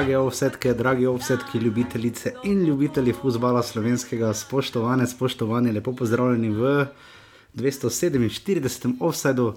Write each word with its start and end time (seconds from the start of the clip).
Drage 0.00 0.16
ovsetke, 0.16 0.72
dragi 0.74 1.06
ovsetki, 1.06 1.58
ljubitelice 1.58 2.32
in 2.44 2.62
ljubitelji 2.64 3.12
futbola 3.12 3.62
slovenskega, 3.62 4.34
spoštovane, 4.34 5.06
spoštovane, 5.06 5.72
lepo 5.72 5.92
pozdravljeni 5.92 6.48
v 6.50 6.86
247. 7.54 8.94
offsajdu, 9.00 9.54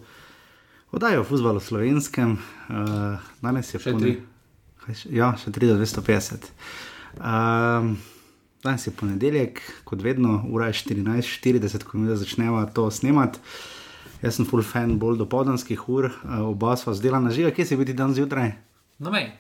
oddaji 0.92 1.18
o 1.18 1.24
futbalu 1.24 1.60
slovenskem. 1.60 2.32
Uh, 2.32 2.76
danes 3.42 3.74
je 3.74 3.80
Še 3.80 3.92
pone- 3.92 4.02
tri. 4.02 4.22
Ja, 5.10 5.32
še 5.38 5.52
3 5.52 5.68
do 5.68 5.78
250. 5.78 6.50
Um, 7.16 7.96
danes 8.64 8.88
je 8.88 8.92
ponedeljek, 8.92 9.62
kot 9.86 10.02
vedno, 10.02 10.44
ura 10.50 10.68
je 10.68 10.74
14:40, 10.74 11.84
ko 11.84 11.98
mi 11.98 12.18
začneva 12.18 12.66
to 12.66 12.92
snemati. 12.92 13.40
Jaz 14.22 14.36
sem 14.36 14.46
full 14.46 14.62
fan 14.62 15.00
bolj 15.00 15.18
dopoldanskih 15.18 15.88
ur, 15.88 16.12
uh, 16.12 16.40
oba 16.42 16.76
sva 16.76 16.92
zdelana 16.94 17.32
živa, 17.32 17.52
kje 17.52 17.66
si 17.66 17.76
bil 17.76 17.86
ti 17.86 17.94
dan 17.94 18.12
zjutraj? 18.12 18.52
Na 19.00 19.10
mej. 19.10 19.32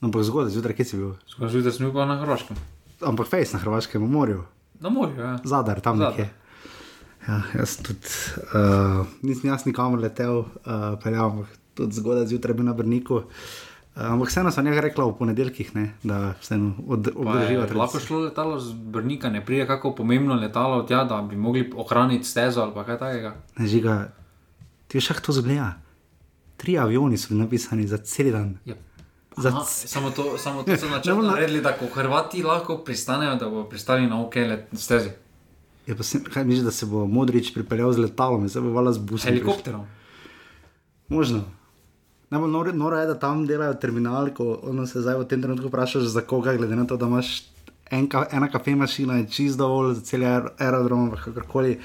No, 0.00 0.08
ampak 0.08 0.22
zgodaj 0.22 0.52
zjutraj, 0.54 0.76
kje 0.78 0.84
si 0.84 0.96
bil? 0.96 1.14
Skozi 1.26 1.62
da 1.62 1.72
sem 1.74 1.90
bil 1.90 2.06
na 2.06 2.18
Hrvaškem. 2.20 2.56
Ampak 3.02 3.26
fejs 3.26 3.52
na 3.52 3.58
Hrvaškem 3.58 4.02
morju, 4.02 4.44
Na 4.80 4.88
morju, 4.90 5.18
ja. 5.18 5.38
zadar 5.44 5.80
tam 5.80 5.98
Zadar. 5.98 6.12
nekje. 6.12 6.28
Ja, 7.28 7.42
jaz 7.58 7.76
tudi 7.82 8.06
uh, 8.54 9.06
nisem 9.22 9.50
jaz 9.50 9.66
nikamor 9.66 9.98
letel, 10.00 10.38
uh, 10.38 10.94
peljal, 11.02 11.30
ampak 11.32 11.50
tudi 11.74 11.98
zgodaj 11.98 12.26
zjutraj 12.30 12.54
bil 12.54 12.64
na 12.64 12.72
Brniku. 12.72 13.14
Uh, 13.14 14.06
ampak 14.06 14.30
vseeno 14.30 14.50
sem 14.54 14.64
nekaj 14.64 14.80
rekla 14.86 15.04
v 15.10 15.16
ponedeljkih, 15.18 15.74
ne, 15.74 15.84
da 16.06 16.34
od, 16.86 17.10
Pa 17.10 17.20
obdrživa 17.20 17.66
je 17.66 17.74
Lahko 17.74 17.98
šlo 18.00 18.20
letalo 18.20 18.58
z 18.62 18.72
Brnika, 18.72 19.30
ne 19.30 19.42
pride 19.44 19.66
kako 19.66 19.94
pomembno 19.98 20.34
letalo 20.38 20.82
tja, 20.86 21.02
da 21.04 21.18
bi 21.22 21.36
mogli 21.36 21.66
ohraniti 21.76 22.24
stezo 22.24 22.62
ali 22.62 22.72
kaj 22.86 22.98
takega. 22.98 23.34
Ne 23.58 23.66
žiga, 23.66 24.12
ti 24.86 24.98
veš, 24.98 25.08
kako 25.08 25.20
to 25.26 25.32
zgleda. 25.42 25.72
Tri 26.56 26.78
avioni 26.78 27.18
so 27.18 27.34
napisani 27.34 27.86
za 27.86 27.98
cel 27.98 28.30
dan. 28.32 28.56
Ja. 28.64 28.74
Za 29.38 29.48
Aha, 29.48 29.62
samo 29.64 30.10
to, 30.10 30.38
samo 30.38 30.62
to 30.62 30.76
so 30.76 30.88
ne. 30.88 31.28
naredili, 31.28 31.60
da 31.60 31.72
ko 31.72 31.86
Hrvati 31.94 32.42
lahko 32.42 32.78
pristanejo, 32.78 33.36
da 33.36 33.48
bo 33.48 33.64
pristali 33.64 34.06
na 34.06 34.20
OK 34.22 34.36
let 34.36 34.66
stezi. 34.72 35.10
Je 35.86 35.96
pa 35.96 36.02
sem, 36.02 36.24
kaj 36.24 36.44
misliš, 36.44 36.64
da 36.64 36.70
se 36.70 36.86
bo 36.86 37.06
Modrič 37.06 37.54
pripeljal 37.54 37.92
z 37.92 37.98
letalom 37.98 38.42
in 38.42 38.48
se 38.48 38.60
bo 38.60 38.70
vala 38.70 38.92
z 38.92 38.98
busom? 38.98 39.30
Helikopterom. 39.30 39.86
Možno. 41.08 41.44
Najbolj 42.30 42.50
noro, 42.50 42.72
noro 42.72 42.96
je, 42.98 43.06
da 43.06 43.14
tam 43.14 43.46
delajo 43.46 43.74
terminal, 43.74 44.28
ko 44.30 44.58
se 44.86 45.00
zdaj 45.00 45.16
v 45.16 45.24
tem 45.24 45.42
trenutku 45.42 45.68
vprašaš, 45.68 46.02
za 46.02 46.20
koga, 46.20 46.52
glede 46.52 46.76
na 46.76 46.84
to, 46.84 46.96
da 46.96 47.06
imaš 47.06 47.44
en, 47.90 48.08
ka- 48.08 48.26
ena 48.32 48.50
kafe 48.52 48.74
mašina, 48.76 49.14
je 49.16 49.28
čist 49.30 49.58
dovolj 49.58 49.94
za 49.94 50.00
cel 50.00 50.20
aer- 50.20 50.50
aerodrom, 50.58 51.10
kakorkoli. 51.16 51.78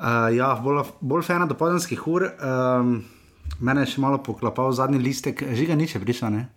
Uh, 0.00 0.32
ja, 0.34 0.54
bolj, 0.64 0.82
bolj 1.00 1.22
fena 1.22 1.46
do 1.46 1.54
podanskih 1.54 2.06
ur. 2.08 2.24
Um, 2.24 3.04
mene 3.60 3.84
je 3.84 3.92
še 3.94 4.00
malo 4.00 4.18
poklapal 4.18 4.72
zadnji 4.72 4.98
listek, 4.98 5.44
žiga 5.54 5.76
ni 5.76 5.86
še 5.86 6.00
prišel, 6.00 6.30
ne? 6.34 6.48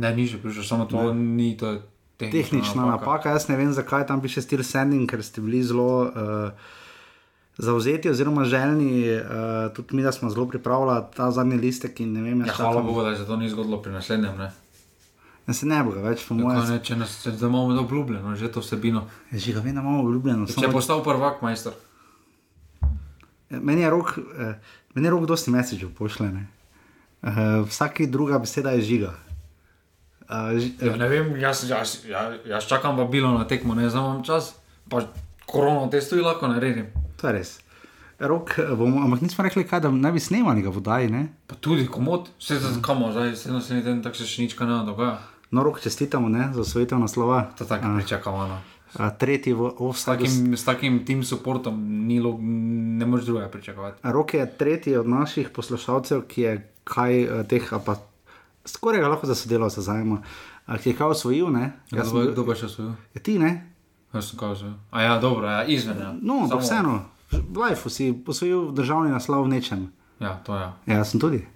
Ne, 0.00 0.10
ni 0.10 0.24
že 0.24 0.38
prišel, 0.38 0.64
samo 0.64 0.84
to 0.86 1.12
ni, 1.12 1.52
to 1.54 1.76
tehnična, 2.16 2.32
Tehnična 2.32 2.82
napaka, 2.86 3.30
jaz 3.30 3.48
ne 3.48 3.56
vem, 3.56 3.72
zakaj 3.72 4.06
tam 4.06 4.20
piše 4.20 4.40
stil 4.40 4.64
sending, 4.64 5.04
ker 5.04 5.20
ste 5.20 5.40
bili 5.40 5.60
zelo 5.60 6.02
uh, 6.02 6.52
zauzeti 7.58 8.08
oziroma 8.08 8.44
željni, 8.44 8.88
uh, 9.12 9.20
tudi 9.72 9.96
mi, 9.96 10.02
da 10.02 10.12
smo 10.12 10.30
zelo 10.30 10.48
pripravljali 10.48 11.04
ta 11.16 11.30
zadnji 11.30 11.56
listek 11.56 11.98
ne 12.00 12.22
vem, 12.22 12.40
Ja, 12.40 12.52
hvala 12.52 12.74
čakam- 12.74 12.86
Bogu, 12.86 13.02
da 13.02 13.16
se 13.16 13.26
to 13.26 13.36
ni 13.36 13.48
zgodilo 13.48 13.82
pri 13.82 13.92
naslednjem. 13.92 14.36
Ne? 14.36 14.50
Ja, 15.46 15.54
se 15.54 15.66
ne 15.66 15.82
bo 15.82 15.90
več, 15.90 16.24
po 16.28 16.34
mojem. 16.34 16.68
ne, 16.68 16.78
če 16.78 16.96
nas 16.96 17.26
zdaj 17.26 17.48
imamo 17.48 17.80
obljubljeno, 17.80 18.36
že 18.36 18.52
to 18.52 18.60
vsebino. 18.60 19.04
Že 19.32 19.52
ga 19.52 19.60
vem, 19.60 19.74
da 19.74 19.80
imamo 19.80 20.00
obljubljeno. 20.00 20.46
Če 20.46 20.60
je 20.60 20.72
postal 20.72 21.04
prvak, 21.04 21.42
majster. 21.42 21.72
meni 23.50 23.82
je 23.82 23.90
rok, 23.90 24.18
eh, 24.38 24.54
meni 24.94 25.06
je 25.06 25.10
rok 25.10 25.26
dosti 25.26 25.50
mesičev 25.50 25.90
pošljene. 25.90 26.46
Uh, 27.22 27.28
vsaki 27.66 28.06
druga 28.06 28.38
beseda 28.38 28.70
je 28.70 28.82
žiga. 28.82 29.14
Uh, 30.30 30.86
Ja, 30.86 30.96
ne 30.96 31.08
vem, 31.08 31.36
jaz, 31.36 31.64
jaz, 31.70 32.04
jaz, 32.06 32.34
jaz 32.46 32.66
čakam 32.66 32.96
vabilo 32.96 33.32
na 33.34 33.44
tekmo, 33.44 33.74
ne 33.74 33.88
znam 33.90 34.22
čas, 34.24 34.54
pa 34.88 35.00
korono 35.46 35.88
testuji 35.90 36.22
lahko 36.22 36.46
naredim. 36.48 36.86
to 37.16 37.26
je 37.26 37.32
res. 37.32 37.58
Rok, 38.20 38.58
eh, 38.58 38.74
bomo, 38.76 39.00
ampak 39.04 39.20
nismo 39.20 39.44
rekli, 39.44 39.64
kaj, 39.64 39.80
da 39.80 39.90
ne 39.90 40.12
bi 40.12 40.20
snemali 40.20 40.62
ga 40.62 40.68
vodaji. 40.70 41.08
Ne? 41.08 41.28
Pa 41.46 41.54
tudi 41.54 41.86
komod, 41.86 42.28
vse 42.38 42.58
za 42.58 42.68
kamo, 42.82 43.12
zdaj 43.12 43.36
se 43.36 43.52
naslednji 43.52 43.82
teden 43.82 44.02
tako 44.02 44.16
se 44.16 44.26
še 44.26 44.42
nič 44.42 44.54
kaj 44.54 44.66
ne 44.66 44.84
dogaja. 44.86 45.18
No, 45.50 45.62
rok 45.62 45.80
čestitamo 45.80 46.28
ne, 46.28 46.50
za 46.54 46.60
osvojitev 46.60 46.98
naslova. 46.98 47.50
To 47.58 47.64
tako 47.64 47.96
pričakovano. 47.96 48.60
a, 48.98 49.10
tretji 49.10 49.52
v 49.52 49.70
S 49.70 49.74
offside. 49.78 50.16
takim, 50.16 50.56
s 50.56 50.64
takim 50.64 51.04
team 51.04 51.24
supportom 51.24 51.74
ni 52.06 52.20
log, 52.20 52.38
ne 52.42 53.06
moreš 53.06 53.24
drugega 53.24 53.48
pričakovati. 53.48 53.98
Rok 54.02 54.34
je 54.34 54.46
tretji 54.58 54.96
od 54.96 55.08
naših 55.08 55.48
poslušalcev, 55.48 56.22
ki 56.28 56.40
je 56.40 56.52
kaj 56.84 57.22
eh, 57.22 57.44
teh, 57.48 57.72
pa 57.86 57.96
skoraj 58.64 59.00
lahko 59.02 59.26
za 59.26 59.34
sodelavca 59.34 59.80
zajema, 59.80 60.22
a, 60.66 60.78
ki 60.78 60.90
je 60.90 60.96
kaj 60.96 61.06
osvojil. 61.08 61.50
Ne? 61.50 61.72
Ja, 61.90 62.04
sem 62.04 62.32
kdo, 62.32 62.44
pa 62.44 62.54
še 62.54 62.68
svoj? 62.68 62.92
Je 63.14 63.22
ti, 63.22 63.38
ne? 63.38 63.52
Jaz 64.12 64.30
sem 64.30 64.38
kao 64.38 64.56
svoj. 64.56 64.74
A 64.90 65.02
ja, 65.02 65.18
dobro, 65.18 65.46
ja, 65.46 65.64
izven. 65.64 65.98
Ja. 65.98 66.14
No, 66.14 66.46
Samo- 66.48 66.60
vseeno, 66.60 66.94
v 67.30 67.56
lifeu 67.58 67.90
si 67.90 68.10
posvojil 68.12 68.70
državni 68.72 69.10
naslov 69.10 69.44
v 69.44 69.48
nečem. 69.50 69.86
Ja, 70.18 70.34
to 70.44 70.54
je. 70.54 70.60
Ja. 70.60 70.96
Ja, 70.96 71.04
sem 71.04 71.20
tudi. 71.20 71.46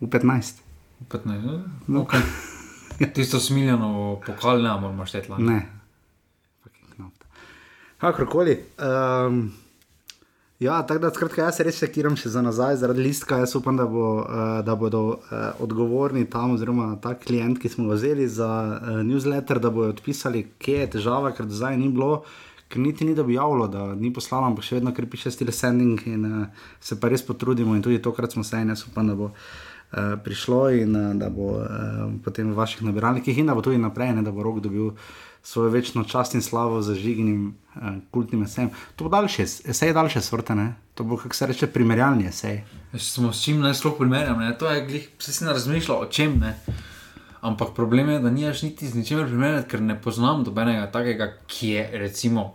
V 0.00 0.06
15. 0.06 0.62
15, 1.08 1.62
no, 1.88 2.02
okay. 2.02 2.22
Tisto 3.14 3.40
smiljeno 3.40 4.18
pokal 4.26 4.62
ne 4.62 4.70
moramo 4.70 5.06
šteti. 5.06 5.30
lani. 5.30 5.44
Ne. 5.44 5.60
Kakorkoli. 7.98 8.58
Um, 8.78 9.52
ja, 10.62 10.82
tako 10.86 11.00
da 11.00 11.10
skratka, 11.10 11.42
jaz 11.42 11.58
res 11.64 11.78
sekiram 11.82 12.14
še 12.18 12.30
za 12.32 12.42
nazaj 12.44 12.78
zaradi 12.82 13.02
listka. 13.02 13.40
Jaz 13.42 13.54
upam, 13.58 13.76
da, 13.78 13.86
bo, 13.90 14.06
uh, 14.22 14.60
da 14.66 14.76
bodo 14.78 15.02
uh, 15.16 15.34
odgovorni 15.64 16.24
tam, 16.30 16.54
oziroma 16.56 16.92
ta 17.02 17.14
klient, 17.18 17.58
ki 17.62 17.70
smo 17.72 17.88
ga 17.90 17.98
vzeli 17.98 18.28
za 18.30 18.48
uh, 18.48 19.00
newsletter, 19.06 19.60
da 19.62 19.72
bodo 19.74 19.90
odpisali, 19.96 20.44
kje 20.62 20.84
je 20.84 20.90
težava, 20.96 21.34
ker 21.36 21.48
do 21.50 21.58
zdaj 21.58 21.78
ni 21.80 21.90
bilo. 21.92 22.22
Ker 22.72 22.80
niti 22.80 23.04
ni 23.04 23.12
objavilo, 23.20 23.66
da 23.68 23.90
ni 23.98 24.12
poslalo, 24.14 24.48
ampak 24.48 24.64
še 24.64 24.78
vedno, 24.78 24.94
ker 24.96 25.04
piše 25.10 25.34
stile 25.34 25.52
sending 25.52 26.06
in 26.08 26.28
uh, 26.28 26.70
se 26.80 26.96
pa 27.00 27.10
res 27.12 27.26
potrudimo. 27.26 27.74
In 27.76 27.84
tudi 27.84 28.00
tokrat 28.00 28.32
smo 28.32 28.46
se 28.46 28.62
jaz 28.62 28.86
upam, 28.88 29.10
da 29.10 29.18
bo 29.18 29.32
uh, 29.32 30.14
prišlo 30.24 30.62
in 30.78 30.96
uh, 30.96 31.10
da 31.18 31.28
bo 31.28 31.56
uh, 31.58 32.06
potem 32.24 32.54
v 32.54 32.56
vaših 32.62 32.86
nabiralnikih 32.88 33.42
in 33.42 33.50
da 33.50 33.58
bo 33.58 33.66
tudi 33.66 33.82
naprej, 33.82 34.14
ne, 34.16 34.24
da 34.24 34.32
bo 34.32 34.46
rok 34.46 34.62
dobil 34.64 34.94
svojo 35.42 35.70
večno 35.70 36.04
čast 36.04 36.34
in 36.34 36.42
slavo 36.42 36.82
za 36.82 36.94
žiginim 36.94 37.58
uh, 37.74 37.82
kultnim 38.10 38.42
esejem. 38.42 38.70
To 38.96 39.04
bo 39.04 39.10
daljše, 39.10 39.42
esej 39.42 39.88
je 39.88 39.92
daljše 39.92 40.20
sorte, 40.20 40.54
ne? 40.54 40.74
to 40.94 41.04
bo, 41.04 41.16
kako 41.16 41.34
se 41.34 41.46
reče, 41.46 41.66
primerjalni 41.66 42.26
esej. 42.28 42.62
Smo 42.98 43.32
s 43.32 43.42
čim 43.44 43.60
naj 43.60 43.74
sploh 43.74 43.94
primerjam, 43.98 44.38
ne? 44.38 44.58
to 44.58 44.70
je 44.70 44.86
glih, 44.86 45.08
se 45.18 45.32
si 45.32 45.44
ne 45.44 45.52
razmišljal 45.52 46.02
o 46.02 46.06
čem. 46.06 46.38
Ne? 46.38 46.56
Ampak 47.40 47.74
problem 47.74 48.08
je, 48.08 48.18
da 48.20 48.30
nimaš 48.30 48.62
niti 48.62 48.88
z 48.88 48.94
ničemer 48.94 49.26
primerjati, 49.26 49.68
ker 49.68 49.82
ne 49.82 50.00
poznam 50.00 50.44
dobenega 50.44 50.90
takega, 50.92 51.32
ki 51.46 51.68
je 51.68 51.88
recimo 51.98 52.52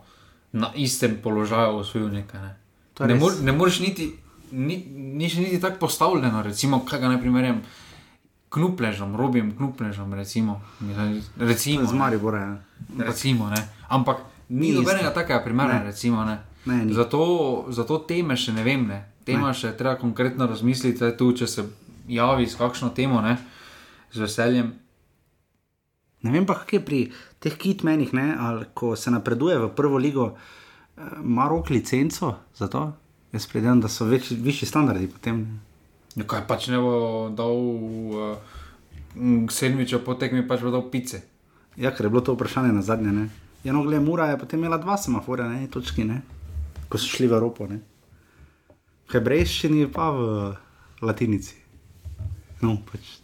na 0.52 0.72
istem 0.76 1.18
položaju 1.24 1.82
osvojil 1.82 2.08
nekaj. 2.10 2.40
Ne, 2.40 3.08
ne, 3.08 3.16
mor, 3.16 3.34
ne 3.42 3.52
moreš 3.52 3.80
niti, 3.80 4.08
ni, 4.52 4.78
ni 4.96 5.30
še 5.30 5.44
niti 5.44 5.60
tako 5.62 5.80
postavljeno, 5.80 6.42
recimo, 6.44 6.86
kaj 6.86 7.04
ga 7.04 7.12
ne 7.12 7.20
primerjam. 7.22 7.62
Knupležem, 8.50 9.16
robijem 9.16 9.52
knupležem, 9.58 10.14
recimo. 10.14 10.62
Recimo 11.38 11.86
Z 11.86 11.92
ne. 11.92 12.00
Maribora. 12.00 12.40
Ja. 12.40 13.06
Recimo, 13.06 13.50
ne. 13.50 13.60
Ampak 13.90 14.18
ni 14.50 14.72
nobenega 14.72 15.12
takega 15.12 15.44
primera, 15.44 15.74
Ne. 15.80 15.84
recimo. 15.92 16.24
Ne. 16.24 16.40
Ne, 16.66 16.86
ni. 16.86 16.94
zato, 16.94 17.66
zato 17.70 17.98
teme 17.98 18.36
še 18.36 18.54
ne 18.54 18.64
vem. 18.64 18.88
Ne. 18.88 19.04
Tema 19.24 19.52
še 19.54 19.74
treba 19.78 19.96
konkretno 20.00 20.48
razmisliti, 20.48 21.04
tu, 21.18 21.32
če 21.34 21.48
se 21.48 21.64
javi 22.08 22.48
s 22.48 22.56
kakšno 22.56 22.90
temo, 22.96 23.20
ne, 23.22 23.38
z 24.12 24.24
veseljem. 24.24 24.72
Ne 26.24 26.32
vem 26.32 26.46
pa, 26.46 26.56
kak 26.56 26.74
je 26.74 26.80
pri 26.80 27.00
teh 27.40 27.54
kitmenih, 27.54 28.14
ne, 28.14 28.36
ali 28.40 28.66
ko 28.74 28.96
se 28.96 29.12
napreduje 29.12 29.60
v 29.60 29.70
prvo 29.76 30.00
ligo, 30.00 30.32
eh, 30.98 31.02
ima 31.20 31.48
rok 31.48 31.70
licenco 31.70 32.36
za 32.56 32.68
to. 32.68 32.94
Jaz 33.32 33.46
predvidevam, 33.48 33.82
da 33.84 33.92
so 33.92 34.08
več, 34.08 34.32
višji 34.32 34.68
standardi 34.68 35.08
potem. 35.08 35.44
Ja, 35.44 35.67
kaj 36.24 36.48
pač 36.48 36.68
ne 36.68 36.80
bo 36.80 36.94
dal 37.30 37.54
uh, 37.54 38.38
sedmiča 39.50 40.00
po 40.00 40.14
tekmi, 40.14 40.42
pač 40.42 40.62
bo 40.62 40.72
dal 40.72 40.90
pice. 40.90 41.22
Ja, 41.76 41.92
ker 41.92 42.06
je 42.06 42.10
bilo 42.10 42.22
to 42.22 42.34
vprašanje 42.34 42.74
na 42.74 42.82
zadnje. 42.82 43.12
Ne. 43.12 43.28
Ja, 43.64 43.74
no, 43.74 43.84
gled, 43.84 44.02
Mura 44.02 44.32
je 44.32 44.38
potem 44.38 44.60
imela 44.60 44.78
dva 44.78 44.98
semaforja, 44.98 45.46
ne, 45.46 45.68
točki, 45.68 46.04
ne, 46.04 46.22
ko 46.90 46.98
so 46.98 47.06
šli 47.06 47.28
v 47.28 47.34
Evropo. 47.34 47.68
Ne. 47.68 47.82
V 49.06 49.14
hebrejščini 49.14 49.86
pa 49.88 50.10
v 50.10 50.56
latinici. 51.02 51.54
No, 52.62 52.78
pač. 52.82 53.22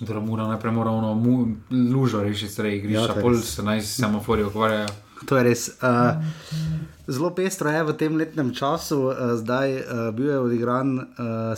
Torej, 0.00 0.22
mora 0.24 0.46
najprej 0.48 0.72
mora 0.72 0.90
ono 0.90 1.14
mu- 1.14 1.56
lužo 1.70 2.22
rešiti, 2.24 2.52
stare 2.52 2.70
Ja, 2.70 2.76
igrišča, 2.76 3.06
to 3.12 3.18
ja, 3.18 3.22
pol 3.22 3.34
se 3.36 3.62
naj 3.62 3.80
s 3.82 3.96
semaforji 4.00 4.44
ukvarjajo. 4.44 4.88
to 5.28 5.36
je 5.36 5.42
res. 5.44 5.68
Uh, 5.82 6.16
zelo 7.10 7.30
pestro 7.34 7.70
je 7.70 7.82
v 7.84 7.92
tem 7.98 8.16
letnem 8.16 8.54
času, 8.54 9.10
uh, 9.10 9.14
zdaj 9.34 9.74
uh, 9.74 9.82
bil 10.14 10.30
je 10.30 10.38
odigran 10.38 10.98
uh, 10.98 11.04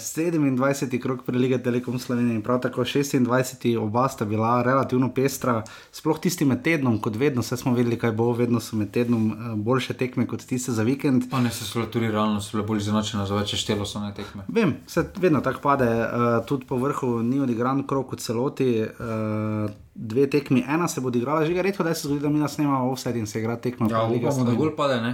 27. 0.01 0.99
krok 1.03 1.25
prelige 1.25 1.59
Telekom 1.63 1.99
Slovenije 1.99 2.35
in 2.35 2.43
prav 2.43 2.61
tako 2.61 2.85
26. 2.85 3.77
oba 3.79 4.09
sta 4.09 4.25
bila 4.25 4.63
relativno 4.63 5.13
pestra, 5.15 5.63
sploh 5.93 6.19
tisti 6.21 6.45
med 6.45 6.63
tednom, 6.65 6.99
kot 6.99 7.17
vedno, 7.17 7.45
vse 7.45 7.57
smo 7.57 7.75
vedeli, 7.75 7.99
kaj 7.99 8.13
bo, 8.13 8.33
vedno 8.33 8.61
so 8.61 8.77
med 8.77 8.91
tednom 8.91 9.31
uh, 9.31 9.55
boljše 9.57 9.95
tekme 9.95 10.27
kot 10.27 10.47
tiste 10.49 10.73
za 10.73 10.83
vikend. 10.83 11.29
Pa 11.31 11.41
ne 11.41 11.51
se 11.51 11.65
so 11.65 11.85
tudi 11.85 12.11
realno, 12.11 12.41
so 12.41 12.57
bile 12.57 12.67
bolj 12.67 12.87
izenačene, 12.87 13.27
za 13.27 13.37
več 13.37 13.55
štelo 13.61 13.87
so 13.87 14.01
ne 14.01 14.15
tekme. 14.17 14.47
Vem, 14.49 14.77
se 14.87 15.05
vedno 15.21 15.41
tako 15.45 15.61
pade, 15.61 15.91
uh, 15.93 16.41
tudi 16.49 16.67
po 16.67 16.81
vrhu 16.81 17.19
ni 17.23 17.41
odigran 17.41 17.85
krok 17.87 18.17
v 18.17 18.21
celoti. 18.25 18.71
Uh, 18.83 19.71
Dve 19.95 20.25
tekmi, 20.25 20.63
ena 20.65 20.87
se 20.89 21.03
bo 21.05 21.11
odigrala, 21.11 21.45
že 21.45 21.63
redko, 21.63 21.85
da 21.85 21.93
se 21.95 22.09
zgodi, 22.09 22.23
da 22.25 22.31
mi 22.33 22.39
nas 22.41 22.55
snema 22.55 22.79
offset 22.89 23.17
in 23.17 23.27
se 23.29 23.43
igra 23.43 23.59
tekma. 23.61 23.91
Ja, 23.91 24.07
upamo, 24.09 24.45
da 24.49 24.55
gol 24.57 24.71
pade, 24.77 24.97
ne? 25.05 25.11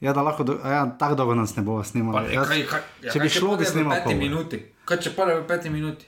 Ja, 0.00 0.12
da 0.12 0.22
lahko, 0.22 0.44
do, 0.44 0.58
ja, 0.64 0.96
tako 0.98 1.14
dolgo 1.14 1.34
nas 1.34 1.56
ne 1.56 1.62
bo 1.64 1.78
snimalo. 1.84 2.26
Ja, 2.28 2.44
če 3.12 3.20
bi 3.20 3.30
šlo, 3.32 3.56
bi 3.56 3.64
snimalo. 3.64 4.02
Peti 4.04 4.18
minuti. 4.18 4.60
Kaj 4.84 5.00
če 5.06 5.14
pade 5.16 5.38
v 5.38 5.46
peti 5.48 5.72
minuti? 5.72 6.04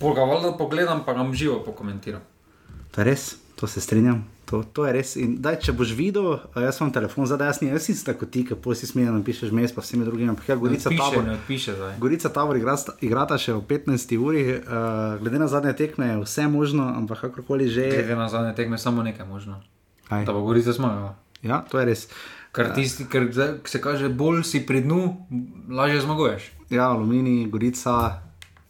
Pol 0.00 0.14
ga 0.16 0.24
valjda 0.24 0.54
pogledam, 0.56 1.04
pa 1.04 1.12
ga 1.12 1.26
živo 1.32 1.60
pokomentiram. 1.66 2.24
To 2.94 3.00
je 3.00 3.04
res, 3.04 3.34
to 3.58 3.66
se 3.66 3.80
strinjam. 3.84 4.24
To, 4.48 4.62
to 4.64 4.86
je 4.86 4.92
res. 4.96 5.10
In 5.20 5.34
daj, 5.44 5.58
če 5.66 5.74
boš 5.76 5.90
videl, 5.92 6.38
jaz 6.56 6.78
imam 6.80 6.92
telefon, 6.94 7.26
zdaj 7.28 7.50
jaz 7.50 7.58
nisem, 7.60 7.74
jaz 7.76 7.88
nisem 7.90 8.06
tako 8.06 8.28
ti, 8.32 8.46
po 8.48 8.72
si 8.72 8.88
smeji 8.88 9.12
napišeš 9.12 9.52
mes, 9.52 9.74
pa 9.76 9.84
vsemi 9.84 10.08
drugimi. 10.08 10.32
Ja, 10.48 10.56
Gorica 10.56 10.88
Tabor, 10.88 11.26
ne 11.26 11.36
piše 11.44 11.74
zdaj. 11.76 11.98
Gorica 12.00 12.32
Tabor 12.32 12.56
igrata, 12.56 12.96
igrata 13.04 13.36
še 13.36 13.58
v 13.58 13.60
15 13.68 14.16
uri, 14.16 14.46
uh, 14.56 15.20
glede 15.20 15.42
na 15.42 15.50
zadnje 15.52 15.74
tekme 15.76 16.08
je 16.14 16.16
vse 16.22 16.48
možno, 16.48 16.88
ampak 16.96 17.26
kakorkoli 17.28 17.68
že. 17.68 17.90
Glede 17.92 18.16
na 18.16 18.32
zadnje 18.32 18.56
tekme 18.56 18.80
je 18.80 18.86
samo 18.86 19.04
nekaj 19.04 19.28
možno. 19.28 19.60
Kaj? 20.08 20.24
Da 20.24 20.32
bo 20.32 20.46
Gorica 20.48 20.72
zmagala. 20.72 21.12
Ja, 21.44 21.60
to 21.68 21.76
je 21.82 21.84
res. 21.92 22.08
Ker 22.52 22.72
tisti, 22.74 23.04
ker 23.10 23.28
se 23.64 23.80
kaže, 23.80 24.08
bolj 24.08 24.42
si 24.44 24.62
pri 24.66 24.80
dnu, 24.80 25.02
lažje 25.70 26.00
zmaguješ. 26.00 26.48
Ja, 26.70 26.88
Alumini, 26.90 27.46
Gorica. 27.50 28.22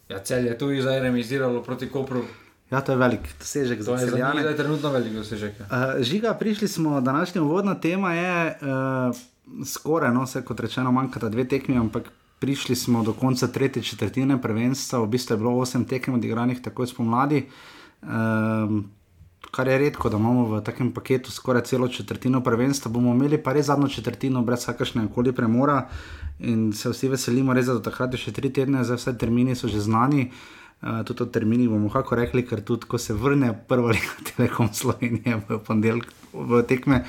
Ja, 0.09 0.19
cel 0.19 0.45
je 0.45 0.57
tu 0.57 0.69
zdaj 0.81 0.99
remisiralo 0.99 1.63
proti 1.63 1.89
Kopru. 1.89 2.23
Ja, 2.71 2.81
to 2.81 2.93
je 2.93 2.97
velik 3.01 3.25
dosežek 3.39 3.81
za 3.81 3.95
vse. 3.95 4.13
Ja, 4.19 4.31
to 4.31 4.45
je 4.45 4.57
trenutno 4.57 4.91
velik 4.93 5.13
dosežek. 5.13 5.59
Ja. 5.59 5.65
Uh, 5.65 6.03
žiga, 6.03 6.33
prišli 6.33 6.67
smo, 6.67 7.01
današnja 7.01 7.41
uvodna 7.41 7.75
tema 7.75 8.13
je 8.13 8.57
uh, 8.61 9.65
skoraj, 9.65 10.13
no, 10.13 10.27
se 10.27 10.43
kot 10.45 10.59
rečeno, 10.59 10.91
manjkata 10.91 11.29
dve 11.29 11.47
tekmi, 11.47 11.77
ampak 11.77 12.11
prišli 12.39 12.75
smo 12.75 13.03
do 13.03 13.13
konca 13.13 13.47
tretje 13.47 13.83
četrtine 13.83 14.41
prvenstva, 14.41 14.99
v 14.99 15.07
bistvu 15.07 15.33
je 15.33 15.37
bilo 15.37 15.57
osem 15.57 15.85
tekem 15.85 16.13
odigranih 16.13 16.61
takoj 16.61 16.87
spomladi. 16.87 17.47
Um, 18.01 18.91
kar 19.59 19.67
je 19.67 19.77
redko, 19.77 20.09
da 20.09 20.17
imamo 20.17 20.45
v 20.47 20.61
takem 20.63 20.93
paketu 20.95 21.31
skoraj 21.31 21.65
celo 21.67 21.87
četrtino 21.87 22.39
prvenstva, 22.43 22.91
bomo 22.91 23.11
imeli 23.11 23.37
pa 23.43 23.51
res 23.53 23.65
zadnjo 23.67 23.89
četrtino, 23.91 24.39
brez 24.41 24.63
kakršne 24.65 25.09
koli 25.11 25.33
premora 25.35 25.81
in 26.39 26.69
se 26.73 26.89
vsi 26.89 27.09
veselimo, 27.11 27.51
res, 27.53 27.67
do 27.67 27.81
takrat 27.83 28.15
je 28.15 28.21
še 28.21 28.31
tri 28.37 28.53
tedne, 28.55 28.85
zdaj 28.87 29.01
vse 29.01 29.13
termini 29.19 29.57
so 29.59 29.67
že 29.67 29.83
znani. 29.83 30.29
Uh, 30.79 31.01
tudi 31.03 31.25
o 31.25 31.27
terminih 31.27 31.67
bomo 31.67 31.89
kako 31.91 32.15
rekli, 32.15 32.45
ker 32.47 32.61
tudi 32.63 32.87
ko 32.87 32.95
se 32.95 33.11
vrne 33.11 33.51
prva 33.67 33.91
liga 33.91 34.15
Telekom 34.29 34.71
Slovenije 34.71 35.41
v 35.49 35.59
ponedeljek 35.67 36.07
v 36.31 36.63
tekme 36.63 37.03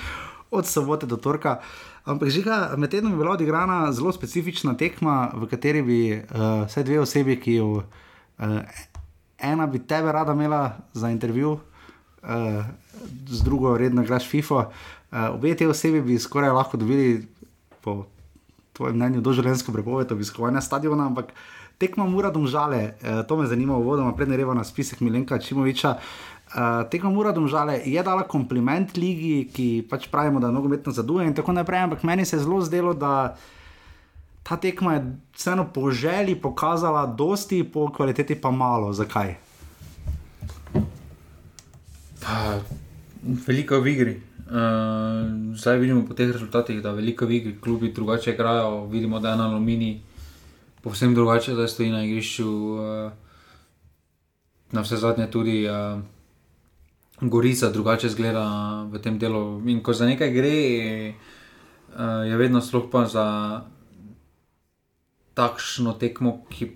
od 0.51 0.67
sobote 0.67 1.07
do 1.07 1.23
torka. 1.23 1.61
Ampak 2.03 2.35
že 2.35 2.43
med 2.75 2.91
tednom 2.91 3.15
je 3.15 3.23
bila 3.23 3.39
odigrana 3.39 3.93
zelo 3.95 4.11
specifična 4.11 4.75
tekma, 4.75 5.31
v 5.39 5.47
kateri 5.47 5.87
bi 5.87 6.03
uh, 6.19 6.67
vse 6.67 6.83
dve 6.83 6.99
osebi, 6.99 7.39
ki 7.39 7.61
jo 7.63 7.71
uh, 7.79 8.59
ena 9.39 9.71
bi 9.71 9.79
tebe 9.79 10.11
rada 10.11 10.35
imela 10.35 10.91
za 10.93 11.15
intervju, 11.15 11.61
uh, 12.23 12.65
z 13.29 13.43
drugo 13.43 13.77
redno 13.79 14.03
igraš 14.03 14.29
FIFA. 14.29 14.57
Uh, 14.57 15.35
obe 15.35 15.55
te 15.57 15.69
osebi 15.69 16.03
bi 16.03 16.19
skoraj 16.19 16.51
lahko 16.51 16.77
dobili, 16.77 17.27
po 17.81 18.05
tvojem 18.73 18.97
mnenju, 18.97 19.21
doživljenjsko 19.21 19.73
prepoved 19.73 20.13
obiskovanja 20.13 20.61
stadiona, 20.61 21.07
ampak 21.07 21.33
tekmo 21.79 22.07
mora 22.07 22.31
domžale, 22.31 22.95
uh, 23.03 23.27
to 23.27 23.37
me 23.37 23.47
zanima, 23.47 23.77
uvodoma 23.77 24.13
prednjeva 24.17 24.55
na 24.55 24.65
spisek 24.65 25.01
Milenka 25.01 25.39
Čimoviča. 25.39 25.97
Uh, 26.51 26.89
tekmo 26.91 27.11
mora 27.11 27.33
domžale 27.33 27.81
je 27.85 28.03
dala 28.03 28.23
kompliment 28.29 28.97
ligi, 28.97 29.49
ki 29.55 29.87
pač 29.91 30.09
pravimo, 30.11 30.41
da 30.41 30.51
je 30.51 30.53
nogometno 30.53 30.93
zaduje 30.93 31.27
in 31.27 31.35
tako 31.35 31.53
naprej, 31.53 31.87
ampak 31.87 32.03
meni 32.03 32.25
se 32.25 32.37
je 32.37 32.45
zelo 32.45 32.61
zdelo, 32.61 32.95
da. 32.95 33.37
Ta 34.43 34.57
tekma 34.57 34.95
je 34.95 35.03
vseeno 35.37 35.67
po 35.75 35.91
želji 35.91 36.35
pokazala, 36.35 37.07
dosti, 37.07 37.61
po 37.65 37.93
kvaliteti 37.93 38.35
pa 38.35 38.51
malo. 38.51 38.93
Zakaj? 38.93 39.50
Pa, 42.21 42.61
veliko 43.47 43.81
v 43.81 43.87
igri. 43.89 44.15
Uh, 44.51 45.55
zdaj 45.55 45.79
vidimo 45.79 46.03
po 46.05 46.15
teh 46.15 46.29
rezultatih, 46.29 46.83
da 46.83 46.93
veliko 46.93 47.27
v 47.27 47.39
igri, 47.39 47.53
klubi 47.61 47.93
drugače 47.93 48.35
igrajo. 48.35 48.87
Vidimo, 48.87 49.21
da 49.21 49.31
je 49.31 49.37
na 49.37 49.47
Alumini 49.49 50.03
povsem 50.83 51.15
drugače, 51.15 51.55
da 51.55 51.69
stoji 51.69 51.91
na 51.91 52.05
igrišču. 52.05 52.49
Uh, 52.49 53.13
na 54.73 54.81
vse 54.83 54.97
zadnje 54.97 55.31
tudi 55.31 55.67
uh, 55.69 56.01
Gorica 57.21 57.71
drugače 57.71 58.09
zgleda 58.09 58.45
v 58.93 58.99
tem 58.99 59.19
delu. 59.19 59.63
In 59.67 59.83
ko 59.83 59.93
za 59.93 60.07
nekaj 60.07 60.31
gre, 60.31 60.59
uh, 61.95 62.27
je 62.27 62.37
vedno 62.37 62.61
sploh 62.61 62.91
pa 62.93 63.07
za 63.07 63.27
takšno 65.35 65.97
tekmo, 65.97 66.45
ki, 66.51 66.75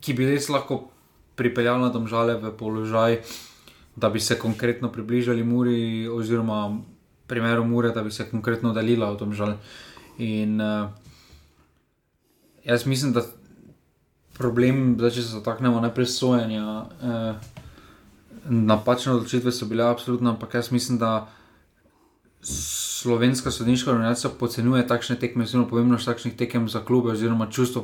ki 0.00 0.14
bi 0.14 0.30
res 0.30 0.48
lahko 0.48 0.90
pripeljala 1.34 1.88
domžale 1.88 2.36
v 2.38 2.52
položaj 2.54 3.22
da 3.98 4.10
bi 4.10 4.20
se 4.20 4.38
konkretno 4.38 4.92
približali 4.92 5.44
Muri, 5.44 6.08
oziroma 6.08 6.78
primeru 7.26 7.64
Mure, 7.64 7.90
da 7.90 8.02
bi 8.02 8.10
se 8.10 8.30
konkretno 8.30 8.72
dalila 8.72 9.10
v 9.12 9.18
tom 9.18 9.34
žal. 9.34 9.56
In 10.18 10.60
uh, 10.60 10.88
jaz 12.64 12.86
mislim, 12.86 13.12
da 13.12 13.22
problem, 14.38 14.96
da 14.96 15.10
če 15.10 15.22
se 15.22 15.34
dotaknemo 15.34 15.80
najprej 15.80 16.06
sojenja, 16.06 16.86
uh, 17.02 17.34
napačne 18.48 19.12
odločitve 19.18 19.52
so 19.52 19.66
bile 19.66 19.84
absolutno, 19.84 20.30
ampak 20.30 20.54
jaz 20.54 20.72
mislim, 20.72 20.98
da. 20.98 21.28
Slovenska 22.40 23.50
sodniška 23.50 23.90
organizacija 23.90 24.30
podcenjuje 24.38 24.84
takšne 24.86 25.16
tekme, 25.18 25.46
zelo 25.46 25.64
pomembno, 25.66 25.98
takšnih 25.98 26.36
tekem 26.38 26.68
za 26.70 26.80
klube, 26.86 27.10
oziroma 27.10 27.48
čustvo 27.50 27.82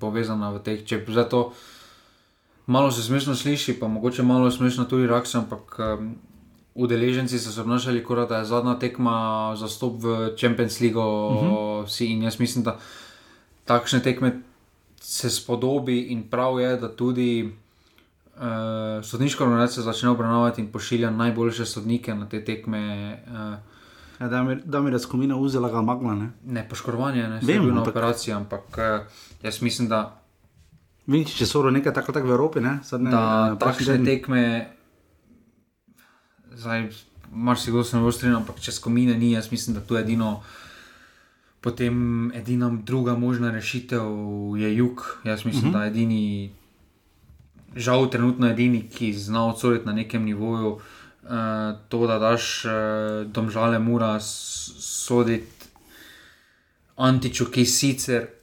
povezano 0.00 0.50
v 0.52 0.60
teh. 0.60 0.84
Če 0.84 1.00
za 1.08 1.24
to 1.24 1.40
malo 2.66 2.90
se 2.90 3.02
smešno 3.02 3.34
sliši, 3.34 3.80
pa 3.80 3.88
mogoče 3.88 4.22
malo 4.22 4.50
smešno 4.50 4.84
tudi 4.84 5.06
reakcija, 5.06 5.40
ampak 5.40 5.78
um, 5.78 6.14
udeleženci 6.74 7.38
so 7.38 7.52
se 7.52 7.60
obnašali, 7.60 8.04
kot 8.04 8.28
da 8.28 8.38
je 8.38 8.44
zadnja 8.44 8.78
tekma 8.78 9.54
za 9.56 9.68
stop 9.68 10.02
v 10.02 10.36
Champions 10.40 10.80
League. 10.80 11.02
Uh 11.02 11.34
mhm. 11.34 11.50
-huh. 11.50 12.12
In 12.12 12.22
jaz 12.22 12.40
mislim, 12.40 12.64
da 12.64 12.78
takšne 13.64 14.02
tekme 14.02 14.40
se 15.00 15.30
spodobi 15.30 16.00
in 16.00 16.28
prav 16.30 16.60
je, 16.60 16.76
da 16.76 16.96
tudi. 16.96 17.52
Uh, 18.36 19.04
sodniška 19.04 19.44
organizacija 19.44 19.82
začne 19.82 20.08
obravnavati 20.08 20.60
in 20.60 20.72
pošilja 20.72 21.10
najboljše 21.10 21.64
sodnike 21.66 22.14
na 22.14 22.28
te 22.28 22.44
tekme. 22.44 23.12
Uh, 23.26 23.58
ja, 24.20 24.28
da, 24.28 24.42
mi, 24.42 24.56
da 24.64 24.80
mi 24.80 24.90
razkomina 24.90 25.36
vzela 25.36 25.68
ga 25.68 25.82
magma. 25.82 26.14
Ne, 26.14 26.30
ne 26.44 26.68
poškodovanje, 26.68 27.28
ne 27.28 27.40
samo 27.42 27.72
na 27.72 27.82
operaciji, 27.82 28.34
ampak 28.34 28.62
uh, 28.62 29.06
jaz 29.42 29.62
mislim, 29.62 29.88
da 29.88 30.25
Vidiš, 31.06 31.36
če 31.38 31.46
so 31.46 31.62
nekaj 31.70 31.94
tako 31.94 32.12
tak 32.16 32.24
v 32.26 32.34
Evropi, 32.34 32.60
ne? 32.60 32.80
Zadnje, 32.82 33.12
da 33.14 33.22
uh, 33.54 33.58
takšne 33.62 34.00
tekme, 34.02 34.42
zdaj, 36.58 36.88
marsikdo 37.30 37.84
se 37.86 37.96
ne 37.96 38.02
bo 38.02 38.10
strinjal, 38.10 38.40
ampak 38.42 38.58
če 38.62 38.74
skomine 38.74 39.14
ni, 39.14 39.30
jaz 39.36 39.52
mislim, 39.52 39.78
da 39.78 39.84
tu 39.86 39.94
je 39.94 40.02
edino, 40.02 40.40
potem 41.62 42.32
edina 42.34 42.70
druga 42.70 43.14
možna 43.14 43.52
rešitev 43.54 44.02
je 44.58 44.72
jug. 44.74 45.04
Jaz 45.24 45.44
mislim, 45.46 45.62
uh 45.62 45.68
mhm. 45.68 45.76
-huh. 45.76 45.78
da 45.78 45.84
je 45.84 45.90
edini, 45.90 46.52
žal, 47.76 48.10
trenutno 48.10 48.50
edini, 48.50 48.88
ki 48.88 49.12
zna 49.12 49.46
odsoriti 49.46 49.86
na 49.86 49.92
nekem 49.92 50.24
nivoju, 50.24 50.68
uh, 50.68 51.30
to, 51.88 52.06
da 52.06 52.18
daš 52.18 52.64
uh, 52.64 52.72
domžale, 53.30 53.78
mora 53.78 54.20
soditi 54.20 55.70
antiču, 56.96 57.46
ki 57.46 57.64
sicer 57.64 58.35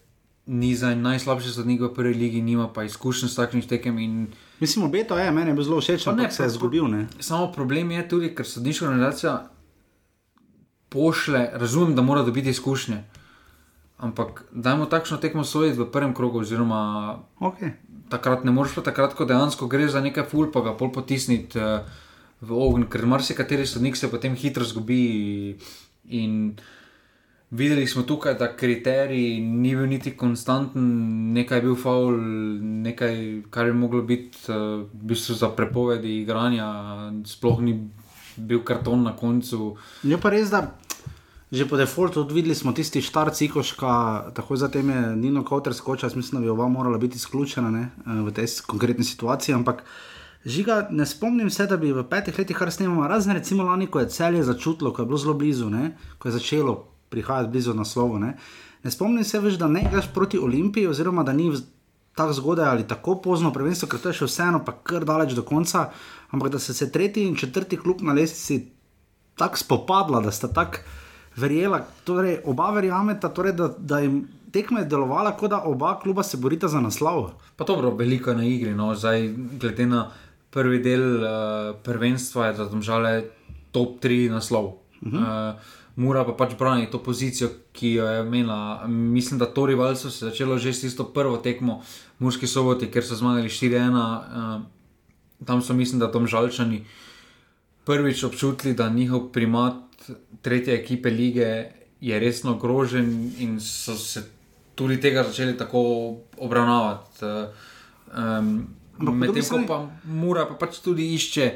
ni 0.46 0.76
za 0.76 0.96
najslabše 0.96 1.50
sodnike 1.50 1.84
v 1.84 1.94
prvi 1.94 2.14
legi, 2.14 2.42
nima 2.42 2.68
pa 2.68 2.84
izkušenj 2.84 3.30
s 3.30 3.36
takšnim 3.36 3.64
tekem. 3.68 4.00
In... 4.00 4.28
Mislim, 4.60 4.86
obeto 4.86 5.18
je, 5.18 5.32
meni 5.32 5.50
je 5.50 5.54
bilo 5.54 5.64
zelo 5.64 5.82
všeč, 5.82 6.06
da 6.06 6.30
se 6.32 6.44
je 6.44 6.50
zgubil. 6.50 6.88
Ne? 6.88 7.08
Samo 7.20 7.52
problem 7.52 7.92
je 7.92 8.10
tudi, 8.10 8.36
ker 8.36 8.48
sodniška 8.48 8.86
organizacija 8.86 9.50
pošle, 10.90 11.50
razumem, 11.54 11.96
da 11.96 12.02
mora 12.02 12.22
dobiti 12.22 12.50
izkušnje. 12.50 13.04
Ampak 13.98 14.44
dajmo 14.52 14.86
takšno 14.86 15.18
tekmo 15.18 15.44
soditi 15.44 15.80
v 15.80 15.88
prvem 15.92 16.14
krogu, 16.14 16.44
oziroma 16.44 17.24
okay. 17.40 17.72
takrat 18.10 18.44
ne 18.44 18.52
moreš, 18.52 18.76
takrat, 18.84 19.14
ko 19.16 19.26
dejansko 19.26 19.68
gre 19.68 19.88
za 19.88 20.02
nekaj 20.04 20.28
ful, 20.28 20.52
pa 20.52 20.62
ga 20.62 20.74
pol 20.78 20.92
potisniti 20.92 21.60
uh, 21.60 21.88
v 22.44 22.52
ogen, 22.52 22.86
ker 22.92 23.08
marsikateri 23.08 23.66
sodnik 23.66 23.96
se 23.96 24.12
potem 24.12 24.36
hitro 24.36 24.68
zgubi. 24.68 25.56
In, 26.12 26.60
Videli 27.54 27.88
smo 27.88 28.02
tukaj, 28.02 28.34
da 28.34 28.48
kriterij 28.56 29.40
ni 29.40 29.76
bil 29.76 29.86
niti 29.86 30.16
konstanten, 30.18 30.86
nekaj 31.34 31.58
je 31.58 31.62
bil 31.62 31.76
faul, 31.78 32.16
nekaj, 32.82 33.18
kar 33.54 33.68
je 33.70 33.74
moglo 33.74 34.02
biti 34.02 34.40
uh, 34.48 34.56
v 34.90 35.10
bistvu 35.12 35.36
za 35.38 35.52
prepovedi 35.54 36.16
igranja, 36.22 36.66
sploh 37.30 37.60
ni 37.62 37.76
bil 38.38 38.64
karton 38.66 39.04
na 39.06 39.14
koncu. 39.16 39.76
Je 40.04 40.18
pa 40.18 40.32
res, 40.34 40.50
da 40.50 40.72
že 41.54 41.68
po 41.70 41.78
defaultu 41.78 42.24
videli 42.26 42.56
smo 42.56 42.72
tisti 42.74 43.02
štart 43.02 43.36
Cikoška, 43.38 44.32
tako 44.34 44.56
zatem 44.58 44.90
je 44.90 45.02
Nino 45.16 45.44
Kauter 45.46 45.74
skočil, 45.74 46.08
jaz 46.10 46.16
mislim, 46.16 46.42
da 46.42 46.46
bi 46.46 46.50
oba 46.50 46.68
morala 46.68 46.98
biti 46.98 47.22
izključena 47.22 47.70
ne, 47.70 47.82
eh, 47.84 48.22
v 48.26 48.34
tej 48.34 48.48
konkretni 48.66 49.06
situaciji, 49.06 49.54
ampak 49.56 49.84
žiga, 50.46 50.88
ne 50.90 51.06
spomnim 51.06 51.54
se, 51.54 51.68
da 51.70 51.78
bi 51.78 51.94
v 51.94 52.08
petih 52.10 52.40
letih 52.40 52.58
kar 52.58 52.72
snemamo, 52.72 53.06
razen 53.08 53.38
recimo 53.38 53.64
lani, 53.64 53.88
ko 53.88 54.00
je 54.00 54.10
celje 54.10 54.44
začutilo, 54.44 54.94
ko 54.94 55.02
je 55.02 55.06
bilo 55.06 55.18
zelo 55.18 55.38
blizu, 55.38 55.70
ne, 55.70 55.94
ko 56.18 56.28
je 56.28 56.40
začelo 56.40 56.93
prihajati 57.14 57.54
blizu 57.54 57.78
naslovu. 57.78 58.20
Ne. 58.20 58.34
ne 58.84 58.92
spomnim 58.92 59.24
se 59.24 59.40
več, 59.40 59.56
da 59.62 59.70
ne 59.72 59.86
greš 59.92 60.10
proti 60.16 60.42
Olimpiji, 60.42 60.90
oziroma 60.90 61.24
da 61.24 61.34
ni 61.38 61.52
tako 62.18 62.34
zgodaj 62.34 62.70
ali 62.70 62.88
tako 62.88 63.16
pozno 63.22 63.54
prvenstvo, 63.54 63.90
ker 63.90 64.02
to 64.02 64.12
je 64.12 64.22
še 64.22 64.30
vseeno, 64.30 64.62
pa 64.66 64.76
kar 64.86 65.06
daleč 65.06 65.34
do 65.38 65.46
konca, 65.46 65.88
ampak 66.34 66.52
da 66.54 66.62
se 66.62 66.76
je 66.78 66.92
tretji 66.92 67.26
in 67.30 67.38
četrti 67.40 67.78
klub 67.78 68.04
na 68.06 68.14
lestvici 68.14 68.60
tako 69.38 69.58
spopadla, 69.58 70.22
da 70.22 70.32
sta 70.32 70.50
tako 70.54 70.84
verjela, 71.42 71.82
torej 72.06 72.44
oba 72.46 72.70
verjameta, 72.76 73.32
torej, 73.34 73.56
da, 73.58 73.72
da 73.78 74.00
jim 74.04 74.24
tekma 74.54 74.84
je 74.84 74.90
delovala, 74.92 75.34
kot 75.38 75.50
da 75.50 75.64
oba 75.66 75.96
kluba 76.00 76.24
se 76.24 76.38
borita 76.38 76.68
za 76.70 76.82
naslov. 76.82 77.32
Pa 77.58 77.66
dobro, 77.66 77.96
veliko 77.98 78.30
je 78.30 78.38
na 78.38 78.46
igri, 78.46 78.76
no, 78.78 78.92
zdaj 78.96 79.32
glede 79.62 79.88
na 79.90 80.04
prvi 80.54 80.80
del 80.86 81.08
uh, 81.18 81.30
prvenstva, 81.84 82.52
je 82.52 82.70
tam 82.70 82.82
žale 82.86 83.24
top 83.74 83.98
3 84.04 84.30
naslov. 84.30 84.66
Uh 85.02 85.12
-huh. 85.14 85.18
uh, 85.18 85.60
Mora 85.96 86.24
pa 86.26 86.34
pač 86.34 86.56
braniti 86.58 86.92
to 86.92 86.98
pozicijo, 87.04 87.50
ki 87.72 87.92
jo 88.00 88.08
je 88.08 88.22
imela. 88.26 88.88
Mislim, 88.88 89.40
da 89.40 89.46
to 89.46 89.66
rivalstvo 89.66 90.10
se 90.10 90.26
je 90.26 90.30
začelo 90.30 90.58
že 90.58 90.74
s 90.74 90.82
tisto 90.82 91.04
prvo 91.04 91.38
tekmo, 91.38 91.82
Murski 92.20 92.48
soboti, 92.48 92.90
ker 92.92 93.06
so 93.06 93.16
zmagali 93.16 93.50
4-1. 93.50 93.94
Uh, 93.94 94.62
tam 95.46 95.62
so, 95.62 95.74
mislim, 95.74 96.00
da 96.00 96.12
tam 96.12 96.28
žalčani 96.28 96.86
prvič 97.86 98.24
občutili, 98.24 98.74
da 98.74 98.90
njihov 98.90 99.32
primat 99.32 99.84
tretje 100.42 100.76
ekipe 100.76 101.10
lige 101.10 101.66
je 102.02 102.20
resno 102.20 102.52
ogrožen 102.52 103.32
in 103.40 103.60
so 103.60 103.96
se 103.96 104.24
tudi 104.76 105.02
tega 105.02 105.24
začeli 105.24 105.58
tako 105.58 106.16
obravnavati. 106.38 107.26
Um, 108.18 108.68
Medtem 109.00 109.44
ko 109.50 109.60
pa 109.68 109.78
mora 110.06 110.46
pa 110.46 110.54
pač 110.54 110.80
tudi 110.84 111.14
išče 111.14 111.52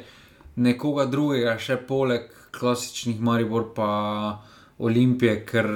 nekoga 0.56 1.06
drugega, 1.06 1.58
še 1.60 1.78
poleg 1.88 2.32
klasičnih 2.58 3.22
Maribor 3.22 3.70
pa 3.76 3.90
Olimpije, 4.78 5.40
ker 5.46 5.70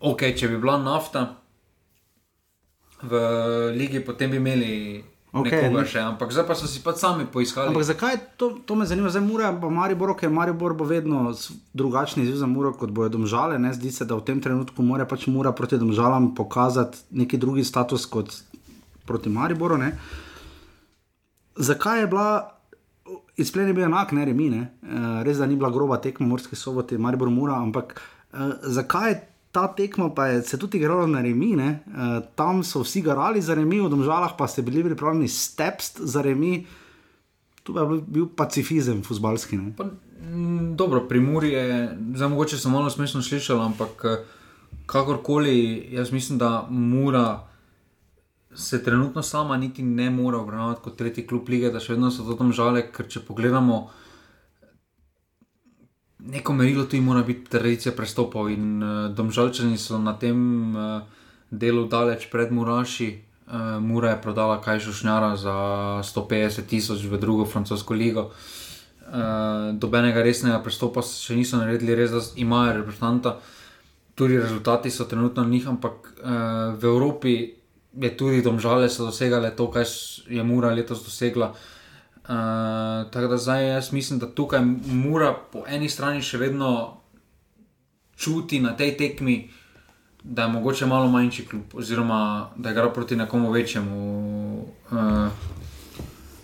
ok, 0.00 0.26
če 0.36 0.48
bi 0.48 0.58
bila 0.60 0.78
nafta 0.80 1.26
v 3.02 3.20
lige, 3.76 4.04
potem 4.04 4.30
bi 4.30 4.40
imeli 4.40 4.74
Okay, 5.30 5.70
še, 5.86 6.00
ampak 6.02 6.32
zdaj 6.34 6.42
pa 6.42 6.54
so 6.58 6.66
si 6.66 6.80
pa 6.82 6.90
sami 6.90 7.22
poiskali. 7.22 7.70
Ampak 7.70 7.86
zakaj 7.86 8.16
to, 8.34 8.50
to 8.66 8.74
me 8.74 8.82
zanima? 8.82 9.12
Zdaj 9.14 9.22
mora 9.22 9.52
pa 9.54 9.70
Maribor, 9.70 10.10
ker 10.18 10.26
Maribor 10.26 10.74
bo 10.74 10.82
vedno 10.82 11.30
drugačen 11.70 12.24
izziv 12.24 12.40
za 12.42 12.48
Muro, 12.50 12.72
kot 12.74 12.90
bojo 12.90 13.12
domžale. 13.14 13.54
Ne? 13.62 13.70
Zdi 13.70 13.94
se, 13.94 14.08
da 14.10 14.18
v 14.18 14.26
tem 14.26 14.42
trenutku 14.42 14.82
mora 14.82 15.06
pač 15.06 15.28
Mura 15.30 15.54
proti 15.54 15.78
domžalam 15.78 16.32
pokazati 16.34 17.06
neki 17.14 17.38
drugi 17.38 17.62
status 17.62 18.10
kot 18.10 18.34
proti 19.06 19.30
Mariboru. 19.30 19.78
Ne? 19.78 19.94
Zakaj 21.54 22.02
je 22.02 22.10
bila, 22.10 22.58
izplen 23.40 23.70
je 23.70 23.74
bil 23.76 23.86
enak, 23.88 24.12
ne 24.12 24.24
remi, 24.24 24.50
ne? 24.50 24.62
Uh, 24.82 25.20
res 25.26 25.40
da 25.40 25.46
ni 25.46 25.56
bila 25.58 25.70
groba 25.74 26.00
tekma 26.02 26.26
morske 26.28 26.56
sobote, 26.56 26.98
Maribor 26.98 27.30
Mura, 27.30 27.58
ampak 27.60 27.96
uh, 27.96 28.54
zakaj 28.62 29.10
je 29.10 29.18
ta 29.50 29.64
tekma 29.74 30.12
pa 30.14 30.28
je 30.30 30.42
se 30.46 30.58
tudi 30.58 30.78
igrala 30.78 31.06
na 31.10 31.22
remi, 31.22 31.56
uh, 31.56 32.20
tam 32.38 32.62
so 32.62 32.84
vsi 32.84 33.02
garali 33.02 33.42
za 33.42 33.54
remi, 33.58 33.80
v 33.80 33.90
domžalah 33.90 34.36
pa 34.38 34.46
ste 34.46 34.62
bili 34.62 34.84
pripravljeni 34.84 35.28
steps 35.28 35.98
za 35.98 36.22
remi. 36.22 36.66
Tu 37.62 37.74
je 37.76 38.00
bil 38.06 38.28
pacifizem, 38.36 39.02
fusbalski. 39.02 39.58
Pa, 39.76 39.84
m, 40.24 40.76
dobro, 40.76 41.02
pri 41.08 41.20
Muri 41.20 41.50
je, 41.52 41.66
zdaj 42.14 42.28
mogoče 42.28 42.58
sem 42.58 42.72
malo 42.72 42.90
smešno 42.90 43.22
slišal, 43.22 43.60
ampak 43.60 44.06
kakorkoli, 44.86 45.88
jaz 45.92 46.12
mislim, 46.12 46.38
da 46.38 46.66
Mura 46.70 47.49
se 48.54 48.82
trenutno 48.82 49.22
sama 49.22 49.56
niti 49.56 49.82
ne 49.82 50.10
more 50.10 50.36
obravnavati 50.36 50.80
kot 50.82 50.96
tretji 50.96 51.26
klub 51.26 51.48
lige, 51.48 51.70
da 51.70 51.80
še 51.80 51.94
vedno 51.94 52.10
so 52.10 52.26
to 52.26 52.34
tam 52.38 52.52
žale, 52.52 52.82
ker 52.92 53.06
če 53.08 53.22
pogledamo 53.26 53.84
neko 56.20 56.52
merilo 56.52 56.84
tu 56.84 57.00
mora 57.00 57.22
biti 57.22 57.50
tradicija 57.50 57.92
prestopov 57.96 58.50
in 58.50 58.82
uh, 58.82 59.14
domžalčani 59.14 59.78
so 59.78 59.98
na 59.98 60.18
tem 60.18 60.76
uh, 60.76 61.02
delu 61.50 61.86
daleč 61.88 62.28
pred 62.30 62.52
Muraši. 62.52 63.10
Uh, 63.50 63.82
Mura 63.82 64.10
je 64.10 64.22
prodala 64.22 64.60
kaj 64.62 64.80
šušnjara 64.80 65.36
za 65.36 65.54
150 66.04 66.66
tisoč 66.66 67.06
v 67.06 67.18
drugo 67.18 67.46
francosko 67.46 67.94
ligo. 67.94 68.30
Uh, 69.10 69.74
dobenega 69.74 70.22
resnega 70.22 70.60
prestopa 70.62 71.02
še 71.02 71.34
niso 71.34 71.58
naredili, 71.58 71.96
res 71.98 72.12
da 72.14 72.20
imajo 72.36 72.76
reprezentanta. 72.82 73.38
Tudi 74.14 74.38
rezultati 74.38 74.90
so 74.90 75.06
trenutno 75.08 75.44
njih, 75.44 75.66
ampak 75.66 76.12
uh, 76.20 76.76
v 76.76 76.84
Evropi 76.84 77.59
je 77.92 78.16
tudi 78.16 78.42
domžale 78.42 78.88
so 78.88 79.04
dosegale 79.10 79.50
to, 79.50 79.70
kar 79.70 79.86
je 80.28 80.42
Mura 80.42 80.70
letos 80.70 81.04
dosegla. 81.04 81.54
Uh, 82.20 83.10
tako 83.10 83.26
da 83.26 83.36
zdaj 83.36 83.68
jaz 83.68 83.92
mislim, 83.92 84.18
da 84.18 84.26
tukaj 84.26 84.60
mora 84.86 85.34
po 85.52 85.64
eni 85.66 85.88
strani 85.88 86.22
še 86.22 86.38
vedno 86.38 87.00
čuti 88.16 88.60
na 88.60 88.76
tej 88.76 88.94
tekmi, 88.96 89.50
da 90.22 90.42
je 90.42 90.52
mogoče 90.52 90.86
malo 90.86 91.08
manjši 91.08 91.46
klub, 91.48 91.74
oziroma 91.74 92.50
da 92.56 92.70
igra 92.70 92.90
proti 92.92 93.16
nekomu 93.16 93.50
večjemu. 93.50 94.66
Uh, 94.90 95.28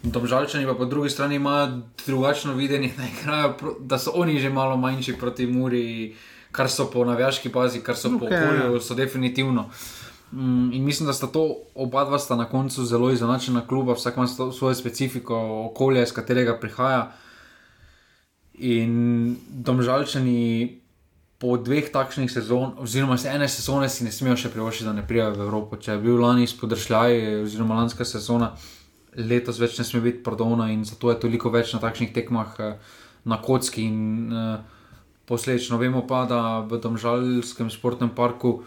Domžalčani 0.03 0.67
pa 0.67 0.75
po 0.75 0.85
drugi 0.85 1.11
strani 1.11 1.37
imajo 1.37 1.83
drugačno 2.07 2.55
videnje, 2.55 2.93
da, 2.99 3.05
igrajo, 3.07 3.77
da 3.81 3.99
so 3.99 4.11
oni 4.15 4.41
že 4.41 4.51
malo 4.51 4.77
manjši 4.77 5.15
proti 5.21 5.47
Muri, 5.47 6.17
kar 6.53 6.71
so 6.71 6.91
po 6.91 7.05
navijaški 7.05 7.49
bazi, 7.49 7.81
kar 7.81 7.97
so 7.97 8.09
okay. 8.09 8.19
po 8.19 8.27
okolju, 8.27 8.81
so 8.81 8.95
definitivno. 8.95 9.69
Uh, 9.71 10.06
Mm, 10.37 10.73
in 10.73 10.85
mislim, 10.85 11.07
da 11.07 11.13
sta 11.13 11.27
to 11.27 11.57
oba 11.75 12.05
dva 12.05 12.19
sta 12.19 12.37
na 12.37 12.45
koncu 12.45 12.85
zelo 12.85 13.11
izenačena 13.11 13.67
kluba, 13.67 13.95
vsak 13.97 14.17
ima 14.17 14.27
svojo 14.27 14.75
specifiko, 14.75 15.37
okolje, 15.71 16.03
iz 16.03 16.13
katerega 16.13 16.59
prihaja. 16.61 17.13
In 18.59 19.37
domžalčani 19.49 20.81
po 21.39 21.57
dveh 21.57 21.89
takšnih 21.93 22.29
sezonah, 22.33 22.77
oziroma 22.85 23.17
se 23.17 23.33
ene 23.33 23.49
sezone, 23.49 23.89
si 23.89 24.05
ne 24.05 24.13
smejo 24.13 24.37
še 24.37 24.53
privoščiti, 24.53 24.89
da 24.89 24.93
ne 24.97 25.07
prijavijo 25.09 25.41
v 25.41 25.49
Evropo. 25.49 25.81
Če 25.81 25.97
je 25.97 26.05
bil 26.05 26.21
lani 26.21 26.45
spodršljaj, 26.49 27.19
oziroma 27.47 27.81
lanska 27.81 28.05
sezona, 28.05 28.53
letos 29.17 29.61
več 29.61 29.81
ne 29.81 29.89
sme 29.89 30.05
biti 30.05 30.25
prodona 30.25 30.69
in 30.73 30.85
zato 30.85 31.13
je 31.13 31.21
toliko 31.21 31.53
več 31.53 31.73
na 31.73 31.81
takšnih 31.81 32.13
tekmah 32.13 32.57
eh, 32.61 32.97
na 33.25 33.41
kocki. 33.41 33.89
In 33.89 34.33
uh, 34.33 34.57
posledično 35.25 35.81
vemo 35.81 36.05
pa, 36.07 36.27
da 36.29 36.61
v 36.61 36.77
domžalskem 36.81 37.73
športnem 37.73 38.13
parku 38.13 38.61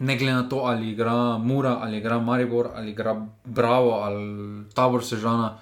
ne 0.00 0.16
glede 0.16 0.32
na 0.32 0.48
to, 0.48 0.56
ali 0.56 0.90
igra 0.90 1.38
Mura, 1.38 1.78
ali 1.80 1.98
igra 1.98 2.18
Maribor, 2.18 2.68
ali 2.74 2.90
igra 2.90 3.26
Bravo, 3.44 3.90
ali 3.90 4.64
Tabor 4.74 5.04
Sežana, 5.04 5.58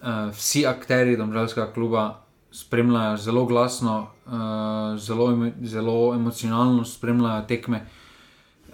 uh, 0.00 0.32
vsi 0.32 0.66
akteri 0.66 1.16
domžalskega 1.16 1.72
kluba 1.74 2.22
spremljajo 2.52 3.16
zelo 3.16 3.44
glasno, 3.44 4.06
uh, 4.26 4.98
zelo, 4.98 5.28
zelo 5.62 6.14
emocionalno 6.14 6.84
spremljajo 6.84 7.44
tekme. 7.48 7.86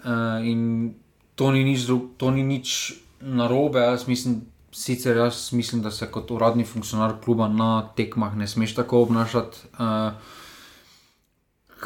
Uh, 0.03 0.39
in 0.47 0.93
to 1.35 1.51
ni 1.51 1.63
nič, 1.63 1.87
to 2.17 2.31
ni 2.31 2.43
nič 2.43 2.93
narobe, 3.21 3.79
jaz 3.79 4.07
mislim. 4.07 4.41
Sicer 4.73 5.17
jaz 5.17 5.51
mislim, 5.53 5.83
da 5.85 5.91
se 5.91 6.07
kot 6.11 6.31
uradni 6.31 6.63
funkcionar 6.65 7.11
kluba 7.23 7.45
na 7.47 7.89
tekmah 7.95 8.33
ne 8.35 8.47
smeš 8.47 8.73
tako 8.75 9.03
obnašati, 9.05 9.67
uh, 9.77 10.17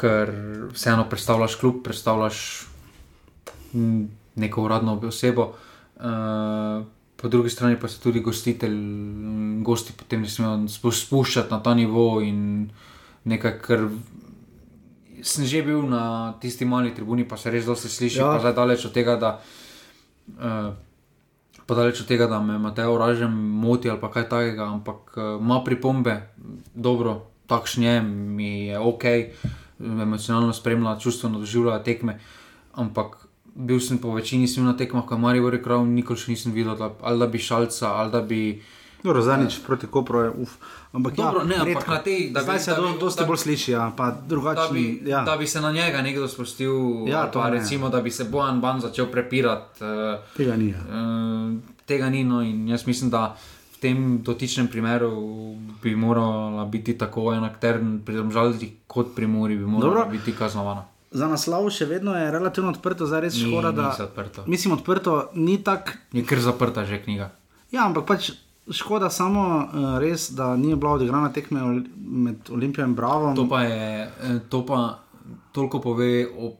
ker 0.00 0.32
vseeno 0.72 1.04
predstavljaš 1.10 1.58
klub, 1.60 1.82
predstavljaš 1.84 2.38
neko 4.34 4.62
uradno 4.62 5.00
osebo, 5.02 5.52
uh, 5.96 6.84
po 7.16 7.28
drugi 7.28 7.50
strani 7.50 7.76
pa 7.80 7.88
se 7.88 8.00
tudi 8.00 8.20
gostitelj, 8.20 8.76
gosti 9.62 9.92
potem 9.92 10.22
ne 10.22 10.28
smejo 10.30 10.92
spuščati 10.92 11.50
na 11.50 11.58
ta 11.62 11.74
nivo 11.74 12.20
in 12.22 12.70
nekaj, 13.24 13.58
kar 13.58 13.88
sem 15.22 15.46
že 15.46 15.62
bil 15.66 15.82
na 15.90 16.34
tisti 16.40 16.64
mali 16.64 16.94
tribuni, 16.94 17.26
pa 17.28 17.36
se 17.36 17.50
res 17.50 17.66
dosti 17.66 17.90
sliši, 17.90 18.20
ja. 18.20 18.34
pa 18.34 18.42
zdaj 18.44 18.54
daleč 18.54 18.84
od 18.86 18.94
tega, 18.94 19.16
da. 19.16 19.38
Uh, 20.38 20.76
Pa 21.68 21.76
daleč 21.76 21.98
od 22.00 22.06
tega, 22.08 22.24
da 22.24 22.38
me 22.40 22.54
Mateo 22.56 22.94
ražem 22.96 23.28
moti 23.60 23.90
ali 23.92 24.00
kaj 24.00 24.24
takega, 24.28 24.70
ampak 24.72 25.12
uh, 25.20 25.34
ima 25.36 25.58
pripombe, 25.60 26.14
dobro, 26.72 27.26
takšne 27.44 27.86
je, 27.86 27.98
mi 28.02 28.48
je 28.70 28.78
ok, 28.78 29.04
emocionalno 29.80 30.52
spremlja, 30.56 30.96
čustveno 30.96 31.42
doživlja 31.44 31.82
tekme, 31.84 32.16
ampak 32.72 33.27
bil 33.58 33.80
sem 33.80 33.98
po 33.98 34.14
večini 34.14 34.48
svim 34.48 34.66
na 34.66 34.76
tekmah, 34.76 35.04
kot 35.06 35.18
Marijo 35.18 35.50
Rek, 35.50 35.66
nikoli 35.86 36.18
še 36.18 36.32
nisem 36.32 36.54
videl, 36.54 36.76
da, 36.78 36.92
ali 37.02 37.18
da 37.18 37.26
bi 37.26 37.38
šalca, 37.42 37.94
ali 37.98 38.12
da 38.14 38.22
bi. 38.22 38.42
Dobro, 39.02 39.22
zadnjič 39.22 39.60
proti 39.66 39.86
Kopru 39.86 40.20
je 40.24 40.30
uf. 40.42 40.56
Ampak, 40.92 41.18
ja, 41.18 41.24
Dobro, 41.24 41.40
ja, 41.40 41.46
ne, 41.46 41.56
ampak 41.62 41.86
na 41.86 41.98
tej, 42.02 42.30
da 42.34 42.42
bi 42.42 42.58
se 42.58 42.74
do, 42.74 42.88
dosti 42.98 43.26
bolj 43.26 43.38
sliši, 43.44 43.70
ja, 43.72 43.92
pa 43.96 44.10
drugače. 44.10 44.72
Da, 44.72 45.10
ja. 45.10 45.20
da 45.22 45.36
bi 45.36 45.46
se 45.46 45.60
na 45.60 45.70
njega 45.72 46.02
nekdo 46.02 46.28
spustil, 46.28 47.06
ja, 47.06 47.28
pa 47.34 47.50
ne. 47.50 47.58
recimo, 47.58 47.88
da 47.88 48.00
bi 48.02 48.10
se 48.10 48.24
Bojan 48.24 48.60
Ban 48.60 48.80
začel 48.80 49.06
prepirati. 49.06 49.84
Uh, 49.84 50.18
tega 50.36 50.56
ni. 50.56 50.72
Ja. 50.74 50.82
Uh, 50.82 51.54
tega 51.86 52.10
ni, 52.10 52.24
no 52.24 52.42
in 52.42 52.66
jaz 52.68 52.86
mislim, 52.86 53.10
da 53.10 53.36
v 53.76 53.80
tem 53.80 54.04
dotičnem 54.26 54.66
primeru 54.66 55.12
bi 55.82 55.94
morala 55.94 56.64
biti 56.64 56.98
tako 56.98 57.32
en 57.38 57.46
akter 57.46 57.78
pri 58.04 58.18
domžalcih 58.18 58.70
kot 58.86 59.14
pri 59.14 59.30
Muri, 59.30 59.58
bi 59.58 59.66
morala 59.66 59.94
Dobro. 59.94 60.10
biti 60.10 60.34
kaznovana. 60.34 60.97
Za 61.10 61.24
naslov 61.26 61.70
še 61.70 61.86
vedno 61.86 62.12
je 62.12 62.28
relativno 62.28 62.68
odprto, 62.68 63.04
zdaj 63.04 63.20
res 63.22 63.34
Ni- 63.34 63.40
škoda, 63.42 63.72
da 63.72 63.82
ni 63.84 63.96
zaprto. 63.96 64.44
Mislim, 64.46 64.72
odprto 64.72 65.12
ni 65.34 65.56
tako. 65.58 65.96
Je 66.12 66.20
kar 66.22 66.38
zaprta 66.38 66.84
že 66.84 66.98
knjiga. 66.98 67.30
Ja, 67.70 67.84
ampak 67.84 68.04
pač 68.04 68.30
škoda 68.66 69.08
samo 69.08 69.40
uh, 69.62 69.64
res, 69.98 70.30
da 70.30 70.52
ni 70.54 70.74
bila 70.74 70.92
odigrana 70.92 71.30
tekme 71.30 71.62
ol- 71.62 71.86
med 71.96 72.50
Olimpijo 72.50 72.84
in 72.84 72.94
Bravo. 72.94 73.32
To 73.34 73.46
pa 73.46 73.62
je, 73.62 73.80
eh, 74.04 74.38
to 74.48 74.60
pa 74.62 75.00
toliko 75.50 75.80
pove 75.80 76.08
o 76.28 76.52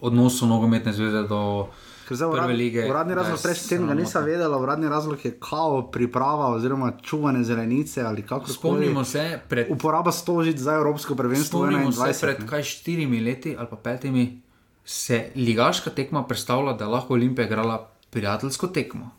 odnosu 0.00 0.46
nogometne 0.46 0.92
zveze 0.92 1.22
do 1.24 1.68
urad, 2.10 2.50
lige. 2.50 2.90
uradni 2.90 3.14
razlog 3.14 3.38
prejšnji 3.42 3.68
teden 3.68 3.86
ga 3.86 3.94
nisem 3.94 4.24
vedela, 4.24 4.58
uradni 4.58 4.88
razlog 4.88 5.24
je 5.24 5.38
kao 5.40 5.82
priprava 5.84 6.46
oziroma 6.48 6.92
čuvanje 7.02 7.44
zelenice 7.44 8.02
ali 8.02 8.22
kako 8.22 8.48
Spomnimo 8.48 9.04
se, 9.04 9.40
pred, 9.48 9.66
Uporaba 9.70 10.12
stožic 10.12 10.58
za 10.58 10.74
Evropsko 10.74 11.14
prvenstvo 11.14 11.58
spomnimo 11.58 11.92
se 11.92 12.00
21. 12.00 12.20
pred 12.20 12.40
ne. 12.40 12.46
kaj 12.46 12.62
štirimi 12.62 13.20
leti 13.20 13.56
ali 13.58 13.66
pa 13.70 13.76
petimi, 13.76 14.40
se 14.84 15.30
ligaška 15.36 15.90
tekma 15.90 16.24
predstavlja, 16.24 16.72
da 16.72 16.88
lahko 16.88 17.14
Olimpija 17.14 17.46
igrala 17.46 17.78
prijateljsko 18.10 18.66
tekmo. 18.66 19.10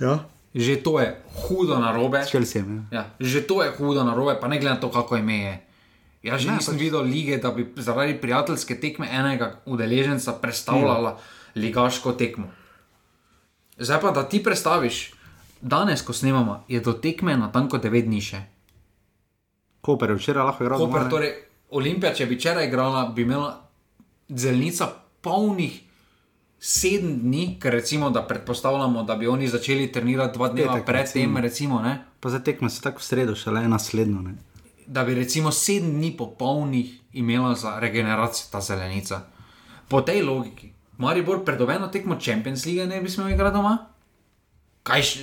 Ja, 0.00 0.18
Že 0.54 0.76
to 0.76 1.00
je 1.00 1.08
hudo 1.38 1.78
na 1.78 1.92
robe. 1.92 2.24
s 2.24 2.28
Chelseajem. 2.28 2.88
Ja. 2.90 2.98
Ja, 2.98 3.10
že 3.20 3.40
to 3.42 3.62
je 3.62 3.70
hudo 3.78 4.04
na 4.04 4.14
robe, 4.14 4.38
pa 4.40 4.48
ne 4.48 4.58
glede 4.58 4.74
na 4.74 4.80
to, 4.80 4.90
kako 4.90 5.16
ime 5.16 5.38
je. 5.38 5.54
Jaz 6.22 6.40
že 6.40 6.48
Ne, 6.48 6.54
nisem 6.54 6.74
pač- 6.74 6.80
videl 6.80 7.02
lige, 7.02 7.36
da 7.36 7.50
bi 7.50 7.72
zaradi 7.76 8.14
prijateljske 8.14 8.80
tekme 8.80 9.08
enega 9.08 9.60
udeleženca 9.66 10.32
predstavljala 10.32 11.10
mm. 11.10 11.37
Ligaško 11.58 12.12
tekmo. 12.12 12.48
Zdaj 13.78 14.00
pa, 14.00 14.10
da 14.10 14.24
ti 14.28 14.42
predstaviš, 14.42 15.12
danes, 15.60 16.02
ko 16.02 16.12
snemamo, 16.12 16.64
je 16.68 16.80
do 16.80 16.92
tekme 16.92 17.36
na 17.36 17.52
tanko 17.52 17.78
9 17.78 18.06
dni 18.06 18.20
še. 18.22 18.40
Koper 19.80 20.10
je 20.10 20.18
včeraj 20.18 20.48
lahko 20.50 20.64
igral. 20.64 20.82
Koper, 20.82 21.06
torej, 21.10 21.34
Olimpija, 21.78 22.14
če 22.14 22.26
bi 22.26 22.38
včeraj 22.38 22.66
igrala, 22.66 23.06
bi 23.14 23.22
imela 23.22 23.52
zelnica 24.28 24.90
polnih. 25.22 25.84
Sedem 26.58 27.20
dni, 27.22 27.44
ker 27.62 27.70
recimo, 27.70 28.10
da 28.10 28.24
predpostavljamo, 28.26 29.04
da 29.06 29.14
bi 29.14 29.28
oni 29.30 29.46
začeli 29.46 29.92
trenirati 29.94 30.34
dva 30.34 30.48
dneva 30.50 30.80
predtem, 30.82 31.36
recimo. 31.36 31.40
recimo, 31.40 31.82
ne, 31.82 31.98
Pa 32.18 32.32
za 32.34 32.40
tekme 32.42 32.66
se 32.66 32.82
tako 32.82 32.98
v 32.98 33.04
sredo, 33.06 33.34
šele 33.38 33.68
naslednjo. 33.70 34.22
Ne? 34.26 34.32
da 34.88 35.04
bi 35.04 35.14
recimo 35.14 35.52
sedem 35.52 35.92
dni 35.92 36.16
popolnih 36.16 37.00
imela 37.12 37.54
za 37.54 37.78
regeneracijo 37.78 38.46
ta 38.52 38.60
zelenica. 38.60 39.20
Po 39.88 40.00
tej 40.00 40.22
logiki, 40.22 40.72
Maribor 40.98 41.40
pred 41.40 41.58
obeno 41.58 41.88
tekmo 41.88 42.16
Champions 42.16 42.64
League 42.64 42.86
ne 42.86 43.00
bi 43.00 43.08
smel 43.08 43.28
igrati 43.28 43.54
doma? 43.54 43.76
Kaj 44.82 45.02
še, 45.02 45.20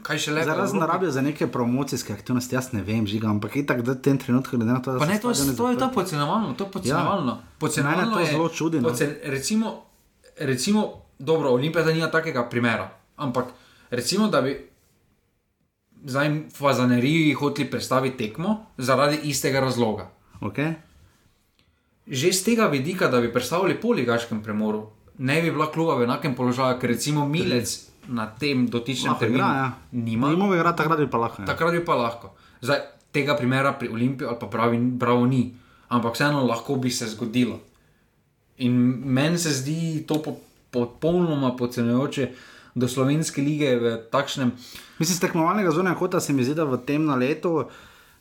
kaj 0.00 0.18
še 0.18 0.30
lepo? 0.30 0.46
Zaraz 0.46 0.72
narabijo 0.74 1.10
za 1.10 1.20
neke 1.20 1.46
promocijske 1.48 2.12
aktivnosti, 2.12 2.54
jaz 2.54 2.70
ne 2.70 2.82
vem, 2.82 3.02
žiga, 3.04 3.28
ampak 3.28 3.56
itak 3.56 3.82
da 3.82 3.92
v 3.92 4.00
tem 4.00 4.16
trenutku, 4.16 4.54
glede 4.54 4.70
na 4.70 4.78
to, 4.78 4.92
da 4.92 4.98
Pa 4.98 5.06
so 5.06 5.10
ne, 5.10 5.18
to, 5.18 5.28
je- 5.28 5.34
stadioni 5.36 5.56
to 5.56 5.64
je 5.64 5.74
to 5.74 5.80
zaprti. 5.80 5.94
podcenevalno, 5.96 6.52
to 6.52 6.64
je 6.64 6.70
podcenevalno. 6.70 7.32
Ja. 7.32 7.58
podcenevalno 7.58 8.02
Mene 8.02 8.12
to 8.12 8.20
je- 8.20 8.26
zelo 8.28 8.48
čudi, 8.50 8.76
no. 8.78 8.88
Podcen, 8.88 9.10
recimo, 9.26 9.66
recimo, 10.38 10.80
dobro, 11.18 11.50
Olimpija 11.50 11.82
da 11.82 11.92
nima 11.92 12.06
takega 12.08 12.44
primera, 12.44 12.86
ampak 13.16 13.50
recimo, 13.90 14.28
da 14.28 14.40
bi 14.40 14.54
zdaj 16.04 16.28
v 16.28 16.50
Fazaneriji 16.52 17.32
hoteli 17.34 17.66
predstaviti 17.66 18.16
tekmo 18.18 18.54
zaradi 18.78 19.18
istega 19.24 19.60
razloga. 19.60 20.10
Okay? 20.40 20.74
Že 22.06 22.32
z 22.32 22.40
tega 22.44 22.66
vidika, 22.68 23.08
da 23.08 23.20
bi 23.20 23.32
predstavili 23.32 23.80
po 23.80 23.92
ligaškem 23.96 24.42
premoru, 24.42 24.86
ne 25.18 25.42
bi 25.42 25.50
bila 25.50 25.70
kluba 25.72 25.96
v 25.96 26.04
enakem 26.04 26.34
položaju, 26.34 26.76
ker 26.80 26.90
recimo 26.90 27.24
Milec 27.28 27.94
na 28.08 28.26
tem 28.28 28.66
dotičnem 28.68 29.16
terminu 29.18 29.44
ja. 29.44 29.72
nima. 29.92 30.28
Nima 30.28 30.52
igra, 30.56 30.74
takrat 30.76 31.00
bi 31.00 31.08
pa 31.08 31.18
lahko. 31.18 31.42
Ja. 31.42 31.46
Takrat 31.48 31.72
bi 31.72 31.84
pa 31.84 31.96
lahko. 31.96 32.34
Zdaj, 32.60 32.80
tega 33.12 33.36
primera 33.36 33.72
pri 33.72 33.88
Olimpiji 33.88 34.28
ali 34.28 34.36
pa 34.40 34.46
pravi, 34.46 34.78
bravo 34.78 35.24
ni, 35.26 35.54
ampak 35.88 36.12
vseeno 36.12 36.44
lahko 36.44 36.76
bi 36.76 36.90
se 36.90 37.08
zgodilo. 37.08 37.60
In 38.58 38.76
meni 39.04 39.38
se 39.38 39.50
zdi 39.50 40.04
to 40.06 40.20
po- 40.22 40.36
popolnoma 40.70 41.56
podcenjujoče 41.56 42.28
do 42.74 42.88
slovenske 42.88 43.42
lige 43.42 43.76
v 43.78 43.96
takšnem. 44.10 44.52
Mislim, 44.98 45.16
z 45.16 45.20
tekmovalnega 45.20 45.70
zunanja 45.70 45.96
kota 45.98 46.20
se 46.20 46.32
mi 46.32 46.44
zdi, 46.44 46.54
da 46.54 46.64
v 46.64 46.78
tem 46.86 47.04
na 47.06 47.14
letu 47.14 47.64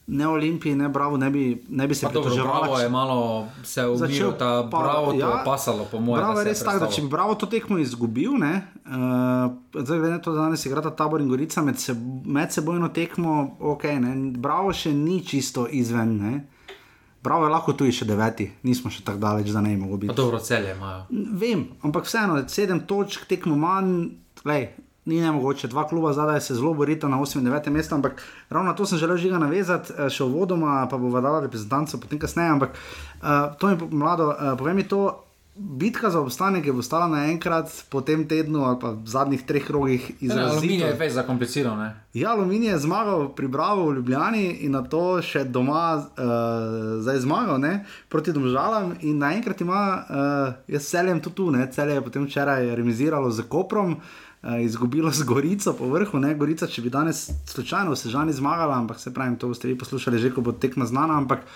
ne 0.08 0.28
Olimpiji, 0.28 0.76
ne 0.76 0.90
Bravo, 0.90 1.18
ne 1.18 1.30
bi, 1.30 1.64
ne 1.70 1.88
bi 1.88 1.96
se 1.96 2.08
pritoževala. 2.08 2.60
bravo 2.60 2.80
je 2.80 2.90
malo 2.90 3.48
se 3.64 3.82
Začel 3.96 4.32
ta 4.32 4.68
pa- 4.72 4.80
bravo 4.80 5.14
ja, 5.14 5.28
je 5.28 5.46
pasalo, 5.46 5.86
po 5.92 6.00
mojem. 6.00 6.24
Bravo 6.26 6.40
je 6.40 6.46
res 6.46 6.64
tako, 6.64 6.80
da 6.80 6.88
če 6.88 7.02
bi 7.02 7.08
Bravo 7.08 7.36
to 7.36 7.46
tekmo 7.46 7.78
izgubil, 7.78 8.32
ne, 8.32 8.68
uh, 8.86 8.92
zdaj 9.74 10.00
glede 10.00 10.12
na 10.12 10.20
to, 10.20 10.34
da 10.34 10.42
danes 10.42 10.66
igrata 10.66 10.90
Tabor 10.90 11.22
in 11.22 11.30
Gorica 11.30 11.62
med, 11.62 11.80
se, 11.80 11.96
med 12.26 12.52
sebojno 12.52 12.90
tekmo, 12.90 13.58
ok, 13.60 13.84
ne, 13.84 14.16
Bravo 14.38 14.74
še 14.74 14.94
ni 14.94 15.26
čisto 15.26 15.68
izven, 15.72 16.18
ne. 16.18 16.48
Bravo 17.24 17.46
je 17.46 17.50
lahko 17.50 17.74
tu 17.74 17.88
še 17.92 18.06
deveti, 18.06 18.52
nismo 18.64 18.92
še 18.92 19.04
tako 19.04 19.18
daleč, 19.18 19.48
da 19.48 19.62
ne 19.62 19.70
bi 19.70 19.82
mogel 19.82 19.98
biti. 19.98 20.08
Pa 20.08 20.22
dobro, 20.22 20.40
celje 20.40 20.76
imajo. 20.76 21.06
Vem, 21.32 21.70
ampak 21.82 22.04
vseeno, 22.04 22.42
sedem 22.48 22.80
točk 22.80 23.24
tekmo 23.26 23.56
manj, 23.56 24.10
lej, 24.44 24.74
ni 25.06 25.22
ne 25.22 25.32
mogoče. 25.32 25.68
Dva 25.68 25.88
kluba 25.88 26.14
zadaj 26.14 26.42
se 26.42 26.56
zelo 26.56 26.74
borita 26.74 27.08
na 27.08 27.18
8 27.20 27.40
in 27.40 27.46
9 27.46 27.70
mestu, 27.70 27.96
ampak 27.96 28.24
ravno 28.50 28.72
na 28.72 28.76
to 28.76 28.86
sem 28.86 28.98
želel 28.98 29.18
žiga 29.18 29.38
navezati, 29.38 29.94
eh, 29.98 30.10
še 30.10 30.24
uvodoma, 30.24 30.88
pa 30.90 30.98
bo 30.98 31.22
dala 31.22 31.40
reprezentanco 31.40 31.98
potem 31.98 32.20
kasneje. 32.20 32.50
Ampak 32.50 32.70
uh, 32.70 33.28
to 33.60 33.68
mi, 33.68 33.78
mlado, 33.92 34.28
uh, 34.28 34.58
povem 34.58 34.76
mi 34.76 34.88
to. 34.88 35.20
Bitka 35.56 36.10
za 36.10 36.20
obstanek 36.20 36.66
je 36.66 36.74
postala 36.74 37.08
naenkrat 37.08 37.70
po 37.90 38.02
tem 38.02 38.24
tednu 38.28 38.64
ali 38.66 38.80
pa 38.82 38.90
v 38.98 39.06
zadnjih 39.06 39.44
treh 39.46 39.62
krogih 39.62 40.08
Aluminij 40.32 40.88
je 40.88 40.94
več 40.98 41.14
zakompliciran. 41.14 41.78
ne. 41.78 41.94
Ja, 42.14 42.32
Aluminij 42.32 42.70
je 42.70 42.80
zmagal 42.80 43.30
pri 43.36 43.48
Bravo 43.48 43.86
v 43.86 43.94
Ljubljani 43.96 44.66
in 44.66 44.72
na 44.72 44.82
to 44.82 45.22
še 45.22 45.44
doma 45.46 46.02
uh, 46.02 46.98
zdaj 47.06 47.22
zmagal 47.22 47.62
ne, 47.62 47.86
proti 48.10 48.34
Domžalam. 48.34 48.96
In 49.02 49.22
naenkrat 49.22 49.62
ima, 49.62 50.02
uh, 50.10 50.54
jaz 50.68 50.90
celjem 50.90 51.22
tudi 51.22 51.36
tu, 51.36 51.52
ne, 51.52 51.70
celje 51.72 51.94
je 51.94 52.02
potem 52.02 52.26
včeraj 52.26 52.76
remisiralo 52.76 53.30
z 53.30 53.46
Koprom. 53.46 53.94
Uh, 53.94 54.33
izgubilo 54.44 55.12
z 55.12 55.24
Gorico 55.24 55.74
po 55.74 55.88
vrhu, 55.88 56.20
ne 56.20 56.34
Gorica, 56.36 56.68
če 56.68 56.82
bi 56.82 56.92
danes 56.92 57.30
slučajno 57.48 57.94
v 57.94 58.00
Sežani 58.00 58.34
zmagala, 58.34 58.76
ampak 58.76 59.00
se 59.00 59.14
pravi, 59.14 59.38
to 59.40 59.48
boste 59.48 59.68
vi 59.68 59.78
poslušali 59.78 60.20
že, 60.20 60.34
ko 60.36 60.42
bo 60.42 60.52
tekma 60.52 60.86
znana. 60.86 61.18
Ampak 61.18 61.48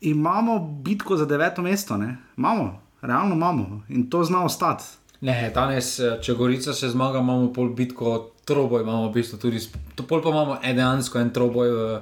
imamo 0.00 0.58
bitko 0.84 1.16
za 1.16 1.26
deveto 1.26 1.62
mesto, 1.62 1.96
ne? 1.96 2.16
imamo, 2.36 2.80
realno 3.00 3.34
imamo 3.34 3.82
in 3.88 4.10
to 4.10 4.24
zna 4.24 4.44
ostati. 4.44 4.84
Ne, 5.20 5.50
danes, 5.54 5.98
eh, 6.00 6.18
če 6.22 6.34
Gorica 6.34 6.72
se 6.72 6.88
zmaga, 6.88 7.20
imamo 7.20 7.52
pol 7.52 7.74
bitko, 7.76 8.32
troboj 8.44 8.82
imamo 8.82 9.08
v 9.08 9.12
bistvu 9.14 9.38
tudi, 9.38 9.60
to 9.94 10.04
pol 10.08 10.22
pa 10.24 10.32
imamo 10.32 10.56
dejansko 10.64 11.20
en 11.20 11.32
troboj 11.32 11.68
v 11.68 12.00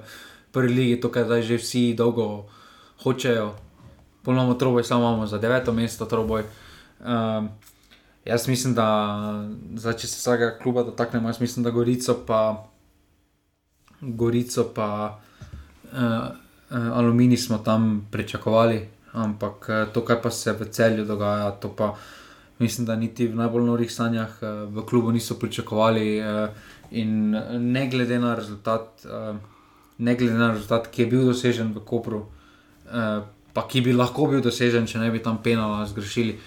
prvi 0.55 0.75
ligi, 0.75 1.01
to 1.03 1.11
kar 1.11 1.27
zdaj 1.27 1.43
že 1.43 1.59
vsi 1.59 1.83
dolgo 1.99 2.47
hočejo. 3.03 3.53
Pol 4.23 4.35
imamo 4.35 4.55
troboj, 4.55 4.85
samo 4.85 5.03
imamo 5.03 5.27
za 5.27 5.39
deveto 5.39 5.73
mesto 5.73 6.07
troboj. 6.07 6.47
Um, 6.99 7.51
jaz 8.29 8.49
mislim, 8.49 8.75
da 8.77 8.87
zdaj, 9.77 9.97
če 10.03 10.11
se 10.11 10.21
vsakega 10.21 10.59
kluba 10.63 10.85
dotaknemo, 10.85 11.29
jaz 11.29 11.41
mislim, 11.41 11.65
da 11.65 11.73
Gorico 11.75 12.15
pa, 12.27 12.43
Gorico 14.01 14.69
pa 14.75 14.91
uh, 15.09 15.99
uh, 15.99 16.93
Aluminij 17.01 17.41
smo 17.49 17.59
tam 17.59 18.07
pričakovali, 18.13 18.81
ampak 19.13 19.69
uh, 19.69 19.93
to, 19.93 20.05
kar 20.05 20.23
pa 20.23 20.31
se 20.31 20.53
v 20.53 20.69
celju 20.71 21.05
dogaja, 21.09 21.51
to 21.51 21.73
pa 21.77 21.95
mislim, 22.59 22.87
da 22.87 22.97
niti 22.97 23.27
v 23.27 23.39
najbolj 23.39 23.65
norih 23.65 23.93
sanjah 23.93 24.43
uh, 24.43 24.67
v 24.75 24.87
klubu 24.87 25.13
niso 25.13 25.39
pričakovali. 25.39 26.09
Uh, 26.21 26.77
in 26.91 27.35
eh, 27.35 27.59
ne 27.59 27.89
glede 27.89 28.19
na 28.19 28.35
rezultat, 28.35 29.05
uh, 29.05 29.37
ne 29.99 30.15
glede 30.15 30.39
na 30.39 30.53
rezultat, 30.53 30.89
ki 30.91 31.03
je 31.03 31.07
bil 31.07 31.25
dosežen 31.29 31.73
v 31.73 31.85
Kopru, 31.85 32.25
uh, 32.25 33.25
pa 33.53 33.67
ki 33.69 33.83
bi 33.85 33.93
lahko 33.93 34.29
bil 34.31 34.43
dosežen, 34.45 34.87
če 34.87 35.03
ne 35.03 35.11
bi 35.11 35.23
tam 35.23 35.43
penala 35.43 35.87
zgrešili. 35.87 36.39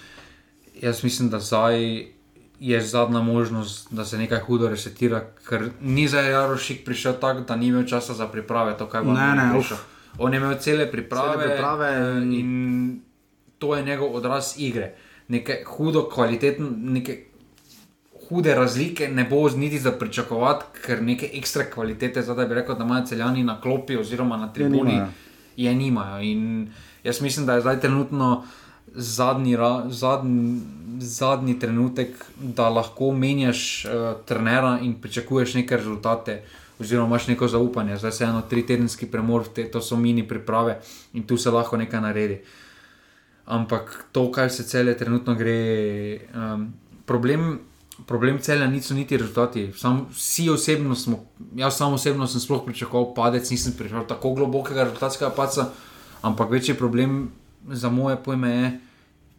Jaz 0.82 1.04
mislim, 1.04 1.28
da 1.28 1.38
zdaj 1.40 2.06
je 2.60 2.80
zadnja 2.82 3.20
možnost, 3.20 3.88
da 3.90 4.04
se 4.04 4.18
nekaj 4.18 4.38
hudo 4.40 4.68
resetira, 4.68 5.18
ker 5.48 5.70
ni 5.80 6.08
za 6.08 6.20
Jarošik 6.20 6.84
prišel 6.84 7.12
tako, 7.14 7.40
da 7.40 7.56
ni 7.56 7.66
imel 7.66 7.84
časa 7.84 8.14
za 8.14 8.26
priprave. 8.28 8.76
To, 8.78 8.88
Ne, 9.04 9.34
ne, 9.34 9.50
prišel. 9.52 9.76
On 10.18 10.32
je 10.32 10.38
imel 10.38 10.54
cele 10.56 10.86
priprave, 10.86 11.32
Cele 11.34 11.46
priprave 11.46 11.88
in- 12.18 12.32
in 12.34 13.00
to 13.58 13.74
je 13.74 13.82
njegov 13.84 14.14
odraz 14.14 14.54
igre. 14.58 14.94
Neke 15.28 15.64
hudo 15.66 16.02
kvalitetne, 16.04 16.66
neke 16.70 17.24
hude 18.22 18.54
razlike 18.54 19.08
ne 19.08 19.24
bo 19.24 19.48
z 19.48 19.56
niti 19.56 19.78
za 19.78 19.92
pričakovati, 19.92 20.64
ker 20.82 21.02
neke 21.02 21.30
ekstra 21.34 21.64
kvalitete, 21.64 22.22
zdaj 22.22 22.46
bi 22.46 22.54
rekel, 22.54 22.74
da 22.74 22.84
imajo 22.84 23.06
celjani 23.06 23.44
na 23.44 23.60
klopi 23.60 23.96
oziroma 23.96 24.36
na 24.36 24.48
tribuni, 24.48 24.92
nimajo. 24.92 25.08
je 25.56 25.74
nimajo. 25.74 26.20
In 26.20 26.70
jaz 27.04 27.20
mislim, 27.20 27.46
da 27.46 27.54
je 27.54 27.60
zdaj 27.60 27.80
trenutno 27.80 28.44
zadnji, 28.94 29.56
zadnji, 29.88 30.60
zadnji 30.98 31.58
trenutek, 31.58 32.24
da 32.36 32.68
lahko 32.68 33.12
menjaš 33.12 33.84
uh, 33.84 33.92
trenera 34.26 34.78
in 34.82 34.94
pričakuješ 35.00 35.54
neke 35.54 35.76
rezultate. 35.76 36.42
Oziroma, 36.80 37.06
imaš 37.06 37.26
neko 37.26 37.48
zaupanje, 37.48 37.96
zdaj 37.96 38.12
se 38.12 38.24
eno 38.24 38.40
tri 38.50 38.66
tedenski 38.66 39.06
premor, 39.06 39.44
te, 39.54 39.68
to 39.70 39.80
so 39.80 39.96
mini 39.96 40.24
priprave 40.28 40.80
in 41.14 41.22
tu 41.26 41.36
se 41.36 41.50
lahko 41.50 41.76
nekaj 41.76 42.00
naredi. 42.00 42.40
Ampak 43.46 44.04
to, 44.12 44.30
kar 44.32 44.50
se 44.50 44.62
cele 44.62 44.96
trenutno 44.98 45.34
gre, 45.34 46.18
um, 46.34 46.72
problem 47.06 47.60
problem 48.06 48.38
celja 48.38 48.66
niso 48.66 48.94
niti 48.94 49.16
rezultati. 49.16 49.72
Sam, 49.76 50.06
vsi 50.14 50.50
osebno 50.50 50.94
smo, 50.94 51.24
jaz 51.56 51.76
sam 51.76 51.92
osebno 51.92 52.26
sem 52.26 52.40
sploh 52.40 52.64
pričakoval 52.66 53.14
padec, 53.14 53.50
nisem 53.50 53.72
prišel 53.78 54.06
tako 54.08 54.34
globokega 54.34 54.84
rezultatskega 54.84 55.30
paca, 55.36 55.68
ampak 56.22 56.50
večji 56.50 56.74
problem 56.74 57.30
za 57.68 57.88
moje 57.88 58.16
pojme 58.16 58.50
je 58.50 58.80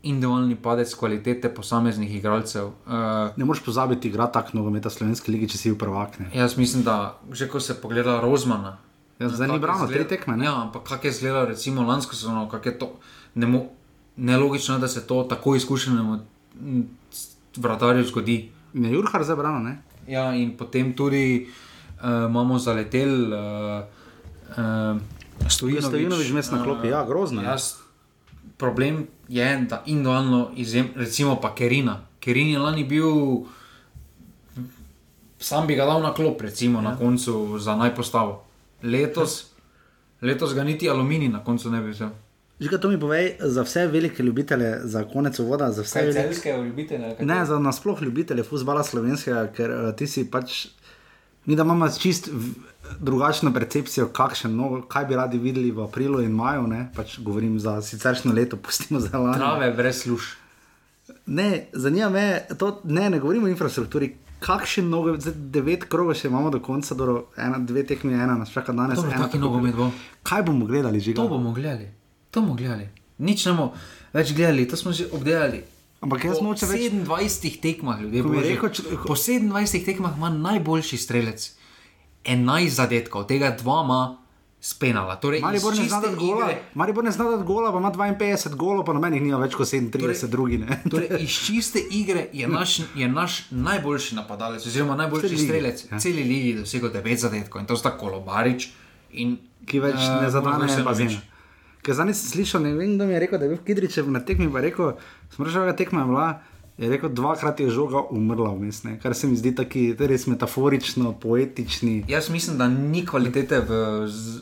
individualni 0.03 0.55
padec 0.55 0.93
kvalitete 0.93 1.49
posameznih 1.49 2.15
igralcev. 2.15 2.65
Uh, 2.65 2.93
Ne 3.35 3.45
moreš 3.45 3.63
pozabiti, 3.63 4.07
igra 4.07 4.27
tako 4.27 4.49
nogometa 4.53 4.89
Slovenske 4.89 5.31
lige, 5.31 5.47
če 5.47 5.57
si 5.57 5.71
v 5.71 5.77
prvakne. 5.77 6.29
jaz 6.33 6.57
mislim, 6.57 6.83
da 6.83 7.19
že 7.31 7.47
ko 7.47 7.59
se 7.59 7.73
pogleda 7.75 8.19
Rozmana. 8.19 8.77
Ja, 9.19 9.29
zdaj 9.29 9.47
ni 9.47 9.59
brano, 9.59 9.85
izgled- 9.85 9.93
tri 9.99 10.07
tekme, 10.09 10.37
ne? 10.37 10.45
Ja, 10.45 10.61
ampak 10.61 10.83
kako 10.83 11.07
je 11.07 11.11
izgledalo, 11.11 11.45
recimo 11.45 11.81
lansko 11.83 12.15
sezono, 12.15 12.49
kako 12.49 12.69
je 12.69 12.79
to. 12.79 12.91
Nelogično 14.17 14.75
je, 14.75 14.79
da 14.79 14.87
se 14.87 15.07
to 15.07 15.23
tako 15.23 15.55
izkušenemu 15.55 16.19
vratarju 17.57 18.03
zgodi. 18.05 18.51
Je 18.73 18.91
Jurhar 18.91 19.23
zdaj 19.23 19.35
brano, 19.35 19.59
ne? 19.59 19.77
Ja, 20.07 20.33
in 20.33 20.57
potem 20.57 20.93
tudi 20.93 21.47
uh, 21.95 22.03
imamo 22.27 22.59
zaletel, 22.59 23.09
uh, 23.25 23.83
uh, 24.49 25.01
Stojinovič. 25.47 25.85
Stojinovič 25.85 26.29
vmes 26.29 26.51
na 26.51 26.63
klopi, 26.63 26.87
ja, 26.87 27.05
grozno. 27.05 27.41
Jaz, 27.41 27.73
problem 28.57 29.07
je, 29.27 29.65
da 29.69 29.83
individualno 29.85 30.51
izjem, 30.55 30.89
recimo 30.95 31.35
pa 31.41 31.55
Kerina. 31.55 32.01
Kerin 32.19 32.49
je 32.49 32.59
lani 32.59 32.83
bil, 32.83 33.05
sam 35.39 35.67
bi 35.67 35.75
ga 35.75 35.85
dal 35.85 36.01
na 36.01 36.13
klop, 36.13 36.41
recimo 36.41 36.79
ja. 36.79 36.83
na 36.83 36.97
koncu 36.97 37.59
za 37.59 37.75
najpostavo. 37.75 38.43
Letos, 38.83 39.45
letos 40.21 40.53
ga 40.53 40.63
niti 40.63 40.89
aluminij 40.89 41.29
na 41.29 41.43
koncu 41.43 41.71
ne 41.71 41.81
bi 41.81 41.89
vzel. 41.91 42.09
Že 42.59 42.69
kaj 42.69 42.79
to 42.79 42.89
mi 42.89 42.99
povej, 42.99 43.35
za 43.39 43.63
vse 43.63 43.87
velike 43.87 44.23
ljubitelje, 44.23 44.79
za 44.83 45.03
konec 45.03 45.39
voda, 45.39 45.71
za 45.71 45.81
vse 45.81 45.99
velike. 46.01 46.21
celske 46.21 46.57
ljubitelje? 46.57 47.15
Ne, 47.19 47.45
za 47.45 47.59
nasploh 47.59 48.01
ljubitelje 48.01 48.43
futbola 48.43 48.83
slovenskega, 48.83 49.47
ker 49.55 49.71
uh, 49.71 49.95
ti 49.95 50.07
si 50.07 50.23
pač. 50.31 50.67
Mi 51.45 51.55
da 51.55 51.63
imamo 51.63 51.89
čist 51.99 52.29
v- 52.31 52.53
drugačno 52.99 53.53
percepcijo, 53.53 54.07
kakšen, 54.09 54.55
no, 54.55 54.81
kaj 54.83 55.05
bi 55.05 55.15
radi 55.15 55.37
videli 55.37 55.71
v 55.71 55.81
aprilu 55.81 56.21
in 56.21 56.31
maju. 56.31 56.67
Ne? 56.67 56.91
Pač 56.95 57.19
govorim 57.19 57.59
za 57.59 57.81
siceršno 57.81 58.33
leto, 58.33 58.57
pustimo 58.63 58.99
za 58.99 59.17
lani. 59.17 59.37
Trave 59.37 59.71
brez 59.71 60.01
služ. 60.01 60.23
Ne, 61.25 61.47
zanima 61.73 62.09
me, 62.09 62.25
to, 62.57 62.81
ne, 62.85 63.09
ne 63.09 63.19
govorimo 63.19 63.45
o 63.45 63.49
infrastrukturi. 63.49 64.13
Kakšen 64.39 64.89
nogomet, 64.89 65.21
zdaj 65.21 65.33
devet 65.49 65.83
krogov 65.85 66.15
še 66.15 66.27
imamo 66.27 66.49
do 66.49 66.59
konca, 66.59 66.91
do 66.93 67.05
ena, 67.37 67.59
dve 67.59 67.85
tekmi, 67.85 68.11
ena 68.13 68.35
nas 68.35 68.51
čaka 68.51 68.73
danes. 68.73 68.97
Dobro, 68.97 69.11
ena 69.11 69.23
tako 69.23 69.39
nogomet 69.39 69.75
bo. 69.75 69.87
Kaj 70.21 70.43
bomo 70.43 70.65
gledali, 70.65 70.99
že? 70.99 71.13
To 71.13 71.29
bomo 71.29 71.53
gledali, 71.53 71.87
to 72.31 72.41
bomo 72.41 72.55
gledali. 72.55 72.89
Nič 73.19 73.45
ne 73.45 73.53
bomo 73.53 73.69
več 74.13 74.33
gledali, 74.33 74.67
to 74.67 74.75
smo 74.75 74.91
že 74.91 75.07
obdelali. 75.09 75.63
Ampak 76.01 76.25
jaz 76.25 76.39
Po 76.39 76.43
nočem 76.43 76.67
več. 76.67 76.91
27 76.91 77.61
tekmah, 77.61 78.01
ljudje, 78.01 78.23
božji, 78.23 78.49
rekel, 78.49 78.69
če- 78.69 78.83
po 79.01 79.15
27 79.15 79.85
tekmah 79.85 80.17
ima 80.17 80.29
najboljši 80.29 80.97
strelec 80.97 81.39
11 82.25 82.69
zadetkov, 82.69 83.21
od 83.21 83.27
tega 83.27 83.51
dva 83.51 83.81
ima 83.83 84.01
spenala. 84.63 85.15
Torej, 85.19 85.41
Maribor 85.43 85.75
ne 85.75 86.15
gola, 86.15 86.49
Maribor 86.73 87.03
ne 87.03 87.11
zna 87.11 87.25
dati 87.31 87.43
gola, 87.43 87.71
pa 87.71 87.77
ima 87.77 87.91
52 87.91 88.55
golov, 88.55 88.85
pa 88.85 88.93
na 88.93 88.99
meni 88.99 89.19
nima 89.19 89.37
več 89.37 89.57
kot 89.59 89.67
37, 89.67 89.99
Torej- 89.99 90.29
drugi 90.31 90.57
ne. 90.57 90.79
Torej, 90.87 91.09
iz 91.19 91.35
čiste 91.45 91.81
igre 91.91 92.29
je 92.33 92.47
naš, 92.47 92.79
je 92.95 93.07
naš 93.07 93.43
najboljši 93.51 94.15
napadalec, 94.15 94.63
oziroma 94.65 94.95
najboljši 94.95 95.27
Celi 95.27 95.35
ligi, 95.35 95.47
strelec 95.47 95.83
ja. 95.83 95.97
v 95.97 95.99
celi 95.99 96.23
ligi 96.23 96.53
dosegel 96.61 96.93
9 96.95 97.17
zadetkov 97.17 97.61
in 97.61 97.67
to 97.67 97.75
sta 97.75 97.91
Kolobarič 97.97 98.69
in 99.11 99.35
ki 99.67 99.83
več 99.83 99.99
eh, 99.99 100.21
ne 100.23 100.31
zadane 100.31 100.63
Vojvošinovič. 100.63 100.87
bazena. 100.87 101.19
Ker 101.83 101.99
zdaj 101.99 102.15
sem 102.15 102.29
slišal, 102.31 102.63
ne 102.63 102.71
vem, 102.79 102.95
kdo 102.95 103.03
mi 103.03 103.13
je 103.13 103.19
rekel, 103.19 103.39
da 103.39 103.45
je 103.45 103.51
bil 103.51 103.59
Kidričev 103.67 104.07
na 104.07 104.23
tekmi, 104.23 104.47
pa 104.47 104.63
je 104.63 104.69
rekel, 104.71 104.95
smržava 105.35 105.75
tekma 105.75 106.05
je 106.05 106.07
bila. 106.07 106.27
Je 106.77 106.89
rekel, 106.89 107.09
dvakrat 107.13 107.59
je 107.59 107.69
žoga 107.69 108.01
umrla 108.09 108.49
vmes, 108.55 108.83
ne? 108.83 108.97
kar 108.99 109.13
se 109.15 109.27
mi 109.27 109.37
zdi 109.37 109.53
taki 109.55 109.93
res 109.99 110.25
metaforično, 110.27 111.13
poetični. 111.21 112.05
Jaz 112.09 112.29
mislim, 112.29 112.57
da 112.57 112.67
ni 112.67 113.05
kvalitete 113.05 113.59
v. 113.59 114.07
Z... 114.07 114.41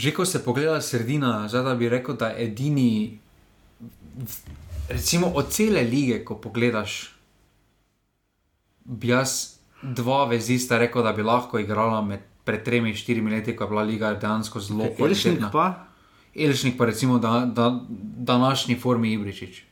Že 0.00 0.12
ko 0.16 0.24
se 0.24 0.38
pogleda 0.44 0.80
sredina, 0.80 1.48
zdaj 1.48 1.64
da 1.64 1.74
bi 1.74 1.88
rekel, 1.88 2.16
da 2.16 2.30
je 2.30 2.44
edini. 2.46 3.18
Recimo 4.88 5.26
od 5.34 5.50
cele 5.50 5.82
lige, 5.82 6.22
ko 6.24 6.38
pogledaš, 6.40 7.16
bi 8.84 9.10
jaz 9.10 9.58
dva 9.82 10.24
vezista 10.30 10.78
rekel, 10.78 11.02
da 11.02 11.12
bi 11.12 11.22
lahko 11.22 11.58
igrala 11.58 12.00
med 12.02 12.20
pred 12.44 12.64
tremi, 12.64 12.94
štirimi 12.94 13.30
leti, 13.30 13.56
ko 13.56 13.64
je 13.64 13.68
bila 13.68 13.82
liga 13.82 14.14
dejansko 14.14 14.60
zelo 14.60 14.84
Elšnik 14.84 14.96
kvalitetna. 14.96 15.50
pa, 15.50 15.86
Elšnik 16.34 16.78
pa 16.78 16.86
recimo 16.86 17.18
da, 17.18 17.44
da, 17.54 17.80
današnji 18.16 18.78
formi 18.80 19.12
Ibričič. 19.12 19.69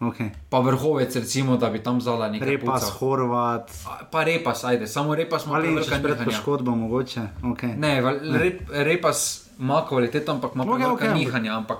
Okay. 0.00 0.30
Pa 0.48 0.58
vrhovec, 0.58 1.16
recimo, 1.16 1.56
da 1.56 1.70
bi 1.70 1.78
tam 1.78 2.00
zala 2.00 2.28
nekaj 2.28 2.48
Repas, 2.48 2.82
pucal. 2.84 2.98
Horvat, 2.98 3.70
Pa 4.10 4.24
repas, 4.24 4.64
ajde, 4.64 4.86
samo 4.86 5.14
repas 5.14 5.46
ima 5.46 5.54
ali 5.54 5.84
če 5.84 6.02
pred 6.02 6.24
poškodbo 6.24 6.70
mogoče. 6.72 7.20
Okay. 7.44 7.76
Ne, 7.76 8.00
val- 8.00 8.20
rep, 8.34 8.60
repas 8.70 9.24
ima 9.58 9.84
kvaliteto, 9.88 10.32
ampak 10.32 10.54
ima 10.54 10.64
Ok, 10.64 10.70
okay, 10.70 10.84
ok, 10.84 10.92
okay, 10.92 11.06
ampak- 11.06 11.18
nihanja. 11.18 11.56
Ampak, 11.56 11.78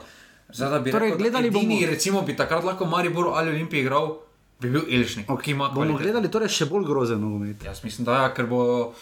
zdaj, 0.50 0.70
da 0.70 0.78
bi 0.78 0.90
Torej, 0.90 1.08
rekel, 1.08 1.18
gledali 1.18 1.50
da 1.50 1.58
edini, 1.58 1.76
bomo- 1.76 1.90
recimo, 1.90 2.22
bi 2.22 2.36
takrat 2.36 2.64
lahko 2.64 2.84
Maribor 2.84 3.30
ali 3.34 3.50
Olimpij 3.50 3.80
igral, 3.80 4.18
bi 4.60 4.70
bil 4.70 4.82
Elšnik, 4.90 5.28
okay, 5.28 5.54
Bomo 5.54 5.96
gledali 5.96 6.28
torej 6.28 6.48
še 6.48 6.66
bolj 6.66 6.84
grozen 6.84 7.20
nogomet. 7.20 7.62
Jaz 7.64 7.84
mislim, 7.84 8.04
da 8.04 8.22
ja, 8.22 8.34
ker, 8.34 8.46
bo, 8.46 8.92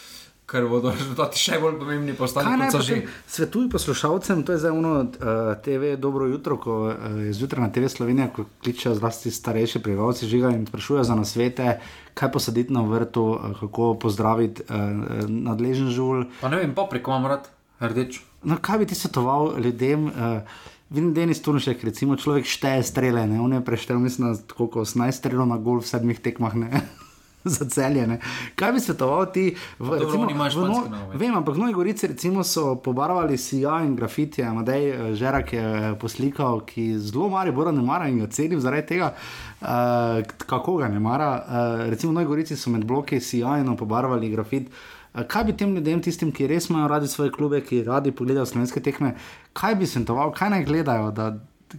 ker 0.47 0.63
bodo 0.71 0.93
rezultati 0.95 1.39
še 1.41 1.59
bolj 1.59 1.75
pomembni 1.81 2.13
postali, 2.15 2.69
so 2.71 2.79
že. 2.79 3.01
potem 3.01 3.15
svetuj 3.27 3.65
poslušalcem, 3.73 4.45
to 4.47 4.55
je 4.55 4.61
zdaj 4.63 4.71
ono 4.71 4.93
uh, 5.03 5.51
TV 5.59 5.97
Dobro 5.99 6.29
jutro, 6.31 6.55
ko 6.55 6.75
uh, 6.87 7.17
je 7.19 7.33
zjutraj 7.35 7.67
na 7.67 7.71
TV 7.73 7.91
Slovenija, 7.91 8.29
ko 8.31 8.47
kličejo 8.63 8.95
zlasti 8.95 9.31
starejši 9.31 9.83
prebivalci 9.83 10.29
žiga 10.31 10.53
in 10.55 10.63
sprašujejo 10.69 11.03
za 11.03 11.17
nasvete, 11.19 11.73
kaj 12.15 12.31
posaditi 12.31 12.71
na 12.71 12.85
vrtu, 12.87 13.25
uh, 13.35 13.59
kako 13.59 13.97
pozdraviti 13.99 14.63
uh, 14.71 15.27
nadležen 15.27 15.91
žul. 15.91 16.29
Pa 16.39 16.47
ne 16.53 16.63
vem, 16.63 16.71
papriko 16.77 17.11
imam 17.11 17.27
rad, 17.27 17.51
rdeč. 17.83 18.21
No, 18.47 18.55
kaj 18.63 18.79
bi 18.79 18.87
ti 18.87 18.95
svetoval 18.95 19.59
ljudem? 19.59 20.07
Uh, 20.07 20.63
Vidim, 20.87 21.11
da 21.11 21.19
je 21.19 21.25
Denis 21.25 21.41
Turšek, 21.43 21.83
recimo 21.83 22.15
človek 22.15 22.47
šteje 22.47 22.79
strele, 22.87 23.25
ne? 23.27 23.41
on 23.43 23.51
je 23.51 23.59
preštel, 23.59 23.99
mislim, 23.99 24.31
da 24.31 24.55
koliko 24.55 24.85
18 24.87 25.19
strelov 25.19 25.49
na 25.51 25.57
gol 25.59 25.83
v 25.83 25.89
sedmih 25.91 26.15
tekmah. 26.23 26.55
Za 27.55 27.65
celje. 27.69 28.07
Ne? 28.07 28.19
Kaj 28.55 28.71
bi 28.71 28.79
svetoval 28.79 29.31
ti? 29.31 29.55
V, 29.79 29.99
dobro, 29.99 30.21
oni 30.21 30.33
imajo 30.33 30.61
v 30.61 30.67
no, 30.67 30.83
vem, 31.13 31.35
ampak 31.35 31.55
v 31.55 31.59
Novi 31.59 31.73
Gorici 31.73 32.07
recimo, 32.07 32.43
so 32.43 32.75
pobarvali 32.75 33.37
sija 33.37 33.81
in 33.85 33.95
grafitije. 33.95 34.47
Amadej 34.47 34.89
eh, 34.89 35.15
Žerak 35.15 35.53
je 35.53 35.61
eh, 35.61 35.95
poslikal, 35.99 36.61
ki 36.65 36.97
zelo 36.99 37.29
mari 37.29 37.51
Bora 37.51 37.71
ne 37.71 37.81
mara 37.81 38.07
in 38.07 38.19
ga 38.19 38.27
cenim 38.27 38.59
zaradi 38.59 38.87
tega, 38.87 39.13
uh, 39.61 39.67
kako 40.37 40.77
ga 40.77 40.87
ne 40.87 40.99
mara. 40.99 41.31
Uh, 41.37 41.89
recimo 41.89 42.11
v 42.11 42.15
Novi 42.15 42.25
Gorici 42.25 42.55
so 42.55 42.69
med 42.69 42.85
bloki 42.85 43.19
sijajno 43.19 43.77
pobarvali 43.77 44.29
grafit. 44.29 44.69
Kaj 45.27 45.43
bi 45.43 45.53
tem 45.57 45.71
ljudem, 45.73 46.01
tistim, 46.01 46.31
ki 46.31 46.45
res 46.47 46.69
imajo 46.69 46.87
radi 46.91 47.07
svoje 47.07 47.31
klube, 47.33 47.61
ki 47.65 47.81
radi 47.83 48.11
pogledajo 48.11 48.45
slovenske 48.45 48.83
tekme, 48.85 49.15
kaj 49.57 49.75
bi 49.75 49.87
svetoval, 49.89 50.29
kaj 50.35 50.51
naj 50.53 50.65
gledajo? 50.67 51.09
Da, 51.11 51.31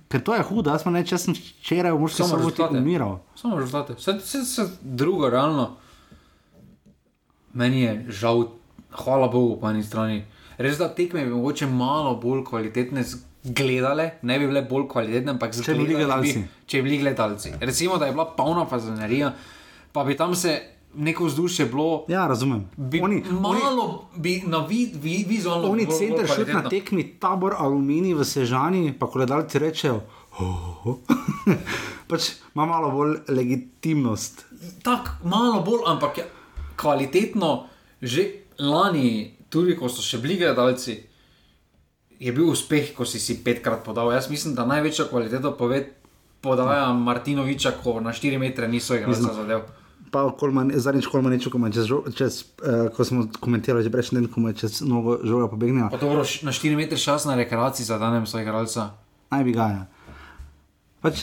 ker 0.08 0.22
to 0.24 0.34
je 0.34 0.42
hudo, 0.42 0.70
jaz 0.70 0.82
sem 0.84 0.96
reči, 0.96 1.14
jaz 1.14 1.26
sem 1.26 1.36
včeraj 1.36 1.92
v 1.92 2.00
Murski 2.00 2.26
soboti 2.26 2.62
umiral. 2.70 3.18
Samo 3.36 3.58
rezultate. 3.60 3.96
Vse, 3.98 4.18
vse, 4.20 4.42
vse 4.44 4.66
drugo, 4.82 5.30
realno. 5.32 5.76
Meni 7.52 7.82
je 7.82 7.94
žal, 8.20 8.44
hvala 8.92 9.28
Bogu, 9.32 9.56
po 9.60 9.70
eni 9.70 9.82
strani. 9.82 10.24
Res 10.58 10.78
da 10.78 10.90
tekme 10.94 11.24
bi 11.24 11.32
mogoče 11.32 11.66
malo 11.70 12.16
bolj 12.20 12.44
kvalitetne 12.44 13.04
gledale, 13.44 14.10
ne 14.22 14.38
bi 14.38 14.48
bile 14.50 14.62
bolj 14.68 14.88
kvalitetne, 14.90 15.36
ampak 15.36 15.54
Če 15.54 15.72
bi 15.72 15.84
bili 15.84 15.94
zgledale 15.94 16.22
gledalci. 16.22 16.64
Če 16.66 16.82
bi 16.82 16.88
bili 16.88 16.98
gledalci. 17.04 17.52
Recimo, 17.60 17.98
da 17.98 18.08
je 18.08 18.16
bila 18.16 18.26
polna 18.36 18.66
fazanerija, 18.66 19.32
pa 19.92 20.04
bi 20.04 20.16
tam 20.16 20.34
se 20.34 20.58
neko 20.98 21.24
vzdušje 21.24 21.66
bilo. 21.66 22.04
Ja, 22.08 22.26
razumem. 22.26 22.68
Bi 22.76 23.00
Oni, 23.02 23.22
malo 23.30 23.82
oni, 23.84 24.22
bi 24.22 24.42
na 24.46 24.58
vid, 24.66 24.96
vi, 25.02 25.24
vizualno. 25.28 25.70
Oni 25.70 25.86
center 25.98 26.26
šut 26.26 26.48
na 26.52 26.68
tekmi, 26.68 27.04
tabor 27.20 27.54
aluminij 27.58 28.14
v 28.14 28.24
Sežani, 28.24 28.92
pa 28.98 29.06
gledalci 29.12 29.58
rečejo, 29.58 30.00
oh, 30.38 30.86
oh. 30.86 30.96
pač 32.10 32.32
ima 32.54 32.66
malo 32.66 32.90
bolj 32.90 33.16
legitimnost. 33.28 34.44
Tako 34.82 35.28
malo 35.28 35.62
bolj, 35.62 35.86
ampak 35.86 36.18
je 36.18 36.26
kvalitetno, 36.76 37.66
že 38.02 38.26
lani, 38.58 39.36
tudi 39.48 39.76
ko 39.78 39.88
so 39.88 40.02
še 40.02 40.18
bili 40.22 40.38
gledalci, 40.42 40.98
je 42.18 42.32
bil 42.34 42.50
uspeh, 42.50 42.90
ko 42.94 43.06
si 43.06 43.22
si 43.22 43.38
petkrat 43.44 43.84
podal. 43.86 44.10
Jaz 44.12 44.30
mislim, 44.30 44.54
da 44.58 44.66
največjo 44.66 45.06
kvaliteto 45.10 45.54
pove, 45.54 45.84
podaja 46.42 46.90
Martinoviča, 46.92 47.78
ko 47.82 48.00
na 48.02 48.10
4 48.10 48.38
metre 48.38 48.68
niso 48.68 48.98
igrali 48.98 49.14
za 49.14 49.34
zadev. 49.34 49.68
Pa 50.10 50.30
Kolman, 50.30 50.72
zadnjič 50.74 51.06
Kolmaniču, 51.06 51.50
ko, 51.50 51.58
mu 51.58 51.66
je 51.66 51.72
čez, 51.74 51.84
žo- 51.84 52.06
čez, 52.08 52.32
uh, 52.58 52.88
ko 52.88 53.04
smo 53.04 53.26
komentirali 53.34 53.80
že 53.80 53.90
prejšnji 53.90 54.14
teden, 54.16 54.28
ko 54.28 54.40
je 54.42 54.54
čez 54.56 54.80
nogo 54.80 55.18
žoga 55.20 55.46
pobegnila, 55.46 55.88
Pa 55.88 55.96
dobro, 55.96 56.24
na 56.42 56.50
4 56.50 56.72
metre 56.74 56.96
čas 56.96 57.24
na 57.24 57.34
rekreaciji 57.34 57.84
za 57.84 57.96
danem 57.96 58.24
svojega 58.24 58.48
igralca. 58.48 58.90
naj 59.28 59.44
bi 59.44 59.52
ga 59.52 59.64
je. 59.64 59.80
Pač, 61.00 61.16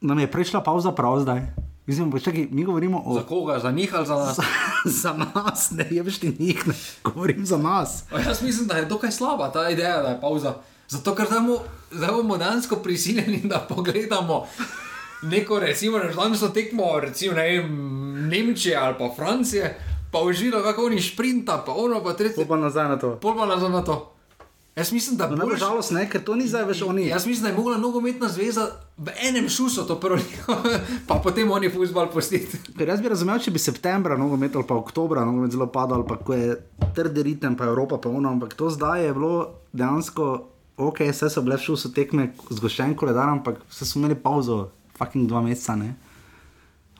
nam 0.00 0.18
je 0.18 0.26
prejšla 0.26 0.60
pauza 0.60 0.92
prav 0.92 1.20
zdaj. 1.20 1.40
Mislim, 1.82 2.06
pač, 2.08 2.22
čakaj, 2.22 2.48
mi 2.50 2.62
govorimo 2.62 3.00
o... 3.00 3.14
Za 3.14 3.22
koga, 3.22 3.58
za 3.58 3.70
njih 3.70 3.90
ali 3.90 4.06
za 4.06 4.14
nas? 4.16 4.36
Za, 4.36 4.44
za 4.84 5.12
nas, 5.34 5.70
ne 5.70 5.86
jebeš 5.90 6.18
ti 6.18 6.36
njih, 6.38 6.68
ne 6.68 6.74
govorim 7.04 7.42
za 7.42 7.56
nas. 7.56 8.04
Pa 8.06 8.20
Jaz 8.20 8.42
mislim, 8.42 8.66
da 8.66 8.74
je 8.74 8.84
dokaj 8.84 9.10
slaba 9.10 9.48
ta 9.48 9.70
ideja, 9.70 10.02
da 10.02 10.08
je 10.08 10.20
pauza. 10.20 10.54
Zato, 10.88 11.14
ker 11.14 11.26
zdaj 11.26 11.40
bomo, 11.40 11.58
zdaj 11.90 12.10
bomo 12.12 12.36
dejansko 12.36 12.76
prisiljeni, 12.76 13.40
da 13.44 13.58
pogledamo 13.60 14.46
neko 15.22 15.58
recimo 15.58 15.98
režimsko 15.98 16.48
tekmo, 16.48 17.00
recimo 17.00 17.34
ne 17.34 17.42
vem, 17.42 17.98
Nemčije 18.28 18.76
ali 18.76 18.94
pa 18.98 19.10
Francije, 19.16 19.78
pa 20.12 20.20
uživa 20.22 20.62
kako 20.62 20.86
oni 20.86 21.00
šprinta, 21.00 21.62
pa 21.66 21.72
ono 21.72 22.02
pa 22.04 22.12
tretje. 22.12 22.48
Pa 22.48 22.56
nazaj 22.56 22.88
na 22.88 22.98
to. 22.98 23.16
Pol 23.16 23.36
pa 23.36 23.46
nazaj 23.46 23.70
na 23.70 23.84
to. 23.84 24.12
Jaz 24.76 24.92
mislim, 24.92 25.16
da 25.16 25.28
No, 25.28 25.36
bo 25.36 25.46
Nažalost 25.46 25.90
ne, 25.90 26.06
ker 26.10 26.22
to 26.24 26.34
ni 26.38 26.46
zdaj 26.48 26.64
več 26.64 26.82
oni. 26.82 27.08
Jaz 27.08 27.26
mislim, 27.26 27.42
da 27.42 27.48
je 27.50 27.56
mogla 27.56 27.76
nogometna 27.76 28.28
zveza 28.28 28.68
v 28.96 29.12
enem 29.28 29.48
šusu 29.48 29.82
to 29.86 29.96
prvo, 30.00 30.18
pa 31.08 31.18
potem 31.24 31.50
oni 31.50 31.68
futbol 31.70 32.06
pustiti. 32.12 32.58
Ker 32.78 32.88
jaz 32.88 33.02
bi 33.02 33.10
razumel, 33.10 33.42
če 33.42 33.50
bi 33.50 33.60
septembra 33.60 34.16
nogomet 34.16 34.56
ali 34.56 34.68
pa 34.68 34.78
oktobra 34.78 35.24
nogomet 35.26 35.52
zelo 35.52 35.66
padal, 35.66 36.06
pa 36.06 36.16
ko 36.16 36.38
je 36.38 36.54
trdi 36.96 37.26
ritem, 37.26 37.58
pa 37.58 37.66
Evropa 37.68 37.98
pa 37.98 38.08
ono, 38.08 38.30
ampak 38.30 38.54
to 38.54 38.70
zdaj 38.70 39.04
je 39.04 39.12
bilo 39.18 39.34
dejansko, 39.72 40.30
ok, 40.80 41.02
vse 41.10 41.28
so 41.34 41.42
bile 41.44 41.58
v 41.58 41.66
šusu 41.66 41.92
tekme 41.96 42.30
zgošen 42.48 42.94
koledar, 42.96 43.28
ampak 43.28 43.60
vse 43.68 43.84
smo 43.84 44.04
imeli 44.04 44.20
pauzo, 44.22 44.68
fucking 45.00 45.24
dva 45.24 45.40
meseca, 45.40 45.80
ne. 45.80 45.96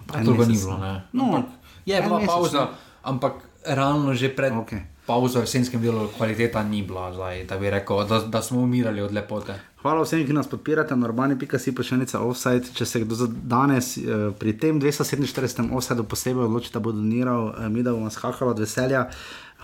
To 0.09 0.33
ga 0.33 0.45
ni 0.49 0.57
bilo, 0.57 0.81
ne. 0.81 0.95
No, 1.13 1.25
Ampak 1.37 1.53
je 1.85 1.97
bila 2.01 2.17
mesec, 2.17 2.33
pauza, 2.33 2.63
ampak 3.05 3.35
realno 3.69 4.17
že 4.17 4.33
pred 4.33 4.57
Okej. 4.57 4.81
pauzo 5.05 5.45
v 5.45 5.45
jesenskem 5.45 5.85
delu 5.85 6.09
kvaliteta 6.17 6.65
ni 6.65 6.81
bila, 6.81 7.13
zdaj, 7.13 7.45
da 7.45 7.61
bi 7.61 7.69
rekel, 7.69 8.09
da, 8.09 8.25
da 8.25 8.41
smo 8.41 8.65
umirali 8.65 9.05
od 9.05 9.13
lepote. 9.13 9.61
Hvala 9.81 10.05
vsem, 10.05 10.27
ki 10.29 10.35
nas 10.37 10.49
podpirate 10.49 10.97
na 10.97 11.09
urbani.si 11.09 11.73
pošiljnica 11.73 12.21
offside. 12.21 12.69
Če 12.77 12.85
se 12.85 13.01
kdo 13.01 13.17
za 13.17 13.27
danes 13.29 13.97
eh, 13.97 14.29
pri 14.37 14.53
tem 14.61 14.81
247. 14.81 15.73
offsideu 15.73 16.05
posebej 16.05 16.45
odloči, 16.45 16.69
da 16.73 16.83
bo 16.85 16.93
doniral, 16.93 17.55
eh, 17.57 17.69
mi 17.73 17.83
da 17.83 17.95
bomo 17.97 18.11
skakali 18.13 18.53
od 18.53 18.61
veselja. 18.61 19.07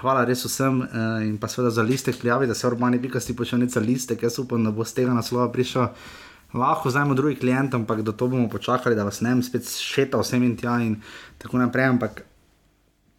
Hvala 0.01 0.25
res 0.25 0.45
vsem 0.49 0.81
eh, 0.83 1.27
in 1.29 1.37
pa 1.37 1.53
seveda 1.53 1.71
za 1.71 1.85
listek 1.85 2.17
prijavi, 2.21 2.49
da 2.49 2.57
se 2.57 2.65
urbani.si 2.67 3.37
pošiljnica 3.37 3.81
listek. 3.81 4.25
Jaz 4.25 4.39
upam, 4.41 4.65
da 4.65 4.73
bo 4.73 4.89
z 4.89 4.97
tega 4.97 5.13
naslova 5.13 5.51
prišel. 5.53 5.93
Lahko 6.53 6.89
vzamemo 6.89 7.15
drugi 7.15 7.37
klient, 7.37 7.75
ampak 7.75 8.03
do 8.03 8.13
to 8.13 8.29
bomo 8.29 8.49
počakali, 8.49 8.97
da 8.97 9.05
vas 9.05 9.21
ne 9.21 9.31
bom 9.31 9.43
spet 9.43 9.67
šetal 9.67 10.21
vsem 10.21 10.43
in 10.43 10.57
tja 10.57 10.79
in 10.81 11.01
tako 11.39 11.59
naprej. 11.59 11.85
Ampak 11.89 12.23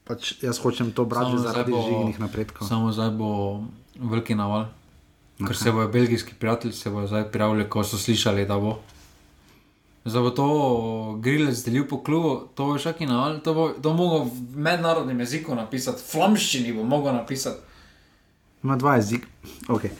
pač 0.03 0.41
jaz 0.41 0.57
hočem 0.57 0.91
to 0.91 1.05
brati 1.05 1.37
zdaj 1.37 1.53
zaradi 1.53 1.71
bo- 1.71 1.83
žignih 1.83 2.19
napredkov. 2.19 2.67
Samo 2.67 2.91
zdaj 2.91 3.09
bo 3.11 3.61
veliki 3.95 4.35
naval. 4.35 4.65
Ker 5.37 5.55
se 5.55 5.71
bojo 5.71 5.87
belgijski 5.87 6.33
prijatelji 6.33 6.73
se 6.73 6.89
bojo 6.89 7.07
zdaj 7.07 7.31
prijavili, 7.31 7.69
ko 7.69 7.83
so 7.83 7.97
slišali, 7.97 8.45
da 8.45 8.57
bo. 8.57 8.79
Zdaj 10.05 10.21
bo 10.21 10.29
to 10.31 10.47
grilec 11.21 11.59
delil 11.61 11.85
po 11.85 11.99
klubu, 11.99 12.47
to 12.55 12.65
bo 12.65 12.77
šaki 12.77 13.05
naval, 13.05 13.39
to 13.39 13.53
bo, 13.53 13.69
to 13.73 13.93
mogel 13.93 14.23
v 14.23 14.31
mednarodnem 14.57 15.19
jeziku 15.19 15.55
napisati, 15.55 15.99
v 15.99 16.11
flamščini 16.11 16.73
bo 16.73 16.83
mogel 16.85 17.13
napisati. 17.13 17.59
Ima 18.63 18.75
dva 18.75 18.95
jezika. 18.95 19.27
Okay. 19.67 19.91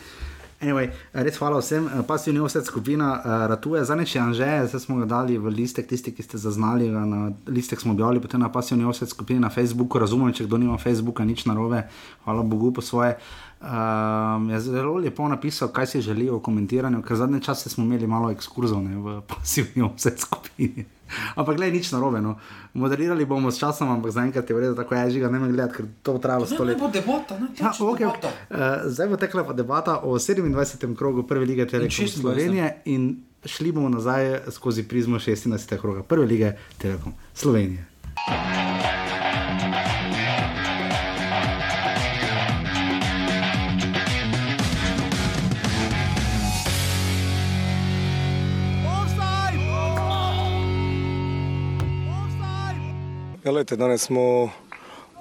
Anyway, 0.58 0.90
res 1.14 1.38
hvala 1.38 1.60
vsem. 1.62 1.86
Eh, 1.86 2.02
Pasivni 2.08 2.40
offset 2.42 2.66
skupina 2.66 3.12
uh, 3.14 3.46
ratuje, 3.46 3.84
zadnjič 3.86 4.16
je 4.16 4.22
Anže, 4.22 4.50
zdaj 4.68 4.82
smo 4.82 4.98
ga 4.98 5.06
dali 5.06 5.38
v 5.38 5.54
listek, 5.54 5.86
tisti, 5.86 6.10
ki 6.10 6.26
ste 6.26 6.42
zaznali, 6.42 6.90
na 6.90 7.30
listek 7.46 7.82
smo 7.82 7.94
objavili, 7.94 8.22
potem 8.22 8.42
na 8.42 8.50
pasivni 8.50 8.86
offset 8.86 9.10
skupini 9.10 9.40
na 9.40 9.54
Facebooku. 9.54 10.02
Razumem, 10.02 10.34
če 10.34 10.50
kdo 10.50 10.58
nima 10.58 10.80
Facebooka, 10.82 11.22
nič 11.22 11.46
narobe, 11.46 11.86
hvala 12.26 12.42
Bogu 12.42 12.74
po 12.74 12.82
svoje. 12.82 13.20
Um, 13.62 14.50
je 14.50 14.60
zelo 14.66 14.98
lepo 14.98 15.30
napisal, 15.30 15.70
kaj 15.70 15.94
si 15.94 16.02
želi 16.02 16.26
o 16.30 16.42
komentiranju, 16.42 17.06
ker 17.06 17.22
zadnje 17.22 17.46
čase 17.46 17.70
smo 17.70 17.86
imeli 17.86 18.10
malo 18.10 18.34
ekskurzov 18.34 18.82
ne, 18.82 18.98
v 18.98 19.22
pasivni 19.30 19.86
offset 19.86 20.18
skupini. 20.26 20.97
Ampak, 21.40 21.58
gledaj, 21.58 21.74
nič 21.74 21.92
narobe. 21.92 22.22
No. 22.22 22.38
Moderirali 22.74 23.26
bomo 23.26 23.52
s 23.52 23.60
časom, 23.60 23.90
ampak 23.90 24.12
zaenkrat 24.12 24.50
je 24.50 24.56
v 24.56 24.60
redu, 24.60 24.76
tako 24.76 24.96
je 24.96 25.18
žiga, 25.18 25.32
ne 25.32 25.40
me 25.40 25.52
gledati, 25.52 25.74
ker 25.78 25.86
to 26.04 26.18
bo 26.18 26.20
trajalo 26.20 26.46
sto 26.46 26.64
let. 26.64 26.80
bo 26.80 26.90
debata, 26.92 27.40
ne? 27.40 27.48
Ja, 27.60 27.72
okay, 27.74 28.06
okay. 28.06 28.32
Uh, 28.50 28.90
zdaj 28.92 29.08
bo 29.08 29.18
tekla 29.18 29.44
pa 29.44 29.54
debata 29.54 30.02
o 30.04 30.20
27. 30.20 30.96
krogu 30.96 31.24
Prve 31.24 31.46
lige 31.46 31.68
Telekom 31.68 32.06
26.. 32.06 32.22
Slovenije 32.22 32.82
in 32.86 33.24
šli 33.46 33.72
bomo 33.72 33.90
nazaj 33.90 34.50
skozi 34.52 34.84
prizmo 34.84 35.20
16. 35.20 35.78
kroga 35.80 36.04
Prve 36.04 36.26
lige 36.26 36.54
Telekom 36.78 37.14
Slovenije. 37.34 37.86
Ja, 53.48 53.52
lejte, 53.56 53.78
danes 53.80 54.04
smo 54.04 54.52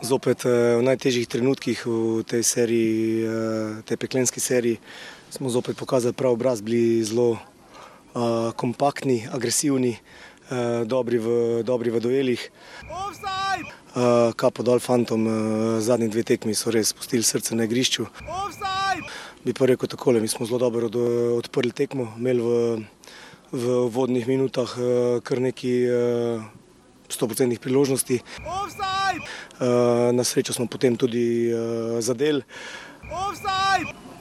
zopet 0.03 0.43
eh, 0.51 0.75
v 0.75 0.83
najtežjih 0.83 1.31
trenutkih 1.31 1.79
v 1.87 2.27
tej 2.27 2.43
seriji, 2.43 3.23
eh, 3.23 3.87
tej 3.87 3.97
peklenski 4.03 4.43
seriji. 4.43 4.83
Smo 5.31 5.47
zopet 5.47 5.79
pokazali 5.79 6.11
prav 6.11 6.35
obraz, 6.35 6.59
bili 6.59 7.07
zelo 7.07 7.39
uh, 7.39 8.51
kompaktni, 8.59 9.31
agresivni, 9.31 9.95
uh, 9.95 10.83
dobri, 10.83 11.23
v, 11.23 11.29
dobri 11.62 11.95
v 11.95 12.03
duelih. 12.03 12.43
Uh, 13.95 14.35
kapo 14.35 14.67
dol 14.67 14.83
fantom, 14.83 15.23
uh, 15.23 15.35
zadnji 15.79 16.11
dve 16.11 16.27
tekmi 16.27 16.51
so 16.51 16.75
res 16.75 16.91
spustili 16.91 17.23
srce 17.23 17.55
na 17.55 17.71
igrišču. 17.71 18.11
Bi 19.47 19.55
pa 19.55 19.71
rekel 19.71 19.87
takole, 19.87 20.19
mi 20.19 20.27
smo 20.27 20.51
zelo 20.51 20.59
dobro 20.59 20.91
od, 20.91 20.99
odprli 21.47 21.71
tekmo, 21.71 22.11
imeli 22.19 22.43
v, 22.43 22.51
v 23.55 23.65
vodnih 23.87 24.27
minutah 24.27 24.67
uh, 24.75 25.23
kar 25.23 25.39
nekaj 25.39 25.79
uh, 25.87 26.56
100% 27.09 27.59
priložnosti. 27.59 28.21
Uh, 28.40 30.12
na 30.12 30.25
srečo 30.25 30.53
smo 30.53 30.66
potem 30.66 30.97
tudi 30.97 31.53
uh, 31.53 32.01
zadeli. 32.01 32.42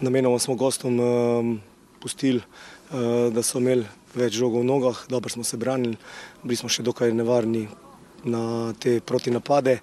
Namenoma 0.01 0.39
smo 0.39 0.55
gostom 0.55 0.99
um, 0.99 1.61
pustili, 1.99 2.41
uh, 2.91 3.33
da 3.33 3.43
so 3.43 3.59
imeli 3.59 3.87
več 4.15 4.37
žogov 4.39 4.63
v 4.63 4.69
nogah, 4.69 5.05
dobro 5.09 5.29
smo 5.29 5.43
se 5.43 5.57
branili, 5.57 5.97
bili 6.43 6.59
smo 6.59 6.69
še 6.71 6.83
dokaj 6.83 7.11
nevarni 7.11 7.67
na 8.25 8.73
te 8.79 8.99
protinapade. 8.99 9.79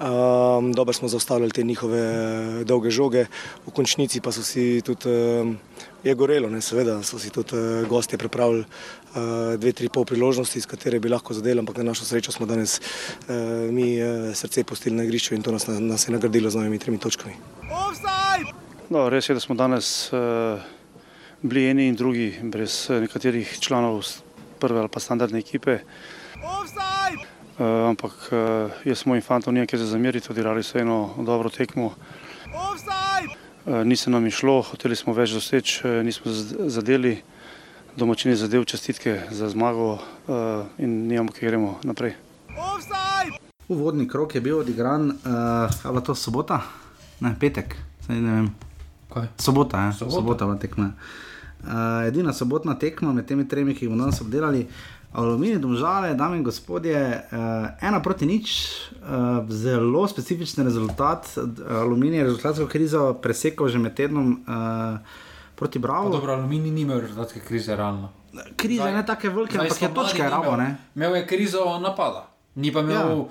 Um, 0.00 0.72
dobro 0.72 0.92
smo 0.92 1.08
zaustavljali 1.08 1.52
te 1.52 1.62
njihove 1.62 2.64
dolge 2.64 2.90
žoge, 2.90 3.26
v 3.66 3.72
končnici 3.76 4.20
pa 4.20 4.32
so 4.32 4.42
si 4.42 4.80
tudi, 4.80 5.12
um, 5.12 5.58
je 6.04 6.14
gorelo, 6.14 6.48
ne, 6.48 6.62
seveda, 6.64 7.02
so 7.04 7.18
si 7.20 7.28
tudi 7.30 7.56
uh, 7.56 7.88
gostje 7.88 8.18
pripravili 8.18 8.64
uh, 8.64 8.99
dve, 9.56 9.72
tri 9.72 9.88
pol 9.88 10.04
priložnosti, 10.04 10.58
iz 10.58 10.66
katere 10.66 11.00
bi 11.00 11.10
lahko 11.10 11.34
zadeli, 11.34 11.58
ampak 11.58 11.80
na 11.80 11.90
našo 11.90 12.04
srečo 12.04 12.32
smo 12.32 12.46
danes 12.46 12.78
uh, 12.80 13.34
mi 13.72 13.96
uh, 13.98 14.30
srce 14.34 14.64
pustili 14.64 14.96
na 14.96 15.04
igrišču 15.04 15.34
in 15.34 15.42
to 15.42 15.52
nas, 15.52 15.66
nas 15.66 16.08
je 16.08 16.14
nagradilo 16.14 16.50
z 16.50 16.56
novimi 16.56 16.78
tremi 16.78 16.98
točkami. 16.98 17.34
No, 18.90 19.08
res 19.08 19.28
je, 19.28 19.34
da 19.34 19.40
smo 19.40 19.54
danes 19.54 20.12
uh, 20.12 20.62
bili 21.42 21.66
eni 21.70 21.88
in 21.88 21.94
drugi, 21.94 22.34
brez 22.42 22.90
eh, 22.90 23.00
nekaterih 23.00 23.58
članov 23.60 24.04
prve 24.58 24.78
ali 24.78 24.88
pa 24.88 25.00
standardne 25.00 25.38
ekipe. 25.38 25.78
Uh, 27.60 27.66
ampak 27.88 28.12
uh, 28.32 28.70
jaz 28.84 29.04
mojim 29.06 29.22
fantom 29.22 29.54
nimam 29.54 29.66
kaj 29.68 29.78
za 29.78 29.86
zameriti, 29.86 30.28
odigrali 30.30 30.62
so 30.62 30.78
eno 30.78 31.14
dobro 31.18 31.50
tekmo. 31.50 31.92
Uh, 33.66 33.84
ni 33.84 33.96
se 33.96 34.10
nam 34.10 34.26
išlo, 34.26 34.62
hoteli 34.62 34.96
smo 34.96 35.12
več 35.12 35.34
doseči, 35.36 35.80
uh, 35.84 35.98
nismo 36.04 36.32
zadeli, 36.72 37.18
domačini 38.00 38.36
zadev 38.36 38.64
čestitke 38.64 39.20
za 39.30 39.48
zmago 39.52 39.92
uh, 39.92 40.00
in 40.78 41.06
nimamo, 41.06 41.32
kaj 41.36 41.48
gremo 41.48 41.76
naprej. 41.84 42.16
Uvodni 43.68 44.08
krok 44.08 44.34
je 44.34 44.40
bil 44.40 44.58
odigran, 44.58 45.10
uh, 45.10 45.84
ali 45.84 46.00
je 46.00 46.04
to 46.04 46.14
sobota? 46.14 46.62
Ne, 47.20 47.36
petek, 47.40 47.76
Saj 48.06 48.20
ne 48.20 48.32
vem. 48.32 48.48
Kaj? 49.12 49.28
Sobota, 49.38 49.84
ja. 49.84 49.92
Sobota. 49.92 50.16
sobota 50.16 50.46
bila 50.46 50.58
tekma. 50.58 50.92
Uh, 51.60 52.08
edina 52.08 52.32
sobotna 52.32 52.74
tekma 52.78 53.12
med 53.12 53.26
temi 53.26 53.44
tremi, 53.48 53.74
ki 53.74 53.84
jih 53.84 53.92
bomo 53.92 54.06
danes 54.06 54.20
obdelali. 54.24 54.64
Aluminij, 55.12 55.58
domžale, 55.58 56.14
dame 56.14 56.38
in 56.38 56.44
gospodje, 56.46 56.98
uh, 57.32 57.68
ena 57.82 58.00
proti 58.02 58.26
nič, 58.26 58.52
uh, 59.02 59.44
zelo 59.50 60.06
specifičen 60.08 60.64
rezultat. 60.64 61.28
Aluminij 61.68 62.22
je 62.22 62.28
rezultatsko 62.30 62.66
krizo 62.66 63.12
presekal 63.22 63.68
že 63.68 63.78
med 63.78 63.94
tednom 63.94 64.38
uh, 64.46 64.98
proti 65.60 65.78
Pa 65.78 65.82
Bravo. 65.82 66.08
Dobro, 66.08 66.32
aluminij 66.32 66.70
ni 66.70 66.80
imel 66.82 67.00
rezultatske 67.00 67.40
krize, 67.40 67.76
realno. 67.76 68.08
Krize 68.56 68.80
Zdaj- 68.80 68.94
ne 68.94 69.04
take 69.04 69.28
velike, 69.28 69.52
Zdaj 69.52 69.66
ampak 69.66 69.82
je 69.82 69.94
točka 69.94 70.24
je 70.24 70.30
rabo. 70.30 70.54
imel. 70.54 70.74
Imel 70.96 71.16
je 71.16 71.26
krizo 71.26 71.78
napada, 71.78 72.26
ni 72.54 72.72
pa 72.72 72.80
imel 72.80 72.96
Ja. 72.96 73.24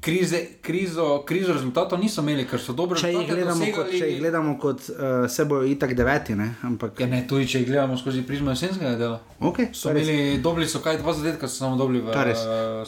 krize, 0.00 0.38
krizo, 0.62 1.22
krizo 1.22 1.52
rezultatov, 1.52 1.98
niso 1.98 2.22
imeli, 2.22 2.46
ker 2.46 2.60
so 2.60 2.72
dobro 2.72 2.96
Če 2.96 3.08
jih 3.08 3.28
gledamo 3.28 3.64
kot, 3.74 3.90
če 3.90 4.06
jih 4.06 4.18
gledamo 4.18 4.58
kot 4.58 4.80
uh, 4.88 4.96
se 5.28 5.44
bojo 5.44 5.64
itak 5.64 5.94
deveti, 5.94 6.34
ne? 6.34 6.54
ampak 6.62 7.00
Ja, 7.00 7.06
ne, 7.06 7.26
tudi 7.28 7.46
če 7.46 7.58
jih 7.58 7.66
gledamo 7.66 7.96
skozi 7.96 8.22
prizmo 8.22 8.50
jesenskega 8.50 8.96
dela. 8.96 9.20
okay, 9.40 9.68
So 9.72 9.90
imeli, 9.90 10.38
dobili 10.38 10.66
so 10.66 10.78
kaj, 10.78 10.98
dva 10.98 11.12
zadetka 11.12 11.48
so 11.48 11.56
samo 11.56 11.76
dobili 11.76 12.00
v 12.00 12.08
eh, 12.08 12.34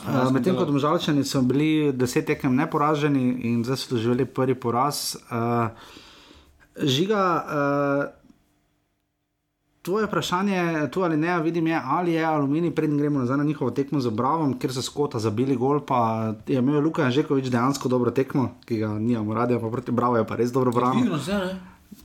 Uh, 0.01 0.33
Medtem 0.33 0.57
ko 0.57 0.65
domžalčani 0.65 1.25
so 1.25 1.43
bili 1.43 1.93
deset 1.93 2.27
tekem 2.27 2.55
neporaženi 2.57 3.23
in 3.45 3.65
zdaj 3.65 3.77
so 3.77 3.95
doživeli 3.95 4.25
prvi 4.25 4.55
poraz. 4.57 5.17
Uh, 5.27 5.69
žiga, 6.77 7.23
uh, 8.07 8.20
tvoje 9.83 10.07
vprašanje, 10.07 10.89
tu 10.93 11.03
ali 11.03 11.17
ne, 11.17 11.41
vidim 11.43 11.67
je, 11.67 11.81
ali 11.85 12.13
je 12.13 12.25
aluminij, 12.25 12.75
predtem 12.75 12.99
gremo 12.99 13.19
nazaj 13.19 13.37
na 13.37 13.45
njihovo 13.45 13.71
tekmo 13.71 14.01
z 14.01 14.07
Obravom, 14.07 14.59
ker 14.59 14.73
so 14.73 14.83
skota 14.83 15.19
zabili 15.19 15.57
gol, 15.57 15.81
pa 15.87 16.35
je 16.47 16.59
imel 16.59 16.81
Luka 16.81 17.11
Žekovič 17.11 17.49
dejansko 17.49 17.89
dobro 17.89 18.11
tekmo, 18.11 18.51
ki 18.65 18.79
ga 18.79 18.89
nimamo 18.99 19.35
radi, 19.35 19.59
pa 19.61 19.71
proti 19.71 19.93
Bravo 19.93 20.17
je 20.17 20.27
pa 20.27 20.37
res 20.37 20.53
dobro 20.53 20.73
branil 20.73 21.17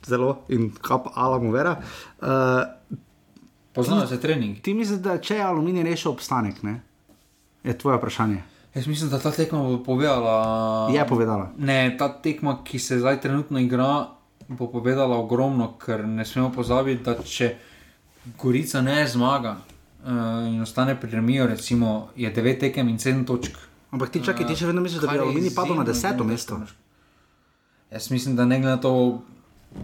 zelo 0.06 0.38
in 0.50 0.72
kap 0.82 1.08
ala 1.14 1.40
mu 1.40 1.52
vera. 1.52 1.76
Uh, 2.22 2.64
Poznajo 3.74 4.08
se 4.08 4.20
trening. 4.22 4.58
Ti 4.62 4.74
misliš, 4.74 5.00
da 5.04 5.18
če 5.18 5.36
je 5.36 5.44
aluminij 5.44 5.84
rešil 5.84 6.12
obstanek, 6.12 6.64
ne? 6.64 6.82
je 7.66 7.78
tvoje 7.78 7.98
vprašanje. 7.98 8.44
Jaz 8.76 8.88
mislim, 8.88 9.10
da 9.10 9.20
ta 9.20 9.32
tekma 9.32 9.60
bo 9.60 9.84
povedala. 9.84 10.90
Je 10.94 11.08
povedala. 11.08 11.50
Ne, 11.58 11.96
ta 11.98 12.10
tekma, 12.22 12.60
ki 12.64 12.80
se 12.80 13.00
zdaj 13.00 13.22
trenutno 13.22 13.60
igra, 13.60 14.08
bo 14.48 14.68
povedala 14.68 15.18
ogromno, 15.18 15.74
ker 15.78 16.06
ne 16.06 16.26
smemo 16.26 16.52
pozabiti, 16.52 17.04
da 17.04 17.16
če 17.18 17.56
Gorica 18.38 18.82
ne 18.82 19.08
zmaga 19.08 19.56
uh, 19.58 20.12
in 20.48 20.62
ostane 20.62 20.96
pri 20.96 21.12
Remiju, 21.12 21.48
recimo, 21.48 22.10
je 22.16 22.34
9 22.34 22.60
tekem 22.60 22.90
in 22.90 22.98
7 22.98 23.26
točk. 23.26 23.58
Ampak 23.92 24.10
ti 24.10 24.24
čakaj, 24.24 24.48
ti 24.48 24.56
še 24.56 24.66
vedno 24.66 24.82
misliš, 24.82 25.02
da 25.02 25.08
bi 25.08 25.20
aluminij 25.20 25.54
padel 25.56 25.76
na 25.76 25.84
izjemno, 25.84 25.92
deseto 25.92 26.14
izjemno 26.14 26.32
mesto. 26.32 26.60
težko. 26.60 26.82
Jaz 27.92 28.12
mislim, 28.12 28.36
da 28.36 28.46
ne 28.46 28.60
glede 28.60 28.76
na 28.76 28.82
to, 28.82 29.22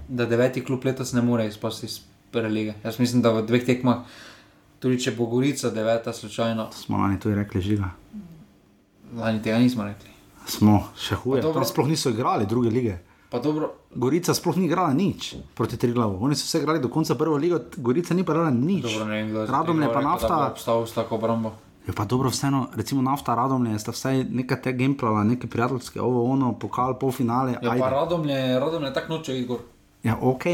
da 0.07 0.25
deveti 0.25 0.63
klub 0.63 0.85
letos 0.85 1.13
ne 1.13 1.21
more 1.21 1.45
izpasti 1.47 1.85
iz 1.85 1.99
prve 2.31 2.49
lige. 2.49 2.73
Jaz 2.83 2.99
mislim, 2.99 3.21
da 3.21 3.31
v 3.31 3.45
dveh 3.45 3.65
tekmah, 3.65 4.01
tudi 4.79 4.99
če 4.99 5.11
bo 5.11 5.25
Gorica 5.25 5.69
deveta, 5.69 6.13
slučajno, 6.13 6.69
Smo 6.73 6.97
lani 6.97 7.19
tudi 7.19 7.35
rekli 7.35 7.61
žiga. 7.61 7.91
lani 9.15 9.41
tega 9.41 9.59
nismo 9.59 9.83
rekli. 9.83 10.09
Smo 10.47 10.87
še 10.97 11.15
huje. 11.15 11.41
Dobro. 11.41 11.65
Sploh 11.65 11.87
niso 11.87 12.09
igrali 12.09 12.45
druge 12.45 12.69
lige. 12.69 12.97
Gorica 13.95 14.33
sploh 14.33 14.57
ni 14.57 14.65
igrala 14.65 14.93
nič 14.93 15.35
proti 15.55 15.77
Triglavu. 15.77 16.19
Oni 16.19 16.35
so 16.35 16.43
vse 16.43 16.59
igrali 16.59 16.79
do 16.83 16.89
konca 16.91 17.15
prve 17.15 17.39
lige, 17.39 17.59
Gorica 17.77 18.13
ni 18.13 18.23
pa 18.23 18.33
igrala 18.33 18.51
nič. 18.51 18.83
dobro 18.83 19.05
ne 19.05 19.23
vem, 19.23 19.45
Radomlje 19.47 19.93
pa 19.93 20.01
nafta. 20.01 20.47
Obstal 20.51 20.87
s 20.87 20.91
tako 20.93 21.15
obrambo. 21.15 21.53
Je 21.87 21.93
pa 21.93 22.05
dobro, 22.05 22.29
vseeno, 22.29 22.67
recimo 22.75 23.01
nafta, 23.01 23.33
radomlje, 23.35 23.79
sta 23.79 23.91
vsaj 23.91 24.23
nekaj 24.29 24.61
te 24.61 24.73
gameplala, 24.73 25.23
neke 25.23 25.47
prijateljske, 25.47 26.01
ovo, 26.01 26.27
ono, 26.29 26.53
pokal, 26.53 26.93
polfinale. 26.99 27.51
Ja, 27.57 27.71
ajde. 27.71 27.81
pa 27.81 27.89
Radomlje, 27.89 28.59
Radomlje 28.59 28.93
tako 28.93 29.13
noče 29.13 29.37
iti 29.37 29.47
gor. 29.47 29.59
Ja, 30.03 30.17
ok. 30.21 30.45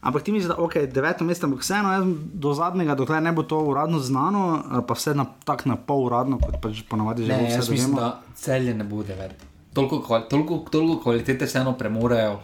Ampak 0.00 0.22
ti 0.22 0.32
misliš, 0.32 0.48
da 0.48 0.54
je 0.58 0.66
okay, 0.66 0.86
deveto 0.92 1.24
mesto, 1.24 1.46
ampak 1.46 1.62
vseeno 1.62 1.92
jaz 1.92 2.04
do 2.34 2.54
zadnjega, 2.54 2.94
dokler 2.94 3.22
ne 3.22 3.32
bo 3.32 3.42
to 3.42 3.58
uradno 3.58 3.98
znano, 3.98 4.62
pa 4.88 4.94
vse 4.94 5.14
na, 5.14 5.24
tako 5.44 5.68
na 5.68 5.76
pol 5.76 6.04
uradno, 6.10 6.38
kot 6.42 6.58
pač 6.62 6.82
ponavadi 6.88 7.24
že 7.24 7.32
Ne, 7.32 7.46
vse 7.46 7.56
jaz 7.56 7.70
mislim, 7.70 7.94
vemo. 7.94 8.00
da 8.00 8.20
celje 8.34 8.74
ne 8.74 8.84
bo 8.84 9.02
deveti. 9.02 9.53
Toliko, 9.74 9.98
toliko, 10.20 10.58
toliko 10.70 11.00
kvalitete 11.00 11.44
vseeno 11.44 11.72
premorejo, 11.74 12.38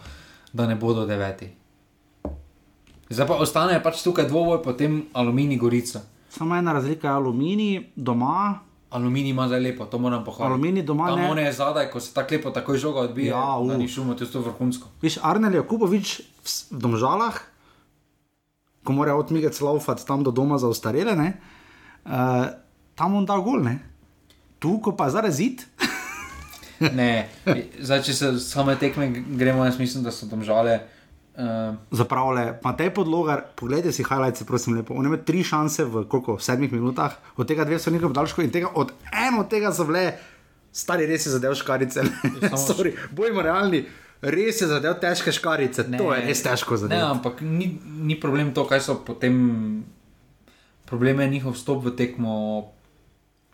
da 0.51 0.65
ne 0.65 0.75
bodo 0.75 1.05
deveti. 1.05 1.47
Zdaj 3.09 3.27
pa 3.27 3.35
ostane 3.35 3.79
pač 3.79 4.01
tukaj 4.01 4.25
dvoboj, 4.25 4.61
potem 4.61 5.05
aluminij 5.13 5.57
gorica. 5.57 6.01
Samo 6.29 6.55
ena 6.55 6.73
razlika 6.73 7.07
je 7.07 7.13
aluminij 7.13 7.71
doma. 7.97 8.59
Aluminij 8.89 9.29
ima 9.29 9.47
zdaj 9.47 9.59
lepo, 9.61 9.85
to 9.85 9.97
moram 9.97 10.23
pohvaliti. 10.23 10.47
Aluminij 10.49 10.83
doma 10.83 11.07
Tam 11.07 11.19
ne. 11.19 11.29
on 11.29 11.39
je 11.39 11.51
zadaj, 11.53 11.89
ko 11.89 11.99
se 11.99 12.13
tako 12.13 12.33
lepo 12.33 12.51
takoj 12.51 12.77
žoga 12.77 12.99
odbije, 13.01 13.27
Ja, 13.27 13.41
da 13.41 13.57
uf. 13.57 13.77
ni 13.77 13.87
šumo, 13.87 14.13
to 14.13 14.23
je 14.25 14.39
vrhunsko. 14.41 14.87
Viš, 15.01 15.17
Arnel 15.21 15.53
Jakubovič 15.53 16.09
v, 16.19 16.23
s- 16.45 16.67
v 16.69 16.77
Domžalah, 16.77 17.39
ko 18.83 18.91
mora 18.91 19.15
odmigati 19.15 19.63
laufati 19.63 20.03
tam 20.03 20.23
do 20.23 20.31
doma 20.31 20.57
za 20.57 20.67
ostarele, 20.67 21.15
ne, 21.15 21.29
uh, 22.05 22.11
tam 22.95 23.15
on 23.15 23.25
da 23.25 23.37
gol, 23.37 23.61
ne. 23.61 23.79
Tu, 24.59 24.79
ko 24.79 24.91
pa 24.91 25.07
zdaj 25.07 25.31
zid, 25.31 25.63
Ne, 26.91 27.29
zdaj, 27.79 28.01
če 28.01 28.13
se 28.13 28.39
same 28.39 28.75
tekme 28.75 29.07
gremo, 29.33 29.63
jaz 29.63 29.77
mislim, 29.77 30.03
da 30.03 30.11
so 30.11 30.25
tam 30.25 30.41
žale. 30.41 30.79
Uh, 31.33 31.77
zapravlja, 31.91 32.57
pa 32.57 32.73
te 32.73 32.89
podlogar, 32.89 33.45
poglejte 33.55 33.89
si 33.89 34.03
highlights, 34.03 34.43
prosim, 34.43 34.73
lepo. 34.73 34.93
On 34.93 35.05
ima 35.05 35.17
tri 35.17 35.41
šanse 35.41 35.85
v 35.85 36.03
koliko, 36.05 36.35
v 36.35 36.43
sedmih 36.43 36.71
minutah, 36.71 37.13
od 37.35 37.45
tega 37.45 37.63
dve 37.63 37.77
so 37.77 37.89
nekaj 37.89 38.09
podaljškov 38.09 38.43
in 38.43 38.51
tega, 38.51 38.71
od 38.75 38.91
eno 39.13 39.39
od 39.39 39.47
tega 39.47 39.71
so 39.71 39.85
bile, 39.85 40.11
stari 40.73 41.05
res 41.05 41.25
je 41.25 41.31
zadev 41.31 41.55
škarice. 41.55 42.03
samo- 42.49 42.91
Bojimo 43.11 43.41
realni, 43.41 43.85
res 44.21 44.59
je 44.59 44.67
zadev 44.67 44.99
težke 44.99 45.31
škarice, 45.31 45.87
Ne, 45.87 45.97
to 45.97 46.11
je 46.11 46.19
res 46.21 46.43
težko 46.43 46.73
Ne, 46.73 46.77
zadev. 46.79 47.05
ampak 47.07 47.41
ni, 47.41 47.71
ni 48.01 48.17
problem 48.17 48.51
to, 48.51 48.65
kaj 48.65 48.81
so 48.81 48.95
potem. 48.97 49.85
Problem 50.85 51.19
je 51.21 51.29
njihov 51.29 51.53
vstop 51.53 51.85
v 51.85 51.95
tekmo. 51.95 52.35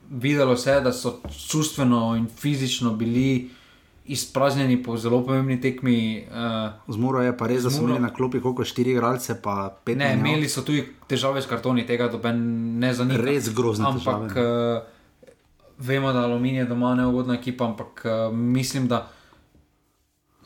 Videlo 0.09 0.57
se 0.57 0.71
je, 0.71 0.81
da 0.81 0.93
so 0.93 1.19
čustveno 1.47 2.15
in 2.15 2.27
fizično 2.27 2.93
bili 2.93 3.49
izpraznjeni 4.05 4.83
po 4.83 4.97
zelo 4.97 5.25
pomembni 5.25 5.61
tekmi. 5.61 6.27
Uh, 6.31 6.93
Zmoro 6.93 7.21
je 7.21 7.37
pa 7.37 7.47
res, 7.47 7.63
da 7.63 7.69
so 7.69 7.83
imeli 7.83 7.99
na 7.99 8.13
klopi 8.13 8.39
koliko 8.41 8.65
štiri 8.65 8.91
igralce, 8.91 9.41
pa 9.41 9.77
pet 9.83 9.97
ne, 9.97 10.15
menjav. 10.15 10.27
imeli 10.27 10.49
so 10.49 10.61
tudi 10.61 10.85
težave 11.07 11.41
s 11.41 11.49
kartoni, 11.49 11.85
tega 11.87 12.07
doben 12.07 12.39
ne 12.79 12.93
zanima. 12.93 13.19
Res 13.23 13.51
grozne 13.53 13.85
Ampak 13.87 14.31
težave. 14.31 14.77
uh, 14.77 14.81
vemo, 15.77 16.13
da 16.13 16.23
Aluminij 16.23 16.63
je 16.63 16.65
doma 16.65 16.95
neugodna 16.95 17.35
ekipa, 17.35 17.65
ampak 17.65 18.05
uh, 18.05 18.35
mislim, 18.35 18.87
da 18.87 19.09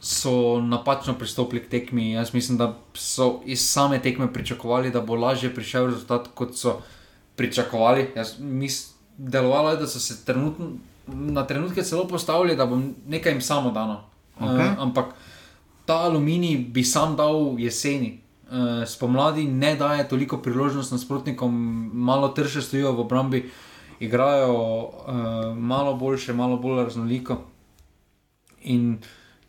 so 0.02 0.60
napačno 0.62 1.14
pristopili 1.14 1.62
k 1.62 1.70
tekmi. 1.70 2.12
Jaz 2.12 2.34
mislim, 2.34 2.58
da 2.58 2.74
so 2.94 3.42
iz 3.46 3.62
same 3.70 4.00
tekme 4.02 4.34
pričakovali, 4.34 4.92
da 4.92 5.02
bo 5.02 5.16
lažje 5.16 5.54
prišel 5.56 5.86
rezultat, 5.86 6.28
kot 6.34 6.58
so 6.58 6.80
pričakovali. 7.36 8.10
Jaz 8.16 8.40
mis, 8.40 8.91
delovalo 9.22 9.70
je, 9.70 9.78
da 9.78 9.88
so 9.88 10.00
se 10.00 10.26
trenutno, 10.26 10.72
na 11.08 11.48
trenutke 11.48 11.84
celo 11.84 12.08
postavili, 12.08 12.56
da 12.56 12.66
bo 12.66 12.80
nekaj 13.08 13.32
jim 13.32 13.42
samo 13.42 13.72
dano. 13.72 14.02
Okej. 14.40 14.68
Uh, 14.68 14.80
ampak 14.80 15.14
ta 15.86 15.94
aluminij 15.94 16.58
bi 16.58 16.84
sam 16.84 17.16
dal 17.16 17.60
jeseni. 17.60 18.20
Uh, 18.52 18.88
spomladi 18.88 19.46
ne 19.46 19.76
daje 19.76 20.10
toliko 20.10 20.38
priložnost 20.38 20.92
nasprotnikom, 20.92 21.54
malo 21.94 22.28
trše 22.28 22.62
stojijo 22.62 22.92
v 22.92 23.00
obrambi, 23.00 23.50
igrajo 24.00 24.54
uh, 24.54 25.58
malo 25.58 25.94
boljše, 25.96 26.34
malo 26.34 26.58
bolj 26.58 26.84
raznoliko. 26.84 27.38
In 28.64 28.98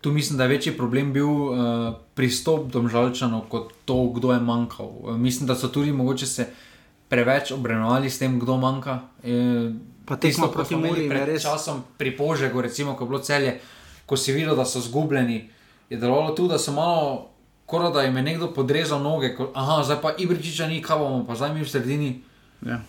tu 0.01 0.13
mislim, 0.13 0.39
da 0.39 0.45
je 0.45 0.49
večji 0.49 0.77
problem 0.77 1.13
bil 1.13 1.29
uh, 1.29 1.95
pristop 2.15 2.67
domžalčanov 2.73 3.41
kot 3.49 3.73
to, 3.85 4.05
kdo 4.15 4.33
je 4.33 4.41
manjkal. 4.41 4.87
Uh, 4.87 5.17
mislim, 5.17 5.47
da 5.47 5.55
so 5.55 5.69
tudi 5.69 5.93
mogoče 5.93 6.27
se 6.27 6.47
preveč 7.13 7.53
obremenili 7.53 8.09
s 8.09 8.17
tem, 8.17 8.41
kdo 8.41 8.57
manjka. 8.57 9.01
E, 9.21 9.69
Pa 10.03 10.17
ko 10.17 10.49
proti 10.49 10.73
smo 10.73 10.81
imeli 10.81 11.05
pred 11.07 11.29
res- 11.29 11.43
časom 11.43 11.85
pri 11.95 12.11
Požegu, 12.13 12.59
recimo, 12.59 12.95
ko 12.95 13.05
je 13.05 13.09
bilo 13.09 13.21
celje, 13.21 13.53
ko 14.03 14.17
si 14.17 14.33
videl, 14.33 14.57
da 14.57 14.65
so 14.65 14.81
zgubljeni, 14.81 15.45
je 15.87 15.97
delovalo 15.97 16.33
tu, 16.33 16.49
da 16.49 16.57
so 16.57 16.73
malo, 16.73 17.29
kot 17.67 17.93
da 17.93 18.03
jim 18.03 18.17
je 18.17 18.23
nekdo 18.25 18.49
podrezal 18.49 18.99
noge, 18.99 19.37
ko, 19.37 19.53
aha, 19.55 19.83
zdaj 19.83 20.01
pa 20.01 20.11
Ibričiča 20.17 20.67
ni, 20.67 20.81
kaj 20.81 20.99
bomo, 20.99 21.21
pa 21.23 21.35
zdaj 21.35 21.53
mi 21.53 21.61
v 21.61 21.69
sredini. 21.69 22.11
Ja. 22.63 22.81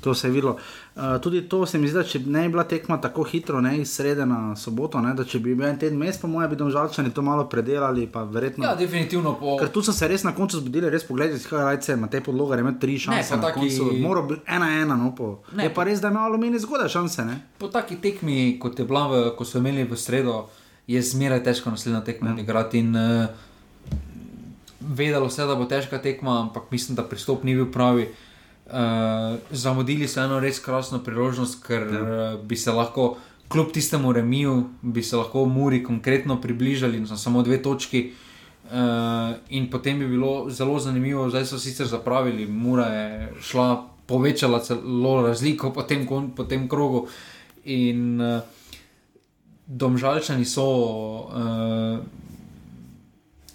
To 0.00 0.14
se 0.14 0.26
je 0.26 0.32
videlo. 0.32 0.56
Uh, 1.00 1.20
tudi 1.20 1.48
to 1.48 1.66
se 1.66 1.78
mi 1.78 1.88
zdi, 1.88 1.96
da 1.96 2.02
če 2.04 2.18
ne 2.28 2.42
bi 2.44 2.52
bila 2.52 2.64
tekma 2.68 2.98
tako 3.00 3.22
hitro, 3.24 3.60
ne 3.64 3.70
iz 3.80 3.88
srede 3.96 4.26
na 4.28 4.56
soboto, 4.56 5.00
ne, 5.00 5.14
da 5.16 5.24
če 5.24 5.38
bi 5.40 5.54
bil 5.56 5.64
en 5.70 5.78
teden 5.80 5.96
mes, 5.96 6.18
po 6.20 6.28
mojem, 6.28 6.50
bi 6.52 6.58
domžalčani 6.60 7.12
to 7.16 7.24
malo 7.24 7.46
predelali, 7.48 8.04
pa 8.12 8.26
verjetno. 8.28 8.66
Ja, 8.66 8.74
definitivno 8.76 9.32
po. 9.40 9.54
Ker 9.56 9.70
tu 9.72 9.80
so 9.86 9.94
se 9.96 10.08
res 10.12 10.26
na 10.28 10.34
koncu 10.36 10.60
zbudili, 10.60 10.90
res 10.92 11.06
pogledaj, 11.08 11.40
kaj 11.48 11.64
rajce, 11.70 11.96
ima 11.96 12.10
te 12.12 12.20
podloge, 12.20 12.60
ima 12.60 12.74
tri 12.76 12.98
šanse. 13.00 13.36
na 13.36 13.48
taki- 13.48 13.62
koncu, 13.62 13.88
Mora 14.02 14.26
biti 14.28 14.44
ena, 14.44 14.68
ena, 14.82 15.00
no 15.00 15.14
po. 15.16 15.32
Ne, 15.56 15.70
je 15.70 15.74
pa 15.74 15.88
res, 15.88 16.04
da 16.04 16.12
ima 16.12 16.28
aluminij 16.28 16.66
zgodaj 16.66 16.92
šanse, 16.92 17.24
ne? 17.24 17.40
Po 17.58 17.72
taki 17.72 17.96
tekmi, 17.96 18.58
kot 18.60 18.78
je 18.78 18.84
bila, 18.84 19.08
v, 19.08 19.26
ko 19.38 19.48
so 19.48 19.64
imeli 19.64 19.88
v 19.88 19.96
sredo, 19.96 20.50
je 20.86 21.00
zmeraj 21.00 21.46
težko 21.48 21.72
naslednjo 21.72 22.04
tekmo 22.04 22.34
ja. 22.34 22.42
igrati. 22.44 22.84
In, 22.84 22.96
uh, 22.96 23.26
vedelo 24.80 25.30
se, 25.30 25.40
je, 25.42 25.48
da 25.48 25.56
bo 25.56 25.64
težka 25.64 25.96
tekma, 25.96 26.42
ampak 26.42 26.68
mislim, 26.70 26.96
da 26.96 27.08
pristop 27.08 27.40
ni 27.48 27.56
bil 27.56 27.72
pravi. 27.72 28.10
Uh, 28.10 28.26
zamudili 29.50 30.08
so 30.08 30.22
eno 30.22 30.40
res 30.40 30.60
krasno 30.62 31.00
priložnost, 31.04 31.62
ker 31.66 31.82
ja. 31.82 32.02
uh, 32.02 32.40
bi 32.46 32.56
se 32.56 32.72
lahko, 32.72 33.16
kljub 33.48 33.72
tistemu 33.72 34.12
remiju, 34.12 34.64
bi 34.82 35.02
se 35.02 35.16
lahko 35.16 35.44
Muri 35.44 35.82
konkretno 35.84 36.40
približali 36.40 37.00
na 37.00 37.16
samo 37.16 37.42
dve 37.42 37.62
točki. 37.62 38.12
Uh, 38.70 38.76
in 39.48 39.70
potem 39.70 39.98
bi 39.98 40.06
bilo 40.08 40.50
zelo 40.50 40.78
zanimivo, 40.78 41.28
zdaj 41.30 41.46
so 41.46 41.58
sicer 41.58 41.86
zapravili, 41.86 42.46
Mura 42.46 42.86
je 42.86 43.32
šla, 43.42 43.86
povečala 44.06 44.60
celo 44.60 45.26
razliko 45.26 45.72
po 45.72 45.82
tem, 45.82 46.06
kon- 46.06 46.30
po 46.36 46.44
tem 46.44 46.68
krogu. 46.68 47.08
In 47.64 48.20
uh, 48.20 48.40
domžalčani 49.66 50.44
so, 50.44 50.66
uh, 51.26 51.98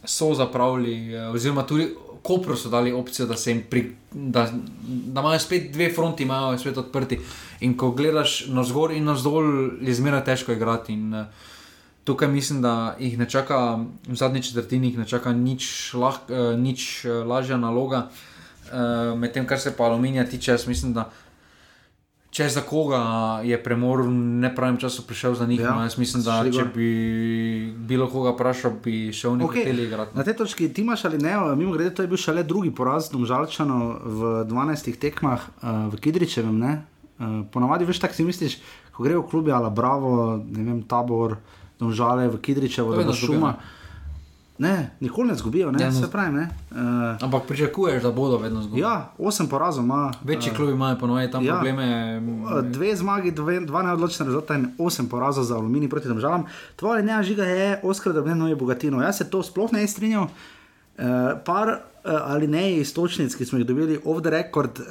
so 0.04 0.34
zapravili, 0.34 1.16
uh, 1.16 1.34
oziroma 1.34 1.64
tudi 1.64 1.88
Kopro 2.26 2.56
so 2.58 2.70
dali 2.74 2.94
opcijo, 2.94 3.28
da, 3.30 3.36
pri, 3.70 3.84
da, 4.12 4.48
da 4.84 5.22
imajo 5.22 5.40
spet 5.40 5.72
dve 5.74 5.92
fronti, 5.94 6.26
imajo 6.26 6.58
spet 6.58 6.78
odprti. 6.82 7.20
In 7.62 7.78
ko 7.78 7.92
gledaš 7.92 8.48
na 8.50 8.64
zgor 8.66 8.92
in 8.92 9.06
na 9.06 9.14
zdol, 9.16 9.78
je 9.82 9.94
zmeraj 9.94 10.26
težko 10.26 10.56
igrati. 10.58 10.94
In, 10.94 11.14
uh, 11.14 11.52
Tukaj 12.06 12.28
mislim, 12.30 12.62
da 12.62 12.96
jih 13.00 13.18
ne 13.18 13.26
čaka, 13.30 13.80
v 14.08 14.16
zadnji 14.16 14.44
četrtini 14.46 14.92
jih 14.92 14.98
ne 14.98 15.08
čaka 15.10 15.32
nič, 15.34 15.94
lah, 15.98 16.20
uh, 16.30 16.54
nič 16.54 17.06
uh, 17.06 17.24
lažja 17.26 17.58
naloga. 17.58 18.10
Uh, 18.66 19.18
Medtem, 19.18 19.48
kar 19.50 19.60
se 19.60 19.74
pa 19.78 19.88
aluminija 19.90 20.26
tiče, 20.30 20.52
jaz 20.52 20.68
mislim, 20.68 20.94
da 20.94 21.10
če 22.36 22.50
za 22.52 22.66
koga 22.68 23.00
je 23.48 23.56
premor 23.64 24.02
v 24.04 24.12
nepravem 24.44 24.76
času 24.76 25.06
prišel 25.08 25.38
za 25.40 25.46
njih, 25.48 25.62
Ja, 25.64 25.76
jaz 25.88 25.96
mislim, 25.96 26.24
da 26.26 26.42
če 26.44 26.66
bi 26.76 26.90
bilo 27.88 28.10
koga 28.12 28.34
vprašal, 28.36 28.74
bi 28.84 29.14
šel 29.16 29.38
v 29.38 29.44
neki 29.44 29.62
hoteli 29.64 29.86
igrati. 29.88 30.18
Na 30.20 30.26
tej 30.28 30.36
točki 30.42 30.68
ti 30.68 30.84
imaš 30.84 31.06
ali 31.08 31.22
ne, 31.24 31.38
mimo 31.56 31.72
grede, 31.78 31.94
to 31.96 32.04
je 32.04 32.12
bil 32.12 32.20
šele 32.20 32.44
drugi 32.44 32.74
poraz 32.76 33.08
Domžalčanov 33.14 34.04
v 34.04 34.34
12 34.52 35.00
tekmah 35.00 35.40
uh, 35.40 35.88
v 35.94 36.02
Kidričevem. 36.04 36.60
Ne? 36.60 36.74
Uh, 37.16 37.48
ponavadi 37.52 37.88
veš, 37.88 38.04
tako 38.04 38.20
si 38.20 38.28
misliš, 38.28 38.60
ko 38.92 39.08
grejo 39.08 39.24
v 39.24 39.32
klubi, 39.32 39.56
ali 39.56 39.72
Bravo, 39.72 40.36
ne 40.44 40.68
vem, 40.68 40.84
tabor, 40.84 41.40
Domžale 41.80 42.28
v 42.28 42.44
Kidričevo, 42.44 42.92
To 42.92 43.00
da 43.00 43.16
izgubijo, 43.16 43.40
šuma. 43.40 43.56
ne? 43.56 43.85
Ne, 44.58 44.92
nikoli 45.00 45.28
ne 45.28 45.36
zgubijo, 45.36 45.72
ne, 45.72 45.84
Ja, 45.84 45.90
no. 45.92 46.02
se 46.02 46.12
pravi. 46.12 46.34
Ne. 46.34 46.50
Uh, 46.72 46.78
Ampak 47.22 47.44
pričakuješ, 47.48 48.04
da 48.04 48.12
bodo 48.12 48.38
vedno 48.38 48.62
zgubili. 48.62 48.82
ja, 48.82 49.12
osem 49.18 49.48
porazov 49.48 49.84
ima. 49.84 50.14
Večji 50.24 50.52
klubi 50.56 50.72
imajo 50.72 50.98
ponovadi 51.00 51.32
tam 51.32 51.46
ja. 51.46 51.54
probleme. 51.54 52.18
Uh, 52.44 52.62
Dve 52.62 52.96
zmagi, 52.96 53.32
dve, 53.32 53.60
dva 53.60 53.84
neodločena 53.84 54.26
rezultata 54.26 54.56
in 54.56 54.68
osem 54.78 55.10
porazov 55.10 55.44
za 55.44 55.56
aluminij 55.56 55.90
proti 55.90 56.08
državam. 56.08 56.46
Tvoje 56.76 57.04
ne 57.04 57.24
žiga 57.24 57.44
je, 57.44 57.80
Oskar, 57.84 58.14
da 58.14 58.36
ne 58.36 58.50
je 58.50 58.56
bogatino. 58.56 59.02
Jaz 59.02 59.18
se 59.18 59.30
to 59.30 59.44
sploh 59.44 59.74
ne 59.74 59.88
strinjam. 59.88 60.24
Uh, 60.24 60.30
par 61.46 61.68
uh, 61.68 61.95
ali 62.06 62.48
ne 62.48 62.78
istočnic, 62.78 63.36
ki 63.36 63.46
smo 63.46 63.58
jih 63.58 63.68
dobili 63.68 64.00
off 64.06 64.22
the 64.22 64.30
record, 64.30 64.80
uh, 64.80 64.86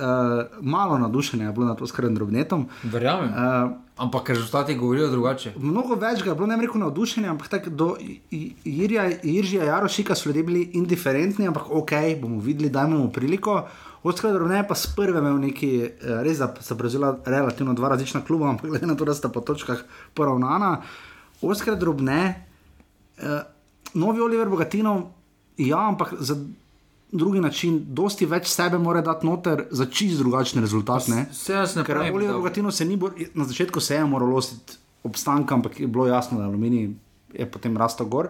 malo 0.61 0.99
nadušenja 0.99 1.47
je 1.47 1.53
bilo 1.53 1.67
nad 1.67 1.83
Oskarjem 1.83 2.15
Drobnetom. 2.15 2.67
Verjamem. 2.83 3.31
Uh, 3.31 3.71
Ampak 3.97 4.29
rezultati 4.29 4.75
govorijo 4.75 5.11
drugače. 5.11 5.53
Mnogo 5.57 5.95
več 5.95 6.23
ga 6.23 6.31
je 6.31 6.35
bilo, 6.35 6.47
ne 6.47 6.57
rekel, 6.57 6.81
navdušenja, 6.81 7.31
ampak 7.31 7.49
tako 7.49 7.71
do 7.71 7.97
I- 8.01 8.21
I- 8.31 8.55
Irija- 8.65 9.21
Iržija 9.23 9.65
Jarošika 9.65 10.15
so 10.15 10.29
ljudje 10.29 10.43
bili 10.43 10.62
indiferentni, 10.73 11.47
ampak 11.47 11.71
ok, 11.71 11.91
bomo 12.21 12.41
videli, 12.41 12.71
dajmo 12.71 12.99
mu 12.99 13.12
priliko. 13.12 13.67
Oskar 14.03 14.33
Drobne 14.33 14.69
pa 14.69 14.75
s 14.75 14.91
prve 14.97 15.19
imel 15.19 15.39
neki, 15.39 15.71
eh, 15.81 15.91
res 16.23 16.39
da 16.39 16.55
sta 16.61 16.75
prevzela 16.75 17.19
relativno 17.27 17.75
dva 17.75 17.89
različna 17.89 18.21
kluba, 18.21 18.49
ampak 18.49 18.71
glede 18.71 18.87
na 18.87 18.95
to, 18.95 19.05
da 19.05 19.15
sta 19.15 19.29
po 19.29 19.41
točkah 19.41 19.79
poravnana. 20.15 20.83
Oskar 21.43 21.77
Drobne, 21.77 22.45
eh, 23.19 23.41
novi 23.95 24.21
Oliver 24.21 24.49
Bogatinov, 24.49 25.03
ja, 25.57 25.89
ampak 25.89 26.15
za 26.19 26.35
drugi 27.15 27.41
način, 27.41 27.79
dosti 27.95 28.27
več 28.27 28.49
sebe 28.51 28.79
mora 28.79 29.01
dati 29.01 29.27
noter 29.27 29.65
za 29.71 29.87
čist 29.87 30.19
drugačen 30.19 30.61
rezultat. 30.62 31.09
Ne? 31.09 31.27
Se 31.33 31.53
jaz 31.53 31.77
ne 31.77 31.85
pravim, 31.85 32.15
Oliver 32.15 32.35
Bogatino 32.35 32.71
se 32.71 32.85
ni 32.85 32.99
na 33.35 33.45
začetku 33.45 33.81
se 33.81 33.95
je 33.95 34.05
moral 34.05 34.35
lositi 34.35 34.79
obstanka, 35.05 35.55
ampak 35.55 35.81
je 35.81 35.87
bilo 35.87 36.07
jasno, 36.07 36.39
da 36.39 36.45
aluminij 36.45 36.91
je 37.35 37.47
potem 37.51 37.77
rastel 37.77 38.07
gor. 38.07 38.29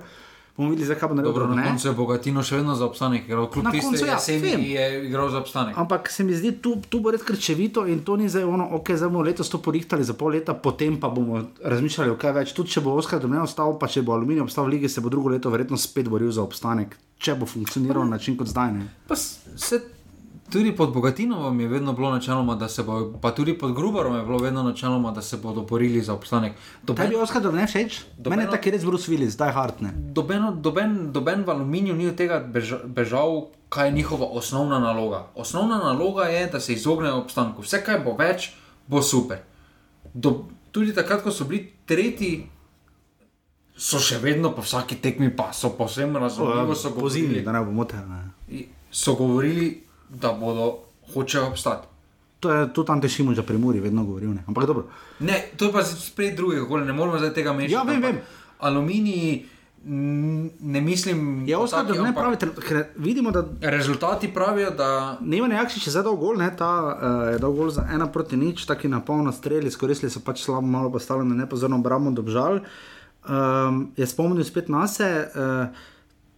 Bomo 0.57 0.71
videli, 0.71 0.87
zakaj 0.87 1.09
bo 1.09 1.15
naredil 1.15 1.33
Dobro, 1.33 1.55
na 1.55 1.65
koncu 1.67 1.89
je 1.89 1.93
Bogatino 1.99 2.43
še 2.47 2.61
vedno 2.61 2.77
za 2.79 2.87
obstanek, 2.87 3.25
ker 3.27 3.41
kljub 3.51 3.65
Na 3.67 3.73
koncu, 3.75 4.05
ja, 4.07 4.19
je 4.23 4.85
igral 5.09 5.27
za 5.33 5.41
obstanek. 5.43 5.79
Ampak 5.79 6.11
se 6.11 6.25
mi 6.25 6.37
zdi, 6.39 6.53
tu, 6.63 6.77
tu 6.89 7.01
bo 7.03 7.11
res 7.11 7.25
krčevito 7.27 7.83
in 7.91 8.05
to 8.07 8.15
ni 8.17 8.31
zdaj 8.31 8.47
ono, 8.47 8.69
ok, 8.79 8.93
zdaj 8.95 9.11
bomo 9.11 9.25
letos 9.27 9.51
to 9.51 9.59
porihtali 9.59 10.07
za 10.07 10.15
pol 10.15 10.31
leta, 10.37 10.55
potem 10.55 11.01
pa 11.03 11.11
bomo 11.11 11.43
razmišljali 11.59 12.15
kaj 12.23 12.37
več. 12.39 12.55
Tudi 12.55 12.71
če 12.77 12.85
bo 12.87 12.95
Oskar 12.95 13.19
domnev 13.19 13.49
ostal, 13.49 13.75
pa 13.83 13.91
če 13.91 14.05
bo 14.07 14.15
aluminij 14.15 14.47
obstal 14.47 14.71
v 14.71 14.77
lige, 14.77 14.93
se 14.93 15.03
bo 15.03 15.11
drugo 15.11 15.35
leto 15.35 15.51
verjetno 15.51 15.81
spet 15.81 16.07
boril 16.07 16.31
za 16.31 16.47
obstanek, 16.47 16.95
če 17.19 17.35
bo 17.41 17.51
funkcioniral 17.51 18.07
na 18.07 18.15
način 18.15 18.39
kot 18.39 18.55
zdaj. 18.55 18.77
Ne. 18.79 18.87
Pa 19.11 19.19
se 19.19 19.83
tudi 20.47 20.73
pod 20.73 20.93
Bogatinovom 20.93 21.61
je 21.61 21.69
vedno 21.69 21.93
bilo 21.93 22.11
načeloma, 22.11 22.55
da 22.55 22.69
se 22.69 22.83
bo, 22.83 22.95
pa 23.15 23.31
tudi 23.31 23.55
pod 23.55 23.75
Grubarom 23.75 24.17
je 24.17 24.23
bilo 24.23 24.39
vedno 24.39 24.63
načeloma, 24.63 25.11
da 25.11 25.23
se 25.23 25.37
bodo 25.37 25.63
borili 25.63 26.01
za 26.01 26.15
obstanek. 26.15 26.53
Doben, 26.83 27.05
Tebi 27.05 27.17
Oskar 27.17 27.43
domnev 27.43 27.67
všeč? 27.67 28.01
Meni 28.01 28.09
je 28.09 28.23
Dobeno- 28.23 28.51
taki 28.51 28.71
res 28.71 28.85
Bruce 28.85 29.11
Willis, 29.11 29.29
zdaj 29.31 29.53
hartne. 29.53 29.91
dobeno, 29.95 30.53
doben, 30.53 31.13
doben 31.13 31.43
v 31.43 31.51
aluminiju 31.51 31.95
ni 31.95 32.07
od 32.07 32.15
tega 32.15 32.39
beža, 32.41 32.79
bežal, 32.87 33.47
kaj 33.69 33.89
je 33.89 33.93
njihova 33.93 34.27
osnovna 34.29 34.79
naloga. 34.79 35.27
Osnovna 35.35 35.79
naloga 35.79 36.25
je, 36.25 36.47
da 36.47 36.61
se 36.61 36.73
izognejo 36.73 37.17
obstanku. 37.17 37.63
Vse, 37.63 37.83
kaj 37.83 37.99
bo 38.01 38.15
več, 38.15 38.53
bo 38.87 39.03
super. 39.03 39.39
Do, 40.15 40.45
tudi 40.71 40.95
takrat, 40.95 41.23
ko 41.23 41.31
so 41.31 41.45
bili 41.45 41.73
tretji, 41.85 42.47
so 43.77 43.99
še 43.99 44.19
vedno 44.19 44.53
po 44.53 44.63
vsaki 44.63 44.97
tekmi, 44.97 45.31
pa 45.31 45.53
so 45.53 45.71
povsem 45.71 46.17
razumljivo 46.17 46.75
so 46.75 46.91
govorili, 46.91 47.43
da 47.43 47.53
ne 47.53 47.61
bo 47.61 47.73
motel. 47.73 47.99
Ne. 48.01 48.65
so 48.91 49.15
govorili, 49.15 49.83
da 50.09 50.33
bodo 50.33 50.79
hočejo 51.15 51.47
obstati. 51.49 51.89
To 52.41 52.53
je 52.53 52.73
tudi 52.73 52.87
tam 52.87 53.01
tešimo, 53.01 53.35
že 53.35 53.43
pri 53.43 53.59
Muri, 53.59 53.81
vedno 53.81 54.05
govoril. 54.05 54.35
Ne. 54.35 54.45
Ampak 54.49 54.67
dobro. 54.67 54.85
Ne, 55.21 55.49
to 55.57 55.65
je 55.65 55.73
pa 55.73 55.83
spet 55.83 56.37
druge, 56.37 56.61
ne 56.61 56.93
moramo 56.93 57.19
zdaj 57.19 57.35
tega 57.35 57.53
mešati. 57.53 57.73
Ja, 57.73 57.83
vem, 57.83 58.03
vem. 58.03 58.21
Aluminij, 58.61 59.45
ne 60.61 60.81
mislim. 60.81 61.49
Je 61.49 61.57
Oskar 61.57 61.87
taki, 61.87 61.97
domnev 61.97 62.13
ampak 62.13 62.41
pravi, 62.41 62.53
ker 62.69 62.85
vidimo, 62.97 63.31
da 63.31 63.45
Rezultati 63.61 64.29
pravijo, 64.35 64.71
da 64.71 65.19
Neman 65.21 65.53
Jakšič 65.53 65.87
je 65.87 65.91
zdaj 65.91 66.05
dal 66.05 66.17
gol, 66.17 66.37
ne, 66.37 66.51
ta 66.57 66.69
uh, 66.69 67.33
je 67.33 67.39
dal 67.39 67.53
gol 67.53 67.71
za 67.71 67.87
ena 67.93 68.07
proti 68.13 68.37
nič, 68.37 68.67
taki 68.67 68.89
na 68.89 69.01
polno 69.01 69.33
streli, 69.33 69.69
izkoristili 69.69 70.13
so 70.13 70.21
pač 70.25 70.45
slabo, 70.45 70.67
malo 70.67 70.93
pa 70.93 71.01
stalo 71.01 71.25
na 71.25 71.35
nepozorno 71.35 71.81
obrambo 71.81 72.11
dobžal. 72.11 72.61
Um, 73.25 73.93
je 73.97 74.07
spomnil 74.07 74.45
spet 74.45 74.69
na 74.69 74.89
se. 74.89 75.29
Uh, 75.33 75.93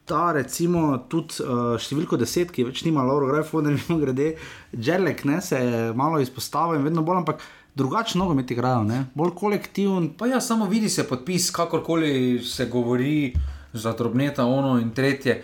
Ta, 0.07 0.31
recimo, 0.33 1.01
tudi 1.11 1.43
uh, 1.43 1.75
številko 1.83 2.15
10, 2.21 2.53
ki 2.55 2.65
več 2.69 2.85
nima 2.87 3.03
Lauro 3.03 3.27
Grafo, 3.27 3.59
ne 3.65 3.73
vem, 3.75 3.99
grede, 3.99 4.37
Džerlek 4.71 5.25
ne, 5.27 5.41
se 5.43 5.59
je 5.59 5.81
malo 5.99 6.21
izpostavil 6.23 6.79
in 6.79 6.87
vedno 6.87 7.03
bolj, 7.03 7.25
ampak 7.25 7.43
drugačno 7.77 8.23
nogomet 8.23 8.51
igrajo, 8.55 8.85
ne, 8.87 9.01
bolj 9.19 9.35
kolektiven. 9.35 10.13
Pa 10.19 10.31
ja, 10.31 10.41
samo 10.41 10.71
vidi 10.71 10.89
se 10.89 11.09
podpis, 11.09 11.51
kakorkoli 11.51 12.39
se 12.39 12.69
govori 12.71 13.35
za 13.73 13.93
drobneta, 13.99 14.47
ono 14.47 14.79
in 14.81 14.95
tretje. 14.95 15.43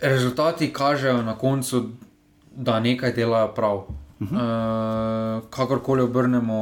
Rezultati 0.00 0.72
kažejo 0.72 1.22
na 1.22 1.38
koncu, 1.38 1.84
da 2.52 2.80
nekaj 2.80 3.12
delajo 3.12 3.54
prav. 3.54 3.76
Uh 4.20 4.28
-huh. 4.30 4.36
uh, 4.36 5.48
kakorkoli 5.50 6.02
obrnemo, 6.02 6.60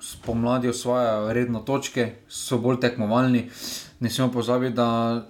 spomladi 0.00 0.68
osvajajo 0.68 1.32
redno 1.32 1.60
točke, 1.60 2.14
so 2.28 2.58
bolj 2.58 2.80
tekmovalni. 2.80 3.50
Ne 4.00 4.10
smemo 4.10 4.32
pozabiti, 4.32 4.74
da 4.74 5.28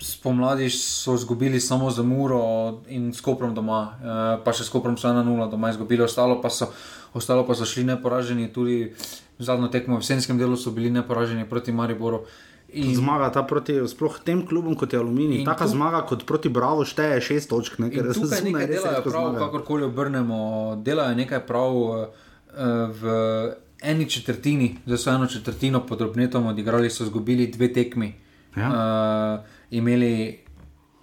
spomladi 0.00 0.70
so 0.70 1.14
izgubili 1.14 1.60
samo 1.60 1.90
za 1.90 2.02
Muro 2.02 2.40
in 2.88 3.12
s 3.12 3.20
Koprom 3.20 3.54
doma, 3.54 3.80
uh, 3.80 4.44
pa 4.44 4.52
še 4.52 4.64
s 4.64 4.68
Koprom 4.68 4.96
so 4.96 5.08
1-0 5.08 5.50
doma 5.50 5.70
izgubili, 5.70 6.02
ostalo 6.02 6.40
pa 6.40 6.50
so, 6.50 6.66
ostalo 7.14 7.46
pa 7.46 7.54
so 7.54 7.64
šli 7.64 7.84
neporaženi, 7.84 8.48
tudi 8.48 8.92
zadnjo 9.38 9.68
tekmo 9.68 9.96
v 9.96 10.00
jesenskem 10.00 10.38
delu 10.38 10.56
so 10.56 10.70
bili 10.70 10.90
neporaženi 10.90 11.44
proti 11.44 11.72
Mariboru. 11.72 12.22
In 12.70 12.94
Zmaga 12.94 13.30
ta 13.30 13.42
proti 13.42 13.74
sploh 13.82 14.20
tem 14.22 14.46
klubom 14.46 14.76
kot 14.76 14.92
je 14.92 14.98
Aluminij. 14.98 15.40
In 15.40 15.44
Taka 15.44 15.64
tu- 15.64 15.70
zmaga 15.70 16.04
kot 16.06 16.22
proti 16.24 16.48
Bravo 16.48 16.84
šteje 16.84 17.20
šest 17.20 17.50
točk, 17.50 17.78
ne, 17.78 17.90
ker 17.90 18.12
tukaj 18.14 18.42
nekaj 18.42 18.66
delajo 18.68 19.02
prav, 19.02 19.12
zmagajo. 19.12 19.40
kakorkoli 19.40 19.82
obrnemo, 19.84 20.38
delajo 20.78 21.14
nekaj 21.16 21.40
prav 21.42 21.74
uh, 21.74 22.06
v 22.90 23.02
eni 23.82 24.06
četrtini, 24.06 24.76
zdaj 24.86 24.98
so 24.98 25.10
eno 25.10 25.26
četrtino 25.26 25.80
pod 25.82 26.00
Robnetom 26.00 26.46
odigrali, 26.46 26.90
so 26.90 27.04
izgubili 27.04 27.46
dve 27.46 27.72
tekmi. 27.72 28.14
Ja. 28.56 28.68
Uh, 28.68 29.40
imeli 29.72 30.38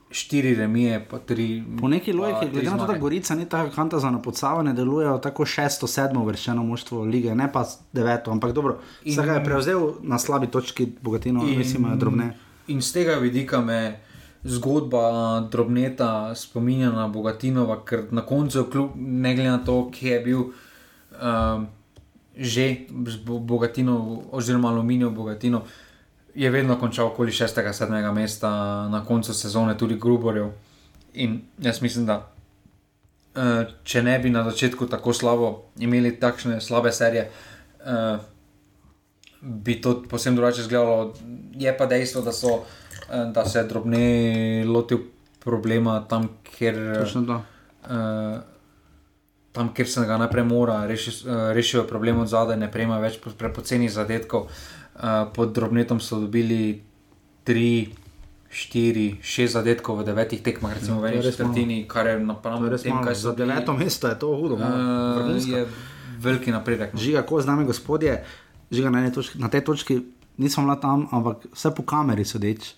štiri 0.10 0.56
remije, 0.56 1.08
pa 1.10 1.20
tri. 1.20 1.64
Po 1.80 1.88
neki 1.88 2.14
logiki, 2.14 2.50
glede 2.52 2.70
na 2.70 2.78
to, 2.78 2.86
da. 2.88 2.98
Gorica 2.98 3.36
ni 3.36 3.46
tako 3.46 3.72
kanta 3.72 4.00
za 4.00 4.12
napodsavanje, 4.12 4.74
delujejo 4.74 5.18
tako 5.18 5.46
šesto, 5.46 5.88
sedmo 5.88 6.26
vrščeno 6.26 6.64
moštvo 6.64 7.04
lige, 7.04 7.36
ne 7.36 7.52
pa 7.52 7.64
deveto, 7.94 8.32
ampak 8.32 8.52
dobro. 8.52 8.78
In- 9.04 9.14
Vsega 9.14 9.34
je 9.34 9.44
prevzel 9.44 9.80
na 10.02 10.18
slabi 10.18 10.48
točki, 10.48 10.88
bogatino, 11.02 11.44
in, 11.44 11.58
mislim, 11.58 11.88
drobne. 11.96 12.34
In 12.68 12.82
z 12.82 12.94
tega 12.94 13.14
vidika 13.14 13.62
me 13.62 14.00
zgodba 14.44 15.02
Drobneta 15.42 16.36
spominja 16.36 16.92
na 16.92 17.08
Bogatinova, 17.08 17.84
ker 17.86 18.06
na 18.12 18.22
koncu, 18.22 18.64
kljub, 18.64 18.90
ne 18.96 19.36
glede 19.36 19.50
na 19.50 19.58
to, 19.60 19.92
kje 19.92 20.10
je 20.10 20.20
bil 20.20 20.40
um, 20.40 21.68
že 22.38 22.68
z 23.06 23.18
Bo- 23.18 23.40
Bogatinov, 23.40 24.02
oziroma 24.32 24.70
Aluminijev 24.70 25.12
Bogatinov, 25.12 25.62
je 26.38 26.50
vedno 26.50 26.80
končal 26.80 27.08
okoli 27.08 27.32
6-7 27.32 28.14
mesta 28.14 28.50
na 28.88 29.06
koncu 29.06 29.34
sezone, 29.34 29.78
tudi 29.78 29.98
Gruborjev. 29.98 30.52
In 31.14 31.42
jaz 31.58 31.82
mislim, 31.82 32.06
da 32.06 32.18
uh, 33.36 33.66
če 33.84 34.04
ne 34.04 34.20
bi 34.20 34.30
na 34.30 34.44
začetku 34.46 34.86
tako 34.86 35.14
slabo 35.14 35.50
imeli 35.82 36.14
takšne 36.20 36.62
slabe 36.62 36.92
serije. 36.94 37.32
Uh, 37.82 38.22
bi 39.42 39.80
to 39.82 40.04
posebno 40.10 40.36
drugače 40.36 40.62
izgledalo. 40.62 41.14
Je 41.58 41.74
pa 41.78 41.86
dejstvo, 41.86 42.22
da, 42.22 42.32
so, 42.32 42.60
eh, 43.10 43.26
da 43.34 43.46
se 43.46 43.60
je 43.60 43.64
drobne 43.64 44.64
lotil 44.66 44.98
problema 45.40 46.00
tam, 46.10 46.30
kjer, 46.44 46.78
Točno 47.00 47.22
to. 47.26 47.42
uh, 47.90 48.40
tam, 49.52 49.74
kjer 49.74 49.90
se 49.90 50.06
ga 50.06 50.18
najprej 50.18 50.44
mora, 50.44 50.86
reši, 50.86 51.12
rešijo 51.54 51.88
problem 51.88 52.20
od 52.20 52.28
zadaj, 52.28 52.58
ne 52.58 52.72
prejema 52.72 52.98
več 53.00 53.18
po- 53.24 53.34
prepoceni 53.38 53.90
zadetkov. 53.90 54.42
Uh, 54.42 54.78
pod 55.34 55.52
drobnetom 55.52 56.00
so 56.00 56.20
dobili 56.20 56.82
tri. 57.44 57.94
4, 58.48 59.20
6 59.20 59.60
zadetkov 59.60 60.00
v 60.00 60.08
devetih 60.08 60.40
tekmah, 60.40 60.72
recimo 60.72 60.98
Ja, 60.98 61.02
v 61.04 61.06
eni 61.12 61.20
četrtini, 61.20 61.78
kar 61.84 62.08
je 62.08 62.16
napram 62.16 62.64
res 62.64 62.82
tem, 62.82 62.96
kaj 62.96 63.14
Za 63.14 63.22
so 63.22 63.36
bili, 63.36 63.52
deveto 63.52 63.76
mesto 63.76 64.08
je 64.08 64.16
to 64.16 64.28
hudo. 64.34 64.56
uh, 64.56 65.36
je 65.36 65.68
veliki 66.18 66.52
napredek. 66.52 66.96
no. 66.96 67.00
Žiga, 67.00 67.28
ko 67.28 67.42
z 67.42 67.46
nami 67.46 67.68
gospodje, 67.68 68.24
žiga 68.72 68.88
na, 68.90 69.04
točki, 69.12 69.36
na 69.36 69.52
tej 69.52 69.62
točki, 69.62 70.00
nisem 70.40 70.64
bila 70.64 70.80
tam, 70.80 71.12
ampak 71.12 71.44
vse 71.52 71.76
po 71.76 71.84
kameri 71.84 72.24
sodeč. 72.24 72.74